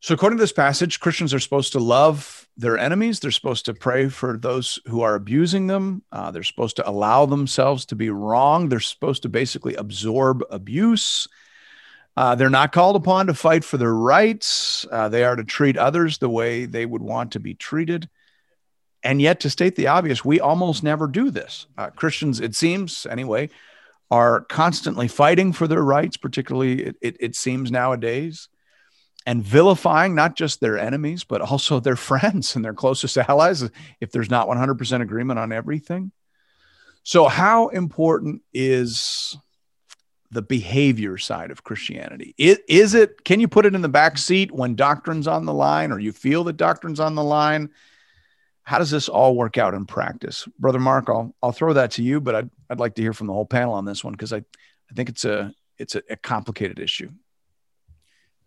So, 0.00 0.14
according 0.14 0.38
to 0.38 0.42
this 0.42 0.52
passage, 0.52 1.00
Christians 1.00 1.32
are 1.32 1.40
supposed 1.40 1.72
to 1.72 1.80
love 1.80 2.46
their 2.56 2.78
enemies. 2.78 3.20
They're 3.20 3.30
supposed 3.30 3.64
to 3.66 3.74
pray 3.74 4.08
for 4.08 4.36
those 4.36 4.78
who 4.86 5.00
are 5.00 5.14
abusing 5.14 5.66
them. 5.66 6.02
Uh, 6.12 6.30
they're 6.30 6.42
supposed 6.42 6.76
to 6.76 6.88
allow 6.88 7.26
themselves 7.26 7.86
to 7.86 7.96
be 7.96 8.10
wrong. 8.10 8.68
They're 8.68 8.80
supposed 8.80 9.22
to 9.22 9.28
basically 9.28 9.74
absorb 9.74 10.42
abuse. 10.50 11.28
Uh, 12.16 12.34
they're 12.34 12.48
not 12.48 12.72
called 12.72 12.96
upon 12.96 13.26
to 13.26 13.34
fight 13.34 13.64
for 13.64 13.76
their 13.76 13.92
rights. 13.92 14.86
Uh, 14.90 15.08
they 15.08 15.24
are 15.24 15.36
to 15.36 15.44
treat 15.44 15.76
others 15.76 16.18
the 16.18 16.30
way 16.30 16.64
they 16.64 16.86
would 16.86 17.02
want 17.02 17.32
to 17.32 17.40
be 17.40 17.54
treated. 17.54 18.08
And 19.02 19.20
yet, 19.20 19.40
to 19.40 19.50
state 19.50 19.76
the 19.76 19.88
obvious, 19.88 20.24
we 20.24 20.40
almost 20.40 20.82
never 20.82 21.06
do 21.06 21.30
this. 21.30 21.66
Uh, 21.76 21.90
Christians, 21.90 22.40
it 22.40 22.54
seems 22.54 23.06
anyway, 23.06 23.50
are 24.10 24.40
constantly 24.42 25.08
fighting 25.08 25.52
for 25.52 25.68
their 25.68 25.82
rights, 25.82 26.16
particularly 26.16 26.82
it, 26.82 26.96
it, 27.00 27.16
it 27.20 27.36
seems 27.36 27.70
nowadays, 27.70 28.48
and 29.26 29.42
vilifying 29.42 30.14
not 30.14 30.36
just 30.36 30.60
their 30.60 30.78
enemies, 30.78 31.24
but 31.24 31.40
also 31.42 31.80
their 31.80 31.96
friends 31.96 32.56
and 32.56 32.64
their 32.64 32.72
closest 32.72 33.18
allies 33.18 33.68
if 34.00 34.12
there's 34.12 34.30
not 34.30 34.48
100% 34.48 35.02
agreement 35.02 35.38
on 35.38 35.52
everything. 35.52 36.12
So, 37.02 37.28
how 37.28 37.68
important 37.68 38.42
is 38.52 39.36
the 40.32 40.42
behavior 40.42 41.18
side 41.18 41.52
of 41.52 41.62
Christianity? 41.62 42.34
Is, 42.36 42.94
it, 42.94 43.24
can 43.24 43.38
you 43.38 43.46
put 43.46 43.64
it 43.64 43.76
in 43.76 43.82
the 43.82 43.88
back 43.88 44.18
seat 44.18 44.50
when 44.50 44.74
doctrine's 44.74 45.28
on 45.28 45.44
the 45.44 45.54
line 45.54 45.92
or 45.92 46.00
you 46.00 46.10
feel 46.10 46.42
that 46.44 46.56
doctrine's 46.56 46.98
on 46.98 47.14
the 47.14 47.22
line? 47.22 47.70
How 48.64 48.78
does 48.78 48.90
this 48.90 49.08
all 49.08 49.36
work 49.36 49.56
out 49.56 49.74
in 49.74 49.86
practice? 49.86 50.48
Brother 50.58 50.80
Mark, 50.80 51.08
I'll, 51.08 51.32
I'll 51.40 51.52
throw 51.52 51.74
that 51.74 51.92
to 51.92 52.02
you, 52.02 52.20
but 52.20 52.34
I'd, 52.34 52.50
I'd 52.68 52.80
like 52.80 52.96
to 52.96 53.02
hear 53.02 53.12
from 53.12 53.28
the 53.28 53.32
whole 53.32 53.46
panel 53.46 53.74
on 53.74 53.84
this 53.84 54.02
one 54.02 54.12
because 54.12 54.32
I, 54.32 54.38
I 54.38 54.94
think 54.94 55.08
it's 55.08 55.24
a, 55.24 55.54
it's 55.78 55.94
a, 55.94 56.02
a 56.10 56.16
complicated 56.16 56.80
issue. 56.80 57.10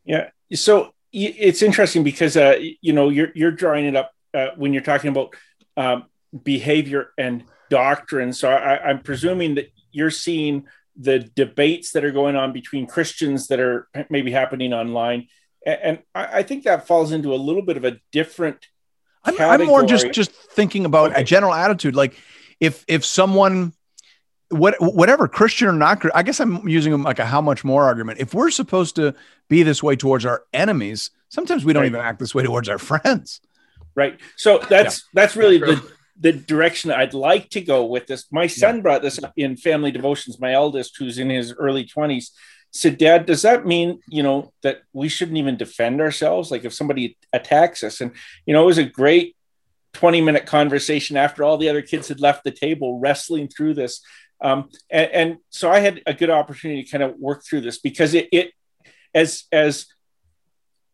Yeah. 0.05 0.29
So 0.53 0.93
it's 1.11 1.61
interesting 1.61 2.03
because, 2.03 2.37
uh, 2.37 2.59
you 2.81 2.93
know, 2.93 3.09
you're, 3.09 3.31
you're 3.35 3.51
drawing 3.51 3.85
it 3.85 3.95
up 3.95 4.11
uh, 4.33 4.49
when 4.55 4.73
you're 4.73 4.83
talking 4.83 5.09
about 5.09 5.35
um, 5.77 6.05
behavior 6.43 7.11
and 7.17 7.43
doctrine. 7.69 8.33
So 8.33 8.49
I, 8.49 8.89
I'm 8.89 9.01
presuming 9.01 9.55
that 9.55 9.71
you're 9.91 10.11
seeing 10.11 10.67
the 10.95 11.19
debates 11.19 11.91
that 11.93 12.03
are 12.03 12.11
going 12.11 12.35
on 12.35 12.51
between 12.51 12.85
Christians 12.85 13.47
that 13.47 13.59
are 13.59 13.87
maybe 14.09 14.31
happening 14.31 14.73
online. 14.73 15.27
And 15.65 15.99
I 16.15 16.43
think 16.43 16.63
that 16.63 16.87
falls 16.87 17.11
into 17.11 17.33
a 17.33 17.37
little 17.37 17.61
bit 17.61 17.77
of 17.77 17.85
a 17.85 17.99
different. 18.11 18.67
I'm, 19.23 19.39
I'm 19.39 19.67
more 19.67 19.83
just 19.83 20.11
just 20.11 20.31
thinking 20.31 20.85
about 20.85 21.11
okay. 21.11 21.21
a 21.21 21.23
general 21.23 21.53
attitude. 21.53 21.95
Like 21.95 22.17
if 22.59 22.85
if 22.87 23.03
someone 23.03 23.73
what 24.49 24.75
whatever 24.79 25.27
Christian 25.27 25.67
or 25.67 25.73
not, 25.73 26.03
I 26.15 26.23
guess 26.23 26.39
I'm 26.39 26.67
using 26.67 26.91
them 26.91 27.03
like 27.03 27.19
a 27.19 27.25
how 27.25 27.41
much 27.41 27.63
more 27.63 27.83
argument. 27.83 28.19
If 28.19 28.33
we're 28.33 28.51
supposed 28.51 28.95
to 28.95 29.13
be 29.49 29.63
this 29.63 29.83
way 29.83 29.95
towards 29.95 30.25
our 30.25 30.43
enemies, 30.53 31.11
sometimes 31.29 31.65
we 31.65 31.73
don't 31.73 31.83
right. 31.83 31.89
even 31.89 32.01
act 32.01 32.19
this 32.19 32.33
way 32.33 32.43
towards 32.43 32.69
our 32.69 32.77
friends. 32.77 33.41
Right. 33.95 34.19
So 34.37 34.59
that's 34.69 34.99
yeah. 34.99 35.21
that's 35.21 35.35
really 35.35 35.57
the 35.57 35.83
the 36.19 36.33
direction 36.33 36.91
I'd 36.91 37.13
like 37.13 37.49
to 37.51 37.61
go 37.61 37.85
with 37.85 38.07
this. 38.07 38.25
My 38.31 38.47
son 38.47 38.77
yeah. 38.77 38.81
brought 38.81 39.01
this 39.01 39.21
up 39.23 39.33
in 39.37 39.55
family 39.55 39.91
devotions. 39.91 40.39
My 40.39 40.53
eldest, 40.53 40.97
who's 40.97 41.17
in 41.17 41.29
his 41.29 41.53
early 41.53 41.85
20s, 41.85 42.31
said, 42.71 42.97
Dad, 42.97 43.25
does 43.25 43.41
that 43.43 43.65
mean, 43.65 43.99
you 44.07 44.21
know, 44.21 44.51
that 44.61 44.81
we 44.91 45.07
shouldn't 45.07 45.37
even 45.37 45.55
defend 45.55 46.01
ourselves? 46.01 46.51
Like 46.51 46.65
if 46.65 46.73
somebody 46.73 47.17
attacks 47.31 47.83
us? 47.83 48.01
And, 48.01 48.11
you 48.45 48.53
know, 48.53 48.63
it 48.63 48.67
was 48.67 48.77
a 48.77 48.83
great 48.83 49.37
20 49.93 50.21
minute 50.21 50.45
conversation 50.45 51.17
after 51.17 51.43
all 51.43 51.57
the 51.57 51.69
other 51.69 51.81
kids 51.81 52.09
had 52.09 52.19
left 52.19 52.43
the 52.43 52.51
table, 52.51 52.99
wrestling 52.99 53.47
through 53.47 53.75
this. 53.75 54.01
Um, 54.41 54.69
and, 54.89 55.11
and, 55.11 55.37
so 55.49 55.69
I 55.69 55.79
had 55.79 56.01
a 56.05 56.13
good 56.13 56.29
opportunity 56.29 56.83
to 56.83 56.89
kind 56.89 57.03
of 57.03 57.17
work 57.17 57.43
through 57.43 57.61
this 57.61 57.77
because 57.77 58.13
it, 58.13 58.29
it 58.31 58.53
as, 59.13 59.45
as 59.51 59.87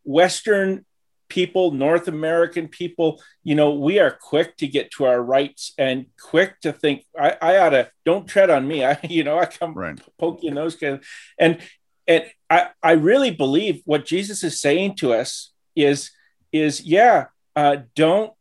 Western 0.04 0.86
people, 1.30 1.72
North 1.72 2.08
American 2.08 2.68
people, 2.68 3.22
you 3.44 3.56
know, 3.56 3.74
we 3.74 4.00
are 4.00 4.12
quick 4.12 4.58
to 4.58 4.68
get 4.68 4.92
to 4.92 5.06
our 5.06 5.22
rights 5.22 5.74
and 5.78 6.06
quick 6.22 6.60
to 6.62 6.72
think, 6.72 7.04
I, 7.20 7.38
I 7.42 7.58
ought 7.58 7.70
to 7.70 7.92
don't 8.06 8.28
tread 8.28 8.50
on 8.50 8.68
me. 8.68 8.86
I, 8.86 9.00
you 9.10 9.24
know, 9.24 9.40
I 9.40 9.46
come 9.46 9.74
right. 9.74 10.00
poke 10.20 10.44
you 10.44 10.50
in 10.50 10.56
those 10.56 10.76
kind 10.76 10.96
of, 10.96 11.06
and 11.40 11.60
and 12.08 12.26
I, 12.50 12.70
I 12.84 12.92
really 12.92 13.32
believe 13.32 13.82
what 13.86 14.06
Jesus 14.06 14.44
is 14.44 14.60
saying 14.60 14.96
to 14.98 15.14
us 15.14 15.52
is 15.76 16.12
is 16.52 16.82
yeah, 16.82 17.26
uh, 17.56 17.78
don't 17.96 18.32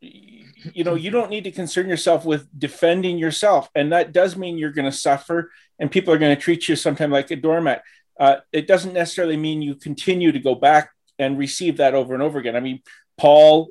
you 0.00 0.84
know 0.84 0.94
you 0.94 1.10
don't 1.10 1.30
need 1.30 1.44
to 1.44 1.50
concern 1.50 1.88
yourself 1.88 2.24
with 2.24 2.46
defending 2.58 3.18
yourself 3.18 3.70
and 3.74 3.92
that 3.92 4.12
does 4.12 4.36
mean 4.36 4.58
you're 4.58 4.72
going 4.72 4.90
to 4.90 4.96
suffer 4.96 5.50
and 5.78 5.90
people 5.90 6.12
are 6.12 6.18
going 6.18 6.34
to 6.34 6.40
treat 6.40 6.68
you 6.68 6.76
sometimes 6.76 7.12
like 7.12 7.30
a 7.30 7.36
doormat 7.36 7.82
uh, 8.20 8.36
it 8.52 8.68
doesn't 8.68 8.92
necessarily 8.92 9.38
mean 9.38 9.62
you 9.62 9.74
continue 9.74 10.30
to 10.30 10.38
go 10.38 10.54
back 10.54 10.90
and 11.18 11.38
receive 11.38 11.78
that 11.78 11.94
over 11.94 12.12
and 12.12 12.22
over 12.22 12.38
again. 12.38 12.54
I 12.54 12.60
mean, 12.60 12.82
Paul 13.16 13.70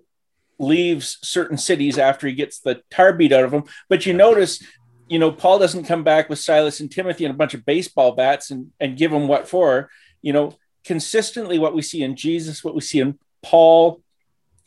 leaves 0.58 1.20
certain 1.22 1.58
cities 1.58 2.00
after 2.00 2.28
he 2.28 2.34
gets 2.34 2.60
the 2.60 2.82
tar 2.90 3.14
beat 3.14 3.32
out 3.32 3.46
of 3.46 3.54
him, 3.54 3.64
but 3.88 4.08
you 4.08 4.14
notice, 4.14 4.62
you 5.08 5.20
know, 5.20 5.32
Paul 5.32 5.60
doesn't 5.60 5.86
come 5.86 6.04
back 6.04 6.30
with 6.30 6.40
Silas 6.40 6.80
and 6.80 6.92
Timothy 6.92 7.26
and 7.26 7.34
a 7.34 7.38
bunch 7.38 7.54
of 7.54 7.66
baseball 7.66 8.14
bats 8.14 8.50
and, 8.50 8.72
and 8.80 8.98
give 8.98 9.12
them 9.12 9.28
what 9.28 9.48
for. 9.48 9.90
You 10.22 10.34
know, 10.34 10.58
consistently, 10.84 11.60
what 11.60 11.76
we 11.76 11.84
see 11.84 12.04
in 12.04 12.16
Jesus, 12.16 12.64
what 12.64 12.76
we 12.76 12.82
see 12.82 13.00
in 13.00 13.20
Paul, 13.44 14.02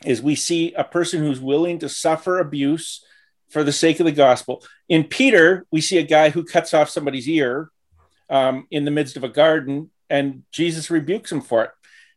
is 0.04 0.22
we 0.22 0.36
see 0.36 0.72
a 0.74 0.84
person 0.84 1.20
who's 1.20 1.40
willing 1.40 1.80
to 1.80 1.88
suffer 1.88 2.38
abuse 2.38 3.04
for 3.50 3.64
the 3.64 3.72
sake 3.72 4.00
of 4.00 4.06
the 4.06 4.12
gospel. 4.12 4.64
In 4.88 5.04
Peter, 5.04 5.66
we 5.70 5.80
see 5.80 5.98
a 5.98 6.02
guy 6.04 6.30
who 6.30 6.44
cuts 6.44 6.72
off 6.72 6.88
somebody's 6.88 7.28
ear 7.28 7.70
um, 8.32 8.66
in 8.70 8.84
the 8.84 8.90
midst 8.90 9.16
of 9.16 9.22
a 9.22 9.28
garden, 9.28 9.90
and 10.10 10.42
Jesus 10.50 10.90
rebukes 10.90 11.30
him 11.30 11.42
for 11.42 11.64
it. 11.64 11.70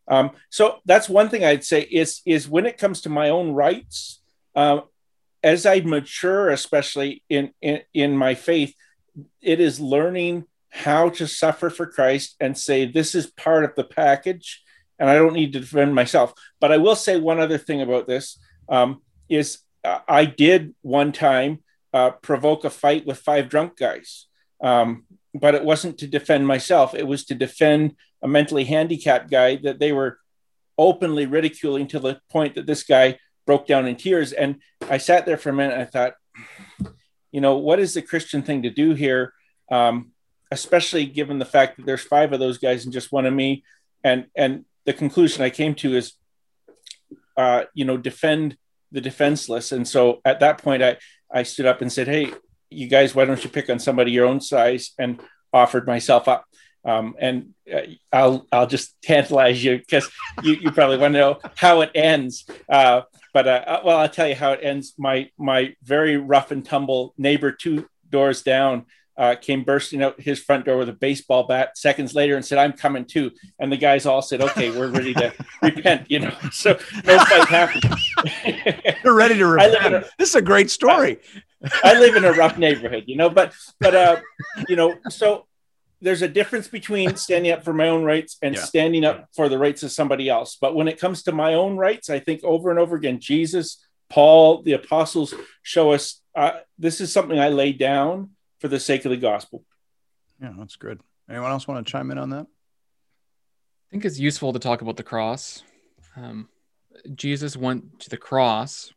Um, 0.07 0.31
so 0.49 0.79
that's 0.85 1.09
one 1.09 1.29
thing 1.29 1.43
I'd 1.43 1.63
say 1.63 1.81
is 1.81 2.21
is 2.25 2.49
when 2.49 2.65
it 2.65 2.77
comes 2.77 3.01
to 3.01 3.09
my 3.09 3.29
own 3.29 3.51
rights, 3.51 4.21
uh, 4.55 4.81
as 5.43 5.65
I 5.65 5.81
mature, 5.81 6.49
especially 6.49 7.21
in, 7.29 7.51
in 7.61 7.81
in 7.93 8.17
my 8.17 8.33
faith, 8.33 8.73
it 9.41 9.59
is 9.59 9.79
learning 9.79 10.45
how 10.69 11.09
to 11.09 11.27
suffer 11.27 11.69
for 11.69 11.85
Christ 11.85 12.35
and 12.39 12.57
say 12.57 12.85
this 12.85 13.13
is 13.13 13.27
part 13.27 13.65
of 13.65 13.75
the 13.75 13.83
package, 13.83 14.63
and 14.97 15.09
I 15.09 15.15
don't 15.15 15.33
need 15.33 15.53
to 15.53 15.59
defend 15.59 15.93
myself. 15.93 16.33
But 16.61 16.71
I 16.71 16.77
will 16.77 16.95
say 16.95 17.19
one 17.19 17.39
other 17.39 17.57
thing 17.57 17.81
about 17.81 18.07
this 18.07 18.39
um, 18.69 19.01
is 19.27 19.59
uh, 19.83 19.99
I 20.07 20.25
did 20.25 20.75
one 20.81 21.11
time 21.11 21.63
uh, 21.93 22.11
provoke 22.11 22.63
a 22.63 22.69
fight 22.69 23.05
with 23.05 23.17
five 23.19 23.49
drunk 23.49 23.77
guys. 23.77 24.27
Um, 24.61 25.05
but 25.39 25.53
it 25.53 25.63
wasn't 25.63 25.97
to 25.97 26.07
defend 26.07 26.47
myself. 26.47 26.95
It 26.95 27.07
was 27.07 27.25
to 27.25 27.35
defend 27.35 27.95
a 28.23 28.27
mentally 28.27 28.63
handicapped 28.63 29.29
guy 29.29 29.57
that 29.57 29.79
they 29.79 29.91
were 29.91 30.17
openly 30.77 31.25
ridiculing 31.25 31.87
to 31.87 31.99
the 31.99 32.19
point 32.31 32.55
that 32.55 32.65
this 32.65 32.83
guy 32.83 33.19
broke 33.45 33.67
down 33.67 33.85
in 33.85 33.95
tears. 33.95 34.31
And 34.31 34.61
I 34.89 34.97
sat 34.97 35.25
there 35.25 35.37
for 35.37 35.49
a 35.49 35.53
minute. 35.53 35.77
I 35.77 35.85
thought, 35.85 36.13
you 37.31 37.41
know, 37.41 37.57
what 37.57 37.79
is 37.79 37.93
the 37.93 38.01
Christian 38.01 38.41
thing 38.43 38.63
to 38.63 38.69
do 38.69 38.93
here? 38.93 39.33
Um, 39.69 40.11
especially 40.51 41.05
given 41.05 41.37
the 41.37 41.45
fact 41.45 41.77
that 41.77 41.85
there's 41.85 42.03
five 42.03 42.31
of 42.31 42.39
those 42.39 42.57
guys 42.57 42.85
and 42.85 42.93
just 42.93 43.11
one 43.11 43.25
of 43.25 43.33
me. 43.33 43.63
And 44.03 44.27
and 44.35 44.65
the 44.85 44.93
conclusion 44.93 45.43
I 45.43 45.49
came 45.49 45.75
to 45.75 45.95
is, 45.95 46.13
uh, 47.35 47.63
you 47.73 47.83
know, 47.83 47.97
defend 47.97 48.57
the 48.91 49.01
defenseless. 49.01 49.71
And 49.71 49.87
so 49.87 50.21
at 50.23 50.39
that 50.39 50.59
point, 50.59 50.81
I 50.81 50.97
I 51.31 51.43
stood 51.43 51.65
up 51.65 51.81
and 51.81 51.91
said, 51.91 52.07
hey, 52.07 52.31
you 52.75 52.87
guys, 52.87 53.15
why 53.15 53.25
don't 53.25 53.43
you 53.43 53.49
pick 53.49 53.69
on 53.69 53.79
somebody 53.79 54.11
your 54.11 54.25
own 54.25 54.41
size? 54.41 54.91
And 54.99 55.19
offered 55.55 55.87
myself 55.87 56.27
up. 56.27 56.45
Um, 56.83 57.15
and 57.17 57.53
uh, 57.73 57.81
I'll 58.13 58.45
I'll 58.51 58.67
just 58.67 58.95
tantalize 59.01 59.63
you 59.63 59.79
because 59.79 60.07
you, 60.43 60.53
you 60.53 60.71
probably 60.71 60.97
want 60.97 61.13
to 61.13 61.19
know 61.19 61.39
how 61.55 61.81
it 61.81 61.91
ends. 61.95 62.45
Uh, 62.69 63.01
but 63.33 63.47
uh, 63.47 63.63
uh, 63.65 63.81
well, 63.83 63.97
I'll 63.97 64.09
tell 64.09 64.27
you 64.27 64.35
how 64.35 64.51
it 64.51 64.59
ends. 64.61 64.93
My 64.97 65.31
my 65.37 65.75
very 65.83 66.17
rough 66.17 66.51
and 66.51 66.63
tumble 66.63 67.15
neighbor 67.17 67.51
two 67.51 67.89
doors 68.09 68.43
down 68.43 68.85
uh, 69.17 69.35
came 69.35 69.63
bursting 69.63 70.03
out 70.03 70.19
his 70.21 70.39
front 70.39 70.65
door 70.65 70.77
with 70.77 70.89
a 70.89 70.93
baseball 70.93 71.47
bat 71.47 71.77
seconds 71.77 72.13
later 72.13 72.35
and 72.35 72.45
said, 72.45 72.59
"I'm 72.59 72.73
coming 72.73 73.05
too." 73.05 73.31
And 73.57 73.71
the 73.71 73.77
guys 73.77 74.05
all 74.05 74.21
said, 74.21 74.41
"Okay, 74.41 74.69
we're 74.69 74.91
ready 74.91 75.13
to 75.15 75.33
repent." 75.63 76.11
You 76.11 76.19
know, 76.19 76.35
so 76.51 76.77
no 77.03 77.17
fight 77.25 77.47
happened. 77.47 77.95
They're 79.03 79.13
ready 79.13 79.37
to 79.39 79.47
repent. 79.47 79.95
A, 79.95 80.05
this 80.19 80.29
is 80.29 80.35
a 80.35 80.41
great 80.41 80.69
story. 80.69 81.17
I 81.83 81.99
live 81.99 82.15
in 82.15 82.25
a 82.25 82.33
rough 82.33 82.57
neighborhood, 82.57 83.05
you 83.07 83.15
know, 83.15 83.29
but 83.29 83.53
but 83.79 83.95
uh, 83.95 84.21
you 84.67 84.75
know, 84.75 84.95
so 85.09 85.45
there's 86.01 86.21
a 86.21 86.27
difference 86.27 86.67
between 86.67 87.15
standing 87.15 87.51
up 87.51 87.63
for 87.63 87.73
my 87.73 87.89
own 87.89 88.03
rights 88.03 88.37
and 88.41 88.55
yeah. 88.55 88.61
standing 88.61 89.05
up 89.05 89.27
for 89.35 89.49
the 89.49 89.57
rights 89.57 89.83
of 89.83 89.91
somebody 89.91 90.29
else. 90.29 90.57
But 90.59 90.75
when 90.75 90.87
it 90.87 90.99
comes 90.99 91.23
to 91.23 91.31
my 91.31 91.53
own 91.53 91.77
rights, 91.77 92.09
I 92.09 92.19
think 92.19 92.43
over 92.43 92.69
and 92.69 92.79
over 92.79 92.95
again, 92.95 93.19
Jesus, 93.19 93.83
Paul, 94.09 94.61
the 94.61 94.73
apostles 94.73 95.33
show 95.63 95.91
us 95.91 96.21
uh, 96.35 96.59
this 96.77 97.01
is 97.01 97.11
something 97.11 97.39
I 97.39 97.49
lay 97.49 97.71
down 97.71 98.31
for 98.59 98.67
the 98.67 98.79
sake 98.79 99.05
of 99.05 99.11
the 99.11 99.17
gospel. 99.17 99.63
Yeah, 100.41 100.53
that's 100.57 100.75
good. 100.75 100.99
Anyone 101.29 101.51
else 101.51 101.67
want 101.67 101.85
to 101.85 101.91
chime 101.91 102.11
in 102.11 102.17
on 102.17 102.29
that? 102.31 102.45
I 102.45 103.91
think 103.91 104.05
it's 104.05 104.19
useful 104.19 104.53
to 104.53 104.59
talk 104.59 104.81
about 104.81 104.97
the 104.97 105.03
cross. 105.03 105.63
Um, 106.15 106.49
Jesus 107.13 107.55
went 107.55 107.99
to 108.01 108.09
the 108.09 108.17
cross 108.17 108.91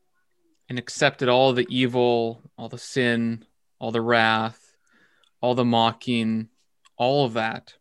and 0.69 0.79
accepted 0.79 1.29
all 1.29 1.53
the 1.53 1.67
evil, 1.71 2.43
all 2.57 2.69
the 2.69 2.79
sin, 2.79 3.45
all 3.79 3.91
the 3.91 4.01
wrath, 4.01 4.77
all 5.41 5.55
the 5.55 5.65
mocking, 5.65 6.49
all 6.97 7.25
of 7.25 7.35
that. 7.35 7.75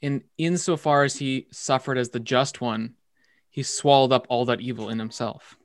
And 0.00 0.22
insofar 0.38 1.04
as 1.04 1.16
he 1.16 1.46
suffered 1.50 1.98
as 1.98 2.10
the 2.10 2.20
just 2.20 2.60
one, 2.60 2.94
he 3.50 3.62
swallowed 3.62 4.12
up 4.12 4.26
all 4.28 4.46
that 4.46 4.60
evil 4.60 4.88
in 4.88 4.98
himself. 4.98 5.56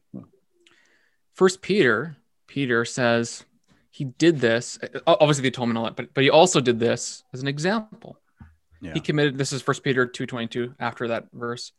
First 1.33 1.61
Peter, 1.61 2.17
Peter 2.47 2.83
says 2.83 3.45
he 3.89 4.05
did 4.05 4.39
this, 4.39 4.77
obviously 5.05 5.43
the 5.43 5.47
atonement 5.49 5.77
all 5.77 5.85
that, 5.85 5.95
but, 5.95 6.13
but 6.13 6.23
he 6.23 6.29
also 6.29 6.59
did 6.59 6.79
this 6.79 7.23
as 7.33 7.41
an 7.41 7.47
example. 7.47 8.19
Yeah. 8.81 8.93
He 8.93 8.99
committed, 8.99 9.37
this 9.37 9.53
is 9.53 9.61
First 9.61 9.83
Peter 9.83 10.05
2.22 10.05 10.75
after 10.79 11.07
that 11.07 11.25
verse. 11.33 11.71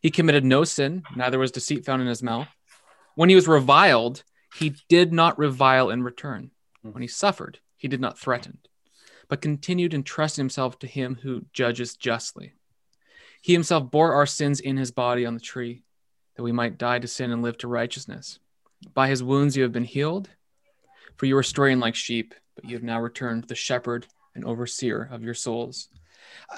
He 0.00 0.10
committed 0.10 0.44
no 0.44 0.64
sin, 0.64 1.02
neither 1.14 1.38
was 1.38 1.50
deceit 1.50 1.84
found 1.84 2.02
in 2.02 2.08
his 2.08 2.22
mouth. 2.22 2.48
When 3.14 3.28
he 3.28 3.34
was 3.34 3.48
reviled, 3.48 4.24
he 4.54 4.74
did 4.88 5.12
not 5.12 5.38
revile 5.38 5.90
in 5.90 6.02
return. 6.02 6.50
Hmm. 6.82 6.92
When 6.92 7.02
he 7.02 7.08
suffered, 7.08 7.58
he 7.76 7.88
did 7.88 8.00
not 8.00 8.18
threaten. 8.18 8.58
but 9.28 9.40
continued 9.40 9.94
entrusting 9.94 10.42
himself 10.42 10.78
to 10.78 10.86
him 10.86 11.18
who 11.22 11.46
judges 11.54 11.96
justly. 11.96 12.52
He 13.40 13.54
himself 13.54 13.90
bore 13.90 14.12
our 14.12 14.26
sins 14.26 14.60
in 14.60 14.76
his 14.76 14.90
body 14.90 15.24
on 15.24 15.32
the 15.32 15.40
tree, 15.40 15.84
that 16.36 16.42
we 16.42 16.52
might 16.52 16.76
die 16.76 16.98
to 16.98 17.08
sin 17.08 17.32
and 17.32 17.42
live 17.42 17.56
to 17.58 17.66
righteousness. 17.68 18.38
By 18.92 19.08
his 19.08 19.22
wounds 19.22 19.56
you 19.56 19.62
have 19.62 19.72
been 19.72 19.84
healed, 19.84 20.28
for 21.16 21.24
you 21.24 21.34
were 21.34 21.42
straying 21.42 21.80
like 21.80 21.94
sheep, 21.94 22.34
but 22.54 22.66
you 22.66 22.76
have 22.76 22.82
now 22.82 23.00
returned 23.00 23.44
to 23.44 23.48
the 23.48 23.54
shepherd 23.54 24.06
and 24.34 24.44
overseer 24.44 25.08
of 25.10 25.22
your 25.22 25.34
souls. 25.34 25.88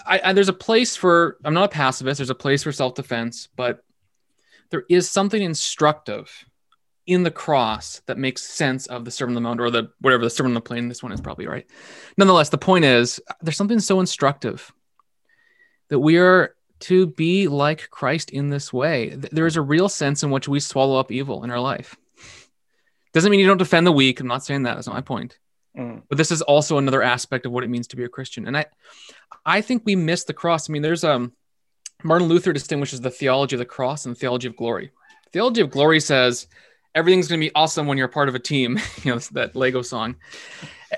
I, 0.05 0.21
I, 0.25 0.33
there's 0.33 0.49
a 0.49 0.53
place 0.53 0.97
for, 0.97 1.39
I'm 1.45 1.55
not 1.55 1.67
a 1.67 1.69
pacifist, 1.69 2.19
there's 2.19 2.31
a 2.31 2.35
place 2.35 2.65
for 2.65 2.73
self 2.73 2.95
defense, 2.97 3.49
but 3.55 3.85
there 4.75 4.85
is 4.89 5.09
something 5.09 5.41
instructive 5.41 6.45
in 7.07 7.23
the 7.23 7.31
cross 7.31 8.03
that 8.07 8.19
makes 8.19 8.43
sense 8.43 8.89
of 8.89 9.05
the 9.05 9.11
Sermon 9.13 9.37
on 9.37 9.43
the 9.43 9.49
Mount 9.49 9.61
or 9.61 9.71
the 9.71 9.93
whatever 10.01 10.25
the 10.25 10.31
Sermon 10.31 10.51
on 10.51 10.55
the 10.55 10.61
Plain. 10.61 10.89
This 10.89 11.01
one 11.01 11.13
is 11.13 11.21
probably 11.21 11.47
right. 11.47 11.65
Nonetheless, 12.19 12.49
the 12.49 12.59
point 12.59 12.85
is 12.85 13.21
there's 13.41 13.57
something 13.57 13.79
so 13.79 14.01
instructive 14.01 14.73
that 15.91 16.01
we 16.01 16.19
are 16.19 16.57
to 16.81 17.07
be 17.07 17.47
like 17.47 17.89
Christ 17.91 18.31
in 18.31 18.51
this 18.51 18.73
way. 18.73 19.11
There 19.11 19.47
is 19.47 19.55
a 19.57 19.63
real 19.63 19.89
sense 19.89 20.25
in 20.25 20.33
which 20.33 20.49
we 20.49 20.59
swallow 20.59 20.99
up 20.99 21.13
evil 21.13 21.45
in 21.45 21.53
our 21.53 21.61
life. 21.61 21.95
Doesn't 23.13 23.31
mean 23.31 23.39
you 23.39 23.47
don't 23.47 23.59
defend 23.59 23.87
the 23.87 23.93
weak. 23.93 24.19
I'm 24.19 24.27
not 24.27 24.45
saying 24.45 24.65
that. 24.65 24.75
That's 24.75 24.89
not 24.89 24.97
my 24.97 25.03
point. 25.03 25.39
Mm. 25.79 26.03
But 26.09 26.19
this 26.19 26.33
is 26.33 26.43
also 26.43 26.79
another 26.79 27.01
aspect 27.01 27.47
of 27.47 27.53
what 27.53 27.63
it 27.63 27.71
means 27.71 27.87
to 27.89 27.97
be 27.97 28.03
a 28.03 28.09
Christian. 28.09 28.49
And 28.49 28.57
I, 28.57 28.67
I 29.47 29.61
think 29.61 29.83
we 29.85 29.95
miss 29.95 30.25
the 30.25 30.33
cross. 30.33 30.69
I 30.69 30.73
mean, 30.73 30.83
there's 30.83 31.05
um, 31.05 31.33
Martin 32.05 32.29
Luther 32.29 32.53
distinguishes 32.53 33.01
the 33.01 33.11
theology 33.11 33.57
of 33.57 33.59
the 33.59 33.65
cross 33.65 34.05
and 34.05 34.15
the 34.15 34.19
theology 34.19 34.47
of 34.47 34.57
glory. 34.57 34.91
theology 35.33 35.63
of 35.63 35.71
glory 35.71 35.99
says 36.01 36.47
everything's 36.95 37.27
going 37.27 37.41
to 37.41 37.47
be 37.47 37.55
awesome 37.55 37.87
when 37.87 37.99
you're 37.99 38.09
part 38.09 38.29
of 38.29 38.35
a 38.35 38.39
team. 38.39 38.79
you 39.03 39.13
know 39.13 39.19
that 39.33 39.57
Lego 39.57 39.81
song. 39.83 40.17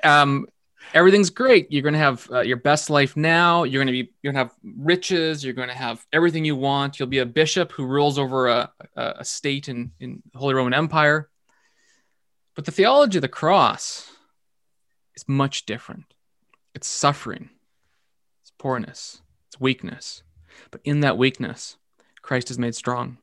Um, 0.03 0.47
everything's 0.93 1.31
great. 1.31 1.71
You're 1.71 1.83
going 1.83 1.95
to 1.95 2.01
have 2.01 2.29
uh, 2.31 2.41
your 2.41 2.57
best 2.57 2.91
life 2.91 3.17
now. 3.17 3.63
You're 3.63 3.85
going 3.85 3.95
to 3.95 4.05
be 4.05 4.13
you're 4.21 4.33
going 4.33 4.47
to 4.47 4.51
have 4.51 4.59
riches. 4.79 5.45
You're 5.45 5.55
going 5.55 5.69
to 5.69 5.75
have 5.75 6.05
everything 6.13 6.45
you 6.45 6.57
want. 6.57 6.99
You'll 6.99 7.09
be 7.09 7.21
a 7.21 7.27
bishop 7.27 7.71
who 7.73 7.87
rules 7.87 8.19
over 8.19 8.49
a, 8.49 8.71
a 8.97 9.25
state 9.25 9.69
in 9.69 9.93
in 10.01 10.23
Holy 10.35 10.55
Roman 10.55 10.75
Empire. 10.75 11.31
But 12.57 12.65
the 12.65 12.73
theology 12.73 13.19
of 13.19 13.23
the 13.23 13.29
cross 13.29 14.11
is 15.15 15.29
much 15.29 15.67
different. 15.67 16.05
It's 16.75 16.89
suffering. 16.89 17.51
It's 18.43 18.53
poorness. 18.59 19.21
It's 19.49 19.61
weakness. 19.61 20.23
But 20.77 20.83
in 20.85 21.01
that 21.01 21.17
weakness, 21.17 21.79
Christ 22.21 22.51
is 22.51 22.59
made 22.59 22.75
strong. 22.75 23.17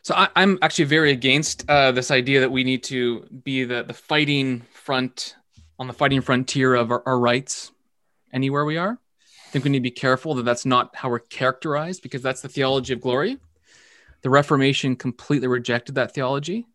So 0.00 0.14
I, 0.14 0.28
am 0.34 0.58
actually 0.62 0.86
very 0.86 1.12
against 1.12 1.68
uh, 1.68 1.92
this 1.92 2.10
idea 2.10 2.40
that 2.40 2.50
we 2.50 2.64
need 2.64 2.84
to 2.84 3.26
be 3.44 3.64
the, 3.64 3.82
the 3.82 3.92
fighting 3.92 4.62
front 4.72 5.36
on 5.78 5.88
the 5.88 5.92
fighting 5.92 6.22
frontier 6.22 6.74
of 6.74 6.90
our, 6.90 7.02
our 7.04 7.18
rights 7.18 7.70
anywhere 8.32 8.64
we 8.64 8.78
are. 8.78 8.92
I 8.92 9.50
think 9.50 9.66
we 9.66 9.72
need 9.72 9.80
to 9.80 9.82
be 9.82 9.90
careful 9.90 10.36
that 10.36 10.44
that's 10.44 10.64
not 10.64 10.96
how 10.96 11.10
we're 11.10 11.18
characterized 11.18 12.02
because 12.02 12.22
that's 12.22 12.40
the 12.40 12.48
theology 12.48 12.94
of 12.94 13.02
glory. 13.02 13.36
The 14.22 14.30
Reformation 14.30 14.96
completely 14.96 15.48
rejected 15.48 15.96
that 15.96 16.14
theology. 16.14 16.66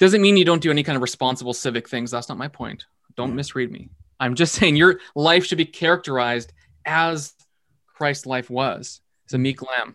Doesn't 0.00 0.20
mean 0.20 0.36
you 0.36 0.44
don't 0.44 0.62
do 0.62 0.72
any 0.72 0.82
kind 0.82 0.96
of 0.96 1.02
responsible 1.02 1.54
civic 1.54 1.88
things. 1.88 2.10
That's 2.10 2.28
not 2.28 2.38
my 2.38 2.48
point. 2.48 2.86
Don't 3.16 3.36
misread 3.36 3.70
me. 3.70 3.90
I'm 4.18 4.34
just 4.34 4.54
saying 4.56 4.74
your 4.74 4.98
life 5.14 5.44
should 5.44 5.58
be 5.58 5.64
characterized 5.64 6.52
as 6.84 7.34
Christ's 7.98 8.26
life 8.26 8.50
was, 8.50 9.00
as 9.28 9.34
a 9.34 9.38
meek 9.38 9.62
lamb. 9.62 9.94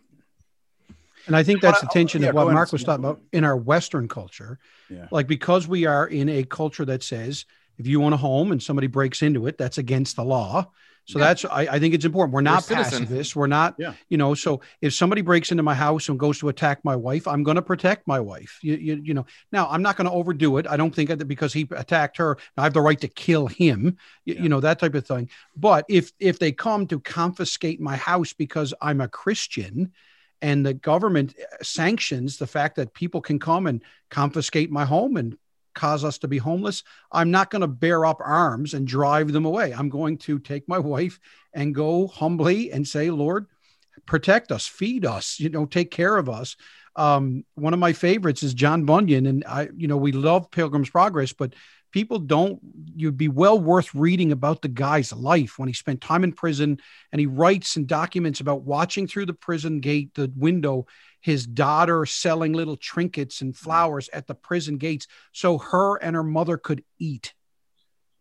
And 1.26 1.36
I 1.36 1.44
think 1.44 1.62
that's 1.62 1.80
the 1.80 1.88
tension 1.88 2.22
yeah, 2.22 2.30
of 2.30 2.36
what 2.36 2.52
Marc 2.52 2.72
was 2.72 2.84
talking 2.84 3.06
about 3.06 3.22
in 3.32 3.44
our 3.44 3.56
Western 3.56 4.08
culture. 4.08 4.60
Yeah. 4.90 5.08
Like 5.10 5.28
because 5.28 5.68
we 5.68 5.86
are 5.86 6.06
in 6.06 6.28
a 6.28 6.44
culture 6.44 6.84
that 6.86 7.02
says 7.02 7.46
if 7.78 7.88
you 7.88 8.04
own 8.04 8.14
a 8.14 8.18
home 8.18 8.52
and 8.52 8.62
somebody 8.62 8.88
breaks 8.88 9.22
into 9.22 9.48
it, 9.48 9.58
that's 9.58 9.78
against 9.78 10.18
the 10.18 10.24
law. 10.24 10.72
So 11.06 11.20
yeah. 11.20 11.26
that's 11.26 11.46
I, 11.46 11.62
I, 11.62 11.80
think 11.80 11.94
it's 11.94 12.06
important. 12.06 12.34
We're 12.34 12.42
not 12.42 12.66
pacifists. 12.66 13.36
We're 13.36 13.48
not, 13.48 13.76
yeah. 13.78 13.94
you 14.08 14.18
know. 14.18 14.34
So 14.34 14.62
if 14.82 14.94
somebody 14.94 15.22
breaks 15.22 15.52
into 15.52 15.64
my 15.64 15.74
house 15.74 16.08
and 16.08 16.18
goes 16.18 16.40
to 16.40 16.50
attack 16.50 16.80
my 16.84 16.96
wife, 16.96 17.28
I'm 17.28 17.44
going 17.44 17.56
to 17.56 17.62
protect 17.62 18.08
my 18.08 18.20
wife. 18.20 18.60
You, 18.62 18.76
you, 18.76 19.02
you 19.04 19.14
know. 19.14 19.26
Now 19.52 19.68
I'm 19.70 19.82
not 19.82 19.98
going 19.98 20.08
to 20.08 20.14
overdo 20.14 20.58
it. 20.58 20.68
I 20.68 20.78
don't 20.78 20.96
think 20.96 21.10
that 21.10 21.26
because 21.28 21.52
he 21.52 21.68
attacked 21.72 22.18
her, 22.18 22.38
I 22.58 22.64
have 22.64 22.74
the 22.74 22.82
right 22.82 23.00
to 23.02 23.08
kill 23.10 23.48
him. 23.48 23.98
You, 24.24 24.36
yeah. 24.36 24.44
you 24.44 24.50
know 24.50 24.62
that 24.62 24.80
type 24.80 24.96
of 24.96 25.06
thing. 25.06 25.30
But 25.56 25.86
if 25.90 26.12
if 26.20 26.40
they 26.40 26.54
come 26.54 26.88
to 26.88 27.00
confiscate 27.00 27.82
my 27.82 27.98
house 27.98 28.32
because 28.32 28.74
I'm 28.82 29.02
a 29.02 29.10
Christian, 29.10 29.92
and 30.42 30.66
the 30.66 30.74
government 30.74 31.36
eh, 31.40 31.44
sanctions 31.62 32.38
the 32.38 32.48
fact 32.48 32.76
that 32.76 32.94
people 32.94 33.22
can 33.22 33.40
come 33.40 33.66
and 33.66 33.82
confiscate 34.10 34.72
my 34.72 34.86
home 34.86 35.18
and 35.18 35.38
cause 35.74 36.04
us 36.04 36.18
to 36.20 36.28
be 36.28 36.38
homeless, 36.38 36.84
I'm 37.12 37.32
not 37.32 37.50
going 37.50 37.62
to 37.62 37.68
bear 37.68 38.06
up 38.06 38.22
arms 38.24 38.74
and 38.74 38.88
drive 38.88 39.32
them 39.32 39.46
away. 39.46 39.74
I'm 39.74 39.90
going 39.90 40.18
to 40.20 40.40
take 40.40 40.68
my 40.68 40.80
wife 40.80 41.20
and 41.54 41.76
go 41.76 42.08
humbly 42.08 42.72
and 42.72 42.88
say, 42.88 43.10
Lord, 43.10 43.48
protect 44.06 44.52
us, 44.52 44.68
feed 44.68 45.06
us, 45.06 45.40
you 45.40 45.50
know, 45.50 45.66
take 45.66 45.92
care 45.92 46.18
of 46.18 46.30
us. 46.30 46.56
Um, 46.96 47.44
one 47.56 47.74
of 47.74 47.80
my 47.80 47.94
favorites 47.94 48.44
is 48.44 48.54
John 48.54 48.86
Bunyan, 48.86 49.26
and 49.26 49.44
I, 49.46 49.70
you 49.76 49.88
know, 49.88 49.98
we 49.98 50.12
love 50.12 50.52
Pilgrim's 50.52 50.90
Progress, 50.90 51.34
but 51.34 51.54
people 51.94 52.20
don't 52.20 52.60
you'd 52.96 53.18
be 53.18 53.30
well 53.30 53.58
worth 53.58 53.94
reading 53.96 54.32
about 54.32 54.62
the 54.62 54.68
guy's 54.68 55.14
life 55.14 55.58
when 55.58 55.70
he 55.70 55.74
spent 55.74 56.02
time 56.02 56.24
in 56.24 56.34
prison 56.34 56.80
and 57.12 57.20
he 57.20 57.28
writes 57.28 57.78
and 57.78 57.88
documents 57.88 58.42
about 58.42 58.64
watching 58.64 59.08
through 59.08 59.28
the 59.28 59.34
prison 59.34 59.80
gate 59.80 60.14
the 60.16 60.30
window 60.36 60.86
his 61.24 61.48
daughter 61.48 62.06
selling 62.06 62.54
little 62.54 62.78
trinkets 62.78 63.42
and 63.42 63.58
flowers 63.58 64.10
at 64.14 64.28
the 64.28 64.36
prison 64.36 64.78
gates 64.78 65.08
so 65.32 65.58
her 65.58 65.96
and 65.98 66.16
her 66.16 66.24
mother 66.24 66.58
could 66.58 66.84
eat 67.00 67.34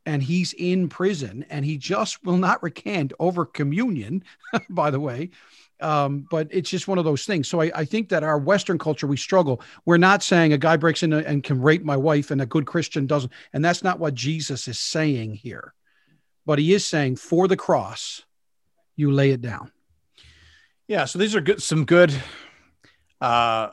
and 0.07 0.23
he's 0.23 0.55
in 0.55 0.89
prison 0.89 1.45
and 1.51 1.65
he 1.65 1.77
just 1.77 2.25
will 2.25 2.39
not 2.39 2.63
recant 2.63 3.13
over 3.19 3.45
communion 3.45 4.25
by 4.71 4.91
the 4.91 5.01
way 5.01 5.31
um, 5.83 6.27
but 6.31 6.47
it's 6.51 6.71
just 6.71 6.87
one 6.87 6.99
of 6.99 7.05
those 7.05 7.27
things. 7.27 7.49
So 7.49 7.61
I, 7.61 7.73
I, 7.75 7.85
think 7.85 8.09
that 8.11 8.23
our 8.23 8.39
Western 8.39 8.79
culture, 8.79 9.09
we 9.09 9.17
struggle. 9.17 9.61
We're 9.85 9.97
not 9.97 10.23
saying 10.23 10.53
a 10.53 10.59
guy 10.59 10.77
breaks 10.77 11.03
in 11.03 11.13
and 11.13 11.43
can 11.43 11.61
rape 11.61 11.83
my 11.83 11.97
wife 11.97 12.31
and 12.31 12.41
a 12.41 12.47
good 12.47 12.67
Christian 12.67 13.07
doesn't. 13.09 13.33
And 13.53 13.65
that's 13.65 13.83
not 13.83 13.99
what 13.99 14.15
Jesus 14.15 14.69
is 14.69 14.79
saying 14.79 15.35
here. 15.35 15.75
But 16.47 16.61
he 16.61 16.73
is 16.73 16.87
saying 16.87 17.17
for 17.17 17.49
the 17.49 17.57
cross, 17.57 18.23
you 18.95 19.11
lay 19.11 19.33
it 19.33 19.43
down. 19.43 19.73
Yeah. 20.87 21.05
So 21.07 21.19
these 21.19 21.35
are 21.35 21.41
good, 21.41 21.61
some 21.61 21.85
good, 21.85 22.15
uh, 23.23 23.71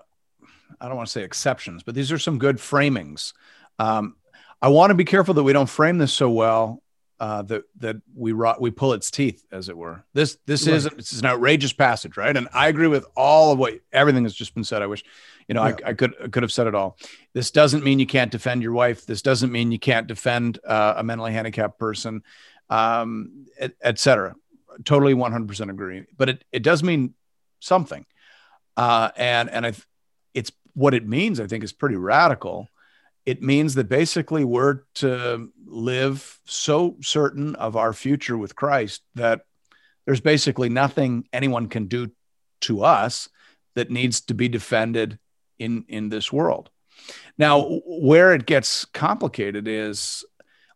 I 0.80 0.88
don't 0.88 0.95
want 0.95 1.08
to 1.08 1.12
say 1.12 1.24
exceptions, 1.24 1.84
but 1.84 1.95
these 1.95 2.12
are 2.12 2.20
some 2.20 2.38
good 2.38 2.58
framings. 2.58 3.34
Um, 3.80 4.16
I 4.62 4.68
want 4.70 4.91
to 4.91 4.95
be 4.95 5.06
careful 5.06 5.34
that 5.34 5.43
we 5.43 5.54
don't 5.54 5.70
frame 5.70 5.97
this 5.97 6.14
so 6.14 6.30
well 6.30 6.84
uh, 7.20 7.41
that 7.41 7.64
that 7.80 7.97
we 8.16 8.32
rot, 8.32 8.62
we 8.62 8.72
pull 8.72 8.93
its 8.93 9.12
teeth, 9.12 9.43
as 9.52 9.68
it 9.68 9.76
were. 9.76 10.04
This 10.14 10.38
this 10.45 10.68
right. 10.68 10.76
is 10.76 10.84
this 10.86 11.14
is 11.14 11.20
an 11.20 11.26
outrageous 11.26 11.74
passage, 11.74 12.16
right? 12.16 12.36
And 12.36 12.47
I 12.54 12.68
agree 12.68 12.88
with 12.88 13.06
all 13.16 13.52
of 13.52 13.60
what 13.60 13.80
everything 13.91 14.24
has 14.24 14.34
just 14.34 14.54
been 14.54 14.64
said. 14.64 14.82
I 14.82 14.88
wish, 14.88 15.04
you 15.47 15.56
know, 15.56 15.65
yeah. 15.65 15.76
I, 15.86 15.90
I 15.90 15.94
could 15.94 16.14
I 16.23 16.28
could 16.28 16.44
have 16.44 16.52
said 16.52 16.68
it 16.68 16.76
all. 16.76 16.98
This 17.34 17.52
doesn't 17.52 17.84
mean 17.84 17.99
you 17.99 18.07
can't 18.07 18.32
defend 18.32 18.61
your 18.61 18.72
wife. 18.72 19.06
This 19.06 19.22
doesn't 19.22 19.52
mean 19.52 19.72
you 19.72 19.80
can't 19.80 20.07
defend 20.07 20.60
uh, 20.65 20.94
a 20.98 21.03
mentally 21.03 21.34
handicapped 21.34 21.80
person, 21.80 22.23
um, 22.69 23.48
etc. 23.60 24.36
Et 24.76 24.86
totally, 24.86 25.14
one 25.14 25.32
hundred 25.32 25.48
percent 25.48 25.72
agree. 25.72 26.06
But 26.15 26.30
it 26.30 26.45
it 26.52 26.64
does 26.64 26.84
mean 26.84 27.15
something, 27.60 28.06
uh, 28.80 29.11
and 29.15 29.49
and 29.49 29.65
I, 29.65 29.73
it's 30.34 30.51
what 30.73 30.93
it 30.93 31.07
means. 31.07 31.39
I 31.39 31.47
think 31.47 31.64
is 31.64 31.73
pretty 31.73 31.95
radical 31.95 32.69
it 33.30 33.43
means 33.43 33.76
that 33.76 33.88
basically 33.88 34.43
we're 34.43 34.80
to 34.95 35.51
live 35.68 36.39
so 36.45 36.95
certain 37.01 37.53
of 37.57 37.76
our 37.76 37.93
future 37.93 38.35
with 38.35 38.56
Christ 38.56 39.03
that 39.14 39.41
there's 40.06 40.19
basically 40.19 40.68
nothing 40.68 41.27
anyone 41.31 41.68
can 41.68 41.85
do 41.85 42.10
to 42.61 42.84
us 42.84 43.30
that 43.76 43.91
needs 43.91 44.22
to 44.22 44.34
be 44.34 44.47
defended 44.47 45.19
in 45.60 45.85
in 45.88 46.10
this 46.10 46.34
world. 46.34 46.72
Now, 47.38 47.81
where 47.85 48.34
it 48.34 48.47
gets 48.47 48.85
complicated 48.85 49.68
is 49.68 50.26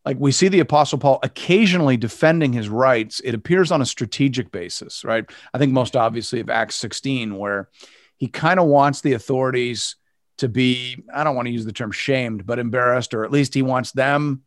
like 0.05 0.17
we 0.19 0.31
see 0.31 0.49
the 0.49 0.59
apostle 0.59 0.97
Paul 0.97 1.19
occasionally 1.23 1.97
defending 1.97 2.53
his 2.53 2.69
rights. 2.69 3.21
It 3.21 3.33
appears 3.33 3.71
on 3.71 3.81
a 3.81 3.85
strategic 3.85 4.51
basis, 4.51 5.03
right? 5.03 5.25
I 5.53 5.57
think 5.57 5.71
most 5.71 5.95
obviously 5.95 6.39
of 6.39 6.49
Acts 6.49 6.75
16 6.75 7.37
where 7.37 7.69
he 8.17 8.27
kind 8.27 8.59
of 8.59 8.67
wants 8.67 9.01
the 9.01 9.13
authorities 9.13 9.97
to 10.37 10.47
be 10.47 11.03
i 11.13 11.23
don't 11.23 11.35
want 11.35 11.45
to 11.45 11.51
use 11.51 11.65
the 11.65 11.71
term 11.71 11.91
shamed 11.91 12.45
but 12.45 12.59
embarrassed 12.59 13.13
or 13.13 13.23
at 13.23 13.31
least 13.31 13.53
he 13.53 13.61
wants 13.61 13.91
them 13.91 14.41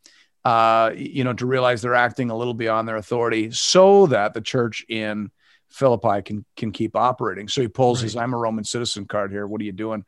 uh, 0.45 0.93
you 0.95 1.25
know 1.25 1.33
to 1.33 1.45
realize 1.45 1.83
they're 1.83 1.95
acting 1.95 2.31
a 2.31 2.37
little 2.37 2.55
beyond 2.55 2.87
their 2.87 2.97
authority 2.97 3.51
so 3.51 4.07
that 4.07 4.33
the 4.33 4.41
church 4.41 4.85
in 4.89 5.31
philippi 5.71 6.23
can 6.23 6.45
can 6.57 6.71
keep 6.71 6.95
operating 6.95 7.49
so 7.49 7.61
he 7.61 7.69
pulls 7.69 7.99
right. 7.99 8.05
his 8.05 8.17
i'm 8.17 8.33
a 8.33 8.37
roman 8.39 8.65
citizen 8.65 9.07
card 9.07 9.33
here 9.33 9.47
what 9.47 9.61
are 9.61 9.65
you 9.65 9.73
doing 9.73 10.05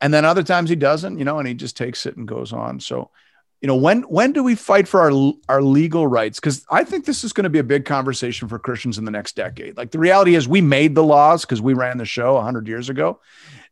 and 0.00 0.12
then 0.12 0.24
other 0.24 0.42
times 0.42 0.70
he 0.70 0.76
doesn't 0.76 1.18
you 1.18 1.24
know 1.24 1.38
and 1.38 1.46
he 1.46 1.54
just 1.54 1.76
takes 1.76 2.06
it 2.06 2.16
and 2.16 2.26
goes 2.26 2.52
on 2.52 2.80
so 2.80 3.10
you 3.64 3.68
know, 3.68 3.76
when 3.76 4.02
when 4.02 4.32
do 4.32 4.44
we 4.44 4.56
fight 4.56 4.86
for 4.86 5.00
our 5.00 5.32
our 5.48 5.62
legal 5.62 6.06
rights? 6.06 6.38
Because 6.38 6.66
I 6.70 6.84
think 6.84 7.06
this 7.06 7.24
is 7.24 7.32
going 7.32 7.44
to 7.44 7.50
be 7.50 7.60
a 7.60 7.64
big 7.64 7.86
conversation 7.86 8.46
for 8.46 8.58
Christians 8.58 8.98
in 8.98 9.06
the 9.06 9.10
next 9.10 9.36
decade. 9.36 9.78
Like 9.78 9.90
the 9.90 9.98
reality 9.98 10.34
is, 10.34 10.46
we 10.46 10.60
made 10.60 10.94
the 10.94 11.02
laws 11.02 11.46
because 11.46 11.62
we 11.62 11.72
ran 11.72 11.96
the 11.96 12.04
show 12.04 12.38
hundred 12.38 12.68
years 12.68 12.90
ago. 12.90 13.20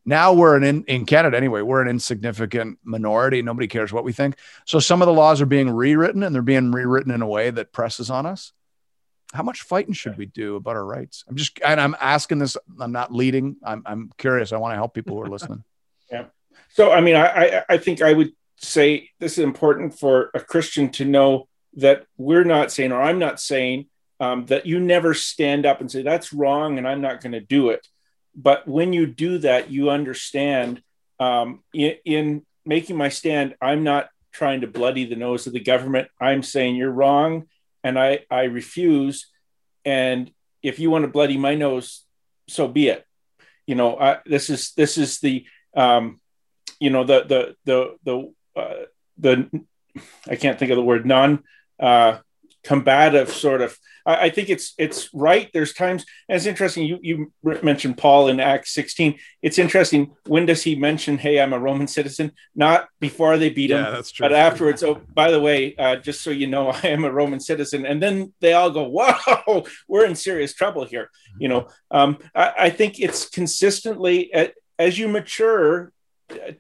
Now 0.07 0.33
we're 0.33 0.57
an 0.57 0.65
in, 0.65 0.85
in 0.85 1.05
Canada 1.05 1.37
anyway. 1.37 1.61
We're 1.61 1.83
an 1.83 1.89
insignificant 1.89 2.79
minority. 2.83 3.43
Nobody 3.43 3.69
cares 3.69 3.93
what 3.93 4.03
we 4.03 4.15
think. 4.15 4.37
So 4.65 4.79
some 4.79 5.03
of 5.03 5.07
the 5.09 5.13
laws 5.13 5.43
are 5.43 5.47
being 5.47 5.69
rewritten, 5.69 6.23
and 6.23 6.35
they're 6.35 6.41
being 6.41 6.73
rewritten 6.73 7.13
in 7.13 7.21
a 7.21 7.29
way 7.29 7.51
that 7.51 7.71
presses 7.71 8.09
on 8.09 8.25
us. 8.25 8.53
How 9.35 9.43
much 9.43 9.61
fighting 9.61 9.93
should 9.93 10.17
we 10.17 10.25
do 10.25 10.57
about 10.57 10.75
our 10.75 10.87
rights? 10.87 11.23
I'm 11.29 11.37
just 11.37 11.61
and 11.63 11.79
I'm 11.79 11.95
asking 12.01 12.39
this. 12.39 12.57
I'm 12.81 12.93
not 12.93 13.13
leading. 13.13 13.57
I'm 13.63 13.83
I'm 13.85 14.11
curious. 14.17 14.55
I 14.55 14.57
want 14.57 14.73
to 14.73 14.77
help 14.77 14.95
people 14.95 15.17
who 15.17 15.23
are 15.23 15.29
listening. 15.29 15.65
yeah. 16.11 16.29
So 16.71 16.91
I 16.91 17.03
mean, 17.03 17.15
I 17.15 17.27
I, 17.27 17.65
I 17.69 17.77
think 17.77 18.01
I 18.01 18.15
would 18.15 18.33
say 18.63 19.11
this 19.19 19.39
is 19.39 19.45
important 19.45 19.99
for 19.99 20.31
a 20.35 20.41
Christian 20.41 20.91
to 20.93 21.05
know 21.05 21.49
that 21.75 22.07
we're 22.17 22.45
not 22.45 22.71
saying, 22.73 22.93
or 22.93 23.03
I'm 23.03 23.19
not 23.19 23.41
saying, 23.41 23.87
um, 24.21 24.47
that 24.47 24.67
you 24.67 24.79
never 24.79 25.15
stand 25.15 25.67
up 25.67 25.81
and 25.81 25.91
say, 25.91 26.03
that's 26.03 26.33
wrong 26.33 26.79
and 26.79 26.87
I'm 26.87 27.01
not 27.01 27.21
going 27.21 27.33
to 27.33 27.41
do 27.41 27.71
it. 27.71 27.87
But 28.35 28.69
when 28.69 28.93
you 28.93 29.07
do 29.07 29.39
that, 29.39 29.71
you 29.71 29.91
understand 29.91 30.83
um, 31.19 31.63
in, 31.75 31.97
in 32.05 32.47
making 32.65 32.97
my 32.97 33.09
stand, 33.09 33.57
I'm 33.61 33.83
not 33.83 34.09
trying 34.31 34.61
to 34.61 34.67
bloody 34.67 35.05
the 35.05 35.17
nose 35.17 35.47
of 35.47 35.53
the 35.53 35.61
government. 35.61 36.09
I'm 36.21 36.43
saying 36.43 36.77
you're 36.77 36.91
wrong 36.91 37.49
and 37.83 37.99
I, 37.99 38.21
I 38.31 38.45
refuse. 38.45 39.29
And 39.85 40.31
if 40.63 40.79
you 40.79 40.91
want 40.91 41.03
to 41.03 41.09
bloody 41.11 41.37
my 41.37 41.57
nose, 41.57 42.05
so 42.49 42.69
be 42.69 42.89
it. 42.89 43.05
You 43.67 43.75
know, 43.75 43.99
I, 43.99 44.19
this 44.27 44.51
is 44.51 44.73
this 44.75 44.99
is 44.99 45.21
the 45.21 45.47
um, 45.77 46.21
you 46.81 46.91
know 46.91 47.05
the 47.05 47.25
the 47.25 47.57
the 47.65 47.97
the 48.05 48.33
uh, 48.57 48.85
the 49.19 49.49
I 50.29 50.37
can't 50.37 50.59
think 50.59 50.71
of 50.71 50.77
the 50.77 50.83
word 50.83 51.07
non 51.07 51.43
uh, 51.81 52.19
combative 52.65 53.31
sort 53.31 53.61
of. 53.61 53.79
I, 54.07 54.27
I, 54.27 54.31
think 54.31 54.49
it's 54.49 54.75
it's 54.79 55.13
right. 55.13 55.51
There's 55.53 55.73
times, 55.73 56.05
and 56.29 56.37
it's 56.37 56.47
interesting. 56.47 56.85
You 56.85 56.99
you 57.03 57.33
mentioned 57.63 57.99
Paul 57.99 58.29
in 58.29 58.41
Acts 58.41 58.73
16. 58.75 59.19
It's 59.43 59.59
interesting. 59.59 60.13
When 60.27 60.47
does 60.47 60.63
he 60.63 60.75
mention, 60.75 61.19
"Hey, 61.19 61.41
I'm 61.41 61.53
a 61.53 61.59
Roman 61.59 61.89
citizen"? 61.89 62.33
Not 62.55 62.89
before 63.01 63.37
they 63.37 63.51
beat 63.51 63.71
him, 63.71 63.83
that's 63.83 64.13
true. 64.13 64.25
but 64.25 64.33
afterwards. 64.33 64.83
Oh, 64.83 65.01
by 65.13 65.31
the 65.31 65.41
way, 65.41 65.75
uh, 65.77 65.97
just 65.97 66.23
so 66.23 66.31
you 66.31 66.47
know, 66.47 66.69
I 66.83 66.89
am 66.89 67.05
a 67.05 67.13
Roman 67.13 67.41
citizen. 67.41 67.85
And 67.87 68.03
then 68.03 68.33
they 68.41 68.53
all 68.53 68.71
go, 68.71 68.89
"Whoa, 68.89 69.65
we're 69.89 70.07
in 70.07 70.15
serious 70.15 70.55
trouble 70.55 70.85
here." 70.85 71.11
You 71.39 71.49
know, 71.49 71.69
um, 71.91 72.19
I, 72.35 72.53
I 72.59 72.71
think 72.71 73.01
it's 73.01 73.29
consistently 73.29 74.33
as 74.79 74.99
you 74.99 75.09
mature 75.09 75.93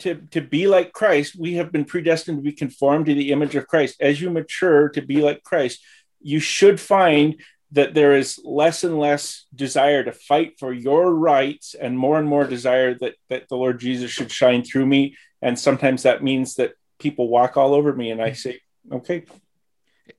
to, 0.01 0.15
to 0.31 0.40
be 0.40 0.66
like 0.66 0.93
Christ, 0.93 1.36
we 1.39 1.55
have 1.55 1.73
been 1.73 1.85
predestined 1.85 2.39
to 2.39 2.43
be 2.43 2.53
conformed 2.53 3.07
to 3.07 3.15
the 3.15 3.32
image 3.32 3.55
of 3.55 3.66
Christ. 3.66 3.97
As 4.01 4.20
you 4.20 4.31
mature 4.31 4.89
to 4.90 5.03
be 5.03 5.23
like 5.23 5.43
Christ, 5.43 5.85
you 6.20 6.40
should 6.40 6.81
find 6.81 7.40
that 7.73 7.94
there 7.94 8.15
is 8.16 8.39
less 8.44 8.85
and 8.85 8.99
less 8.99 9.47
desire 9.55 10.05
to 10.05 10.12
fight 10.12 10.59
for 10.59 10.73
your 10.73 11.15
rights 11.15 11.74
and 11.74 11.99
more 11.99 12.19
and 12.19 12.28
more 12.28 12.44
desire 12.44 12.94
that, 12.99 13.15
that 13.31 13.49
the 13.49 13.57
Lord 13.57 13.81
Jesus 13.81 14.11
should 14.11 14.31
shine 14.31 14.62
through 14.62 14.86
me. 14.86 15.16
And 15.40 15.59
sometimes 15.59 16.03
that 16.03 16.23
means 16.23 16.57
that 16.57 16.74
people 16.99 17.28
walk 17.28 17.57
all 17.57 17.74
over 17.74 17.93
me 17.94 18.11
and 18.11 18.23
I 18.23 18.32
say, 18.32 18.61
okay. 18.93 19.24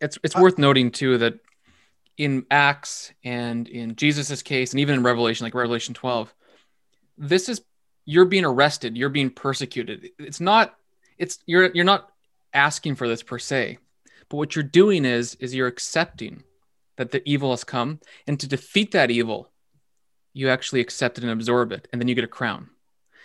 It's, 0.01 0.17
it's 0.23 0.35
worth 0.35 0.57
noting 0.57 0.91
too 0.91 1.19
that 1.19 1.35
in 2.17 2.45
Acts 2.49 3.13
and 3.23 3.67
in 3.67 3.95
Jesus's 3.95 4.41
case, 4.41 4.71
and 4.71 4.79
even 4.79 4.95
in 4.95 5.03
Revelation, 5.03 5.45
like 5.45 5.53
Revelation 5.53 5.93
12, 5.93 6.33
this 7.17 7.49
is 7.49 7.61
you're 8.05 8.25
being 8.25 8.45
arrested, 8.45 8.97
you're 8.97 9.09
being 9.09 9.29
persecuted. 9.29 10.09
It's 10.19 10.39
not 10.39 10.75
it's 11.17 11.39
you're 11.45 11.71
you're 11.73 11.85
not 11.85 12.09
asking 12.53 12.95
for 12.95 13.07
this 13.07 13.23
per 13.23 13.39
se. 13.39 13.77
But 14.29 14.37
what 14.37 14.55
you're 14.55 14.63
doing 14.63 15.05
is 15.05 15.35
is 15.35 15.53
you're 15.53 15.67
accepting 15.67 16.43
that 16.97 17.11
the 17.11 17.27
evil 17.29 17.51
has 17.51 17.63
come 17.63 17.99
and 18.27 18.39
to 18.39 18.47
defeat 18.47 18.91
that 18.91 19.09
evil, 19.09 19.51
you 20.33 20.49
actually 20.49 20.81
accept 20.81 21.17
it 21.17 21.23
and 21.23 21.31
absorb 21.33 21.71
it 21.71 21.87
and 21.91 22.01
then 22.01 22.07
you 22.07 22.15
get 22.15 22.23
a 22.23 22.27
crown. 22.27 22.69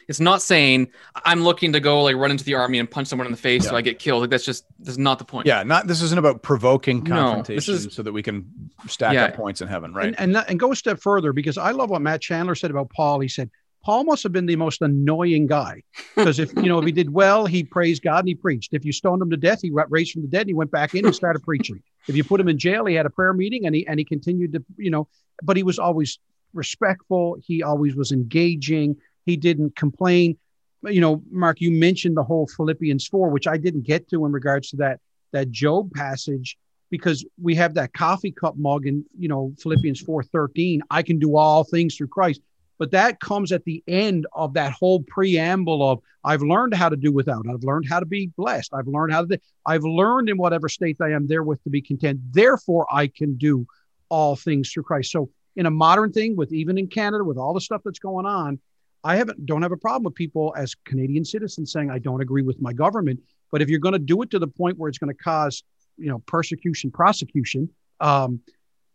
It's 0.08 0.20
not 0.20 0.40
saying 0.40 0.88
I'm 1.14 1.42
looking 1.42 1.74
to 1.74 1.80
go 1.80 2.02
like 2.02 2.16
run 2.16 2.30
into 2.30 2.44
the 2.44 2.54
army 2.54 2.78
and 2.78 2.90
punch 2.90 3.08
someone 3.08 3.26
in 3.26 3.30
the 3.30 3.38
face 3.38 3.64
yeah. 3.64 3.70
so 3.70 3.76
I 3.76 3.82
get 3.82 3.98
killed. 3.98 4.22
Like 4.22 4.30
that's 4.30 4.44
just 4.44 4.64
that's 4.78 4.96
not 4.96 5.18
the 5.18 5.26
point. 5.26 5.46
Yeah, 5.46 5.62
not 5.64 5.86
this 5.86 6.00
isn't 6.00 6.18
about 6.18 6.42
provoking 6.42 7.04
confrontation 7.04 7.74
no, 7.74 7.78
is, 7.78 7.94
so 7.94 8.02
that 8.02 8.12
we 8.12 8.22
can 8.22 8.70
stack 8.86 9.12
yeah. 9.12 9.26
up 9.26 9.34
points 9.34 9.60
in 9.60 9.68
heaven, 9.68 9.92
right? 9.92 10.14
And, 10.16 10.34
and 10.34 10.44
and 10.48 10.58
go 10.58 10.72
a 10.72 10.76
step 10.76 11.00
further 11.00 11.34
because 11.34 11.58
I 11.58 11.72
love 11.72 11.90
what 11.90 12.00
Matt 12.00 12.22
Chandler 12.22 12.54
said 12.54 12.70
about 12.70 12.88
Paul. 12.88 13.20
He 13.20 13.28
said 13.28 13.50
Paul 13.88 14.04
must 14.04 14.22
have 14.22 14.32
been 14.32 14.44
the 14.44 14.54
most 14.54 14.82
annoying 14.82 15.46
guy 15.46 15.82
because 16.14 16.38
if 16.38 16.52
you 16.56 16.64
know 16.64 16.78
if 16.78 16.84
he 16.84 16.92
did 16.92 17.10
well, 17.10 17.46
he 17.46 17.64
praised 17.64 18.02
God 18.02 18.18
and 18.18 18.28
he 18.28 18.34
preached. 18.34 18.74
If 18.74 18.84
you 18.84 18.92
stoned 18.92 19.22
him 19.22 19.30
to 19.30 19.36
death, 19.38 19.62
he 19.62 19.70
raised 19.70 20.12
from 20.12 20.20
the 20.20 20.28
dead 20.28 20.42
and 20.42 20.50
he 20.50 20.52
went 20.52 20.70
back 20.70 20.94
in 20.94 21.06
and 21.06 21.14
started 21.14 21.42
preaching. 21.42 21.82
If 22.06 22.14
you 22.14 22.22
put 22.22 22.38
him 22.38 22.48
in 22.48 22.58
jail, 22.58 22.84
he 22.84 22.94
had 22.94 23.06
a 23.06 23.10
prayer 23.10 23.32
meeting 23.32 23.64
and 23.64 23.74
he 23.74 23.86
and 23.86 23.98
he 23.98 24.04
continued 24.04 24.52
to 24.52 24.64
you 24.76 24.90
know, 24.90 25.08
but 25.42 25.56
he 25.56 25.62
was 25.62 25.78
always 25.78 26.18
respectful. 26.52 27.38
He 27.42 27.62
always 27.62 27.96
was 27.96 28.12
engaging. 28.12 28.94
He 29.24 29.38
didn't 29.38 29.74
complain. 29.74 30.36
You 30.82 31.00
know, 31.00 31.22
Marc, 31.30 31.62
you 31.62 31.70
mentioned 31.70 32.18
the 32.18 32.24
whole 32.24 32.46
Philippians 32.46 33.06
four, 33.06 33.30
which 33.30 33.46
I 33.46 33.56
didn't 33.56 33.84
get 33.84 34.06
to 34.10 34.26
in 34.26 34.32
regards 34.32 34.68
to 34.72 34.76
that 34.76 35.00
that 35.32 35.50
Job 35.50 35.90
passage 35.94 36.58
because 36.90 37.24
we 37.40 37.54
have 37.54 37.72
that 37.72 37.94
coffee 37.94 38.32
cup 38.32 38.54
mug 38.58 38.86
in 38.86 39.06
you 39.18 39.28
know 39.28 39.54
Philippians 39.58 40.02
four 40.02 40.22
thirteen. 40.22 40.82
I 40.90 41.02
can 41.02 41.18
do 41.18 41.38
all 41.38 41.64
things 41.64 41.96
through 41.96 42.08
Christ 42.08 42.42
but 42.78 42.92
that 42.92 43.20
comes 43.20 43.52
at 43.52 43.64
the 43.64 43.82
end 43.88 44.26
of 44.32 44.54
that 44.54 44.72
whole 44.72 45.02
preamble 45.02 45.88
of 45.88 46.00
I've 46.24 46.42
learned 46.42 46.74
how 46.74 46.88
to 46.88 46.96
do 46.96 47.12
without. 47.12 47.46
I've 47.48 47.64
learned 47.64 47.88
how 47.88 48.00
to 48.00 48.06
be 48.06 48.30
blessed. 48.36 48.72
I've 48.74 48.86
learned 48.86 49.12
how 49.12 49.24
to. 49.24 49.40
I've 49.66 49.84
learned 49.84 50.28
in 50.28 50.36
whatever 50.36 50.68
state 50.68 50.96
I 51.00 51.10
am 51.12 51.26
therewith 51.26 51.62
to 51.64 51.70
be 51.70 51.80
content. 51.80 52.20
Therefore, 52.32 52.86
I 52.90 53.08
can 53.08 53.36
do 53.36 53.66
all 54.08 54.36
things 54.36 54.70
through 54.70 54.84
Christ. 54.84 55.10
So, 55.10 55.30
in 55.56 55.66
a 55.66 55.70
modern 55.70 56.12
thing, 56.12 56.36
with 56.36 56.52
even 56.52 56.78
in 56.78 56.86
Canada, 56.86 57.24
with 57.24 57.38
all 57.38 57.54
the 57.54 57.60
stuff 57.60 57.82
that's 57.84 57.98
going 57.98 58.26
on, 58.26 58.60
I 59.04 59.16
haven't 59.16 59.46
don't 59.46 59.62
have 59.62 59.72
a 59.72 59.76
problem 59.76 60.04
with 60.04 60.14
people 60.14 60.54
as 60.56 60.74
Canadian 60.84 61.24
citizens 61.24 61.72
saying 61.72 61.90
I 61.90 61.98
don't 61.98 62.20
agree 62.20 62.42
with 62.42 62.60
my 62.60 62.72
government. 62.72 63.20
But 63.50 63.62
if 63.62 63.68
you're 63.68 63.80
going 63.80 63.94
to 63.94 63.98
do 63.98 64.20
it 64.22 64.30
to 64.30 64.38
the 64.38 64.46
point 64.46 64.78
where 64.78 64.88
it's 64.88 64.98
going 64.98 65.14
to 65.14 65.22
cause, 65.22 65.62
you 65.96 66.10
know, 66.10 66.18
persecution, 66.26 66.90
prosecution, 66.90 67.70
um, 68.00 68.40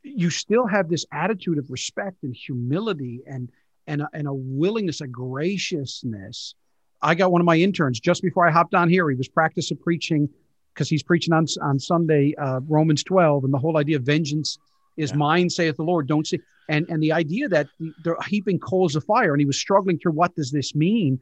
you 0.04 0.30
still 0.30 0.68
have 0.68 0.90
this 0.90 1.06
attitude 1.12 1.58
of 1.58 1.70
respect 1.70 2.24
and 2.24 2.36
humility 2.36 3.22
and 3.26 3.50
and 3.88 4.02
a, 4.02 4.10
and 4.14 4.28
a 4.28 4.34
willingness, 4.34 5.02
a 5.02 5.08
graciousness. 5.08 6.56
I 7.02 7.16
got 7.16 7.32
one 7.32 7.42
of 7.42 7.46
my 7.46 7.58
interns 7.58 8.00
just 8.00 8.22
before 8.22 8.48
I 8.48 8.52
hopped 8.52 8.74
on 8.74 8.90
here. 8.90 9.10
He 9.10 9.16
was 9.16 9.28
practicing 9.28 9.78
preaching 9.78 10.30
because 10.74 10.90
he's 10.90 11.04
preaching 11.04 11.34
on 11.34 11.46
on 11.62 11.80
Sunday 11.80 12.34
uh, 12.36 12.62
Romans 12.68 13.04
12, 13.04 13.44
and 13.44 13.54
the 13.54 13.58
whole 13.58 13.78
idea 13.78 13.98
of 13.98 14.04
vengeance 14.04 14.58
is 14.98 15.12
yeah. 15.12 15.18
mine, 15.18 15.50
saith 15.50 15.78
the 15.78 15.84
Lord. 15.84 16.08
Don't 16.08 16.26
see. 16.26 16.40
And 16.70 16.86
and 16.90 17.04
the 17.04 17.12
idea 17.12 17.50
that 17.50 17.68
they're 18.04 18.18
heaping 18.28 18.60
coals 18.60 18.96
of 18.96 19.04
fire, 19.04 19.34
and 19.34 19.42
he 19.42 19.46
was 19.46 19.60
struggling 19.60 20.00
through 20.00 20.14
what 20.14 20.34
does 20.36 20.52
this 20.52 20.74
mean, 20.74 21.20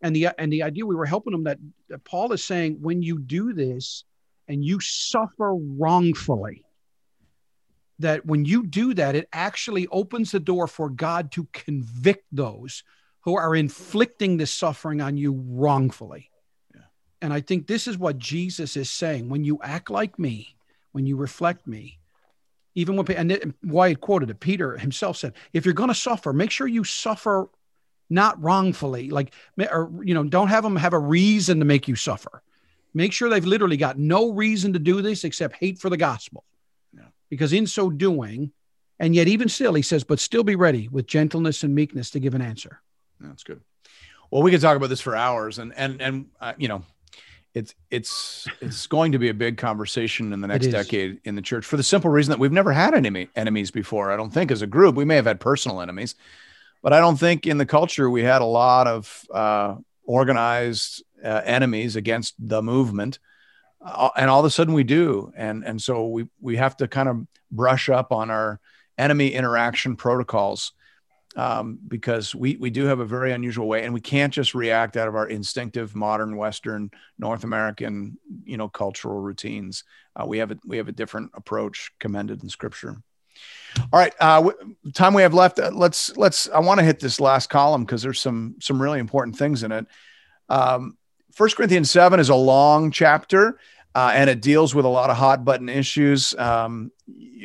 and 0.00 0.14
the 0.14 0.28
and 0.38 0.52
the 0.52 0.62
idea 0.62 0.86
we 0.86 0.94
were 0.94 1.06
helping 1.06 1.34
him 1.34 1.44
that, 1.44 1.58
that 1.88 2.04
Paul 2.04 2.32
is 2.32 2.44
saying 2.44 2.78
when 2.80 3.02
you 3.02 3.18
do 3.18 3.52
this 3.52 4.04
and 4.48 4.64
you 4.64 4.80
suffer 4.80 5.54
wrongfully, 5.54 6.64
that 7.98 8.24
when 8.24 8.44
you 8.44 8.66
do 8.66 8.94
that, 8.94 9.14
it 9.14 9.28
actually 9.32 9.86
opens 9.88 10.30
the 10.30 10.40
door 10.40 10.66
for 10.66 10.88
God 10.88 11.32
to 11.32 11.48
convict 11.52 12.24
those 12.30 12.84
who 13.20 13.36
are 13.36 13.56
inflicting 13.56 14.36
this 14.36 14.52
suffering 14.52 15.00
on 15.00 15.16
you 15.16 15.32
wrongfully. 15.32 16.30
Yeah. 16.74 16.82
And 17.20 17.32
I 17.32 17.40
think 17.40 17.66
this 17.66 17.86
is 17.88 17.98
what 17.98 18.18
Jesus 18.18 18.76
is 18.76 18.88
saying. 18.88 19.28
When 19.28 19.44
you 19.44 19.58
act 19.62 19.90
like 19.90 20.18
me, 20.18 20.56
when 20.92 21.06
you 21.06 21.16
reflect 21.16 21.66
me, 21.66 21.98
even 22.74 22.96
when, 22.96 23.10
and 23.10 23.54
Wyatt 23.64 24.00
quoted 24.00 24.30
it, 24.30 24.38
Peter 24.38 24.78
himself 24.78 25.16
said, 25.16 25.34
if 25.52 25.64
you're 25.64 25.74
going 25.74 25.88
to 25.88 25.94
suffer, 25.94 26.32
make 26.32 26.52
sure 26.52 26.68
you 26.68 26.84
suffer 26.84 27.50
not 28.08 28.40
wrongfully, 28.40 29.10
like, 29.10 29.34
or, 29.58 29.90
you 30.02 30.14
know, 30.14 30.24
don't 30.24 30.48
have 30.48 30.62
them 30.62 30.76
have 30.76 30.92
a 30.92 30.98
reason 30.98 31.58
to 31.58 31.64
make 31.64 31.88
you 31.88 31.96
suffer. 31.96 32.42
Make 32.94 33.12
sure 33.12 33.28
they've 33.28 33.44
literally 33.44 33.76
got 33.76 33.98
no 33.98 34.32
reason 34.32 34.72
to 34.74 34.78
do 34.78 35.02
this 35.02 35.24
except 35.24 35.56
hate 35.56 35.78
for 35.78 35.90
the 35.90 35.96
gospel 35.96 36.44
because 37.28 37.52
in 37.52 37.66
so 37.66 37.90
doing, 37.90 38.52
and 38.98 39.14
yet 39.14 39.28
even 39.28 39.48
still, 39.48 39.74
he 39.74 39.82
says, 39.82 40.04
but 40.04 40.18
still 40.18 40.44
be 40.44 40.56
ready 40.56 40.88
with 40.88 41.06
gentleness 41.06 41.62
and 41.62 41.74
meekness 41.74 42.10
to 42.10 42.20
give 42.20 42.34
an 42.34 42.42
answer. 42.42 42.80
That's 43.20 43.42
good. 43.42 43.60
Well, 44.30 44.42
we 44.42 44.50
could 44.50 44.60
talk 44.60 44.76
about 44.76 44.90
this 44.90 45.00
for 45.00 45.16
hours, 45.16 45.58
and 45.58 45.72
and 45.76 46.00
and 46.02 46.26
uh, 46.40 46.52
you 46.58 46.68
know, 46.68 46.82
it's 47.54 47.74
it's 47.90 48.46
it's 48.60 48.86
going 48.86 49.12
to 49.12 49.18
be 49.18 49.28
a 49.30 49.34
big 49.34 49.56
conversation 49.56 50.32
in 50.32 50.40
the 50.40 50.48
next 50.48 50.68
decade 50.68 51.20
in 51.24 51.34
the 51.34 51.42
church 51.42 51.64
for 51.64 51.76
the 51.76 51.82
simple 51.82 52.10
reason 52.10 52.30
that 52.30 52.38
we've 52.38 52.52
never 52.52 52.72
had 52.72 52.94
enemy 52.94 53.28
enemies 53.34 53.70
before. 53.70 54.10
I 54.10 54.16
don't 54.16 54.30
think 54.30 54.50
as 54.50 54.62
a 54.62 54.66
group 54.66 54.94
we 54.94 55.04
may 55.04 55.16
have 55.16 55.26
had 55.26 55.40
personal 55.40 55.80
enemies, 55.80 56.14
but 56.82 56.92
I 56.92 57.00
don't 57.00 57.16
think 57.18 57.46
in 57.46 57.58
the 57.58 57.66
culture 57.66 58.10
we 58.10 58.22
had 58.22 58.42
a 58.42 58.46
lot 58.46 58.86
of 58.86 59.24
uh, 59.32 59.76
organized 60.04 61.02
uh, 61.24 61.40
enemies 61.44 61.96
against 61.96 62.34
the 62.38 62.62
movement 62.62 63.18
and 63.80 64.28
all 64.28 64.40
of 64.40 64.44
a 64.44 64.50
sudden 64.50 64.74
we 64.74 64.84
do 64.84 65.32
and 65.36 65.64
and 65.64 65.80
so 65.80 66.08
we 66.08 66.28
we 66.40 66.56
have 66.56 66.76
to 66.76 66.88
kind 66.88 67.08
of 67.08 67.26
brush 67.50 67.88
up 67.88 68.12
on 68.12 68.30
our 68.30 68.60
enemy 68.98 69.32
interaction 69.32 69.96
protocols 69.96 70.72
um, 71.36 71.78
because 71.86 72.34
we 72.34 72.56
we 72.56 72.70
do 72.70 72.86
have 72.86 73.00
a 73.00 73.04
very 73.04 73.32
unusual 73.32 73.68
way, 73.68 73.84
and 73.84 73.94
we 73.94 74.00
can't 74.00 74.32
just 74.32 74.54
react 74.54 74.96
out 74.96 75.08
of 75.08 75.14
our 75.14 75.28
instinctive 75.28 75.94
modern 75.94 76.36
Western 76.36 76.90
North 77.18 77.44
American 77.44 78.18
you 78.44 78.56
know 78.56 78.68
cultural 78.68 79.20
routines. 79.20 79.84
Uh, 80.16 80.26
we 80.26 80.38
have 80.38 80.50
a 80.50 80.58
we 80.66 80.78
have 80.78 80.88
a 80.88 80.92
different 80.92 81.30
approach 81.34 81.92
commended 82.00 82.42
in 82.42 82.48
Scripture. 82.48 82.96
All 83.92 84.00
right, 84.00 84.12
uh, 84.18 84.42
w- 84.42 84.76
time 84.94 85.14
we 85.14 85.22
have 85.22 85.34
left. 85.34 85.60
Uh, 85.60 85.70
let's 85.72 86.16
let's. 86.16 86.48
I 86.48 86.58
want 86.58 86.80
to 86.80 86.84
hit 86.84 86.98
this 86.98 87.20
last 87.20 87.50
column 87.50 87.84
because 87.84 88.02
there's 88.02 88.20
some 88.20 88.56
some 88.60 88.80
really 88.80 88.98
important 88.98 89.36
things 89.36 89.62
in 89.62 89.70
it. 89.70 89.86
Um, 90.48 90.96
First 91.32 91.56
Corinthians 91.56 91.90
seven 91.90 92.20
is 92.20 92.28
a 92.28 92.34
long 92.34 92.90
chapter. 92.90 93.58
Uh, 93.94 94.12
and 94.14 94.30
it 94.30 94.40
deals 94.40 94.76
with 94.76 94.84
a 94.84 94.88
lot 94.88 95.10
of 95.10 95.16
hot 95.16 95.44
button 95.44 95.68
issues. 95.68 96.32
Um, 96.38 96.92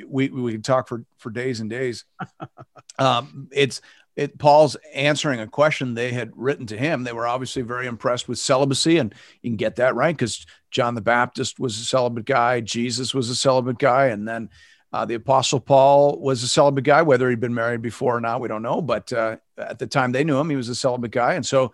we 0.07 0.29
we 0.29 0.51
can 0.51 0.61
talk 0.61 0.87
for 0.87 1.03
for 1.17 1.31
days 1.31 1.61
and 1.61 1.69
days. 1.69 2.05
um, 2.99 3.49
it's 3.51 3.81
it 4.15 4.37
Paul's 4.37 4.75
answering 4.93 5.39
a 5.39 5.47
question 5.47 5.93
they 5.93 6.11
had 6.11 6.31
written 6.35 6.67
to 6.67 6.77
him. 6.77 7.03
They 7.03 7.13
were 7.13 7.27
obviously 7.27 7.63
very 7.63 7.87
impressed 7.87 8.27
with 8.27 8.37
celibacy, 8.37 8.97
and 8.97 9.13
you 9.41 9.49
can 9.49 9.57
get 9.57 9.77
that 9.77 9.95
right 9.95 10.15
because 10.15 10.45
John 10.69 10.95
the 10.95 11.01
Baptist 11.01 11.59
was 11.59 11.79
a 11.79 11.85
celibate 11.85 12.25
guy, 12.25 12.59
Jesus 12.61 13.13
was 13.13 13.29
a 13.29 13.35
celibate 13.35 13.79
guy, 13.79 14.07
and 14.07 14.27
then 14.27 14.49
uh, 14.91 15.05
the 15.05 15.15
Apostle 15.15 15.59
Paul 15.59 16.19
was 16.19 16.43
a 16.43 16.47
celibate 16.47 16.83
guy. 16.83 17.01
Whether 17.01 17.29
he'd 17.29 17.39
been 17.39 17.55
married 17.55 17.81
before 17.81 18.15
or 18.15 18.21
not, 18.21 18.41
we 18.41 18.47
don't 18.47 18.61
know. 18.61 18.81
But 18.81 19.11
uh, 19.11 19.37
at 19.57 19.79
the 19.79 19.87
time 19.87 20.11
they 20.11 20.23
knew 20.23 20.37
him, 20.37 20.49
he 20.49 20.55
was 20.55 20.69
a 20.69 20.75
celibate 20.75 21.11
guy, 21.11 21.33
and 21.33 21.45
so 21.45 21.73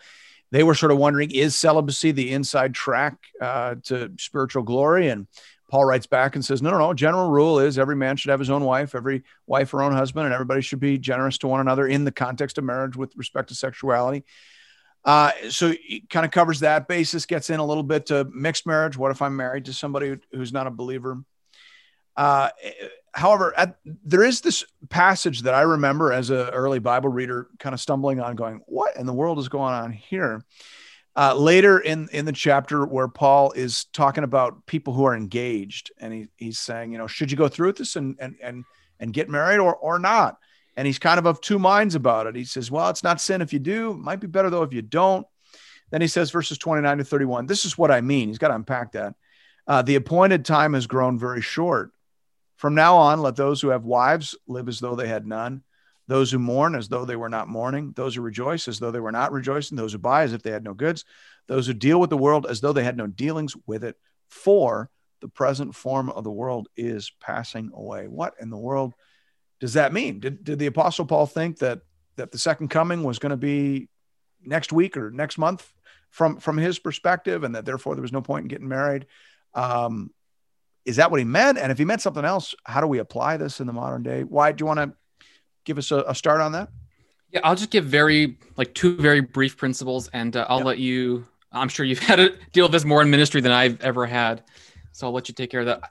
they 0.51 0.63
were 0.63 0.75
sort 0.75 0.91
of 0.91 0.97
wondering, 0.97 1.31
is 1.31 1.55
celibacy 1.55 2.11
the 2.11 2.31
inside 2.31 2.73
track 2.73 3.15
uh, 3.39 3.75
to 3.83 4.11
spiritual 4.17 4.63
glory? 4.63 5.09
And 5.09 5.27
Paul 5.69 5.85
writes 5.85 6.07
back 6.07 6.35
and 6.35 6.43
says, 6.43 6.61
no, 6.61 6.71
no, 6.71 6.79
no. 6.79 6.93
General 6.93 7.29
rule 7.29 7.59
is 7.59 7.77
every 7.77 7.95
man 7.95 8.17
should 8.17 8.31
have 8.31 8.39
his 8.39 8.49
own 8.49 8.63
wife, 8.63 8.95
every 8.95 9.23
wife 9.45 9.69
her 9.71 9.83
own 9.83 9.93
husband, 9.93 10.25
and 10.25 10.33
everybody 10.33 10.61
should 10.61 10.79
be 10.79 10.97
generous 10.97 11.37
to 11.39 11.47
one 11.47 11.59
another 11.59 11.85
in 11.87 12.05
the 12.05 12.11
context 12.11 12.57
of 12.57 12.63
marriage 12.63 12.95
with 12.95 13.15
respect 13.15 13.49
to 13.49 13.55
sexuality. 13.55 14.25
Uh, 15.05 15.31
so 15.49 15.73
it 15.87 16.09
kind 16.09 16.25
of 16.25 16.31
covers 16.31 16.59
that 16.61 16.87
basis, 16.87 17.25
gets 17.25 17.49
in 17.49 17.59
a 17.59 17.65
little 17.65 17.83
bit 17.83 18.07
to 18.07 18.25
mixed 18.33 18.65
marriage. 18.65 18.97
What 18.97 19.11
if 19.11 19.21
I'm 19.21 19.35
married 19.35 19.65
to 19.65 19.73
somebody 19.73 20.17
who's 20.31 20.51
not 20.51 20.67
a 20.67 20.71
believer? 20.71 21.19
Uh, 22.19 22.49
however, 23.13 23.57
at, 23.57 23.77
there 24.03 24.25
is 24.25 24.41
this 24.41 24.65
passage 24.89 25.43
that 25.43 25.53
I 25.53 25.61
remember 25.61 26.11
as 26.11 26.29
an 26.29 26.49
early 26.49 26.79
Bible 26.79 27.07
reader 27.07 27.47
kind 27.59 27.73
of 27.73 27.79
stumbling 27.79 28.19
on, 28.19 28.35
going, 28.35 28.59
What 28.65 28.97
in 28.97 29.05
the 29.05 29.13
world 29.13 29.39
is 29.39 29.47
going 29.47 29.73
on 29.73 29.93
here? 29.93 30.43
Uh, 31.15 31.33
later 31.33 31.79
in, 31.79 32.09
in 32.11 32.25
the 32.25 32.33
chapter 32.33 32.85
where 32.85 33.07
Paul 33.07 33.53
is 33.53 33.85
talking 33.85 34.25
about 34.25 34.65
people 34.65 34.93
who 34.93 35.05
are 35.05 35.15
engaged, 35.15 35.93
and 35.97 36.11
he, 36.13 36.27
he's 36.35 36.59
saying, 36.59 36.91
you 36.91 36.97
know, 36.97 37.07
should 37.07 37.31
you 37.31 37.37
go 37.37 37.47
through 37.47 37.67
with 37.67 37.77
this 37.77 37.95
and, 37.95 38.17
and, 38.19 38.35
and, 38.43 38.65
and 38.99 39.13
get 39.13 39.29
married 39.29 39.59
or, 39.59 39.77
or 39.77 39.97
not? 39.97 40.37
And 40.75 40.85
he's 40.85 40.99
kind 40.99 41.19
of 41.19 41.25
of 41.25 41.39
two 41.39 41.57
minds 41.57 41.95
about 41.95 42.27
it. 42.27 42.35
He 42.35 42.43
says, 42.43 42.69
well, 42.69 42.89
it's 42.89 43.03
not 43.03 43.21
sin 43.21 43.41
if 43.41 43.53
you 43.53 43.59
do. 43.59 43.91
It 43.91 43.97
might 43.97 44.19
be 44.19 44.27
better 44.27 44.49
though 44.49 44.63
if 44.63 44.73
you 44.73 44.81
don't. 44.81 45.25
Then 45.89 46.01
he 46.01 46.07
says, 46.07 46.31
verses 46.31 46.57
29 46.57 46.97
to 46.97 47.05
31, 47.05 47.45
this 47.45 47.63
is 47.63 47.77
what 47.77 47.91
I 47.91 48.01
mean. 48.01 48.27
He's 48.27 48.37
got 48.37 48.49
to 48.49 48.55
unpack 48.55 48.91
that. 48.91 49.15
Uh, 49.65 49.83
the 49.83 49.95
appointed 49.95 50.43
time 50.43 50.73
has 50.73 50.85
grown 50.85 51.17
very 51.17 51.41
short. 51.41 51.91
From 52.59 52.75
now 52.75 52.97
on, 52.97 53.21
let 53.21 53.37
those 53.37 53.61
who 53.61 53.69
have 53.69 53.85
wives 53.85 54.35
live 54.45 54.67
as 54.67 54.81
though 54.81 54.93
they 54.93 55.07
had 55.07 55.25
none, 55.25 55.63
those 56.07 56.29
who 56.29 56.39
mourn 56.39 56.75
as 56.75 56.89
though 56.89 57.05
they 57.05 57.15
were 57.15 57.29
not 57.29 57.47
mourning, 57.47 57.93
those 57.95 58.15
who 58.15 58.21
rejoice 58.21 58.67
as 58.67 58.79
though 58.79 58.91
they 58.91 58.99
were 58.99 59.13
not 59.13 59.31
rejoicing, 59.31 59.77
those 59.77 59.93
who 59.93 59.97
buy 59.97 60.23
as 60.23 60.33
if 60.33 60.43
they 60.43 60.51
had 60.51 60.65
no 60.65 60.73
goods, 60.73 61.05
those 61.47 61.67
who 61.67 61.73
deal 61.73 62.01
with 62.01 62.09
the 62.09 62.17
world 62.17 62.45
as 62.45 62.59
though 62.59 62.73
they 62.73 62.83
had 62.83 62.97
no 62.97 63.07
dealings 63.07 63.55
with 63.65 63.85
it. 63.85 63.95
For 64.27 64.89
the 65.21 65.29
present 65.29 65.73
form 65.73 66.09
of 66.09 66.25
the 66.25 66.31
world 66.31 66.67
is 66.75 67.13
passing 67.21 67.71
away. 67.73 68.09
What 68.09 68.33
in 68.41 68.49
the 68.49 68.57
world 68.57 68.93
does 69.61 69.75
that 69.75 69.93
mean? 69.93 70.19
Did, 70.19 70.43
did 70.43 70.59
the 70.59 70.65
Apostle 70.65 71.05
Paul 71.05 71.27
think 71.27 71.59
that 71.59 71.79
that 72.17 72.31
the 72.31 72.37
second 72.37 72.67
coming 72.67 73.03
was 73.03 73.19
going 73.19 73.29
to 73.29 73.37
be 73.37 73.87
next 74.43 74.73
week 74.73 74.97
or 74.97 75.11
next 75.11 75.37
month 75.37 75.71
from 76.09 76.41
from 76.41 76.57
his 76.57 76.77
perspective, 76.77 77.45
and 77.45 77.55
that 77.55 77.63
therefore 77.63 77.95
there 77.95 78.01
was 78.01 78.11
no 78.11 78.21
point 78.21 78.43
in 78.43 78.47
getting 78.49 78.67
married? 78.67 79.05
Um, 79.53 80.11
is 80.89 80.95
that 80.95 81.11
what 81.11 81.19
he 81.19 81.23
meant? 81.23 81.57
And 81.59 81.71
if 81.71 81.77
he 81.77 81.85
meant 81.85 82.01
something 82.01 82.25
else, 82.25 82.55
how 82.65 82.81
do 82.81 82.87
we 82.87 82.97
apply 82.97 83.37
this 83.37 83.59
in 83.59 83.67
the 83.67 83.73
modern 83.73 84.01
day? 84.01 84.23
Wyatt 84.23 84.57
do 84.57 84.63
you 84.63 84.65
want 84.65 84.79
to 84.79 84.91
give 85.63 85.77
us 85.77 85.91
a, 85.91 86.03
a 86.07 86.15
start 86.15 86.41
on 86.41 86.51
that? 86.53 86.69
Yeah, 87.31 87.41
I'll 87.43 87.55
just 87.55 87.69
give 87.69 87.85
very 87.85 88.39
like 88.57 88.73
two 88.73 88.97
very 88.97 89.21
brief 89.21 89.55
principles, 89.55 90.09
and 90.13 90.35
uh, 90.35 90.47
I'll 90.49 90.61
let 90.61 90.79
you. 90.79 91.25
I'm 91.51 91.69
sure 91.69 91.85
you've 91.85 91.99
had 92.11 92.15
to 92.15 92.35
deal 92.51 92.65
with 92.65 92.71
this 92.71 92.85
more 92.85 93.03
in 93.03 93.09
ministry 93.11 93.39
than 93.39 93.51
I've 93.51 93.79
ever 93.81 94.07
had, 94.07 94.43
so 94.91 95.05
I'll 95.07 95.13
let 95.13 95.29
you 95.29 95.35
take 95.35 95.51
care 95.51 95.59
of 95.59 95.67
that. 95.67 95.81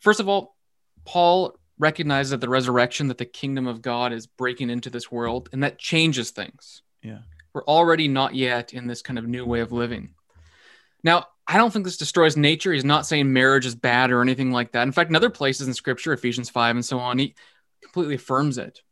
First 0.00 0.20
of 0.20 0.28
all, 0.28 0.56
Paul 1.06 1.56
recognizes 1.78 2.30
that 2.30 2.42
the 2.42 2.48
resurrection, 2.48 3.08
that 3.08 3.16
the 3.16 3.24
kingdom 3.24 3.66
of 3.66 3.80
God 3.80 4.12
is 4.12 4.26
breaking 4.26 4.68
into 4.68 4.90
this 4.90 5.10
world, 5.10 5.48
and 5.52 5.62
that 5.64 5.78
changes 5.78 6.30
things. 6.30 6.82
Yeah, 7.02 7.20
we're 7.54 7.64
already 7.64 8.06
not 8.06 8.34
yet 8.34 8.74
in 8.74 8.86
this 8.86 9.00
kind 9.00 9.18
of 9.18 9.26
new 9.26 9.46
way 9.46 9.60
of 9.60 9.72
living. 9.72 10.14
Now, 11.02 11.24
I 11.50 11.56
don't 11.56 11.72
think 11.72 11.84
this 11.84 11.96
destroys 11.96 12.36
nature. 12.36 12.72
He's 12.72 12.84
not 12.84 13.06
saying 13.06 13.32
marriage 13.32 13.66
is 13.66 13.74
bad 13.74 14.12
or 14.12 14.22
anything 14.22 14.52
like 14.52 14.70
that. 14.70 14.84
In 14.84 14.92
fact, 14.92 15.10
in 15.10 15.16
other 15.16 15.30
places 15.30 15.66
in 15.66 15.74
scripture, 15.74 16.12
Ephesians 16.12 16.48
5 16.48 16.76
and 16.76 16.84
so 16.84 17.00
on, 17.00 17.18
he 17.18 17.34
completely 17.82 18.14
affirms 18.14 18.56
it. 18.56 18.82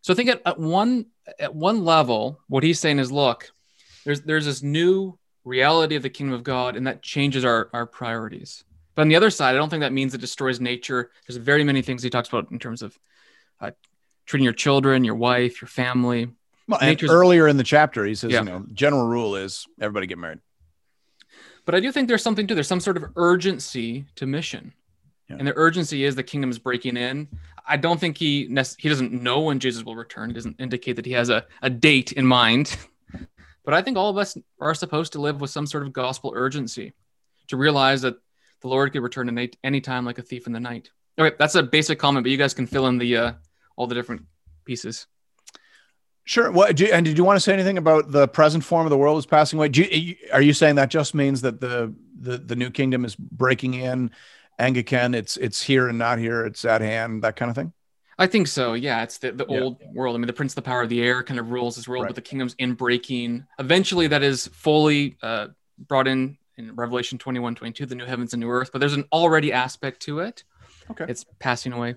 So 0.00 0.14
I 0.14 0.16
think 0.16 0.30
at, 0.30 0.40
at 0.46 0.58
one 0.58 1.06
at 1.38 1.54
one 1.54 1.84
level, 1.84 2.40
what 2.48 2.62
he's 2.62 2.80
saying 2.80 3.00
is 3.00 3.12
look, 3.12 3.50
there's 4.06 4.22
there's 4.22 4.46
this 4.46 4.62
new 4.62 5.18
reality 5.44 5.94
of 5.94 6.02
the 6.02 6.08
kingdom 6.08 6.32
of 6.32 6.42
God, 6.42 6.74
and 6.74 6.86
that 6.86 7.02
changes 7.02 7.44
our, 7.44 7.68
our 7.74 7.84
priorities. 7.84 8.64
But 8.94 9.02
on 9.02 9.08
the 9.08 9.16
other 9.16 9.30
side, 9.30 9.54
I 9.54 9.58
don't 9.58 9.68
think 9.68 9.82
that 9.82 9.92
means 9.92 10.14
it 10.14 10.20
destroys 10.22 10.58
nature. 10.58 11.10
There's 11.26 11.36
very 11.36 11.64
many 11.64 11.82
things 11.82 12.02
he 12.02 12.08
talks 12.08 12.30
about 12.30 12.50
in 12.50 12.58
terms 12.58 12.80
of 12.80 12.98
uh, 13.60 13.72
treating 14.24 14.44
your 14.44 14.54
children, 14.54 15.04
your 15.04 15.16
wife, 15.16 15.60
your 15.60 15.68
family. 15.68 16.28
Well, 16.66 16.80
earlier 17.08 17.46
in 17.46 17.58
the 17.58 17.62
chapter, 17.62 18.06
he 18.06 18.14
says, 18.14 18.32
yeah. 18.32 18.38
you 18.38 18.46
know, 18.46 18.64
general 18.72 19.06
rule 19.06 19.36
is 19.36 19.66
everybody 19.78 20.06
get 20.06 20.18
married. 20.18 20.40
But 21.66 21.74
I 21.74 21.80
do 21.80 21.92
think 21.92 22.08
there's 22.08 22.22
something 22.22 22.46
to 22.46 22.54
there's 22.54 22.68
some 22.68 22.80
sort 22.80 22.96
of 22.96 23.04
urgency 23.16 24.06
to 24.14 24.26
mission. 24.26 24.72
Yeah. 25.28 25.36
And 25.38 25.46
the 25.46 25.52
urgency 25.56 26.04
is 26.04 26.14
the 26.14 26.22
kingdom 26.22 26.50
is 26.50 26.58
breaking 26.58 26.96
in. 26.96 27.28
I 27.66 27.76
don't 27.76 28.00
think 28.00 28.16
he 28.16 28.46
he 28.78 28.88
doesn't 28.88 29.12
know 29.12 29.40
when 29.40 29.58
Jesus 29.58 29.84
will 29.84 29.96
return. 29.96 30.30
He 30.30 30.34
doesn't 30.34 30.60
indicate 30.60 30.96
that 30.96 31.04
he 31.04 31.12
has 31.12 31.28
a, 31.28 31.44
a 31.60 31.68
date 31.68 32.12
in 32.12 32.26
mind. 32.26 32.74
But 33.66 33.74
I 33.74 33.82
think 33.82 33.98
all 33.98 34.10
of 34.10 34.16
us 34.16 34.38
are 34.60 34.74
supposed 34.74 35.12
to 35.14 35.20
live 35.20 35.40
with 35.40 35.50
some 35.50 35.66
sort 35.66 35.82
of 35.82 35.92
gospel 35.92 36.32
urgency 36.36 36.92
to 37.48 37.56
realize 37.56 38.00
that 38.02 38.14
the 38.60 38.68
Lord 38.68 38.92
could 38.92 39.02
return 39.02 39.36
at 39.36 39.56
any 39.64 39.80
time 39.80 40.04
like 40.04 40.18
a 40.18 40.22
thief 40.22 40.46
in 40.46 40.52
the 40.52 40.60
night. 40.60 40.90
Okay, 41.18 41.34
that's 41.36 41.56
a 41.56 41.64
basic 41.64 41.98
comment, 41.98 42.22
but 42.22 42.30
you 42.30 42.36
guys 42.36 42.54
can 42.54 42.68
fill 42.68 42.86
in 42.86 42.96
the 42.96 43.16
uh, 43.16 43.32
all 43.74 43.88
the 43.88 43.94
different 43.96 44.22
pieces. 44.64 45.08
Sure. 46.26 46.50
What 46.50 46.78
you, 46.80 46.88
and 46.88 47.06
did 47.06 47.16
you 47.16 47.22
want 47.22 47.36
to 47.36 47.40
say 47.40 47.52
anything 47.52 47.78
about 47.78 48.10
the 48.10 48.26
present 48.26 48.64
form 48.64 48.84
of 48.84 48.90
the 48.90 48.98
world 48.98 49.16
is 49.16 49.26
passing 49.26 49.60
away? 49.60 49.70
You, 49.72 50.16
are 50.32 50.42
you 50.42 50.52
saying 50.52 50.74
that 50.74 50.90
just 50.90 51.14
means 51.14 51.40
that 51.42 51.60
the, 51.60 51.94
the 52.20 52.38
the 52.38 52.56
new 52.56 52.68
kingdom 52.70 53.04
is 53.04 53.14
breaking 53.14 53.74
in, 53.74 54.10
Anglican? 54.58 55.14
It's 55.14 55.36
it's 55.36 55.62
here 55.62 55.88
and 55.88 55.98
not 55.98 56.18
here. 56.18 56.44
It's 56.44 56.64
at 56.64 56.80
hand. 56.80 57.22
That 57.22 57.36
kind 57.36 57.48
of 57.48 57.54
thing. 57.54 57.72
I 58.18 58.26
think 58.26 58.48
so. 58.48 58.74
Yeah, 58.74 59.04
it's 59.04 59.18
the, 59.18 59.30
the 59.30 59.46
yeah. 59.48 59.60
old 59.60 59.80
world. 59.92 60.16
I 60.16 60.18
mean, 60.18 60.26
the 60.26 60.32
prince, 60.32 60.52
of 60.52 60.56
the 60.56 60.62
power 60.62 60.82
of 60.82 60.88
the 60.88 61.00
air, 61.00 61.22
kind 61.22 61.38
of 61.38 61.50
rules 61.50 61.76
this 61.76 61.86
world, 61.86 62.04
right. 62.04 62.08
but 62.08 62.16
the 62.16 62.22
kingdom's 62.22 62.56
in 62.58 62.74
breaking. 62.74 63.46
Eventually, 63.60 64.08
that 64.08 64.24
is 64.24 64.48
fully 64.48 65.18
uh, 65.22 65.48
brought 65.78 66.08
in 66.08 66.38
in 66.56 66.74
Revelation 66.74 67.18
21, 67.18 67.54
22, 67.54 67.86
the 67.86 67.94
new 67.94 68.06
heavens 68.06 68.32
and 68.32 68.40
new 68.40 68.48
earth. 68.48 68.70
But 68.72 68.80
there's 68.80 68.94
an 68.94 69.04
already 69.12 69.52
aspect 69.52 70.00
to 70.02 70.20
it. 70.20 70.42
Okay, 70.90 71.04
it's 71.08 71.24
passing 71.38 71.72
away. 71.72 71.94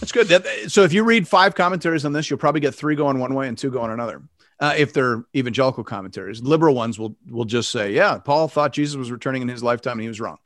That's 0.00 0.12
good. 0.12 0.28
That, 0.28 0.70
so 0.70 0.82
if 0.82 0.92
you 0.92 1.04
read 1.04 1.28
five 1.28 1.54
commentaries 1.54 2.04
on 2.04 2.12
this, 2.12 2.28
you'll 2.28 2.38
probably 2.38 2.60
get 2.60 2.74
three 2.74 2.96
going 2.96 3.18
one 3.18 3.34
way 3.34 3.48
and 3.48 3.56
two 3.56 3.70
going 3.70 3.90
another. 3.90 4.22
Uh, 4.58 4.74
if 4.76 4.92
they're 4.92 5.24
evangelical 5.34 5.82
commentaries, 5.82 6.40
liberal 6.42 6.74
ones 6.74 6.98
will 6.98 7.16
will 7.28 7.44
just 7.44 7.70
say, 7.70 7.92
"Yeah, 7.92 8.18
Paul 8.18 8.48
thought 8.48 8.72
Jesus 8.72 8.96
was 8.96 9.10
returning 9.10 9.42
in 9.42 9.48
his 9.48 9.62
lifetime, 9.62 9.92
and 9.92 10.02
he 10.02 10.08
was 10.08 10.20
wrong." 10.20 10.38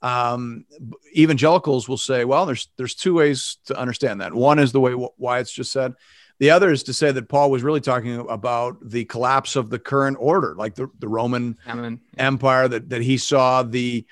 Um, 0.00 0.64
evangelicals 1.16 1.88
will 1.88 1.98
say, 1.98 2.24
"Well, 2.24 2.46
there's 2.46 2.68
there's 2.76 2.94
two 2.94 3.14
ways 3.14 3.58
to 3.66 3.78
understand 3.78 4.20
that. 4.20 4.32
One 4.32 4.58
is 4.58 4.72
the 4.72 4.80
way 4.80 4.94
Wyatt's 5.18 5.52
just 5.52 5.72
said. 5.72 5.94
The 6.38 6.50
other 6.50 6.70
is 6.70 6.84
to 6.84 6.94
say 6.94 7.10
that 7.10 7.28
Paul 7.28 7.50
was 7.50 7.62
really 7.62 7.80
talking 7.80 8.20
about 8.28 8.76
the 8.82 9.04
collapse 9.04 9.56
of 9.56 9.70
the 9.70 9.78
current 9.78 10.16
order, 10.20 10.54
like 10.54 10.76
the, 10.76 10.88
the 11.00 11.08
Roman 11.08 11.58
Amen. 11.66 12.00
Empire, 12.16 12.68
that 12.68 12.90
that 12.90 13.02
he 13.02 13.18
saw 13.18 13.64
the 13.64 14.06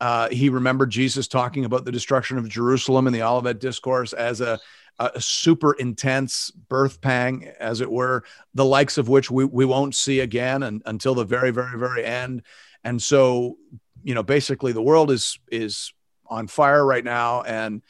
uh, 0.00 0.28
he 0.28 0.48
remembered 0.48 0.90
Jesus 0.90 1.28
talking 1.28 1.64
about 1.64 1.84
the 1.84 1.92
destruction 1.92 2.38
of 2.38 2.48
Jerusalem 2.48 3.06
in 3.06 3.12
the 3.12 3.22
Olivet 3.22 3.60
Discourse 3.60 4.12
as 4.12 4.40
a, 4.40 4.58
a, 4.98 5.20
super 5.20 5.72
intense 5.74 6.50
birth 6.50 7.00
pang, 7.00 7.50
as 7.60 7.80
it 7.80 7.90
were, 7.90 8.24
the 8.54 8.64
likes 8.64 8.98
of 8.98 9.08
which 9.08 9.30
we, 9.30 9.44
we 9.44 9.64
won't 9.64 9.94
see 9.94 10.20
again 10.20 10.62
and, 10.64 10.82
until 10.86 11.14
the 11.14 11.24
very, 11.24 11.50
very, 11.50 11.78
very 11.78 12.04
end. 12.04 12.42
And 12.82 13.00
so, 13.00 13.56
you 14.02 14.14
know, 14.14 14.22
basically 14.22 14.72
the 14.72 14.82
world 14.82 15.10
is 15.10 15.38
is 15.50 15.92
on 16.26 16.46
fire 16.48 16.84
right 16.84 17.04
now. 17.04 17.42
And 17.42 17.82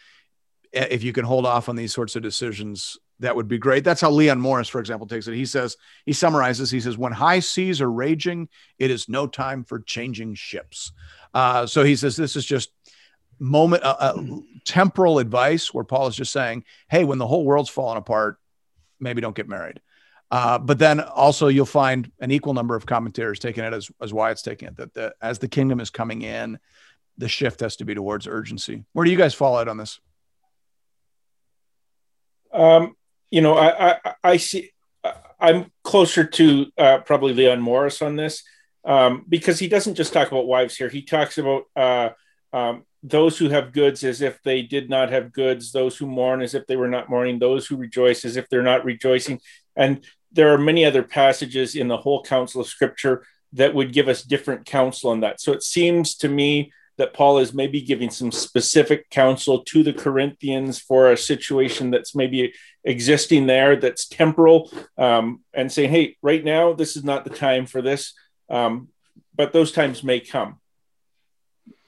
if 0.72 1.02
you 1.02 1.12
can 1.12 1.24
hold 1.24 1.46
off 1.46 1.68
on 1.68 1.76
these 1.76 1.92
sorts 1.92 2.16
of 2.16 2.22
decisions, 2.22 2.98
that 3.20 3.36
would 3.36 3.48
be 3.48 3.58
great. 3.58 3.84
That's 3.84 4.00
how 4.00 4.10
Leon 4.10 4.40
Morris, 4.40 4.68
for 4.68 4.80
example, 4.80 5.06
takes 5.06 5.28
it. 5.28 5.34
He 5.34 5.46
says, 5.46 5.76
he 6.04 6.12
summarizes, 6.12 6.70
he 6.70 6.80
says, 6.80 6.98
when 6.98 7.12
high 7.12 7.38
seas 7.38 7.80
are 7.80 7.90
raging, 7.90 8.48
it 8.78 8.90
is 8.90 9.08
no 9.08 9.26
time 9.26 9.64
for 9.64 9.80
changing 9.80 10.34
ships. 10.34 10.92
Uh, 11.34 11.66
so 11.66 11.82
he 11.82 11.96
says, 11.96 12.16
this 12.16 12.36
is 12.36 12.46
just 12.46 12.70
moment, 13.38 13.82
uh, 13.82 13.96
uh, 13.98 14.22
temporal 14.64 15.18
advice 15.18 15.74
where 15.74 15.84
Paul 15.84 16.06
is 16.06 16.16
just 16.16 16.32
saying, 16.32 16.64
hey, 16.88 17.04
when 17.04 17.18
the 17.18 17.26
whole 17.26 17.44
world's 17.44 17.68
falling 17.68 17.98
apart, 17.98 18.38
maybe 19.00 19.20
don't 19.20 19.34
get 19.34 19.48
married. 19.48 19.80
Uh, 20.30 20.58
but 20.58 20.78
then 20.78 21.00
also 21.00 21.48
you'll 21.48 21.66
find 21.66 22.10
an 22.20 22.30
equal 22.30 22.54
number 22.54 22.74
of 22.74 22.86
commentators 22.86 23.38
taking 23.38 23.64
it 23.64 23.72
as, 23.72 23.90
as 24.00 24.12
Wyatt's 24.12 24.42
taking 24.42 24.68
it, 24.68 24.76
that 24.76 24.94
the, 24.94 25.14
as 25.20 25.38
the 25.38 25.48
kingdom 25.48 25.80
is 25.80 25.90
coming 25.90 26.22
in, 26.22 26.58
the 27.18 27.28
shift 27.28 27.60
has 27.60 27.76
to 27.76 27.84
be 27.84 27.94
towards 27.94 28.26
urgency. 28.26 28.84
Where 28.92 29.04
do 29.04 29.10
you 29.10 29.18
guys 29.18 29.34
fall 29.34 29.56
out 29.56 29.68
on 29.68 29.76
this? 29.76 30.00
Um, 32.52 32.96
you 33.30 33.40
know, 33.40 33.54
I, 33.54 33.98
I, 34.04 34.14
I 34.22 34.36
see, 34.36 34.70
I'm 35.38 35.70
closer 35.82 36.24
to 36.24 36.66
uh, 36.78 36.98
probably 36.98 37.34
Leon 37.34 37.60
Morris 37.60 38.00
on 38.00 38.16
this 38.16 38.42
um, 38.84 39.24
because 39.28 39.58
he 39.58 39.68
doesn't 39.68 39.94
just 39.94 40.12
talk 40.12 40.28
about 40.28 40.46
wives 40.46 40.76
here. 40.76 40.88
He 40.88 41.02
talks 41.02 41.38
about 41.38 41.64
uh, 41.74 42.08
um, 42.52 42.84
those 43.02 43.38
who 43.38 43.48
have 43.50 43.72
goods 43.72 44.04
as 44.04 44.22
if 44.22 44.42
they 44.42 44.62
did 44.62 44.88
not 44.88 45.10
have 45.10 45.32
goods, 45.32 45.72
those 45.72 45.96
who 45.96 46.06
mourn 46.06 46.40
as 46.40 46.54
if 46.54 46.66
they 46.66 46.76
were 46.76 46.88
not 46.88 47.10
mourning, 47.10 47.38
those 47.38 47.66
who 47.66 47.76
rejoice 47.76 48.24
as 48.24 48.36
if 48.36 48.48
they're 48.48 48.62
not 48.62 48.84
rejoicing. 48.84 49.40
And 49.76 50.04
there 50.32 50.52
are 50.52 50.58
many 50.58 50.84
other 50.84 51.02
passages 51.02 51.74
in 51.74 51.88
the 51.88 51.96
whole 51.96 52.22
counsel 52.22 52.60
of 52.60 52.66
scripture 52.66 53.24
that 53.52 53.74
would 53.74 53.92
give 53.92 54.08
us 54.08 54.22
different 54.22 54.66
counsel 54.66 55.10
on 55.10 55.20
that. 55.20 55.40
So 55.40 55.52
it 55.52 55.62
seems 55.62 56.16
to 56.16 56.28
me 56.28 56.72
that 56.96 57.14
Paul 57.14 57.38
is 57.38 57.52
maybe 57.52 57.80
giving 57.80 58.10
some 58.10 58.30
specific 58.30 59.10
counsel 59.10 59.64
to 59.64 59.82
the 59.82 59.92
Corinthians 59.92 60.78
for 60.78 61.10
a 61.10 61.16
situation 61.16 61.90
that's 61.90 62.14
maybe 62.14 62.54
existing 62.84 63.46
there 63.46 63.76
that's 63.76 64.06
temporal 64.06 64.70
um, 64.96 65.40
and 65.52 65.70
saying, 65.70 65.90
hey, 65.90 66.16
right 66.22 66.44
now, 66.44 66.72
this 66.72 66.96
is 66.96 67.04
not 67.04 67.24
the 67.24 67.30
time 67.30 67.66
for 67.66 67.82
this. 67.82 68.14
Um, 68.48 68.88
but 69.34 69.52
those 69.52 69.72
times 69.72 70.02
may 70.04 70.20
come. 70.20 70.60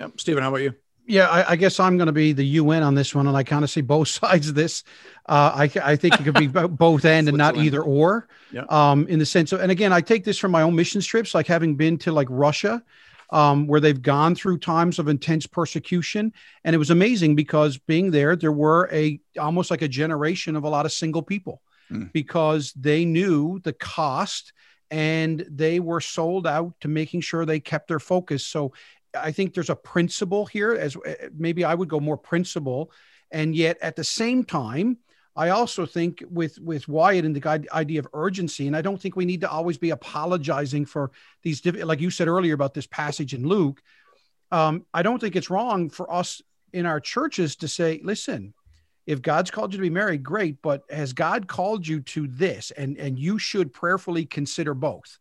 Yep. 0.01 0.21
Stephen, 0.21 0.43
how 0.43 0.49
about 0.49 0.63
you? 0.63 0.75
yeah, 1.07 1.29
I, 1.29 1.53
I, 1.53 1.57
guess 1.57 1.79
I'm 1.79 1.97
going 1.97 2.07
to 2.07 2.13
be 2.13 2.33
the 2.33 2.45
UN 2.45 2.83
on 2.83 2.95
this 2.95 3.15
one, 3.15 3.27
and 3.27 3.37
I 3.37 3.45
kind 3.45 3.63
of 3.65 3.71
see 3.71 3.81
both 3.81 4.09
sides 4.09 4.49
of 4.49 4.55
this. 4.55 4.83
Uh, 5.27 5.53
I, 5.55 5.71
I 5.83 5.97
think 5.97 6.21
it 6.21 6.25
could 6.25 6.35
be 6.35 6.49
both 6.49 7.05
end 7.05 7.29
and 7.29 7.37
not 7.37 7.57
either 7.57 7.83
or. 7.83 8.29
Yeah. 8.53 8.65
Um, 8.69 9.07
in 9.09 9.19
the 9.19 9.27
sense 9.27 9.53
of, 9.53 9.61
and 9.61 9.71
again, 9.71 9.93
I 9.93 10.01
take 10.01 10.25
this 10.25 10.39
from 10.39 10.51
my 10.51 10.63
own 10.63 10.75
mission 10.75 11.01
trips, 11.01 11.35
like 11.35 11.47
having 11.47 11.77
been 11.77 11.99
to 11.99 12.13
like 12.13 12.29
Russia, 12.31 12.83
um, 13.31 13.67
where 13.67 13.81
they've 13.81 14.01
gone 14.01 14.35
through 14.35 14.59
times 14.59 14.99
of 14.99 15.09
intense 15.09 15.47
persecution, 15.47 16.33
and 16.65 16.75
it 16.75 16.79
was 16.79 16.91
amazing 16.91 17.37
because 17.37 17.79
being 17.79 18.11
there, 18.11 18.37
there 18.37 18.53
were 18.53 18.89
a 18.93 19.21
almost 19.39 19.71
like 19.71 19.83
a 19.83 19.89
generation 19.89 20.57
of 20.57 20.65
a 20.65 20.69
lot 20.69 20.87
of 20.87 20.93
single 20.93 21.23
people 21.23 21.61
mm. 21.91 22.13
because 22.13 22.73
they 22.75 23.05
knew 23.05 23.61
the 23.61 23.73
cost 23.73 24.53
and 24.91 25.45
they 25.51 25.81
were 25.81 26.01
sold 26.01 26.47
out 26.47 26.75
to 26.81 26.89
making 26.89 27.21
sure 27.21 27.45
they 27.45 27.61
kept 27.61 27.89
their 27.89 27.99
focus. 27.99 28.47
So 28.47 28.73
I 29.15 29.33
think 29.33 29.55
there's 29.55 29.71
a 29.71 29.77
principle 29.77 30.47
here, 30.47 30.73
as 30.73 30.97
eh, 31.05 31.29
maybe 31.37 31.65
I 31.65 31.75
would 31.75 31.89
go 31.89 32.01
more 32.01 32.17
principle, 32.17 32.91
and 33.31 33.55
yet 33.55 33.79
at 33.83 33.97
the 33.97 34.05
same 34.05 34.45
time, 34.45 34.99
I 35.35 35.51
also 35.51 35.85
think 35.85 36.25
with 36.31 36.59
with 36.59 36.89
Wyatt 36.89 37.27
and 37.27 37.37
the 37.37 37.69
idea 37.73 38.01
of 38.01 38.09
urgency, 38.15 38.67
and 38.67 38.77
I 38.77 38.81
don't 38.81 39.01
think 39.01 39.17
we 39.17 39.27
need 39.27 39.43
to 39.43 39.51
always 39.51 39.77
be 39.77 39.91
apologizing 39.91 40.87
for 40.87 41.11
these, 41.43 41.65
like 41.67 42.01
you 42.01 42.11
said 42.11 42.29
earlier 42.29 42.55
about 42.55 42.73
this 42.73 42.87
passage 42.87 43.35
in 43.35 43.47
Luke. 43.47 43.83
Um, 44.51 44.87
I 44.95 45.03
don't 45.03 45.21
think 45.21 45.37
it's 45.37 45.51
wrong 45.51 45.91
for 45.91 46.11
us 46.11 46.41
in 46.73 46.87
our 46.87 47.01
churches 47.01 47.57
to 47.57 47.69
say, 47.69 48.01
listen, 48.03 48.55
if 49.07 49.23
God's 49.23 49.51
called 49.51 49.73
you 49.73 49.79
to 49.79 49.83
be 49.83 49.91
married, 49.91 50.23
great, 50.23 50.61
but 50.63 50.83
has 50.91 51.13
God 51.13 51.47
called 51.47 51.87
you 51.87 52.01
to 52.01 52.27
this, 52.27 52.71
and 52.73 52.97
and 52.99 53.19
you 53.19 53.39
should 53.39 53.73
prayerfully 53.73 54.27
consider 54.27 54.75
both 54.75 55.19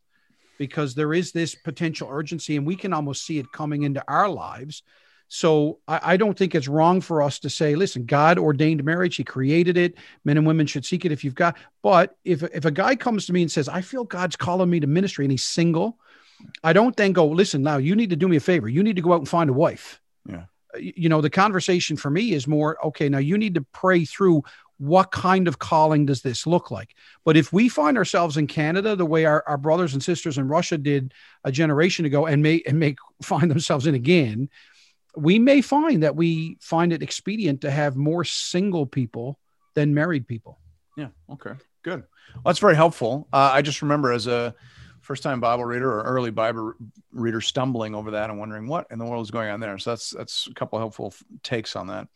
because 0.58 0.96
there 0.96 1.14
is 1.14 1.32
this 1.32 1.56
potential 1.56 2.08
urgency 2.10 2.56
and 2.56 2.66
we 2.66 2.76
can 2.76 2.94
almost 2.94 3.26
see 3.26 3.40
it 3.40 3.52
coming 3.52 3.84
into 3.84 4.04
our 4.08 4.30
lives. 4.30 4.84
So 5.28 5.80
I, 5.88 6.14
I, 6.14 6.18
don't 6.18 6.38
think 6.38 6.54
it's 6.54 6.68
wrong 6.68 7.02
for 7.02 7.22
us 7.22 7.40
to 7.40 7.50
say, 7.50 7.76
listen, 7.76 8.06
God 8.06 8.38
ordained 8.38 8.84
marriage. 8.84 9.16
He 9.16 9.24
created 9.24 9.76
it. 9.76 9.96
Men 10.24 10.38
and 10.38 10.46
women 10.46 10.68
should 10.68 10.86
seek 10.86 11.04
it 11.04 11.12
if 11.12 11.24
you've 11.24 11.36
got, 11.36 11.58
but 11.82 12.16
if, 12.24 12.44
if 12.44 12.66
a 12.66 12.72
guy 12.72 12.96
comes 12.96 13.26
to 13.26 13.34
me 13.34 13.42
and 13.42 13.52
says, 13.52 13.68
I 13.68 13.82
feel 13.82 14.04
God's 14.04 14.36
calling 14.36 14.70
me 14.70 14.80
to 14.80 14.88
ministry 14.88 15.26
and 15.26 15.32
he's 15.32 15.44
single, 15.44 15.98
I 16.64 16.74
don't 16.74 16.96
then 16.96 17.12
go, 17.12 17.26
listen, 17.28 17.64
now 17.64 17.78
you 17.78 17.96
need 17.96 18.12
to 18.12 18.16
do 18.16 18.28
me 18.28 18.38
a 18.38 18.42
favor. 18.42 18.70
You 18.70 18.84
need 18.84 18.98
to 18.98 19.02
go 19.02 19.14
out 19.14 19.20
and 19.20 19.28
find 19.28 19.50
a 19.50 19.54
wife. 19.54 20.00
Yeah. 20.30 20.46
You 20.80 21.10
know, 21.10 21.22
the 21.22 21.30
conversation 21.30 21.98
for 21.98 22.10
me 22.10 22.34
is 22.34 22.48
more, 22.48 22.84
okay, 22.88 23.10
now 23.10 23.18
you 23.18 23.38
need 23.38 23.56
to 23.56 23.66
pray 23.72 24.06
through 24.06 24.44
what 24.78 25.12
kind 25.12 25.48
of 25.48 25.60
calling 25.60 26.06
does 26.06 26.22
this 26.22 26.46
look 26.46 26.70
like? 26.70 26.96
But 27.24 27.38
if 27.38 27.54
we 27.54 27.70
find 27.70 27.98
ourselves 27.98 28.38
in 28.38 28.48
Canada 28.48 28.96
the 28.96 29.06
way 29.06 29.26
our, 29.26 29.44
our 29.48 29.58
brothers 29.58 29.94
and 29.94 30.04
sisters 30.04 30.38
in 30.38 30.48
Russia 30.48 30.78
did 30.78 31.14
a 31.44 31.52
generation 31.52 32.06
ago 32.06 32.26
and 32.26 32.44
may 32.44 32.62
and 32.68 32.80
may 32.80 32.96
find 33.22 33.50
themselves 33.50 33.88
in 33.88 33.96
again, 33.96 34.50
we 35.16 35.40
may 35.40 35.62
find 35.62 36.04
that 36.04 36.16
we 36.16 36.58
find 36.60 36.92
it 36.92 37.02
expedient 37.02 37.62
to 37.62 37.72
have 37.72 37.96
more 37.96 38.24
single 38.24 38.86
people 38.86 39.40
than 39.76 39.94
married 39.94 40.28
people. 40.28 40.60
Yeah. 40.98 41.10
Okay. 41.30 41.54
Good. 41.84 42.04
Well, 42.34 42.44
that's 42.46 42.60
very 42.60 42.76
helpful. 42.76 43.28
Uh, 43.32 43.52
I 43.54 43.62
just 43.62 43.82
remember 43.82 44.12
as 44.12 44.28
a 44.28 44.56
first 45.06 45.24
time 45.24 45.40
Bible 45.40 45.64
reader 45.64 45.92
or 45.92 46.04
early 46.04 46.32
Bible 46.32 46.74
reader 47.12 47.40
stumbling 47.40 47.94
over 47.96 48.12
that 48.12 48.30
and 48.30 48.40
wondering 48.40 48.68
what 48.68 48.88
in 48.92 49.00
the 49.00 49.06
world 49.06 49.24
is 49.24 49.32
going 49.32 49.50
on 49.50 49.60
there. 49.60 49.78
So 49.78 49.92
that's 49.92 50.10
that's 50.10 50.48
a 50.48 50.54
couple 50.54 50.80
helpful 50.80 51.14
takes 51.44 51.76
on 51.76 51.88
that. 51.88 52.08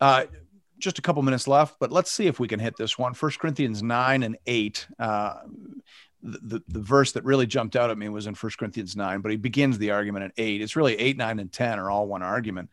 Uh, 0.00 0.24
just 0.78 0.98
a 0.98 1.02
couple 1.02 1.22
minutes 1.22 1.46
left, 1.46 1.76
but 1.78 1.92
let's 1.92 2.10
see 2.10 2.26
if 2.26 2.40
we 2.40 2.48
can 2.48 2.58
hit 2.58 2.76
this 2.76 2.98
one. 2.98 3.14
First 3.14 3.38
Corinthians 3.38 3.82
9 3.82 4.22
and 4.24 4.36
8. 4.46 4.86
Uh, 4.98 5.34
the, 6.22 6.38
the, 6.42 6.62
the 6.68 6.80
verse 6.80 7.12
that 7.12 7.24
really 7.24 7.46
jumped 7.46 7.76
out 7.76 7.90
at 7.90 7.98
me 7.98 8.08
was 8.08 8.26
in 8.26 8.34
First 8.34 8.58
Corinthians 8.58 8.96
9, 8.96 9.20
but 9.20 9.30
he 9.30 9.36
begins 9.36 9.78
the 9.78 9.92
argument 9.92 10.24
at 10.24 10.32
8. 10.36 10.60
It's 10.60 10.74
really 10.74 10.98
8, 10.98 11.16
9, 11.16 11.38
and 11.38 11.52
10 11.52 11.78
are 11.78 11.90
all 11.90 12.08
one 12.08 12.22
argument. 12.22 12.70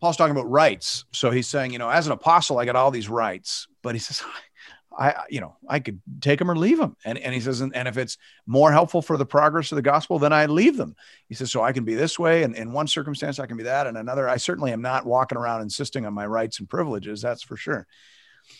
Paul's 0.00 0.16
talking 0.16 0.32
about 0.32 0.50
rights. 0.50 1.04
So 1.12 1.30
he's 1.30 1.46
saying, 1.46 1.72
you 1.72 1.78
know, 1.78 1.88
as 1.88 2.06
an 2.06 2.12
apostle, 2.12 2.58
I 2.58 2.64
got 2.64 2.76
all 2.76 2.90
these 2.90 3.08
rights, 3.08 3.68
but 3.82 3.94
he 3.94 3.98
says, 3.98 4.22
I, 4.98 5.24
you 5.30 5.40
know, 5.40 5.56
I 5.68 5.80
could 5.80 6.00
take 6.20 6.38
them 6.38 6.50
or 6.50 6.56
leave 6.56 6.78
them. 6.78 6.96
And, 7.04 7.18
and 7.18 7.34
he 7.34 7.40
says, 7.40 7.60
and, 7.60 7.74
and 7.74 7.88
if 7.88 7.96
it's 7.96 8.18
more 8.46 8.72
helpful 8.72 9.02
for 9.02 9.16
the 9.16 9.26
progress 9.26 9.72
of 9.72 9.76
the 9.76 9.82
gospel, 9.82 10.18
then 10.18 10.32
I 10.32 10.46
leave 10.46 10.76
them. 10.76 10.96
He 11.28 11.34
says, 11.34 11.50
so 11.50 11.62
I 11.62 11.72
can 11.72 11.84
be 11.84 11.94
this 11.94 12.18
way. 12.18 12.42
And 12.42 12.54
in 12.54 12.72
one 12.72 12.86
circumstance, 12.86 13.38
I 13.38 13.46
can 13.46 13.56
be 13.56 13.64
that. 13.64 13.86
And 13.86 13.96
another, 13.96 14.28
I 14.28 14.36
certainly 14.36 14.72
am 14.72 14.82
not 14.82 15.06
walking 15.06 15.38
around 15.38 15.62
insisting 15.62 16.06
on 16.06 16.14
my 16.14 16.26
rights 16.26 16.60
and 16.60 16.68
privileges. 16.68 17.22
That's 17.22 17.42
for 17.42 17.56
sure. 17.56 17.86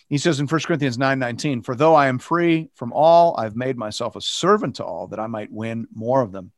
He 0.08 0.18
says 0.18 0.40
in 0.40 0.46
1 0.46 0.60
Corinthians 0.60 0.98
9 0.98 1.18
19, 1.18 1.62
for 1.62 1.74
though 1.74 1.94
I 1.94 2.08
am 2.08 2.18
free 2.18 2.70
from 2.74 2.92
all, 2.92 3.36
I've 3.38 3.56
made 3.56 3.76
myself 3.76 4.16
a 4.16 4.20
servant 4.20 4.76
to 4.76 4.84
all 4.84 5.08
that 5.08 5.20
I 5.20 5.26
might 5.26 5.50
win 5.50 5.86
more 5.92 6.22
of 6.22 6.32
them. 6.32 6.52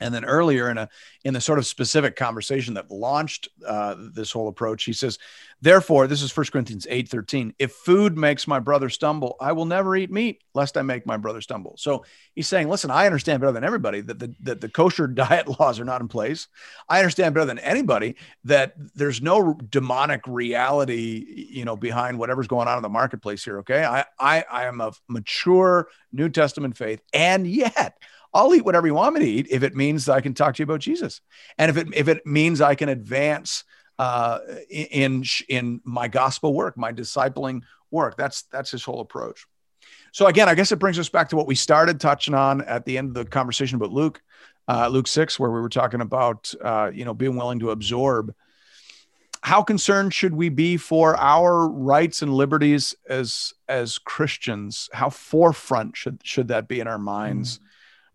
And 0.00 0.14
then 0.14 0.24
earlier 0.24 0.70
in 0.70 0.78
a 0.78 0.88
in 1.24 1.34
the 1.34 1.40
sort 1.40 1.58
of 1.58 1.66
specific 1.66 2.16
conversation 2.16 2.74
that 2.74 2.90
launched 2.90 3.48
uh, 3.66 3.96
this 4.14 4.30
whole 4.30 4.48
approach, 4.48 4.84
he 4.84 4.92
says, 4.92 5.18
"Therefore, 5.60 6.06
this 6.06 6.22
is 6.22 6.36
1 6.36 6.46
Corinthians 6.52 6.86
eight 6.90 7.08
thirteen. 7.08 7.54
If 7.58 7.72
food 7.72 8.16
makes 8.16 8.46
my 8.46 8.58
brother 8.58 8.88
stumble, 8.88 9.36
I 9.40 9.52
will 9.52 9.64
never 9.64 9.96
eat 9.96 10.10
meat, 10.10 10.42
lest 10.54 10.76
I 10.76 10.82
make 10.82 11.06
my 11.06 11.16
brother 11.16 11.40
stumble." 11.40 11.76
So 11.78 12.04
he's 12.34 12.48
saying, 12.48 12.68
"Listen, 12.68 12.90
I 12.90 13.06
understand 13.06 13.40
better 13.40 13.52
than 13.52 13.64
everybody 13.64 14.02
that 14.02 14.18
the 14.18 14.34
that 14.40 14.60
the 14.60 14.68
kosher 14.68 15.06
diet 15.06 15.58
laws 15.58 15.80
are 15.80 15.84
not 15.84 16.00
in 16.00 16.08
place. 16.08 16.48
I 16.88 16.98
understand 16.98 17.34
better 17.34 17.46
than 17.46 17.58
anybody 17.60 18.16
that 18.44 18.74
there's 18.94 19.22
no 19.22 19.54
demonic 19.54 20.22
reality, 20.26 21.48
you 21.50 21.64
know, 21.64 21.76
behind 21.76 22.18
whatever's 22.18 22.48
going 22.48 22.68
on 22.68 22.76
in 22.76 22.82
the 22.82 22.88
marketplace 22.88 23.44
here. 23.44 23.60
Okay, 23.60 23.84
I 23.84 24.04
I, 24.18 24.44
I 24.50 24.64
am 24.66 24.80
of 24.80 25.00
mature 25.08 25.88
New 26.12 26.28
Testament 26.28 26.76
faith, 26.76 27.00
and 27.12 27.46
yet." 27.46 27.96
I'll 28.36 28.54
eat 28.54 28.64
whatever 28.64 28.86
you 28.86 28.94
want 28.94 29.14
me 29.14 29.20
to 29.20 29.26
eat 29.26 29.48
if 29.50 29.62
it 29.62 29.74
means 29.74 30.08
I 30.08 30.20
can 30.20 30.34
talk 30.34 30.54
to 30.54 30.60
you 30.60 30.64
about 30.64 30.80
Jesus, 30.80 31.22
and 31.56 31.70
if 31.70 31.76
it 31.76 31.88
if 31.94 32.08
it 32.08 32.26
means 32.26 32.60
I 32.60 32.74
can 32.74 32.88
advance 32.88 33.64
uh, 33.98 34.38
in 34.68 35.24
in 35.48 35.80
my 35.84 36.08
gospel 36.08 36.52
work, 36.52 36.76
my 36.76 36.92
discipling 36.92 37.62
work. 37.90 38.16
That's 38.16 38.42
that's 38.52 38.70
his 38.70 38.84
whole 38.84 39.00
approach. 39.00 39.46
So 40.12 40.26
again, 40.26 40.48
I 40.48 40.54
guess 40.54 40.72
it 40.72 40.76
brings 40.76 40.98
us 40.98 41.08
back 41.08 41.30
to 41.30 41.36
what 41.36 41.46
we 41.46 41.54
started 41.54 42.00
touching 42.00 42.34
on 42.34 42.62
at 42.62 42.84
the 42.84 42.98
end 42.98 43.08
of 43.08 43.14
the 43.14 43.30
conversation 43.30 43.76
about 43.76 43.92
Luke, 43.92 44.22
uh, 44.68 44.88
Luke 44.88 45.08
six, 45.08 45.38
where 45.38 45.50
we 45.50 45.60
were 45.60 45.68
talking 45.68 46.00
about 46.00 46.52
uh, 46.62 46.90
you 46.92 47.04
know 47.04 47.14
being 47.14 47.36
willing 47.36 47.60
to 47.60 47.70
absorb. 47.70 48.34
How 49.42 49.62
concerned 49.62 50.12
should 50.12 50.34
we 50.34 50.48
be 50.48 50.76
for 50.76 51.16
our 51.16 51.68
rights 51.68 52.20
and 52.20 52.34
liberties 52.34 52.94
as 53.08 53.54
as 53.68 53.96
Christians? 53.98 54.90
How 54.92 55.08
forefront 55.08 55.96
should 55.96 56.20
should 56.22 56.48
that 56.48 56.68
be 56.68 56.80
in 56.80 56.88
our 56.88 56.98
minds? 56.98 57.58
Mm. 57.58 57.62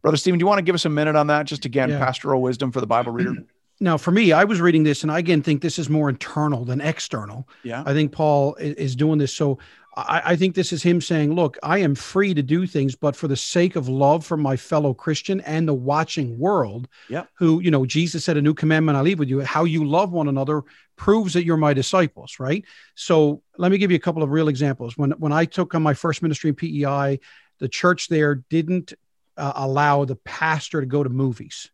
Brother 0.02 0.18
Stephen, 0.18 0.40
do 0.40 0.44
you 0.44 0.48
want 0.48 0.60
to 0.60 0.64
give 0.64 0.76
us 0.76 0.86
a 0.86 0.90
minute 0.90 1.16
on 1.16 1.28
that? 1.28 1.46
Just 1.46 1.66
again, 1.66 1.90
yeah. 1.90 2.00
pastoral 2.00 2.42
wisdom 2.42 2.72
for 2.72 2.82
the 2.82 2.88
Bible 2.88 3.12
reader. 3.12 3.36
Now, 3.84 3.98
for 3.98 4.12
me, 4.12 4.32
I 4.32 4.44
was 4.44 4.62
reading 4.62 4.84
this, 4.84 5.02
and 5.02 5.12
I 5.12 5.18
again 5.18 5.42
think 5.42 5.64
this 5.64 5.80
is 5.80 5.90
more 5.90 6.08
internal 6.08 6.64
than 6.66 6.80
external. 6.82 7.50
Yeah, 7.64 7.82
I 7.84 7.94
think 7.94 8.12
Paul 8.12 8.54
is 8.60 8.96
doing 8.96 9.18
this. 9.18 9.34
So 9.34 9.58
I, 9.98 10.22
I, 10.24 10.36
think 10.36 10.54
this 10.54 10.72
is 10.72 10.84
him 10.84 11.02
saying, 11.02 11.34
"Look, 11.34 11.58
I 11.64 11.80
am 11.80 11.96
free 11.96 12.36
to 12.36 12.44
do 12.44 12.68
things, 12.68 12.96
but 12.96 13.16
for 13.16 13.28
the 13.28 13.36
sake 13.36 13.76
of 13.76 13.90
love 13.90 14.24
for 14.24 14.38
my 14.38 14.56
fellow 14.56 14.94
Christian 14.94 15.42
and 15.42 15.68
the 15.68 15.74
watching 15.74 16.38
world, 16.38 16.88
yeah, 17.10 17.24
who 17.34 17.60
you 17.60 17.72
know, 17.72 17.86
Jesus 17.88 18.24
said, 18.24 18.38
a 18.38 18.42
new 18.42 18.54
commandment 18.54 19.00
I 19.00 19.02
leave 19.02 19.18
with 19.18 19.30
you: 19.30 19.42
how 19.42 19.64
you 19.64 19.84
love 19.84 20.12
one 20.12 20.28
another 20.28 20.62
proves 20.96 21.34
that 21.34 21.44
you're 21.44 21.58
my 21.58 21.74
disciples." 21.74 22.40
Right. 22.40 22.64
So 22.94 23.42
let 23.58 23.72
me 23.72 23.80
give 23.80 23.90
you 23.90 23.98
a 23.98 24.02
couple 24.02 24.22
of 24.22 24.30
real 24.30 24.48
examples. 24.48 24.96
When 24.96 25.12
when 25.12 25.34
I 25.34 25.46
took 25.46 25.74
on 25.74 25.82
my 25.82 25.96
first 25.96 26.22
ministry 26.22 26.50
in 26.50 26.56
PEI, 26.56 27.20
the 27.60 27.68
church 27.68 28.10
there 28.10 28.36
didn't 28.36 28.94
uh, 29.38 29.54
allow 29.56 30.06
the 30.06 30.16
pastor 30.16 30.82
to 30.82 30.88
go 30.88 31.04
to 31.04 31.10
movies. 31.10 31.70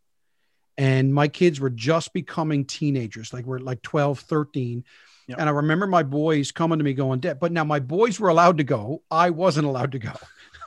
And 0.76 1.12
my 1.12 1.28
kids 1.28 1.58
were 1.58 1.70
just 1.70 2.12
becoming 2.12 2.64
teenagers, 2.64 3.32
like 3.32 3.44
we're 3.44 3.58
like 3.58 3.82
12, 3.82 4.20
13. 4.20 4.84
Yep. 5.26 5.38
And 5.38 5.48
I 5.48 5.52
remember 5.52 5.86
my 5.86 6.04
boys 6.04 6.52
coming 6.52 6.78
to 6.78 6.84
me 6.84 6.94
going, 6.94 7.20
Dad, 7.20 7.40
but 7.40 7.52
now 7.52 7.64
my 7.64 7.80
boys 7.80 8.18
were 8.18 8.28
allowed 8.28 8.58
to 8.58 8.64
go. 8.64 9.02
I 9.10 9.30
wasn't 9.30 9.66
allowed 9.66 9.92
to 9.92 9.98
go. 9.98 10.12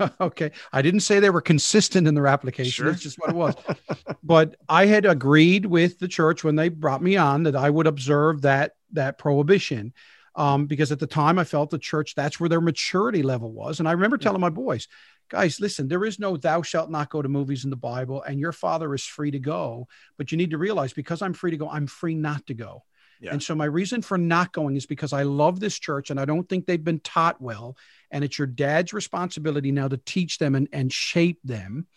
okay. 0.21 0.51
I 0.71 0.81
didn't 0.81 0.99
say 0.99 1.19
they 1.19 1.29
were 1.29 1.41
consistent 1.41 2.07
in 2.07 2.13
their 2.13 2.27
application. 2.27 2.71
Sure. 2.71 2.91
That's 2.91 3.01
just 3.01 3.19
what 3.19 3.31
it 3.31 3.35
was. 3.35 3.55
but 4.23 4.55
I 4.69 4.85
had 4.85 5.05
agreed 5.05 5.65
with 5.65 5.97
the 5.97 6.07
church 6.07 6.43
when 6.43 6.55
they 6.55 6.69
brought 6.69 7.01
me 7.01 7.17
on 7.17 7.43
that 7.43 7.55
I 7.55 7.69
would 7.69 7.87
observe 7.87 8.41
that 8.41 8.73
that 8.93 9.17
prohibition. 9.17 9.93
Um, 10.33 10.65
because 10.65 10.93
at 10.93 10.99
the 10.99 11.07
time 11.07 11.37
I 11.37 11.43
felt 11.43 11.71
the 11.71 11.77
church 11.77 12.15
that's 12.15 12.39
where 12.39 12.47
their 12.47 12.61
maturity 12.61 13.21
level 13.21 13.51
was. 13.51 13.79
And 13.79 13.89
I 13.89 13.91
remember 13.91 14.17
telling 14.17 14.39
my 14.39 14.49
boys, 14.49 14.87
guys, 15.29 15.59
listen, 15.59 15.87
there 15.87 16.05
is 16.05 16.19
no 16.19 16.37
thou 16.37 16.61
shalt 16.61 16.89
not 16.89 17.09
go 17.09 17.21
to 17.21 17.27
movies 17.27 17.63
in 17.65 17.69
the 17.69 17.75
Bible, 17.75 18.21
and 18.21 18.39
your 18.39 18.53
father 18.53 18.93
is 18.93 19.03
free 19.03 19.31
to 19.31 19.39
go. 19.39 19.87
But 20.17 20.31
you 20.31 20.37
need 20.37 20.51
to 20.51 20.57
realize 20.57 20.93
because 20.93 21.21
I'm 21.21 21.33
free 21.33 21.51
to 21.51 21.57
go, 21.57 21.69
I'm 21.69 21.87
free 21.87 22.15
not 22.15 22.45
to 22.47 22.53
go. 22.53 22.83
Yeah. 23.21 23.33
And 23.33 23.41
so 23.43 23.53
my 23.53 23.65
reason 23.65 24.01
for 24.01 24.17
not 24.17 24.51
going 24.51 24.75
is 24.75 24.87
because 24.87 25.13
I 25.13 25.23
love 25.23 25.59
this 25.59 25.77
church 25.77 26.09
and 26.09 26.19
I 26.19 26.25
don't 26.25 26.49
think 26.49 26.65
they've 26.65 26.83
been 26.83 26.99
taught 27.01 27.39
well. 27.39 27.77
And 28.09 28.23
it's 28.23 28.37
your 28.37 28.47
dad's 28.47 28.93
responsibility 28.93 29.71
now 29.71 29.87
to 29.87 29.97
teach 29.97 30.39
them 30.39 30.55
and, 30.55 30.67
and 30.73 30.91
shape 30.91 31.39
them. 31.43 31.87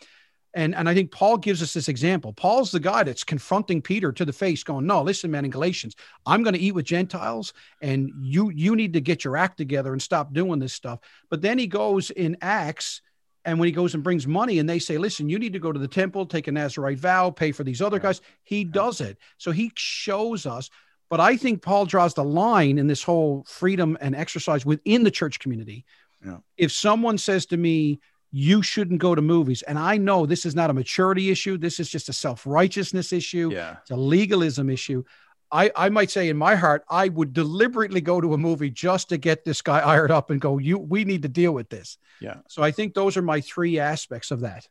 And, 0.55 0.75
and 0.75 0.89
I 0.89 0.95
think 0.95 1.11
Paul 1.11 1.37
gives 1.37 1.63
us 1.63 1.75
this 1.75 1.89
example. 1.89 2.33
Paul's 2.33 2.71
the 2.71 2.81
guy 2.81 3.03
that's 3.03 3.25
confronting 3.25 3.83
Peter 3.83 4.13
to 4.13 4.25
the 4.25 4.33
face, 4.33 4.63
going, 4.63 4.87
No, 4.87 5.03
listen, 5.03 5.31
man, 5.31 5.45
in 5.45 5.51
Galatians, 5.51 5.97
I'm 6.25 6.43
going 6.43 6.55
to 6.55 6.61
eat 6.61 6.73
with 6.73 6.87
Gentiles, 6.87 7.53
and 7.83 8.11
you 8.21 8.51
you 8.51 8.77
need 8.77 8.93
to 8.93 9.01
get 9.01 9.25
your 9.25 9.37
act 9.37 9.57
together 9.57 9.93
and 9.93 10.01
stop 10.01 10.33
doing 10.33 10.61
this 10.61 10.73
stuff. 10.73 11.01
But 11.29 11.43
then 11.43 11.59
he 11.59 11.67
goes 11.67 12.11
in 12.11 12.37
Acts, 12.41 13.03
and 13.45 13.59
when 13.59 13.67
he 13.67 13.73
goes 13.73 13.95
and 13.95 14.05
brings 14.05 14.27
money, 14.27 14.61
and 14.61 14.69
they 14.69 14.79
say, 14.79 14.97
Listen, 14.97 15.29
you 15.29 15.39
need 15.39 15.53
to 15.55 15.59
go 15.59 15.73
to 15.73 15.79
the 15.79 15.89
temple, 15.89 16.27
take 16.27 16.47
a 16.47 16.53
Nazarite 16.53 16.99
vow, 16.99 17.31
pay 17.31 17.51
for 17.51 17.65
these 17.65 17.83
other 17.83 17.99
guys, 17.99 18.21
he 18.45 18.65
does 18.65 19.01
it. 19.01 19.19
So 19.39 19.51
he 19.51 19.73
shows 19.75 20.47
us 20.47 20.71
but 21.11 21.21
I 21.21 21.37
think 21.37 21.63
Paul 21.63 21.87
draws 21.87 22.15
the 22.15 22.25
line 22.25 22.79
in 22.79 22.87
this 22.87 23.03
whole 23.03 23.45
freedom 23.47 23.97
and 24.01 24.17
exercise 24.17 24.65
within 24.65 25.05
the 25.05 25.11
church 25.11 25.39
community. 25.39 25.85
Yeah. 26.25 26.39
If 26.57 26.73
someone 26.73 27.19
says 27.19 27.47
to 27.47 27.57
me, 27.57 28.01
you 28.37 28.63
shouldn't 28.63 29.01
go 29.01 29.15
to 29.15 29.23
movies, 29.23 29.63
and 29.63 29.79
I 29.79 29.97
know 29.97 30.27
this 30.27 30.45
is 30.45 30.57
not 30.57 30.69
a 30.69 30.73
maturity 30.73 31.31
issue, 31.31 31.57
this 31.57 31.79
is 31.79 31.89
just 31.89 32.09
a 32.09 32.13
self 32.13 32.45
righteousness 32.45 33.13
issue, 33.13 33.51
Yeah. 33.53 33.77
it's 33.83 33.93
a 33.93 33.97
legalism 33.97 34.69
issue. 34.69 35.05
I, 35.53 35.71
I 35.77 35.89
might 35.89 36.11
say 36.11 36.29
in 36.29 36.37
my 36.37 36.57
heart, 36.57 36.85
I 36.91 37.11
would 37.11 37.33
deliberately 37.33 38.01
go 38.01 38.21
to 38.21 38.35
a 38.35 38.39
movie 38.39 38.71
just 38.71 39.11
to 39.11 39.19
get 39.19 39.45
this 39.45 39.63
guy 39.63 39.79
ironed 39.79 40.11
up 40.11 40.31
and 40.31 40.41
go, 40.41 40.59
you 40.59 40.79
we 40.79 41.05
need 41.05 41.23
to 41.23 41.29
deal 41.29 41.53
with 41.53 41.69
this. 41.69 41.97
Yeah. 42.21 42.39
So 42.49 42.61
I 42.61 42.73
think 42.73 42.93
those 42.95 43.17
are 43.17 43.23
my 43.23 43.41
three 43.41 43.79
aspects 43.79 44.33
of 44.33 44.41
that. 44.41 44.67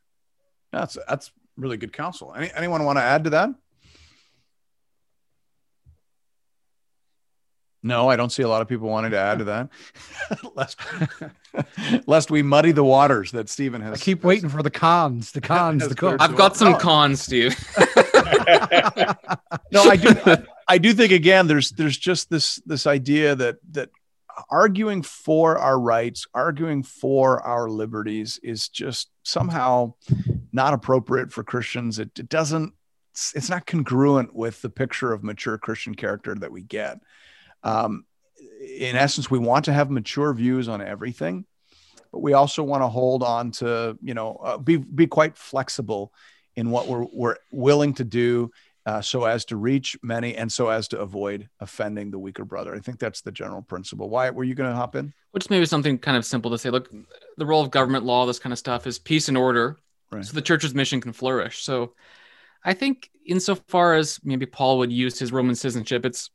That's 0.73 0.97
that's 1.07 1.31
really 1.55 1.77
good 1.77 1.93
counsel. 1.93 2.33
Any, 2.35 2.51
anyone 2.53 2.83
want 2.83 2.97
to 2.97 3.03
add 3.03 3.23
to 3.23 3.29
that? 3.29 3.49
No, 7.85 8.09
I 8.09 8.15
don't 8.15 8.31
see 8.31 8.43
a 8.43 8.47
lot 8.47 8.61
of 8.61 8.69
people 8.69 8.87
wanting 8.87 9.11
to 9.11 9.17
add 9.19 9.39
to 9.39 9.43
that. 9.45 9.69
lest, 10.55 10.79
lest 12.07 12.31
we 12.31 12.41
muddy 12.41 12.71
the 12.71 12.83
waters 12.83 13.31
that 13.31 13.49
Stephen 13.49 13.81
has. 13.81 13.99
I 14.01 14.03
keep 14.03 14.23
waiting 14.23 14.49
for 14.49 14.63
the 14.63 14.71
cons, 14.71 15.31
the 15.33 15.41
cons, 15.41 15.87
the 15.89 15.95
cons. 15.95 16.17
I've 16.21 16.35
got 16.37 16.55
some 16.55 16.75
Oh. 16.75 16.77
cons, 16.77 17.21
Steve. 17.21 17.55
no, 19.71 19.83
I 19.83 19.97
do. 19.99 20.15
I, 20.25 20.43
I 20.67 20.77
do 20.77 20.93
think 20.93 21.11
again, 21.11 21.47
there's 21.47 21.71
there's 21.71 21.97
just 21.97 22.29
this 22.29 22.55
this 22.65 22.87
idea 22.87 23.35
that 23.35 23.57
that 23.71 23.89
arguing 24.49 25.01
for 25.03 25.57
our 25.57 25.79
rights, 25.79 26.25
arguing 26.33 26.83
for 26.83 27.41
our 27.41 27.69
liberties, 27.69 28.39
is 28.43 28.69
just 28.69 29.09
somehow 29.23 29.93
not 30.51 30.73
appropriate 30.73 31.31
for 31.31 31.43
Christians. 31.43 31.99
It, 31.99 32.17
it 32.17 32.29
doesn't. 32.29 32.73
It's, 33.11 33.33
it's 33.35 33.49
not 33.49 33.67
congruent 33.67 34.33
with 34.33 34.61
the 34.61 34.69
picture 34.69 35.11
of 35.13 35.23
mature 35.23 35.57
Christian 35.57 35.93
character 35.95 36.33
that 36.35 36.51
we 36.51 36.61
get. 36.63 36.99
Um, 37.63 38.05
in 38.61 38.95
essence, 38.95 39.29
we 39.29 39.39
want 39.39 39.65
to 39.65 39.73
have 39.73 39.89
mature 39.89 40.33
views 40.33 40.67
on 40.67 40.81
everything, 40.81 41.45
but 42.11 42.19
we 42.19 42.33
also 42.33 42.63
want 42.63 42.83
to 42.83 42.87
hold 42.87 43.23
on 43.23 43.51
to 43.51 43.97
you 44.01 44.13
know 44.13 44.35
uh, 44.43 44.57
be 44.57 44.77
be 44.77 45.07
quite 45.07 45.37
flexible 45.37 46.13
in 46.55 46.69
what 46.69 46.87
we're 46.87 47.05
we're 47.11 47.35
willing 47.51 47.93
to 47.95 48.03
do 48.03 48.51
uh, 48.85 49.01
so 49.01 49.25
as 49.25 49.45
to 49.45 49.55
reach 49.55 49.97
many 50.03 50.35
and 50.35 50.51
so 50.51 50.69
as 50.69 50.87
to 50.89 50.99
avoid 50.99 51.49
offending 51.59 52.11
the 52.11 52.19
weaker 52.19 52.45
brother. 52.45 52.75
I 52.75 52.79
think 52.79 52.99
that's 52.99 53.21
the 53.21 53.31
general 53.31 53.61
principle. 53.61 54.09
Wyatt 54.09 54.35
were 54.35 54.43
you 54.43 54.55
going 54.55 54.69
to 54.69 54.75
hop 54.75 54.95
in? 54.95 55.13
Which 55.31 55.49
maybe 55.49 55.65
something 55.65 55.97
kind 55.97 56.17
of 56.17 56.25
simple 56.25 56.51
to 56.51 56.57
say. 56.57 56.69
Look, 56.69 56.91
the 57.37 57.45
role 57.45 57.61
of 57.61 57.71
government 57.71 58.05
law, 58.05 58.25
this 58.25 58.39
kind 58.39 58.53
of 58.53 58.59
stuff, 58.59 58.85
is 58.85 58.99
peace 58.99 59.29
and 59.29 59.37
order, 59.37 59.77
Right. 60.11 60.23
so 60.25 60.33
the 60.33 60.41
church's 60.41 60.75
mission 60.75 61.01
can 61.01 61.13
flourish. 61.13 61.63
So, 61.63 61.93
I 62.63 62.73
think 62.73 63.09
insofar 63.25 63.95
as 63.95 64.19
maybe 64.23 64.45
Paul 64.45 64.77
would 64.77 64.91
use 64.91 65.17
his 65.19 65.31
Roman 65.31 65.55
citizenship, 65.55 66.05
it's 66.05 66.29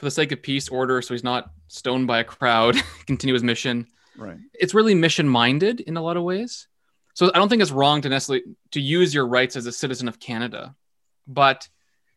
for 0.00 0.06
the 0.06 0.10
sake 0.10 0.32
of 0.32 0.42
peace, 0.42 0.70
order, 0.70 1.02
so 1.02 1.12
he's 1.12 1.22
not 1.22 1.50
stoned 1.68 2.06
by 2.06 2.20
a 2.20 2.24
crowd, 2.24 2.74
continue 3.06 3.34
his 3.34 3.42
mission. 3.44 3.86
Right. 4.16 4.38
It's 4.54 4.72
really 4.72 4.94
mission 4.94 5.28
minded 5.28 5.80
in 5.80 5.98
a 5.98 6.02
lot 6.02 6.16
of 6.16 6.22
ways. 6.22 6.68
So 7.12 7.30
I 7.34 7.38
don't 7.38 7.50
think 7.50 7.60
it's 7.60 7.70
wrong 7.70 8.00
to 8.00 8.08
necessarily 8.08 8.44
to 8.70 8.80
use 8.80 9.12
your 9.14 9.26
rights 9.26 9.56
as 9.56 9.66
a 9.66 9.72
citizen 9.72 10.08
of 10.08 10.18
Canada, 10.18 10.74
but 11.26 11.68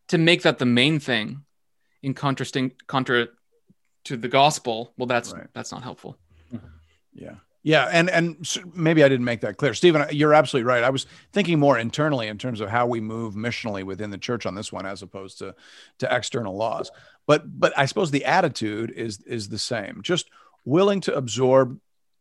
to 0.08 0.16
make 0.16 0.42
that 0.42 0.58
the 0.58 0.64
main 0.66 0.98
thing 0.98 1.44
in 2.02 2.14
contrasting 2.14 2.72
contra 2.86 3.28
to 4.04 4.16
the 4.16 4.28
gospel, 4.28 4.94
well, 4.96 5.06
that's 5.06 5.32
Right. 5.34 5.46
that's 5.52 5.70
not 5.70 5.82
helpful. 5.82 6.16
Yeah. 7.12 7.34
Yeah, 7.66 7.88
and 7.90 8.10
and 8.10 8.46
maybe 8.74 9.02
I 9.02 9.08
didn't 9.08 9.24
make 9.24 9.40
that 9.40 9.56
clear, 9.56 9.72
Stephen. 9.72 10.02
Uh, 10.02 10.08
you're 10.10 10.34
absolutely 10.34 10.68
right. 10.68 10.84
I 10.84 10.90
was 10.90 11.06
thinking 11.32 11.58
more 11.58 11.78
internally 11.78 12.28
in 12.28 12.36
terms 12.36 12.60
of 12.60 12.68
how 12.68 12.86
we 12.86 13.00
move 13.00 13.32
missionally 13.34 13.82
within 13.84 14.10
the 14.10 14.18
church 14.18 14.44
on 14.44 14.54
this 14.54 14.70
one, 14.70 14.84
as 14.84 15.00
opposed 15.00 15.38
to 15.38 15.54
to 16.00 16.14
external 16.14 16.54
laws. 16.54 16.90
But 17.26 17.58
but 17.58 17.76
I 17.76 17.86
suppose 17.86 18.10
the 18.10 18.24
attitude 18.24 18.90
is 18.90 19.20
is 19.22 19.48
the 19.48 19.58
same. 19.58 20.00
Just 20.02 20.30
willing 20.64 21.00
to 21.02 21.14
absorb 21.14 21.78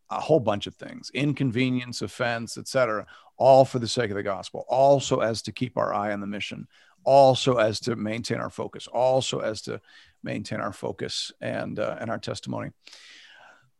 a 0.09 0.19
whole 0.19 0.39
bunch 0.39 0.67
of 0.67 0.75
things, 0.75 1.09
inconvenience, 1.13 2.01
offense, 2.01 2.57
etc., 2.57 3.05
all 3.37 3.65
for 3.65 3.79
the 3.79 3.87
sake 3.87 4.11
of 4.11 4.15
the 4.15 4.23
gospel, 4.23 4.65
also 4.67 5.19
as 5.19 5.41
to 5.43 5.51
keep 5.51 5.77
our 5.77 5.93
eye 5.93 6.13
on 6.13 6.21
the 6.21 6.27
mission, 6.27 6.67
also 7.03 7.55
as 7.55 7.79
to 7.81 7.95
maintain 7.95 8.37
our 8.37 8.49
focus, 8.49 8.87
also 8.87 9.39
as 9.39 9.61
to 9.63 9.81
maintain 10.23 10.59
our 10.59 10.73
focus 10.73 11.31
and 11.41 11.79
uh, 11.79 11.97
and 11.99 12.09
our 12.09 12.19
testimony 12.19 12.71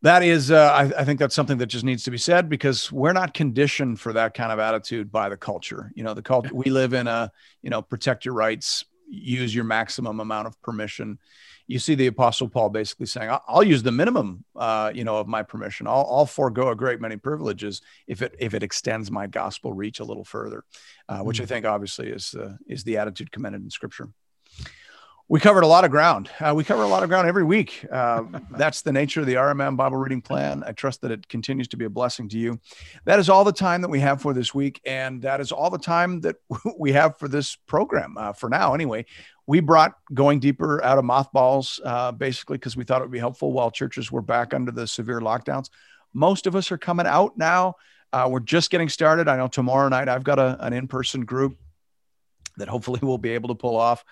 that 0.04 0.22
is 0.22 0.52
uh, 0.52 0.70
I, 0.72 1.02
I 1.02 1.06
think 1.06 1.18
that's 1.18 1.34
something 1.34 1.58
that 1.58 1.68
just 1.68 1.86
needs 1.86 2.04
to 2.04 2.12
be 2.12 2.18
said 2.18 2.50
because 2.50 2.92
we're 2.92 3.14
not 3.14 3.34
conditioned 3.34 4.00
for 4.02 4.14
that 4.14 4.34
kind 4.34 4.52
of 4.52 4.60
attitude 4.60 5.12
by 5.12 5.30
the 5.30 5.38
culture 5.38 5.92
you 5.96 6.04
know 6.04 6.14
the 6.14 6.22
culture 6.22 6.54
we 6.54 6.70
live 6.70 6.94
in 6.94 7.08
a 7.08 7.32
you 7.62 7.70
know 7.70 7.82
protect 7.82 8.26
your 8.26 8.36
rights 8.36 8.86
use 9.14 9.54
your 9.54 9.64
maximum 9.64 10.20
amount 10.20 10.48
of 10.48 10.62
permission. 10.62 11.20
You 11.68 11.80
see 11.80 11.96
the 11.96 12.08
apostle 12.08 12.50
paul 12.50 12.70
basically 12.70 13.06
saying 13.06 13.30
i'll, 13.48 13.64
use 13.64 13.84
the 13.84 13.92
minimum 13.92 14.44
uh, 14.56 14.92
you 14.94 15.04
know 15.04 15.18
of 15.18 15.28
my 15.28 15.44
permission. 15.44 15.88
I'll, 15.88 16.08
I'll 16.10 16.26
forego 16.26 16.70
a 16.70 16.76
great 16.76 17.00
many 17.00 17.16
privileges 17.16 17.82
if 18.08 18.22
it 18.22 18.36
if 18.40 18.54
it 18.54 18.64
extends 18.64 19.10
my 19.10 19.28
gospel 19.28 19.72
reach 19.74 20.00
a 20.00 20.04
little 20.04 20.26
further 20.26 20.66
uh, 21.08 21.20
which 21.20 21.40
i 21.40 21.46
think 21.46 21.66
obviously 21.66 22.10
is 22.10 22.36
uh, 22.36 22.56
is 22.68 22.84
the 22.84 22.98
attitude 22.98 23.32
commended 23.32 23.64
in 23.64 23.70
scripture 23.70 24.10
we 25.34 25.40
covered 25.40 25.64
a 25.64 25.68
lot 25.68 25.84
of 25.84 25.90
ground. 25.90 26.30
Uh, 26.40 26.54
we 26.56 26.64
cover 26.64 26.84
a 26.84 26.88
lot 26.88 27.02
of 27.02 27.10
ground 27.10 27.28
every 27.28 27.44
week. 27.44 27.84
Uh, 27.92 28.22
that's 28.52 28.84
the 28.84 28.92
nature 28.92 29.22
of 29.22 29.26
the 29.26 29.34
RMM 29.34 29.76
Bible 29.76 29.98
reading 29.98 30.22
plan. 30.22 30.64
I 30.64 30.74
trust 30.74 31.02
that 31.02 31.10
it 31.10 31.28
continues 31.28 31.68
to 31.70 31.78
be 31.78 31.86
a 31.86 31.90
blessing 31.90 32.30
to 32.30 32.38
you. 32.38 32.60
That 33.06 33.18
is 33.18 33.30
all 33.30 33.44
the 33.44 33.52
time 33.52 33.82
that 33.82 33.90
we 33.90 34.00
have 34.00 34.22
for 34.22 34.36
this 34.36 34.54
week. 34.54 34.80
And 34.86 35.24
that 35.24 35.42
is 35.42 35.52
all 35.52 35.72
the 35.72 35.80
time 35.80 36.22
that 36.22 36.36
we 36.78 36.92
have 36.92 37.18
for 37.18 37.28
this 37.28 37.56
program 37.56 38.16
uh, 38.16 38.34
for 38.34 38.48
now, 38.48 38.76
anyway. 38.76 39.08
We 39.48 39.60
brought 39.60 39.96
going 40.14 40.40
deeper 40.40 40.84
out 40.84 41.00
of 41.00 41.04
mothballs 41.04 41.80
uh, 41.84 42.12
basically 42.12 42.60
because 42.60 42.78
we 42.78 42.84
thought 42.84 43.02
it 43.02 43.06
would 43.06 43.12
be 43.12 43.18
helpful 43.18 43.54
while 43.54 43.72
churches 43.72 44.12
were 44.12 44.22
back 44.22 44.54
under 44.54 44.72
the 44.72 44.86
severe 44.86 45.20
lockdowns. 45.20 45.72
Most 46.14 46.46
of 46.46 46.56
us 46.56 46.72
are 46.72 46.78
coming 46.78 47.08
out 47.08 47.40
now. 47.40 47.74
Uh, 48.12 48.28
we're 48.30 48.40
just 48.40 48.70
getting 48.70 48.88
started. 48.88 49.28
I 49.28 49.38
know 49.38 49.48
tomorrow 49.48 49.90
night 49.90 50.10
I've 50.10 50.24
got 50.24 50.38
a, 50.38 50.64
an 50.64 50.74
in 50.74 50.88
person 50.88 51.26
group 51.26 51.58
that 52.58 52.68
hopefully 52.68 53.00
we'll 53.02 53.18
be 53.18 53.32
able 53.32 53.50
to 53.50 53.56
pull 53.56 53.76
off. 53.76 54.04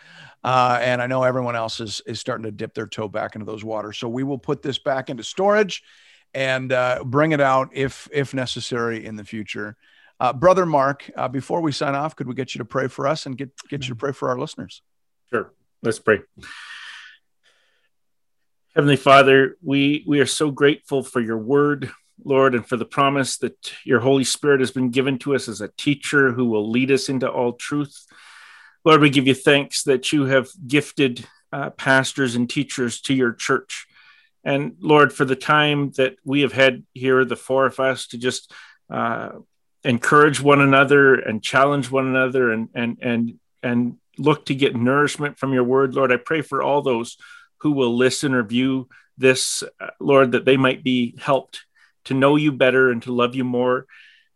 Uh, 0.44 0.80
and 0.82 1.02
I 1.02 1.08
know 1.08 1.24
everyone 1.24 1.56
else 1.56 1.80
is, 1.80 2.02
is 2.06 2.20
starting 2.20 2.44
to 2.46 2.52
dip 2.52 2.74
their 2.74 2.88
toe 2.88 3.08
back 3.08 3.36
into 3.36 3.46
those 3.46 3.64
waters. 3.64 3.98
So 3.98 4.08
we 4.10 4.24
will 4.24 4.38
put 4.38 4.62
this 4.62 4.80
back 4.80 5.10
into 5.10 5.24
storage 5.24 5.84
and 6.34 6.72
uh, 6.72 7.04
bring 7.04 7.32
it 7.34 7.42
out 7.42 7.70
if, 7.74 8.08
if 8.12 8.34
necessary 8.34 9.06
in 9.06 9.16
the 9.16 9.26
future. 9.26 9.76
Uh, 10.20 10.34
Brother 10.34 10.66
Marc, 10.66 11.10
uh, 11.16 11.28
before 11.28 11.62
we 11.62 11.72
sign 11.72 11.96
off, 11.96 12.16
could 12.16 12.28
we 12.28 12.36
get 12.36 12.54
you 12.54 12.60
to 12.60 12.66
pray 12.66 12.88
for 12.88 13.08
us 13.08 13.26
and 13.26 13.38
get, 13.38 13.50
get 13.70 13.84
you 13.84 13.90
to 13.90 13.96
pray 13.96 14.12
for 14.12 14.30
our 14.30 14.38
listeners? 14.38 14.82
Sure. 15.32 15.52
Let's 15.82 16.00
pray. 16.00 16.20
Heavenly 18.76 18.98
Father, 18.98 19.58
we, 19.62 20.06
we 20.08 20.20
are 20.20 20.26
so 20.26 20.52
grateful 20.52 21.04
for 21.04 21.20
your 21.20 21.40
word, 21.40 21.92
Lord, 22.24 22.54
and 22.56 22.66
for 22.66 22.78
the 22.78 22.86
promise 22.86 23.38
that 23.40 23.74
your 23.84 24.00
Holy 24.00 24.24
Spirit 24.24 24.60
has 24.60 24.72
been 24.72 24.92
given 24.92 25.18
to 25.20 25.36
us 25.36 25.50
as 25.50 25.60
a 25.60 25.72
teacher 25.76 26.32
who 26.32 26.46
will 26.46 26.70
lead 26.70 26.92
us 26.92 27.10
into 27.10 27.30
all 27.30 27.54
truth. 27.54 28.06
Lord, 28.84 29.02
we 29.02 29.10
give 29.10 29.28
you 29.28 29.36
thanks 29.36 29.84
that 29.84 30.12
you 30.12 30.26
have 30.26 30.50
gifted 30.68 31.26
uh, 31.54 31.70
pastors 31.72 32.36
and 32.36 32.50
teachers 32.50 33.02
to 33.02 33.14
your 33.14 33.34
church. 33.34 33.88
And 34.44 34.76
Lord, 34.80 35.14
for 35.14 35.26
the 35.26 35.36
time 35.36 35.92
that 35.98 36.16
we 36.24 36.42
have 36.42 36.54
had 36.54 36.84
here, 36.94 37.24
the 37.26 37.36
four 37.36 37.66
of 37.68 37.80
us, 37.80 38.08
to 38.08 38.18
just 38.18 38.52
uh, 38.90 39.30
encourage 39.84 40.42
one 40.42 40.62
another 40.62 41.16
and 41.16 41.44
challenge 41.44 41.92
one 41.92 42.08
another 42.08 42.52
and, 42.52 42.70
and, 42.74 42.98
and, 43.02 43.40
and 43.62 43.98
look 44.18 44.46
to 44.46 44.56
get 44.56 44.76
nourishment 44.76 45.38
from 45.38 45.54
your 45.54 45.64
word, 45.64 45.94
Lord, 45.94 46.12
I 46.12 46.18
pray 46.18 46.42
for 46.42 46.64
all 46.64 46.82
those 46.82 47.18
who 47.58 47.72
will 47.72 47.96
listen 47.96 48.34
or 48.34 48.44
view 48.44 48.90
this, 49.18 49.64
uh, 49.80 49.90
Lord, 50.00 50.32
that 50.32 50.46
they 50.46 50.58
might 50.58 50.84
be 50.84 51.16
helped 51.20 51.66
to 52.06 52.16
know 52.16 52.36
you 52.36 52.52
better 52.52 52.90
and 52.90 53.04
to 53.04 53.14
love 53.14 53.36
you 53.36 53.44
more. 53.44 53.86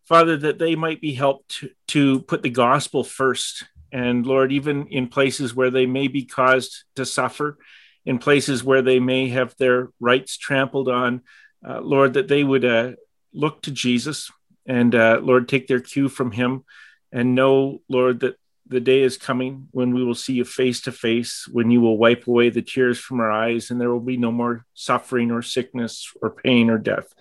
Father, 0.03 0.37
that 0.37 0.59
they 0.59 0.75
might 0.75 1.01
be 1.01 1.13
helped 1.13 1.49
to, 1.49 1.69
to 1.87 2.19
put 2.21 2.43
the 2.43 2.49
gospel 2.51 3.03
first. 3.03 3.63
And 3.95 4.25
Lord, 4.25 4.51
even 4.51 4.87
in 4.87 5.07
places 5.07 5.55
where 5.55 5.71
they 5.71 5.85
may 5.85 6.09
be 6.09 6.25
caused 6.25 6.83
to 6.97 7.05
suffer, 7.05 7.57
in 8.05 8.19
places 8.19 8.61
where 8.61 8.81
they 8.81 8.99
may 8.99 9.29
have 9.29 9.55
their 9.57 9.87
rights 10.01 10.35
trampled 10.35 10.89
on, 10.89 11.21
uh, 11.65 11.79
Lord, 11.79 12.15
that 12.15 12.27
they 12.27 12.43
would 12.43 12.65
uh, 12.65 12.91
look 13.33 13.61
to 13.61 13.71
Jesus 13.71 14.29
and, 14.65 14.93
uh, 14.93 15.21
Lord, 15.23 15.47
take 15.47 15.67
their 15.67 15.79
cue 15.79 16.09
from 16.09 16.31
him 16.31 16.65
and 17.13 17.35
know, 17.35 17.81
Lord, 17.87 18.19
that 18.19 18.35
the 18.67 18.81
day 18.81 19.01
is 19.01 19.15
coming 19.15 19.69
when 19.71 19.93
we 19.93 20.03
will 20.03 20.13
see 20.13 20.33
you 20.33 20.43
face 20.43 20.81
to 20.81 20.91
face, 20.91 21.47
when 21.49 21.71
you 21.71 21.79
will 21.79 21.97
wipe 21.97 22.27
away 22.27 22.49
the 22.49 22.61
tears 22.61 22.99
from 22.99 23.21
our 23.21 23.31
eyes, 23.31 23.71
and 23.71 23.79
there 23.79 23.91
will 23.91 24.01
be 24.01 24.17
no 24.17 24.31
more 24.31 24.65
suffering 24.73 25.31
or 25.31 25.41
sickness 25.41 26.11
or 26.21 26.31
pain 26.31 26.69
or 26.69 26.77
death. 26.77 27.13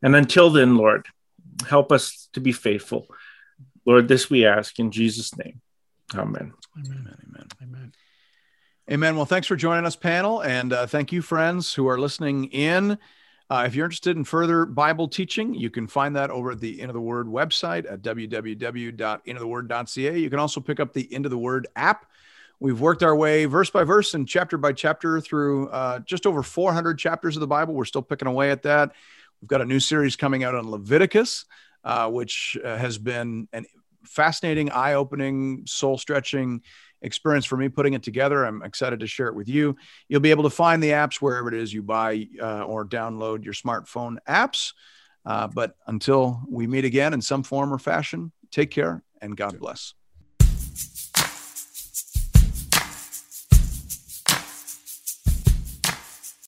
And 0.00 0.14
until 0.14 0.50
then, 0.50 0.76
Lord, 0.76 1.08
help 1.68 1.90
us 1.90 2.28
to 2.34 2.40
be 2.40 2.52
faithful. 2.52 3.08
Lord, 3.84 4.06
this 4.06 4.30
we 4.30 4.46
ask 4.46 4.78
in 4.78 4.92
Jesus' 4.92 5.36
name. 5.36 5.60
Amen. 6.14 6.52
Amen. 6.76 7.16
Amen. 7.26 7.48
Amen. 7.62 7.92
Amen. 8.90 9.16
Well, 9.16 9.24
thanks 9.24 9.46
for 9.46 9.56
joining 9.56 9.86
us, 9.86 9.96
panel. 9.96 10.42
And 10.42 10.70
uh, 10.72 10.86
thank 10.86 11.12
you, 11.12 11.22
friends 11.22 11.72
who 11.72 11.88
are 11.88 11.98
listening 11.98 12.44
in. 12.46 12.98
Uh, 13.50 13.64
if 13.66 13.74
you're 13.74 13.86
interested 13.86 14.16
in 14.16 14.24
further 14.24 14.64
Bible 14.66 15.08
teaching, 15.08 15.54
you 15.54 15.70
can 15.70 15.86
find 15.86 16.16
that 16.16 16.30
over 16.30 16.50
at 16.52 16.60
the 16.60 16.80
Into 16.80 16.92
the 16.92 17.00
Word 17.00 17.26
website 17.26 17.90
at 17.90 18.02
www.intotheword.ca. 18.02 20.18
You 20.18 20.30
can 20.30 20.38
also 20.38 20.60
pick 20.60 20.80
up 20.80 20.92
the 20.92 21.12
Into 21.14 21.28
the 21.28 21.38
Word 21.38 21.66
app. 21.76 22.06
We've 22.60 22.80
worked 22.80 23.02
our 23.02 23.16
way 23.16 23.46
verse 23.46 23.70
by 23.70 23.84
verse 23.84 24.14
and 24.14 24.28
chapter 24.28 24.56
by 24.56 24.72
chapter 24.72 25.20
through 25.20 25.68
uh, 25.68 25.98
just 26.00 26.26
over 26.26 26.42
400 26.42 26.98
chapters 26.98 27.36
of 27.36 27.40
the 27.40 27.46
Bible. 27.46 27.74
We're 27.74 27.84
still 27.84 28.02
picking 28.02 28.28
away 28.28 28.50
at 28.50 28.62
that. 28.62 28.92
We've 29.40 29.48
got 29.48 29.60
a 29.60 29.66
new 29.66 29.80
series 29.80 30.16
coming 30.16 30.44
out 30.44 30.54
on 30.54 30.70
Leviticus, 30.70 31.44
uh, 31.84 32.10
which 32.10 32.56
uh, 32.64 32.76
has 32.76 32.96
been 32.96 33.48
an 33.52 33.66
fascinating, 34.06 34.70
eye 34.70 34.94
opening, 34.94 35.64
soul 35.66 35.98
stretching 35.98 36.62
experience 37.02 37.44
for 37.44 37.56
me 37.56 37.68
putting 37.68 37.94
it 37.94 38.02
together. 38.02 38.44
I'm 38.44 38.62
excited 38.62 39.00
to 39.00 39.06
share 39.06 39.28
it 39.28 39.34
with 39.34 39.48
you. 39.48 39.76
You'll 40.08 40.20
be 40.20 40.30
able 40.30 40.44
to 40.44 40.50
find 40.50 40.82
the 40.82 40.90
apps 40.90 41.16
wherever 41.16 41.48
it 41.48 41.54
is 41.54 41.72
you 41.72 41.82
buy 41.82 42.28
uh, 42.40 42.62
or 42.64 42.86
download 42.86 43.44
your 43.44 43.54
smartphone 43.54 44.16
apps. 44.28 44.72
Uh, 45.26 45.46
but 45.46 45.74
until 45.86 46.42
we 46.48 46.66
meet 46.66 46.84
again 46.84 47.14
in 47.14 47.20
some 47.20 47.42
form 47.42 47.72
or 47.72 47.78
fashion, 47.78 48.32
take 48.50 48.70
care 48.70 49.02
and 49.20 49.36
God 49.36 49.58
bless. 49.58 49.94